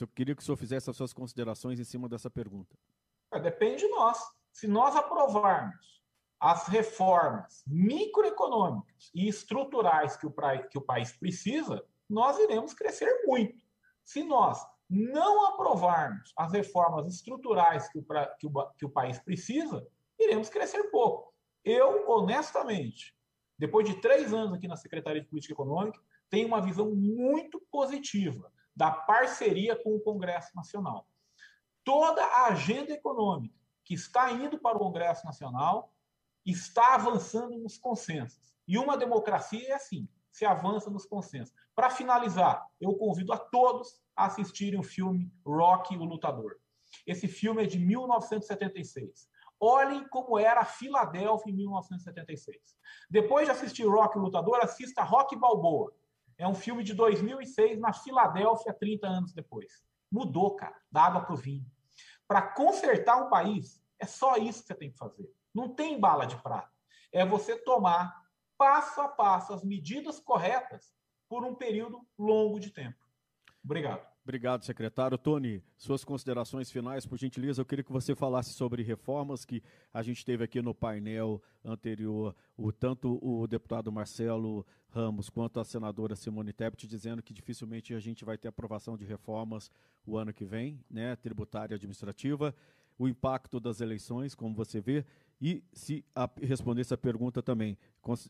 Eu 0.00 0.08
queria 0.08 0.34
que 0.34 0.42
o 0.42 0.44
senhor 0.44 0.56
fizesse 0.56 0.88
as 0.90 0.96
suas 0.96 1.12
considerações 1.12 1.78
em 1.78 1.84
cima 1.84 2.08
dessa 2.08 2.30
pergunta. 2.30 2.76
É, 3.32 3.38
depende 3.38 3.86
de 3.86 3.88
nós. 3.88 4.18
Se 4.52 4.66
nós 4.66 4.96
aprovarmos 4.96 6.00
as 6.40 6.66
reformas 6.68 7.62
microeconômicas 7.66 9.10
e 9.14 9.28
estruturais 9.28 10.16
que 10.16 10.26
o, 10.26 10.34
que 10.70 10.78
o 10.78 10.82
país 10.82 11.12
precisa, 11.12 11.84
nós 12.08 12.38
iremos 12.38 12.72
crescer 12.72 13.24
muito. 13.26 13.62
Se 14.04 14.24
nós 14.24 14.66
não 14.88 15.46
aprovarmos 15.46 16.32
as 16.36 16.52
reformas 16.52 17.06
estruturais 17.14 17.88
que 17.88 17.98
o, 17.98 18.04
que 18.38 18.46
o, 18.46 18.70
que 18.78 18.86
o 18.86 18.90
país 18.90 19.18
precisa, 19.20 19.86
iremos 20.18 20.48
crescer 20.48 20.84
pouco. 20.90 21.32
Eu, 21.64 22.10
honestamente, 22.10 23.14
depois 23.56 23.86
de 23.86 24.00
três 24.00 24.32
anos 24.32 24.54
aqui 24.54 24.66
na 24.66 24.76
Secretaria 24.76 25.20
de 25.20 25.28
Política 25.28 25.52
Econômica, 25.52 26.00
tenho 26.28 26.48
uma 26.48 26.60
visão 26.60 26.90
muito 26.94 27.60
positiva 27.70 28.50
da 28.74 28.90
parceria 28.90 29.76
com 29.76 29.94
o 29.94 30.00
Congresso 30.00 30.56
Nacional. 30.56 31.06
Toda 31.84 32.24
a 32.24 32.46
agenda 32.46 32.92
econômica 32.92 33.54
que 33.84 33.94
está 33.94 34.30
indo 34.30 34.58
para 34.58 34.76
o 34.76 34.80
Congresso 34.80 35.24
Nacional 35.24 35.92
está 36.44 36.94
avançando 36.94 37.58
nos 37.58 37.76
consensos. 37.78 38.54
E 38.66 38.78
uma 38.78 38.96
democracia 38.96 39.68
é 39.68 39.72
assim: 39.72 40.08
se 40.30 40.44
avança 40.44 40.90
nos 40.90 41.04
consensos. 41.06 41.54
Para 41.74 41.90
finalizar, 41.90 42.66
eu 42.80 42.94
convido 42.94 43.32
a 43.32 43.38
todos 43.38 44.00
a 44.14 44.26
assistirem 44.26 44.78
o 44.78 44.82
filme 44.82 45.32
Rock 45.44 45.96
o 45.96 46.04
Lutador. 46.04 46.58
Esse 47.06 47.26
filme 47.28 47.62
é 47.62 47.66
de 47.66 47.78
1976. 47.78 49.28
Olhem 49.58 50.06
como 50.08 50.38
era 50.38 50.60
a 50.60 50.64
Filadélfia 50.64 51.52
em 51.52 51.56
1976. 51.56 52.56
Depois 53.10 53.46
de 53.46 53.52
assistir 53.52 53.84
Rock 53.84 54.18
o 54.18 54.22
Lutador, 54.22 54.60
assista 54.62 55.02
Rock 55.02 55.36
Balboa. 55.36 55.92
É 56.38 56.48
um 56.48 56.54
filme 56.54 56.82
de 56.82 56.94
2006 56.94 57.78
na 57.78 57.92
Filadélfia, 57.92 58.72
30 58.72 59.06
anos 59.06 59.32
depois. 59.34 59.84
Mudou, 60.10 60.56
cara, 60.56 60.76
da 60.90 61.02
água 61.02 61.22
para 61.22 61.34
o 61.34 61.36
vinho. 61.36 61.66
Para 62.26 62.42
consertar 62.42 63.16
um 63.16 63.28
país, 63.28 63.82
é 63.98 64.06
só 64.06 64.36
isso 64.36 64.62
que 64.62 64.68
você 64.68 64.74
tem 64.74 64.90
que 64.90 64.98
fazer. 64.98 65.30
Não 65.54 65.68
tem 65.74 65.98
bala 65.98 66.26
de 66.26 66.36
prata. 66.42 66.70
É 67.12 67.24
você 67.24 67.56
tomar 67.56 68.20
passo 68.56 69.00
a 69.00 69.08
passo 69.08 69.52
as 69.52 69.64
medidas 69.64 70.20
corretas 70.20 70.94
por 71.28 71.44
um 71.44 71.54
período 71.54 72.06
longo 72.18 72.58
de 72.58 72.70
tempo. 72.70 72.98
Obrigado. 73.64 74.09
Obrigado, 74.30 74.64
secretário. 74.64 75.18
Tony, 75.18 75.60
suas 75.76 76.04
considerações 76.04 76.70
finais, 76.70 77.04
por 77.04 77.18
gentileza, 77.18 77.60
eu 77.60 77.66
queria 77.66 77.82
que 77.82 77.90
você 77.90 78.14
falasse 78.14 78.52
sobre 78.52 78.80
reformas 78.80 79.44
que 79.44 79.60
a 79.92 80.04
gente 80.04 80.24
teve 80.24 80.44
aqui 80.44 80.62
no 80.62 80.72
painel 80.72 81.42
anterior, 81.64 82.32
o, 82.56 82.70
tanto 82.70 83.18
o 83.20 83.44
deputado 83.48 83.90
Marcelo 83.90 84.64
Ramos 84.88 85.28
quanto 85.28 85.58
a 85.58 85.64
senadora 85.64 86.14
Simone 86.14 86.52
Tebet 86.52 86.86
dizendo 86.86 87.24
que 87.24 87.34
dificilmente 87.34 87.92
a 87.92 87.98
gente 87.98 88.24
vai 88.24 88.38
ter 88.38 88.46
aprovação 88.46 88.96
de 88.96 89.04
reformas 89.04 89.68
o 90.06 90.16
ano 90.16 90.32
que 90.32 90.44
vem, 90.44 90.78
né, 90.88 91.16
tributária 91.16 91.74
administrativa, 91.74 92.54
o 92.96 93.08
impacto 93.08 93.58
das 93.58 93.80
eleições, 93.80 94.36
como 94.36 94.54
você 94.54 94.80
vê, 94.80 95.04
e 95.40 95.62
se 95.72 96.04
a, 96.14 96.28
responder 96.42 96.82
essa 96.82 96.98
pergunta 96.98 97.42
também, 97.42 97.78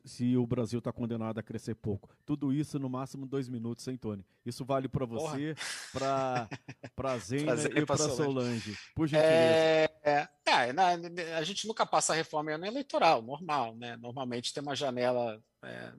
se 0.05 0.37
o 0.37 0.47
Brasil 0.47 0.79
está 0.79 0.93
condenado 0.93 1.39
a 1.39 1.43
crescer 1.43 1.75
pouco. 1.75 2.09
Tudo 2.25 2.53
isso 2.53 2.79
no 2.79 2.89
máximo 2.89 3.27
dois 3.27 3.49
minutos, 3.49 3.87
hein, 3.89 3.97
Tony? 3.97 4.25
Isso 4.47 4.65
vale 4.65 4.89
para 4.89 5.05
você, 5.05 5.55
para 5.93 6.49
a 7.13 7.19
Zena 7.19 7.55
e 7.77 7.85
para 7.85 7.97
Solange. 7.97 8.17
Solange. 8.17 8.79
Por 8.95 9.09
gentileza. 9.09 9.35
É, 9.35 9.91
é, 10.05 10.29
é, 10.47 11.35
a 11.37 11.43
gente 11.43 11.67
nunca 11.67 11.85
passa 11.85 12.13
a 12.13 12.17
reforma 12.17 12.53
ano 12.53 12.67
eleitoral, 12.67 13.23
normal, 13.23 13.75
né? 13.75 13.97
Normalmente 13.97 14.55
tem 14.55 14.63
uma 14.63 14.77
janela 14.77 15.43
é, 15.65 15.93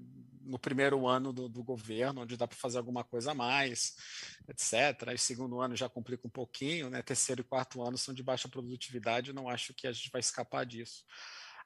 no 0.46 0.60
primeiro 0.60 1.08
ano 1.08 1.32
do, 1.32 1.48
do 1.48 1.64
governo, 1.64 2.22
onde 2.22 2.38
dá 2.38 2.48
para 2.48 2.58
fazer 2.58 2.78
alguma 2.78 3.04
coisa 3.04 3.32
a 3.32 3.36
mais, 3.36 3.96
etc. 4.48 5.10
Aí, 5.10 5.18
segundo 5.18 5.60
ano 5.62 5.76
já 5.76 5.90
complica 5.90 6.28
um 6.28 6.32
pouquinho, 6.32 6.90
né? 6.90 7.02
Terceiro 7.02 7.42
e 7.42 7.44
quarto 7.44 7.82
ano 7.82 7.98
são 7.98 8.14
de 8.14 8.24
baixa 8.24 8.50
produtividade, 8.50 9.34
não 9.34 9.50
acho 9.50 9.74
que 9.74 9.88
a 9.88 9.92
gente 9.92 10.10
vai 10.12 10.20
escapar 10.20 10.66
disso. 10.66 11.04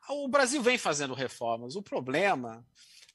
O 0.09 0.27
Brasil 0.27 0.61
vem 0.61 0.77
fazendo 0.77 1.13
reformas. 1.13 1.75
O 1.75 1.81
problema 1.81 2.65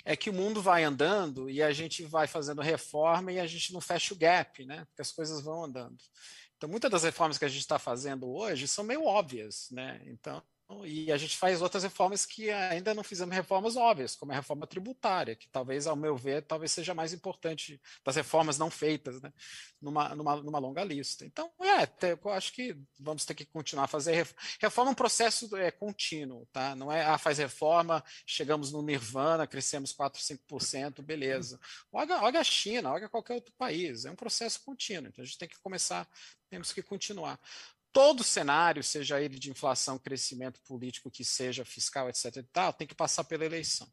é 0.05 0.17
que 0.17 0.31
o 0.31 0.33
mundo 0.33 0.63
vai 0.63 0.85
andando 0.85 1.49
e 1.49 1.63
a 1.63 1.73
gente 1.73 2.05
vai 2.05 2.27
fazendo 2.27 2.63
reforma 2.63 3.33
e 3.33 3.39
a 3.39 3.47
gente 3.47 3.73
não 3.73 3.81
fecha 3.81 4.15
o 4.15 4.17
gap, 4.17 4.65
né? 4.65 4.85
Porque 4.87 5.03
as 5.03 5.13
coisas 5.13 5.43
vão 5.43 5.65
andando. 5.65 5.97
Então, 6.57 6.69
muitas 6.69 6.91
das 6.91 7.05
reformas 7.05 7.39
que 7.39 7.45
a 7.45 7.49
gente 7.49 7.61
está 7.61 7.79
fazendo 7.79 8.29
hoje 8.29 8.67
são 8.69 8.85
meio 8.85 9.05
óbvias, 9.05 9.69
né? 9.71 10.01
Então, 10.07 10.43
e 10.85 11.11
a 11.11 11.17
gente 11.17 11.37
faz 11.37 11.61
outras 11.61 11.83
reformas 11.83 12.25
que 12.25 12.51
ainda 12.51 12.95
não 12.95 13.03
fizemos 13.03 13.35
reformas 13.35 13.77
óbvias, 13.77 14.15
como 14.15 14.33
a 14.33 14.35
reforma 14.37 14.67
tributária, 14.67 15.35
que 15.35 15.49
talvez, 15.49 15.87
ao 15.87 15.97
meu 15.97 16.17
ver, 16.17 16.43
talvez 16.43 16.73
seja 16.73 16.95
mais 16.95 17.13
importante 17.13 17.81
das 18.05 18.17
reformas 18.17 18.59
não 18.59 18.71
feitas, 18.71 19.21
né? 19.21 19.33
numa, 19.81 20.15
numa, 20.15 20.37
numa 20.37 20.59
longa 20.59 20.85
lista. 20.85 21.25
Então, 21.25 21.51
é, 21.61 21.89
eu 22.07 22.31
acho 22.31 22.53
que 22.53 22.77
vamos 22.99 23.25
ter 23.25 23.35
que 23.35 23.45
continuar 23.45 23.85
a 23.85 23.89
fazer 23.89 24.15
reforma. 24.15 24.43
Reforma 24.61 24.91
é 24.91 24.93
um 24.93 24.97
processo 24.97 25.57
é, 25.57 25.71
contínuo, 25.71 26.47
tá? 26.53 26.77
Não 26.77 26.93
é, 26.93 27.05
ah, 27.05 27.19
faz 27.19 27.39
reforma, 27.39 28.03
chegamos 28.27 28.71
no 28.71 28.83
nirvana, 28.83 29.47
crescemos 29.47 29.93
4, 29.93 30.21
5%, 30.23 31.03
beleza. 31.03 31.59
Olha, 31.93 32.23
olha 32.23 32.41
a 32.41 32.45
China, 32.45 32.93
olha 32.93 33.09
qualquer 33.09 33.35
outro 33.35 33.53
país, 33.59 34.05
é 34.05 34.11
um 34.11 34.17
processo 34.17 34.63
contínuo, 34.65 35.09
então 35.09 35.23
a 35.23 35.27
gente 35.27 35.39
tem 35.39 35.49
que 35.49 35.61
começar, 35.61 36.09
temos 36.49 36.73
que 36.73 36.83
continuar 36.83 37.41
todo 37.93 38.25
cenário, 38.25 38.83
seja 38.83 39.21
ele 39.21 39.39
de 39.39 39.51
inflação, 39.51 39.99
crescimento 39.99 40.61
político, 40.63 41.11
que 41.11 41.25
seja 41.25 41.65
fiscal, 41.65 42.09
etc. 42.09 42.37
E 42.37 42.43
tal, 42.45 42.73
tem 42.73 42.87
que 42.87 42.95
passar 42.95 43.25
pela 43.25 43.45
eleição. 43.45 43.91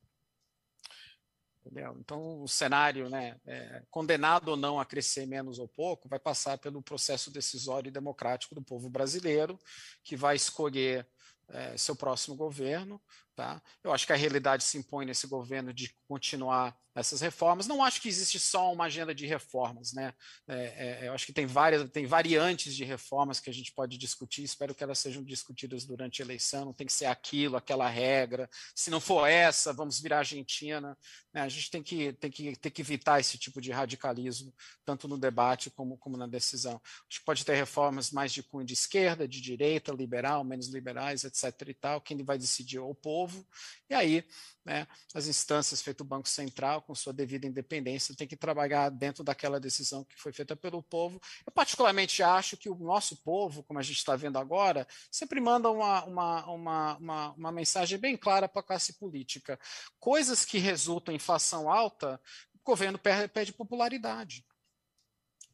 Entendeu? 1.68 1.98
Então, 2.00 2.42
o 2.42 2.48
cenário, 2.48 3.10
né, 3.10 3.38
é, 3.46 3.84
condenado 3.90 4.50
ou 4.50 4.58
não 4.58 4.80
a 4.80 4.86
crescer 4.86 5.26
menos 5.26 5.60
ou 5.60 5.68
pouco, 5.68 6.08
vai 6.08 6.18
passar 6.18 6.58
pelo 6.58 6.82
processo 6.82 7.30
decisório 7.30 7.90
e 7.90 7.92
democrático 7.92 8.56
do 8.56 8.62
povo 8.62 8.90
brasileiro, 8.90 9.60
que 10.02 10.16
vai 10.16 10.38
escolher 10.38 11.06
é, 11.50 11.76
seu 11.76 11.96
próximo 11.96 12.36
governo. 12.36 13.02
Tá? 13.36 13.62
Eu 13.84 13.92
acho 13.92 14.08
que 14.08 14.14
a 14.14 14.18
realidade 14.18 14.64
se 14.64 14.78
impõe 14.78 15.06
nesse 15.06 15.28
governo 15.28 15.74
de 15.74 15.94
continuar 16.08 16.78
essas 16.98 17.22
reformas. 17.22 17.68
Não 17.68 17.84
acho 17.84 18.02
que 18.02 18.10
existe 18.10 18.40
só 18.40 18.74
uma 18.74 18.86
agenda 18.86 19.14
de 19.14 19.28
reformas, 19.28 19.94
né? 19.94 20.14
É, 20.48 20.56
é, 21.04 21.08
eu 21.08 21.14
acho 21.14 21.28
que 21.28 21.34
tem 21.34 21.46
várias, 21.46 21.88
tem 21.92 22.08
variantes 22.08 22.76
de 22.76 22.84
reformas 22.84 23.40
que 23.40 23.50
a 23.50 23.54
gente 23.54 23.72
pode 23.72 23.98
discutir. 23.98 24.44
Espero 24.44 24.74
que 24.74 24.84
elas 24.84 24.98
sejam 24.98 25.24
discutidas 25.24 25.86
durante 25.86 26.22
a 26.22 26.26
eleição. 26.26 26.66
Não 26.66 26.74
tem 26.74 26.88
que 26.88 26.94
ser 26.94 27.06
aquilo, 27.06 27.56
aquela 27.56 27.88
regra. 27.88 28.50
Se 28.76 28.90
não 28.90 29.00
for 29.00 29.28
essa, 29.28 29.72
vamos 29.72 30.00
virar 30.00 30.20
Argentina. 30.20 30.98
Né? 31.32 31.42
A 31.42 31.50
gente 31.50 31.70
tem 31.70 31.84
que, 31.84 32.14
tem 32.14 32.32
que, 32.32 32.56
tem 32.56 32.72
que 32.72 32.82
evitar 32.82 33.20
esse 33.20 33.38
tipo 33.38 33.62
de 33.62 33.72
radicalismo, 33.72 34.52
tanto 34.84 35.08
no 35.08 35.20
debate 35.20 35.70
como, 35.70 35.98
como 35.98 36.18
na 36.18 36.26
decisão. 36.26 36.82
Acho 37.08 37.20
que 37.20 37.26
pode 37.26 37.46
ter 37.46 37.54
reformas 37.54 38.10
mais 38.10 38.34
de 38.34 38.42
cunho 38.42 38.66
de 38.66 38.74
esquerda, 38.74 39.28
de 39.28 39.40
direita, 39.40 39.92
liberal, 39.92 40.44
menos 40.44 40.68
liberais, 40.70 41.24
etc. 41.24 41.44
E 41.68 41.74
tal. 41.76 42.02
Quem 42.02 42.24
vai 42.24 42.40
decidir 42.40 42.78
é 42.78 42.82
o 42.82 42.96
povo. 42.96 43.46
E 43.88 43.94
aí 43.94 44.26
né, 44.68 44.86
as 45.16 45.28
instâncias 45.28 45.82
feito 45.82 46.02
o 46.02 46.04
Banco 46.04 46.28
Central, 46.28 46.82
com 46.82 46.94
sua 46.94 47.14
devida 47.14 47.48
independência, 47.48 48.14
tem 48.14 48.28
que 48.28 48.36
trabalhar 48.36 48.90
dentro 48.90 49.24
daquela 49.24 49.62
decisão 49.62 50.04
que 50.04 50.20
foi 50.20 50.34
feita 50.34 50.58
pelo 50.58 50.84
povo. 50.84 51.22
Eu, 51.46 51.54
particularmente, 51.54 52.22
acho 52.22 52.58
que 52.58 52.70
o 52.70 52.76
nosso 52.76 53.16
povo, 53.24 53.64
como 53.64 53.80
a 53.80 53.82
gente 53.82 53.96
está 53.96 54.18
vendo 54.18 54.38
agora, 54.38 54.86
sempre 55.10 55.40
manda 55.40 55.72
uma, 55.72 56.04
uma, 56.04 56.46
uma, 56.48 56.98
uma, 56.98 57.32
uma 57.32 57.52
mensagem 57.52 57.98
bem 57.98 58.18
clara 58.18 58.50
para 58.50 58.60
a 58.60 58.64
classe 58.64 58.92
política. 59.00 59.58
Coisas 60.02 60.44
que 60.44 60.58
resultam 60.58 61.14
em 61.14 61.16
inflação 61.16 61.72
alta, 61.72 62.20
o 62.54 62.60
governo 62.62 63.00
perde, 63.00 63.30
perde 63.30 63.54
popularidade 63.54 64.46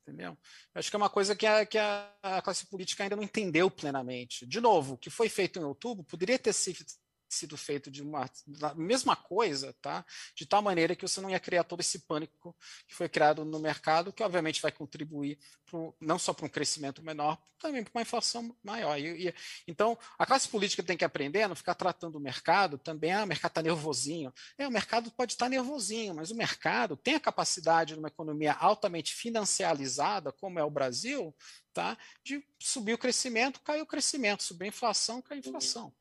entendeu? 0.06 0.38
Eu 0.76 0.80
acho 0.80 0.90
que 0.90 0.96
é 0.98 0.98
uma 0.98 1.10
coisa 1.10 1.34
que 1.34 1.46
a, 1.46 1.66
que 1.66 1.78
a, 1.78 2.42
classe 2.44 2.66
política 2.66 3.04
ainda 3.04 3.16
não 3.16 3.24
entendeu 3.24 3.72
plenamente. 3.72 4.46
De 4.46 4.60
novo, 4.60 4.96
o 4.96 4.98
que 4.98 5.10
foi 5.10 5.30
feito 5.30 5.58
em 5.60 5.64
outubro 5.64 6.04
poderia 6.04 6.38
ter 6.38 6.52
sido 6.52 6.84
sido 7.34 7.58
feito 7.58 7.92
de 7.92 8.02
uma 8.02 8.30
da 8.46 8.74
mesma 8.74 9.16
coisa, 9.16 9.74
tá? 9.82 10.06
De 10.36 10.46
tal 10.46 10.62
maneira 10.62 10.96
que 10.96 11.08
você 11.08 11.20
não 11.20 11.30
ia 11.30 11.40
criar 11.40 11.64
todo 11.64 11.80
esse 11.80 12.00
pânico 12.00 12.56
que 12.88 12.96
foi 12.96 13.10
criado 13.10 13.44
no 13.44 13.60
mercado, 13.60 14.14
que 14.14 14.24
obviamente 14.24 14.62
vai 14.62 14.72
contribuir 14.72 15.38
pro, 15.66 15.96
não 16.00 16.20
só 16.20 16.34
para 16.34 16.46
um 16.46 16.50
crescimento 16.50 17.04
menor, 17.04 17.38
também 17.64 17.84
para 17.84 17.92
uma 17.96 18.02
inflação 18.02 18.56
maior. 18.64 19.00
E, 19.00 19.28
e, 19.28 19.34
então, 19.68 19.98
a 20.20 20.26
classe 20.26 20.48
política 20.50 20.84
tem 20.84 20.98
que 20.98 21.06
aprender 21.06 21.44
a 21.44 21.48
não 21.48 21.56
ficar 21.56 21.76
tratando 21.76 22.18
o 22.18 22.20
mercado 22.20 22.78
também, 22.78 23.14
ah, 23.14 23.24
o 23.24 23.28
mercado 23.28 23.52
está 23.52 23.62
nervosinho. 23.62 24.34
É, 24.58 24.68
o 24.68 24.72
mercado 24.72 25.10
pode 25.12 25.34
estar 25.34 25.46
tá 25.46 25.50
nervosinho, 25.50 26.14
mas 26.14 26.30
o 26.30 26.36
mercado 26.36 26.98
tem 26.98 27.16
a 27.16 27.20
capacidade, 27.20 27.96
numa 27.96 28.10
economia 28.10 28.54
altamente 28.54 29.14
financializada, 29.14 30.32
como 30.32 30.60
é 30.60 30.64
o 30.64 30.70
Brasil, 30.70 31.34
tá? 31.74 31.98
de 32.24 32.46
subir 32.60 32.94
o 32.94 32.98
crescimento, 32.98 33.62
cair 33.62 33.82
o 33.82 33.86
crescimento, 33.86 34.44
subir 34.44 34.66
a 34.66 34.68
inflação, 34.68 35.22
cair 35.22 35.38
a 35.38 35.40
inflação. 35.40 35.94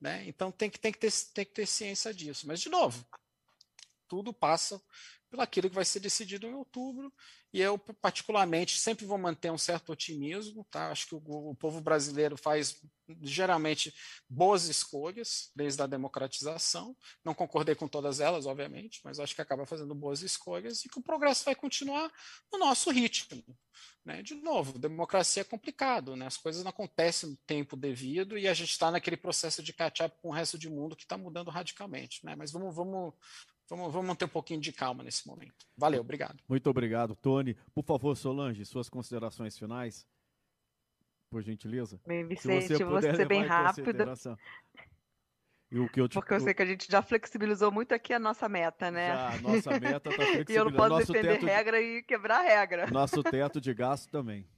Né? 0.00 0.24
Então 0.26 0.50
tem 0.52 0.70
que, 0.70 0.78
tem, 0.78 0.92
que 0.92 0.98
ter, 0.98 1.12
tem 1.34 1.44
que 1.44 1.52
ter 1.52 1.66
ciência 1.66 2.14
disso. 2.14 2.46
Mas, 2.46 2.60
de 2.60 2.68
novo, 2.68 3.04
tudo 4.06 4.32
passa 4.32 4.80
pelo 5.30 5.42
aquilo 5.42 5.68
que 5.68 5.74
vai 5.74 5.84
ser 5.84 6.00
decidido 6.00 6.46
em 6.46 6.54
outubro, 6.54 7.12
e 7.52 7.60
eu, 7.60 7.78
particularmente, 7.78 8.78
sempre 8.78 9.06
vou 9.06 9.16
manter 9.16 9.50
um 9.50 9.58
certo 9.58 9.92
otimismo. 9.92 10.66
Tá? 10.70 10.90
Acho 10.90 11.08
que 11.08 11.14
o, 11.14 11.22
o 11.50 11.54
povo 11.54 11.80
brasileiro 11.80 12.36
faz 12.36 12.80
geralmente 13.22 13.94
boas 14.28 14.64
escolhas 14.64 15.50
desde 15.54 15.82
a 15.82 15.86
democratização. 15.86 16.94
Não 17.24 17.34
concordei 17.34 17.74
com 17.74 17.88
todas 17.88 18.20
elas, 18.20 18.44
obviamente, 18.44 19.00
mas 19.02 19.18
acho 19.18 19.34
que 19.34 19.40
acaba 19.40 19.64
fazendo 19.64 19.94
boas 19.94 20.20
escolhas 20.20 20.84
e 20.84 20.88
que 20.88 20.98
o 20.98 21.02
progresso 21.02 21.44
vai 21.44 21.54
continuar 21.54 22.12
no 22.52 22.58
nosso 22.58 22.90
ritmo. 22.90 23.42
Né? 24.04 24.22
De 24.22 24.34
novo, 24.34 24.78
democracia 24.78 25.40
é 25.40 25.44
complicado, 25.44 26.16
né? 26.16 26.26
as 26.26 26.36
coisas 26.36 26.62
não 26.62 26.70
acontecem 26.70 27.30
no 27.30 27.36
tempo 27.46 27.76
devido 27.76 28.36
e 28.36 28.46
a 28.46 28.54
gente 28.54 28.70
está 28.70 28.90
naquele 28.90 29.16
processo 29.16 29.62
de 29.62 29.72
catch-up 29.72 30.16
com 30.20 30.28
o 30.28 30.32
resto 30.32 30.58
do 30.58 30.70
mundo 30.70 30.96
que 30.96 31.04
está 31.04 31.16
mudando 31.16 31.50
radicalmente. 31.50 32.24
Né? 32.24 32.34
Mas 32.36 32.52
vamos, 32.52 32.74
vamos, 32.74 33.14
vamos, 33.68 33.92
vamos 33.92 34.16
ter 34.16 34.24
um 34.24 34.28
pouquinho 34.28 34.60
de 34.60 34.72
calma 34.72 35.02
nesse 35.02 35.26
momento. 35.26 35.66
Valeu, 35.76 36.00
obrigado. 36.00 36.42
Muito 36.48 36.68
obrigado, 36.68 37.14
Tony. 37.16 37.56
Por 37.74 37.84
favor, 37.84 38.16
Solange, 38.16 38.64
suas 38.64 38.88
considerações 38.88 39.58
finais 39.58 40.06
por 41.30 41.42
gentileza? 41.42 42.00
Bem, 42.06 42.26
Vicente, 42.26 42.66
Se 42.66 42.84
você 42.84 42.84
puder 42.84 43.16
ser 43.16 43.28
bem 43.28 43.44
rápido. 43.44 44.04
E 45.70 45.78
o 45.78 45.88
que 45.88 46.00
eu 46.00 46.08
te... 46.08 46.14
Porque 46.14 46.32
eu 46.32 46.40
sei 46.40 46.54
que 46.54 46.62
a 46.62 46.66
gente 46.66 46.90
já 46.90 47.02
flexibilizou 47.02 47.70
muito 47.70 47.92
aqui 47.92 48.14
a 48.14 48.18
nossa 48.18 48.48
meta, 48.48 48.90
né? 48.90 49.08
Já, 49.08 49.28
a 49.28 49.40
nossa 49.40 49.70
meta 49.78 50.08
está 50.08 50.24
flexibilizada. 50.24 50.46
e 50.52 50.56
eu 50.56 50.64
não 50.64 50.72
posso 50.72 50.88
nosso 50.88 51.12
defender 51.12 51.44
regra 51.44 51.80
e 51.80 52.02
quebrar 52.02 52.40
regra. 52.40 52.86
Nosso 52.90 53.22
teto 53.22 53.60
de 53.60 53.74
gasto 53.74 54.10
também. 54.10 54.48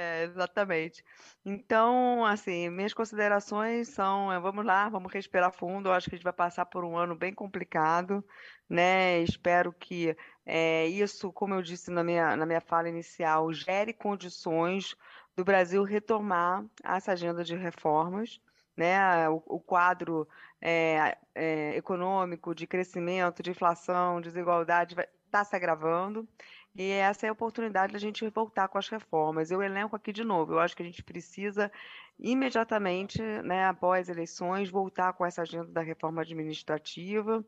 É, 0.00 0.22
exatamente. 0.22 1.04
Então, 1.44 2.24
assim, 2.24 2.70
minhas 2.70 2.94
considerações 2.94 3.88
são, 3.88 4.32
é, 4.32 4.38
vamos 4.38 4.64
lá, 4.64 4.88
vamos 4.88 5.12
respirar 5.12 5.52
fundo. 5.52 5.88
Eu 5.88 5.92
acho 5.92 6.08
que 6.08 6.14
a 6.14 6.16
gente 6.18 6.24
vai 6.24 6.32
passar 6.32 6.66
por 6.66 6.84
um 6.84 6.96
ano 6.96 7.16
bem 7.16 7.34
complicado, 7.34 8.24
né? 8.68 9.18
Espero 9.22 9.72
que 9.72 10.16
é, 10.46 10.86
isso, 10.86 11.32
como 11.32 11.54
eu 11.54 11.62
disse 11.62 11.90
na 11.90 12.04
minha, 12.04 12.36
na 12.36 12.46
minha 12.46 12.60
fala 12.60 12.88
inicial, 12.88 13.52
gere 13.52 13.92
condições 13.92 14.94
do 15.34 15.44
Brasil 15.44 15.82
retomar 15.82 16.64
essa 16.84 17.10
agenda 17.10 17.42
de 17.42 17.56
reformas, 17.56 18.40
né? 18.76 19.28
O, 19.28 19.42
o 19.46 19.58
quadro 19.60 20.28
é, 20.60 21.18
é, 21.34 21.76
econômico 21.76 22.54
de 22.54 22.68
crescimento, 22.68 23.42
de 23.42 23.50
inflação, 23.50 24.20
desigualdade 24.20 24.94
está 25.28 25.44
se 25.44 25.54
agravando. 25.54 26.28
E 26.74 26.90
essa 26.92 27.26
é 27.26 27.28
a 27.28 27.32
oportunidade 27.32 27.92
da 27.92 27.98
gente 27.98 28.28
voltar 28.30 28.68
com 28.68 28.78
as 28.78 28.88
reformas. 28.88 29.50
Eu 29.50 29.62
elenco 29.62 29.96
aqui 29.96 30.12
de 30.12 30.22
novo. 30.24 30.52
Eu 30.54 30.60
acho 30.60 30.76
que 30.76 30.82
a 30.82 30.86
gente 30.86 31.02
precisa 31.02 31.70
imediatamente, 32.18 33.20
né, 33.42 33.66
após 33.66 34.08
eleições, 34.08 34.70
voltar 34.70 35.12
com 35.14 35.24
essa 35.26 35.42
agenda 35.42 35.68
da 35.72 35.80
reforma 35.82 36.22
administrativa. 36.22 37.44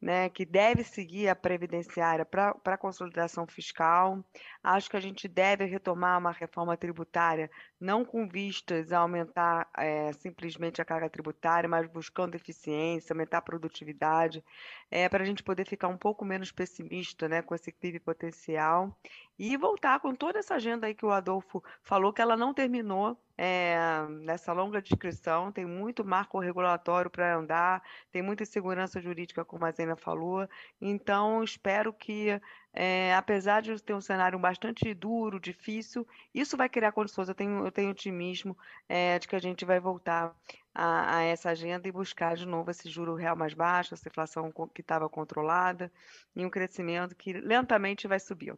né, 0.00 0.28
que 0.28 0.44
deve 0.44 0.84
seguir 0.84 1.28
a 1.28 1.34
previdenciária 1.36 2.24
para 2.24 2.54
a 2.66 2.76
consolidação 2.78 3.46
fiscal. 3.46 4.22
Acho 4.68 4.90
que 4.90 4.96
a 4.96 5.00
gente 5.00 5.28
deve 5.28 5.64
retomar 5.64 6.18
uma 6.18 6.32
reforma 6.32 6.76
tributária, 6.76 7.48
não 7.78 8.04
com 8.04 8.26
vistas 8.26 8.90
a 8.92 8.98
aumentar 8.98 9.70
é, 9.78 10.12
simplesmente 10.14 10.82
a 10.82 10.84
carga 10.84 11.08
tributária, 11.08 11.68
mas 11.68 11.86
buscando 11.86 12.34
eficiência, 12.34 13.12
aumentar 13.12 13.38
a 13.38 13.42
produtividade, 13.42 14.42
é, 14.90 15.08
para 15.08 15.22
a 15.22 15.26
gente 15.26 15.44
poder 15.44 15.64
ficar 15.68 15.86
um 15.86 15.96
pouco 15.96 16.24
menos 16.24 16.50
pessimista 16.50 17.28
né, 17.28 17.42
com 17.42 17.54
esse 17.54 17.70
PIB 17.70 18.00
potencial 18.00 18.92
e 19.38 19.56
voltar 19.56 20.00
com 20.00 20.12
toda 20.16 20.40
essa 20.40 20.56
agenda 20.56 20.88
aí 20.88 20.94
que 20.94 21.06
o 21.06 21.12
Adolfo 21.12 21.62
falou, 21.80 22.12
que 22.12 22.20
ela 22.20 22.36
não 22.36 22.52
terminou 22.52 23.16
é, 23.36 23.76
nessa 24.22 24.52
longa 24.52 24.80
descrição, 24.80 25.52
tem 25.52 25.66
muito 25.66 26.04
marco 26.04 26.38
regulatório 26.38 27.10
para 27.10 27.36
andar, 27.36 27.82
tem 28.10 28.22
muita 28.22 28.44
insegurança 28.44 29.00
jurídica, 29.00 29.44
como 29.44 29.66
a 29.66 29.70
Zena 29.70 29.94
falou, 29.94 30.48
então 30.80 31.42
espero 31.42 31.92
que, 31.92 32.40
é, 32.78 33.14
apesar 33.14 33.62
de 33.62 33.82
ter 33.82 33.94
um 33.94 34.02
cenário 34.02 34.38
bastante 34.38 34.92
duro, 34.92 35.40
difícil, 35.40 36.06
isso 36.34 36.58
vai 36.58 36.68
criar 36.68 36.92
condições, 36.92 37.26
eu 37.26 37.34
tenho, 37.34 37.64
eu 37.64 37.72
tenho 37.72 37.90
otimismo 37.90 38.54
é, 38.86 39.18
de 39.18 39.26
que 39.26 39.34
a 39.34 39.38
gente 39.38 39.64
vai 39.64 39.80
voltar 39.80 40.36
a, 40.74 41.16
a, 41.16 41.22
essa 41.22 41.48
agenda 41.48 41.88
e 41.88 41.92
buscar 41.92 42.36
de 42.36 42.44
novo 42.44 42.70
esse 42.70 42.90
juro 42.90 43.14
real 43.14 43.34
mais 43.34 43.54
baixo, 43.54 43.94
essa 43.94 44.06
inflação 44.06 44.52
que 44.74 44.82
estava 44.82 45.08
controlada, 45.08 45.90
e 46.34 46.44
um 46.44 46.50
crescimento 46.50 47.16
que 47.16 47.32
lentamente 47.32 48.06
vai 48.06 48.20
subir. 48.20 48.54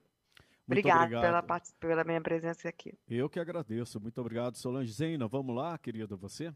Obrigado 0.67 1.11
pela, 1.11 1.43
pela 1.79 2.05
minha 2.05 2.21
presença 2.21 2.69
aqui. 2.69 2.93
Eu 3.09 3.31
que 3.31 3.39
agradeço. 3.39 4.01
Muito 4.01 4.21
obrigado, 4.21 4.57
Solange 4.57 4.93
Zena. 4.93 5.29
Vamos 5.29 5.55
lá, 5.55 5.79
querida, 5.79 6.17
você? 6.17 6.53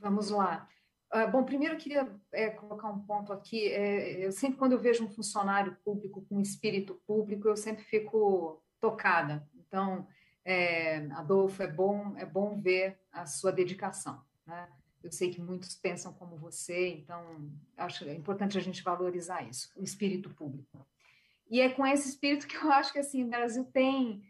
Vamos 0.00 0.30
lá. 0.30 0.66
Uh, 1.12 1.30
bom, 1.30 1.44
primeiro 1.44 1.74
eu 1.74 1.78
queria 1.78 2.12
é, 2.32 2.50
colocar 2.50 2.88
um 2.88 3.00
ponto 3.00 3.32
aqui. 3.32 3.68
É, 3.68 4.26
eu 4.26 4.32
sempre, 4.32 4.58
quando 4.58 4.72
eu 4.72 4.80
vejo 4.80 5.04
um 5.04 5.10
funcionário 5.10 5.76
público 5.84 6.24
com 6.28 6.40
espírito 6.40 7.00
público, 7.06 7.48
eu 7.48 7.56
sempre 7.56 7.84
fico 7.84 8.62
tocada. 8.80 9.48
Então, 9.54 10.06
é, 10.44 11.06
Adolfo, 11.12 11.62
é 11.62 11.66
bom, 11.66 12.14
é 12.16 12.24
bom 12.24 12.60
ver 12.60 12.98
a 13.12 13.26
sua 13.26 13.52
dedicação. 13.52 14.22
Né? 14.46 14.68
Eu 15.02 15.12
sei 15.12 15.30
que 15.30 15.40
muitos 15.40 15.74
pensam 15.74 16.12
como 16.12 16.36
você, 16.36 16.88
então 16.88 17.50
acho 17.76 18.08
importante 18.10 18.58
a 18.58 18.60
gente 18.60 18.82
valorizar 18.82 19.42
isso, 19.42 19.70
o 19.76 19.82
espírito 19.82 20.30
público. 20.30 20.86
E 21.48 21.60
é 21.60 21.68
com 21.68 21.86
esse 21.86 22.08
espírito 22.08 22.46
que 22.46 22.56
eu 22.56 22.72
acho 22.72 22.92
que 22.92 22.98
assim, 22.98 23.24
o 23.24 23.28
Brasil 23.28 23.64
tem 23.66 24.22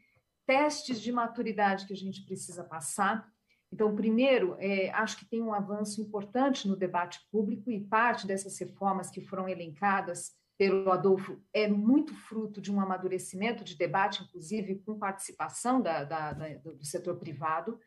testes 0.46 1.00
de 1.00 1.10
maturidade 1.10 1.86
que 1.86 1.92
a 1.92 1.96
gente 1.96 2.22
precisa 2.22 2.62
passar. 2.62 3.30
Então, 3.72 3.94
primeiro, 3.94 4.56
é, 4.58 4.90
acho 4.90 5.18
que 5.18 5.28
tem 5.28 5.42
um 5.42 5.52
avanço 5.52 6.00
importante 6.00 6.68
no 6.68 6.76
debate 6.76 7.20
público 7.30 7.70
e 7.70 7.84
parte 7.84 8.26
dessas 8.26 8.58
reformas 8.58 9.10
que 9.10 9.20
foram 9.20 9.48
elencadas 9.48 10.34
pelo 10.58 10.90
Adolfo 10.90 11.38
é 11.52 11.68
muito 11.68 12.14
fruto 12.14 12.60
de 12.60 12.72
um 12.72 12.80
amadurecimento 12.80 13.62
de 13.62 13.76
debate, 13.76 14.22
inclusive 14.22 14.76
com 14.86 14.98
participação 14.98 15.80
da, 15.82 16.04
da, 16.04 16.32
da, 16.32 16.48
do 16.56 16.84
setor 16.84 17.16
privado. 17.16 17.78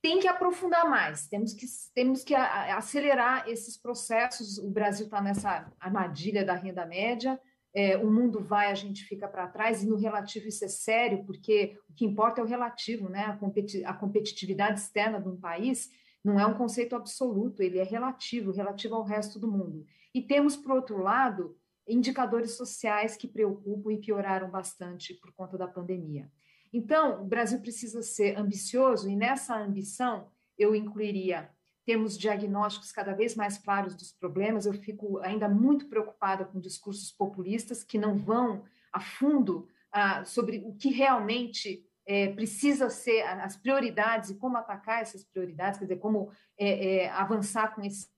Tem 0.00 0.18
que 0.20 0.28
aprofundar 0.28 0.88
mais, 0.88 1.28
temos 1.28 1.52
que, 1.52 1.66
temos 1.94 2.24
que 2.24 2.34
acelerar 2.34 3.48
esses 3.48 3.76
processos. 3.76 4.58
O 4.58 4.70
Brasil 4.70 5.06
está 5.06 5.20
nessa 5.20 5.72
armadilha 5.78 6.44
da 6.44 6.54
renda 6.54 6.84
média, 6.86 7.40
é, 7.74 7.96
o 7.96 8.10
mundo 8.10 8.40
vai, 8.40 8.70
a 8.70 8.74
gente 8.74 9.04
fica 9.04 9.26
para 9.26 9.48
trás, 9.48 9.82
e 9.82 9.88
no 9.88 9.96
relativo 9.96 10.46
isso 10.46 10.64
é 10.64 10.68
sério, 10.68 11.24
porque 11.24 11.78
o 11.88 11.94
que 11.94 12.04
importa 12.04 12.40
é 12.40 12.44
o 12.44 12.46
relativo, 12.46 13.08
né? 13.08 13.24
A, 13.24 13.36
competi 13.36 13.84
a 13.84 13.94
competitividade 13.94 14.80
externa 14.80 15.20
de 15.20 15.28
um 15.28 15.36
país 15.36 15.90
não 16.22 16.38
é 16.38 16.46
um 16.46 16.54
conceito 16.54 16.94
absoluto, 16.94 17.62
ele 17.62 17.78
é 17.78 17.82
relativo, 17.82 18.52
relativo 18.52 18.94
ao 18.94 19.04
resto 19.04 19.40
do 19.40 19.50
mundo. 19.50 19.84
E 20.14 20.22
temos, 20.22 20.56
por 20.56 20.72
outro 20.72 20.98
lado, 20.98 21.56
indicadores 21.88 22.52
sociais 22.52 23.16
que 23.16 23.26
preocupam 23.26 23.92
e 23.92 23.98
pioraram 23.98 24.50
bastante 24.50 25.14
por 25.14 25.32
conta 25.32 25.58
da 25.58 25.66
pandemia. 25.66 26.30
Então, 26.72 27.22
o 27.22 27.24
Brasil 27.24 27.60
precisa 27.60 28.02
ser 28.02 28.38
ambicioso, 28.38 29.08
e 29.08 29.16
nessa 29.16 29.56
ambição 29.56 30.28
eu 30.58 30.74
incluiria 30.74 31.50
temos 31.84 32.16
diagnósticos 32.16 32.92
cada 32.92 33.12
vez 33.12 33.34
mais 33.34 33.58
claros 33.58 33.94
dos 33.94 34.12
problemas. 34.12 34.66
Eu 34.66 34.72
fico 34.72 35.18
ainda 35.18 35.48
muito 35.48 35.88
preocupada 35.88 36.44
com 36.44 36.60
discursos 36.60 37.10
populistas 37.10 37.82
que 37.82 37.98
não 37.98 38.16
vão 38.16 38.64
a 38.92 39.00
fundo 39.00 39.68
ah, 39.90 40.24
sobre 40.24 40.62
o 40.64 40.74
que 40.74 40.90
realmente 40.90 41.84
é, 42.06 42.28
precisa 42.32 42.90
ser 42.90 43.22
as 43.22 43.56
prioridades 43.56 44.30
e 44.30 44.36
como 44.36 44.56
atacar 44.56 45.02
essas 45.02 45.24
prioridades, 45.24 45.78
quer 45.78 45.84
dizer, 45.86 45.98
como 45.98 46.30
é, 46.58 47.04
é, 47.04 47.10
avançar 47.10 47.74
com 47.74 47.82
esses 47.82 48.10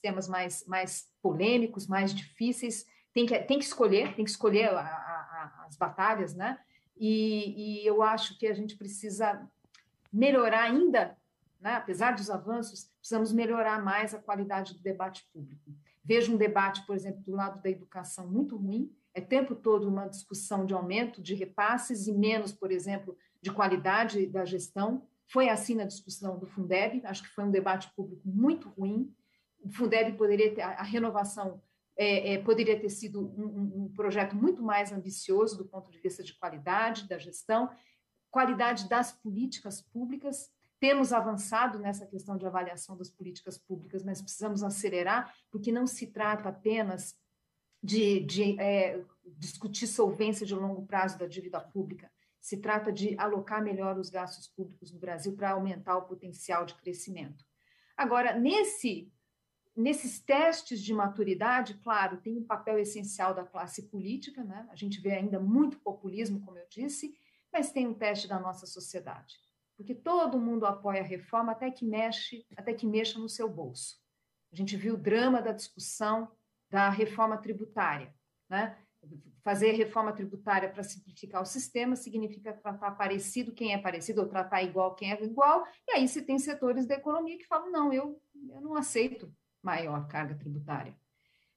temas 0.00 0.28
mais, 0.28 0.64
mais 0.66 1.08
polêmicos, 1.22 1.86
mais 1.86 2.14
difíceis. 2.14 2.86
Tem 3.12 3.26
que, 3.26 3.38
tem 3.40 3.58
que 3.58 3.64
escolher, 3.64 4.14
tem 4.14 4.24
que 4.24 4.30
escolher 4.30 4.70
a, 4.70 4.80
a, 4.80 5.64
as 5.66 5.76
batalhas, 5.76 6.34
né? 6.34 6.58
E, 6.96 7.80
e 7.82 7.86
eu 7.86 8.02
acho 8.02 8.38
que 8.38 8.46
a 8.46 8.54
gente 8.54 8.76
precisa 8.76 9.48
melhorar 10.12 10.64
ainda 10.64 11.16
né? 11.60 11.74
apesar 11.74 12.12
dos 12.12 12.30
avanços, 12.30 12.90
precisamos 12.98 13.32
melhorar 13.32 13.82
mais 13.82 14.14
a 14.14 14.18
qualidade 14.18 14.74
do 14.74 14.82
debate 14.82 15.26
público. 15.32 15.70
Vejo 16.02 16.34
um 16.34 16.36
debate, 16.36 16.84
por 16.86 16.96
exemplo, 16.96 17.22
do 17.22 17.32
lado 17.32 17.62
da 17.62 17.70
educação 17.70 18.26
muito 18.26 18.56
ruim, 18.56 18.90
é 19.12 19.20
tempo 19.20 19.54
todo 19.54 19.88
uma 19.88 20.06
discussão 20.06 20.64
de 20.64 20.72
aumento 20.72 21.20
de 21.20 21.34
repasses 21.34 22.06
e 22.06 22.12
menos, 22.12 22.52
por 22.52 22.70
exemplo, 22.70 23.16
de 23.42 23.50
qualidade 23.50 24.26
da 24.26 24.44
gestão. 24.44 25.06
Foi 25.26 25.48
assim 25.48 25.74
na 25.74 25.84
discussão 25.84 26.38
do 26.38 26.46
Fundeb, 26.46 27.02
acho 27.04 27.22
que 27.22 27.28
foi 27.28 27.44
um 27.44 27.50
debate 27.50 27.92
público 27.94 28.22
muito 28.24 28.68
ruim. 28.68 29.12
O 29.60 29.70
Fundeb 29.70 30.16
poderia 30.16 30.54
ter, 30.54 30.62
a 30.62 30.82
renovação 30.82 31.60
é, 31.96 32.34
é, 32.34 32.38
poderia 32.38 32.80
ter 32.80 32.88
sido 32.88 33.20
um, 33.20 33.84
um, 33.84 33.92
projeto 33.94 34.34
muito 34.34 34.62
mais 34.62 34.90
ambicioso 34.92 35.58
do 35.58 35.66
ponto 35.66 35.90
de 35.90 35.98
vista 35.98 36.22
de 36.22 36.32
qualidade 36.38 37.06
da 37.06 37.18
gestão, 37.18 37.68
qualidade 38.30 38.88
das 38.88 39.12
políticas 39.12 39.82
públicas, 39.82 40.50
temos 40.80 41.12
avançado 41.12 41.78
nessa 41.78 42.06
questão 42.06 42.38
de 42.38 42.46
avaliação 42.46 42.96
das 42.96 43.10
políticas 43.10 43.58
públicas, 43.58 44.02
mas 44.02 44.22
precisamos 44.22 44.62
acelerar, 44.62 45.32
porque 45.50 45.70
não 45.70 45.86
se 45.86 46.06
trata 46.06 46.48
apenas 46.48 47.14
de, 47.82 48.20
de 48.20 48.58
é, 48.58 49.04
discutir 49.36 49.86
solvência 49.86 50.46
de 50.46 50.54
longo 50.54 50.86
prazo 50.86 51.18
da 51.18 51.26
dívida 51.26 51.60
pública, 51.60 52.10
se 52.40 52.56
trata 52.56 52.90
de 52.90 53.14
alocar 53.18 53.62
melhor 53.62 53.98
os 53.98 54.08
gastos 54.08 54.48
públicos 54.48 54.90
no 54.90 54.98
Brasil 54.98 55.36
para 55.36 55.50
aumentar 55.50 55.98
o 55.98 56.06
potencial 56.06 56.64
de 56.64 56.74
crescimento. 56.74 57.44
Agora, 57.94 58.38
nesse, 58.38 59.12
nesses 59.76 60.18
testes 60.18 60.82
de 60.82 60.94
maturidade, 60.94 61.74
claro, 61.74 62.16
tem 62.22 62.38
um 62.38 62.44
papel 62.44 62.78
essencial 62.78 63.34
da 63.34 63.44
classe 63.44 63.82
política, 63.88 64.42
né? 64.42 64.66
a 64.70 64.76
gente 64.76 64.98
vê 64.98 65.12
ainda 65.12 65.38
muito 65.38 65.78
populismo, 65.80 66.40
como 66.40 66.56
eu 66.56 66.66
disse, 66.70 67.14
mas 67.52 67.70
tem 67.70 67.86
um 67.86 67.92
teste 67.92 68.26
da 68.26 68.40
nossa 68.40 68.64
sociedade 68.64 69.49
porque 69.80 69.94
todo 69.94 70.38
mundo 70.38 70.66
apoia 70.66 71.00
a 71.00 71.04
reforma 71.04 71.52
até 71.52 71.70
que 71.70 71.86
mexe, 71.86 72.44
até 72.54 72.74
que 72.74 72.86
mexa 72.86 73.18
no 73.18 73.30
seu 73.30 73.48
bolso. 73.48 73.96
A 74.52 74.54
gente 74.54 74.76
viu 74.76 74.92
o 74.92 74.98
drama 74.98 75.40
da 75.40 75.52
discussão 75.52 76.30
da 76.68 76.90
reforma 76.90 77.38
tributária, 77.38 78.14
né? 78.46 78.76
Fazer 79.42 79.72
reforma 79.72 80.12
tributária 80.12 80.68
para 80.68 80.82
simplificar 80.82 81.40
o 81.40 81.46
sistema 81.46 81.96
significa 81.96 82.52
tratar 82.52 82.90
parecido 82.90 83.54
quem 83.54 83.72
é 83.72 83.78
parecido 83.78 84.20
ou 84.20 84.28
tratar 84.28 84.62
igual 84.62 84.94
quem 84.94 85.12
é 85.12 85.24
igual, 85.24 85.66
e 85.88 85.92
aí 85.92 86.06
você 86.06 86.20
tem 86.20 86.38
setores 86.38 86.84
da 86.86 86.96
economia 86.96 87.38
que 87.38 87.46
falam: 87.46 87.72
não, 87.72 87.90
eu, 87.90 88.20
eu 88.50 88.60
não 88.60 88.76
aceito 88.76 89.34
maior 89.62 90.06
carga 90.08 90.34
tributária. 90.34 90.94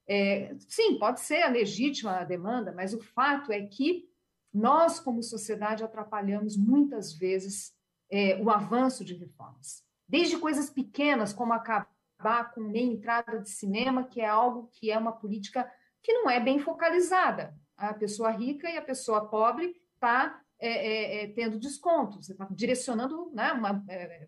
É, 0.07 0.55
sim, 0.69 0.97
pode 0.97 1.19
ser 1.19 1.41
a 1.41 1.49
legítima 1.49 2.23
demanda, 2.23 2.71
mas 2.71 2.93
o 2.93 3.01
fato 3.01 3.51
é 3.51 3.61
que 3.65 4.07
nós, 4.53 4.97
como 4.97 5.21
sociedade, 5.21 5.83
atrapalhamos 5.83 6.55
muitas 6.55 7.11
vezes 7.11 7.73
é, 8.13 8.39
o 8.39 8.51
avanço 8.51 9.03
de 9.03 9.15
reformas. 9.15 9.83
Desde 10.07 10.37
coisas 10.37 10.69
pequenas, 10.69 11.33
como 11.33 11.51
acabar 11.51 12.53
com 12.53 12.61
meia 12.61 12.85
entrada 12.85 13.39
de 13.39 13.49
cinema, 13.49 14.03
que 14.03 14.21
é 14.21 14.27
algo 14.27 14.69
que 14.71 14.91
é 14.91 14.97
uma 14.97 15.13
política 15.13 15.67
que 16.03 16.13
não 16.13 16.29
é 16.29 16.39
bem 16.39 16.59
focalizada. 16.59 17.57
A 17.75 17.91
pessoa 17.91 18.29
rica 18.29 18.69
e 18.69 18.77
a 18.77 18.83
pessoa 18.83 19.27
pobre 19.27 19.75
está 19.95 20.39
é, 20.59 20.69
é, 20.69 21.23
é, 21.23 21.27
tendo 21.29 21.57
desconto, 21.57 22.21
você 22.21 22.33
está 22.33 22.47
direcionando 22.51 23.31
né, 23.33 23.51
uma, 23.51 23.83
é, 23.89 24.27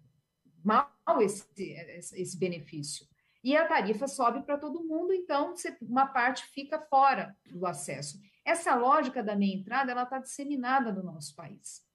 mal 0.63 0.89
esse, 1.21 1.45
esse 2.15 2.37
benefício. 2.39 3.05
E 3.43 3.55
a 3.55 3.67
tarifa 3.67 4.07
sobe 4.07 4.41
para 4.41 4.57
todo 4.57 4.83
mundo, 4.83 5.13
então 5.13 5.53
uma 5.83 6.07
parte 6.07 6.43
fica 6.47 6.79
fora 6.89 7.37
do 7.45 7.67
acesso. 7.67 8.19
Essa 8.43 8.73
lógica 8.73 9.21
da 9.21 9.35
meia 9.35 9.55
entrada 9.55 9.91
ela 9.91 10.03
está 10.03 10.17
disseminada 10.17 10.91
no 10.91 11.03
nosso 11.03 11.35
país. 11.35 11.85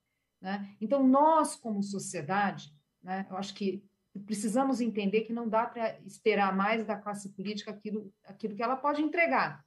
Né? 0.40 0.74
Então, 0.80 1.06
nós, 1.06 1.54
como 1.54 1.82
sociedade, 1.82 2.74
né, 3.02 3.26
eu 3.30 3.36
acho 3.36 3.54
que 3.54 3.84
precisamos 4.26 4.80
entender 4.80 5.22
que 5.22 5.32
não 5.32 5.48
dá 5.48 5.66
para 5.66 6.00
esperar 6.00 6.56
mais 6.56 6.84
da 6.84 6.96
classe 6.96 7.28
política 7.30 7.70
aquilo, 7.70 8.12
aquilo 8.24 8.56
que 8.56 8.62
ela 8.62 8.76
pode 8.76 9.02
entregar. 9.02 9.64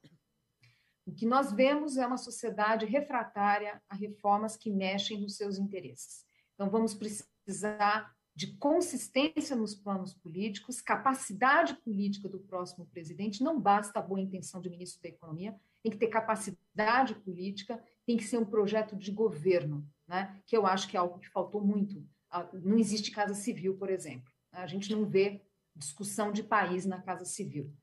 O 1.06 1.14
que 1.14 1.26
nós 1.26 1.52
vemos 1.52 1.98
é 1.98 2.06
uma 2.06 2.18
sociedade 2.18 2.86
refratária 2.86 3.82
a 3.90 3.96
reformas 3.96 4.56
que 4.56 4.72
mexem 4.72 5.20
nos 5.20 5.36
seus 5.36 5.58
interesses. 5.58 6.26
Então, 6.54 6.70
vamos 6.70 6.94
precisar 6.94 8.14
de 8.36 8.58
consistência 8.58 9.56
nos 9.56 9.76
planos 9.76 10.14
políticos, 10.14 10.82
capacidade 10.82 11.76
política 11.76 12.28
do 12.28 12.40
próximo 12.40 12.86
presidente. 12.88 13.44
Não 13.44 13.60
basta 13.60 14.00
a 14.00 14.02
boa 14.02 14.20
intenção 14.20 14.60
do 14.60 14.72
ministro 14.72 15.02
da 15.04 15.10
Economia, 15.10 15.56
tem 15.84 15.92
que 15.92 15.98
ter 15.98 16.08
capacidade 16.08 17.14
política, 17.16 17.84
tem 18.06 18.18
que 18.18 18.24
ser 18.24 18.38
um 18.38 18.46
projeto 18.46 18.96
de 18.96 19.12
governo, 19.12 19.88
né? 20.08 20.40
que 20.46 20.56
eu 20.56 20.66
acho 20.66 20.88
que 20.88 20.98
é 20.98 21.00
algo 21.00 21.20
que 21.20 21.30
faltou 21.30 21.62
muito. 21.62 22.06
Ah, 22.30 22.48
não 22.54 22.78
existe 22.78 23.12
Casa 23.12 23.34
Civil, 23.34 23.78
por 23.78 23.90
exemplo. 23.90 24.32
A 24.52 24.68
gente 24.68 24.92
não 24.92 25.06
vê 25.06 25.42
discussão 25.76 26.32
de 26.32 26.44
país 26.44 26.86
na 26.86 27.02
Casa 27.02 27.26
Civil. 27.26 27.74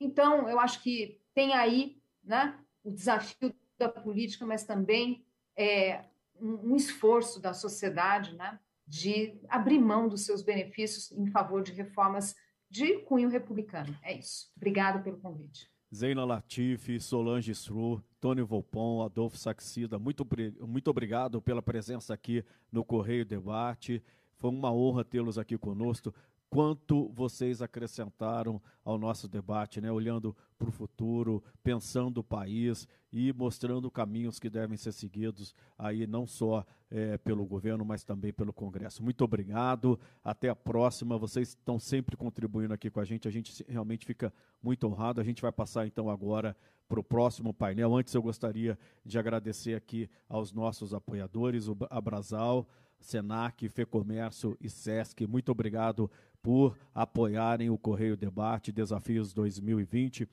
Então, 0.00 0.48
eu 0.48 0.58
acho 0.58 0.82
que 0.82 1.20
tem 1.34 1.54
aí 1.54 2.00
né, 2.22 2.58
o 2.82 2.90
desafio 2.90 3.54
da 3.78 3.88
política, 3.88 4.46
mas 4.46 4.64
também 4.64 5.24
é, 5.56 6.04
um, 6.40 6.74
esforço 6.76 7.40
da 7.40 7.52
sociedade 7.52 8.34
né, 8.34 8.58
de 8.86 9.38
abrir 9.48 9.78
mão 9.78 10.08
dos 10.08 10.24
seus 10.24 10.42
benefícios 10.42 11.10
em 11.12 11.26
favor 11.26 11.62
de 11.62 11.72
reformas 11.72 12.34
de 12.70 12.98
cunho 13.00 13.28
republicano. 13.28 13.96
É 14.02 14.16
isso. 14.16 14.50
Obrigado 14.56 15.02
pelo 15.02 15.18
convite. 15.18 15.70
Zeina 15.94 16.24
Latifi, 16.24 17.00
Solange 17.00 17.54
Sru, 17.54 18.02
Tony 18.24 18.40
Volpon, 18.40 19.02
Adolfo 19.02 19.36
Saxida, 19.36 19.98
muito, 19.98 20.26
muito 20.66 20.88
obrigado 20.88 21.42
pela 21.42 21.60
presença 21.60 22.14
aqui 22.14 22.42
no 22.72 22.82
Correio 22.82 23.22
Debate. 23.22 24.02
Foi 24.38 24.48
uma 24.48 24.72
honra 24.72 25.04
tê-los 25.04 25.36
aqui 25.36 25.58
conosco 25.58 26.10
quanto 26.54 27.08
vocês 27.08 27.60
acrescentaram 27.60 28.62
ao 28.84 28.96
nosso 28.96 29.26
debate, 29.26 29.80
né? 29.80 29.90
olhando 29.90 30.36
para 30.56 30.68
o 30.68 30.70
futuro, 30.70 31.42
pensando 31.64 32.18
o 32.18 32.22
país 32.22 32.86
e 33.12 33.32
mostrando 33.32 33.90
caminhos 33.90 34.38
que 34.38 34.48
devem 34.48 34.76
ser 34.76 34.92
seguidos 34.92 35.52
aí 35.76 36.06
não 36.06 36.28
só 36.28 36.64
é, 36.92 37.18
pelo 37.18 37.44
governo, 37.44 37.84
mas 37.84 38.04
também 38.04 38.32
pelo 38.32 38.52
Congresso. 38.52 39.02
Muito 39.02 39.24
obrigado, 39.24 39.98
até 40.22 40.48
a 40.48 40.54
próxima. 40.54 41.18
Vocês 41.18 41.48
estão 41.48 41.76
sempre 41.76 42.16
contribuindo 42.16 42.72
aqui 42.72 42.88
com 42.88 43.00
a 43.00 43.04
gente, 43.04 43.26
a 43.26 43.32
gente 43.32 43.64
realmente 43.68 44.06
fica 44.06 44.32
muito 44.62 44.86
honrado. 44.86 45.20
A 45.20 45.24
gente 45.24 45.42
vai 45.42 45.50
passar 45.50 45.88
então 45.88 46.08
agora 46.08 46.56
para 46.88 47.00
o 47.00 47.04
próximo 47.04 47.52
painel. 47.52 47.96
Antes 47.96 48.14
eu 48.14 48.22
gostaria 48.22 48.78
de 49.04 49.18
agradecer 49.18 49.74
aqui 49.74 50.08
aos 50.28 50.52
nossos 50.52 50.94
apoiadores, 50.94 51.66
o 51.66 51.76
Abrasal, 51.90 52.68
Senac, 53.00 53.68
Fecomércio 53.68 54.56
e 54.60 54.70
Sesc. 54.70 55.26
Muito 55.26 55.50
obrigado 55.50 56.10
por 56.44 56.76
apoiarem 56.94 57.70
o 57.70 57.78
Correio 57.78 58.18
Debate 58.18 58.70
Desafios 58.70 59.32
2020. 59.32 60.28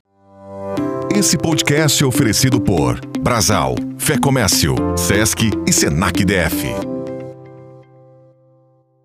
Esse 1.16 1.38
podcast 1.38 2.04
é 2.04 2.06
oferecido 2.06 2.60
por 2.60 3.00
Brasal, 3.22 3.76
Fé 3.98 4.20
Comércio, 4.20 4.76
Sesc 4.98 5.50
e 5.66 5.72
Senac 5.72 6.26
DF. 6.26 7.01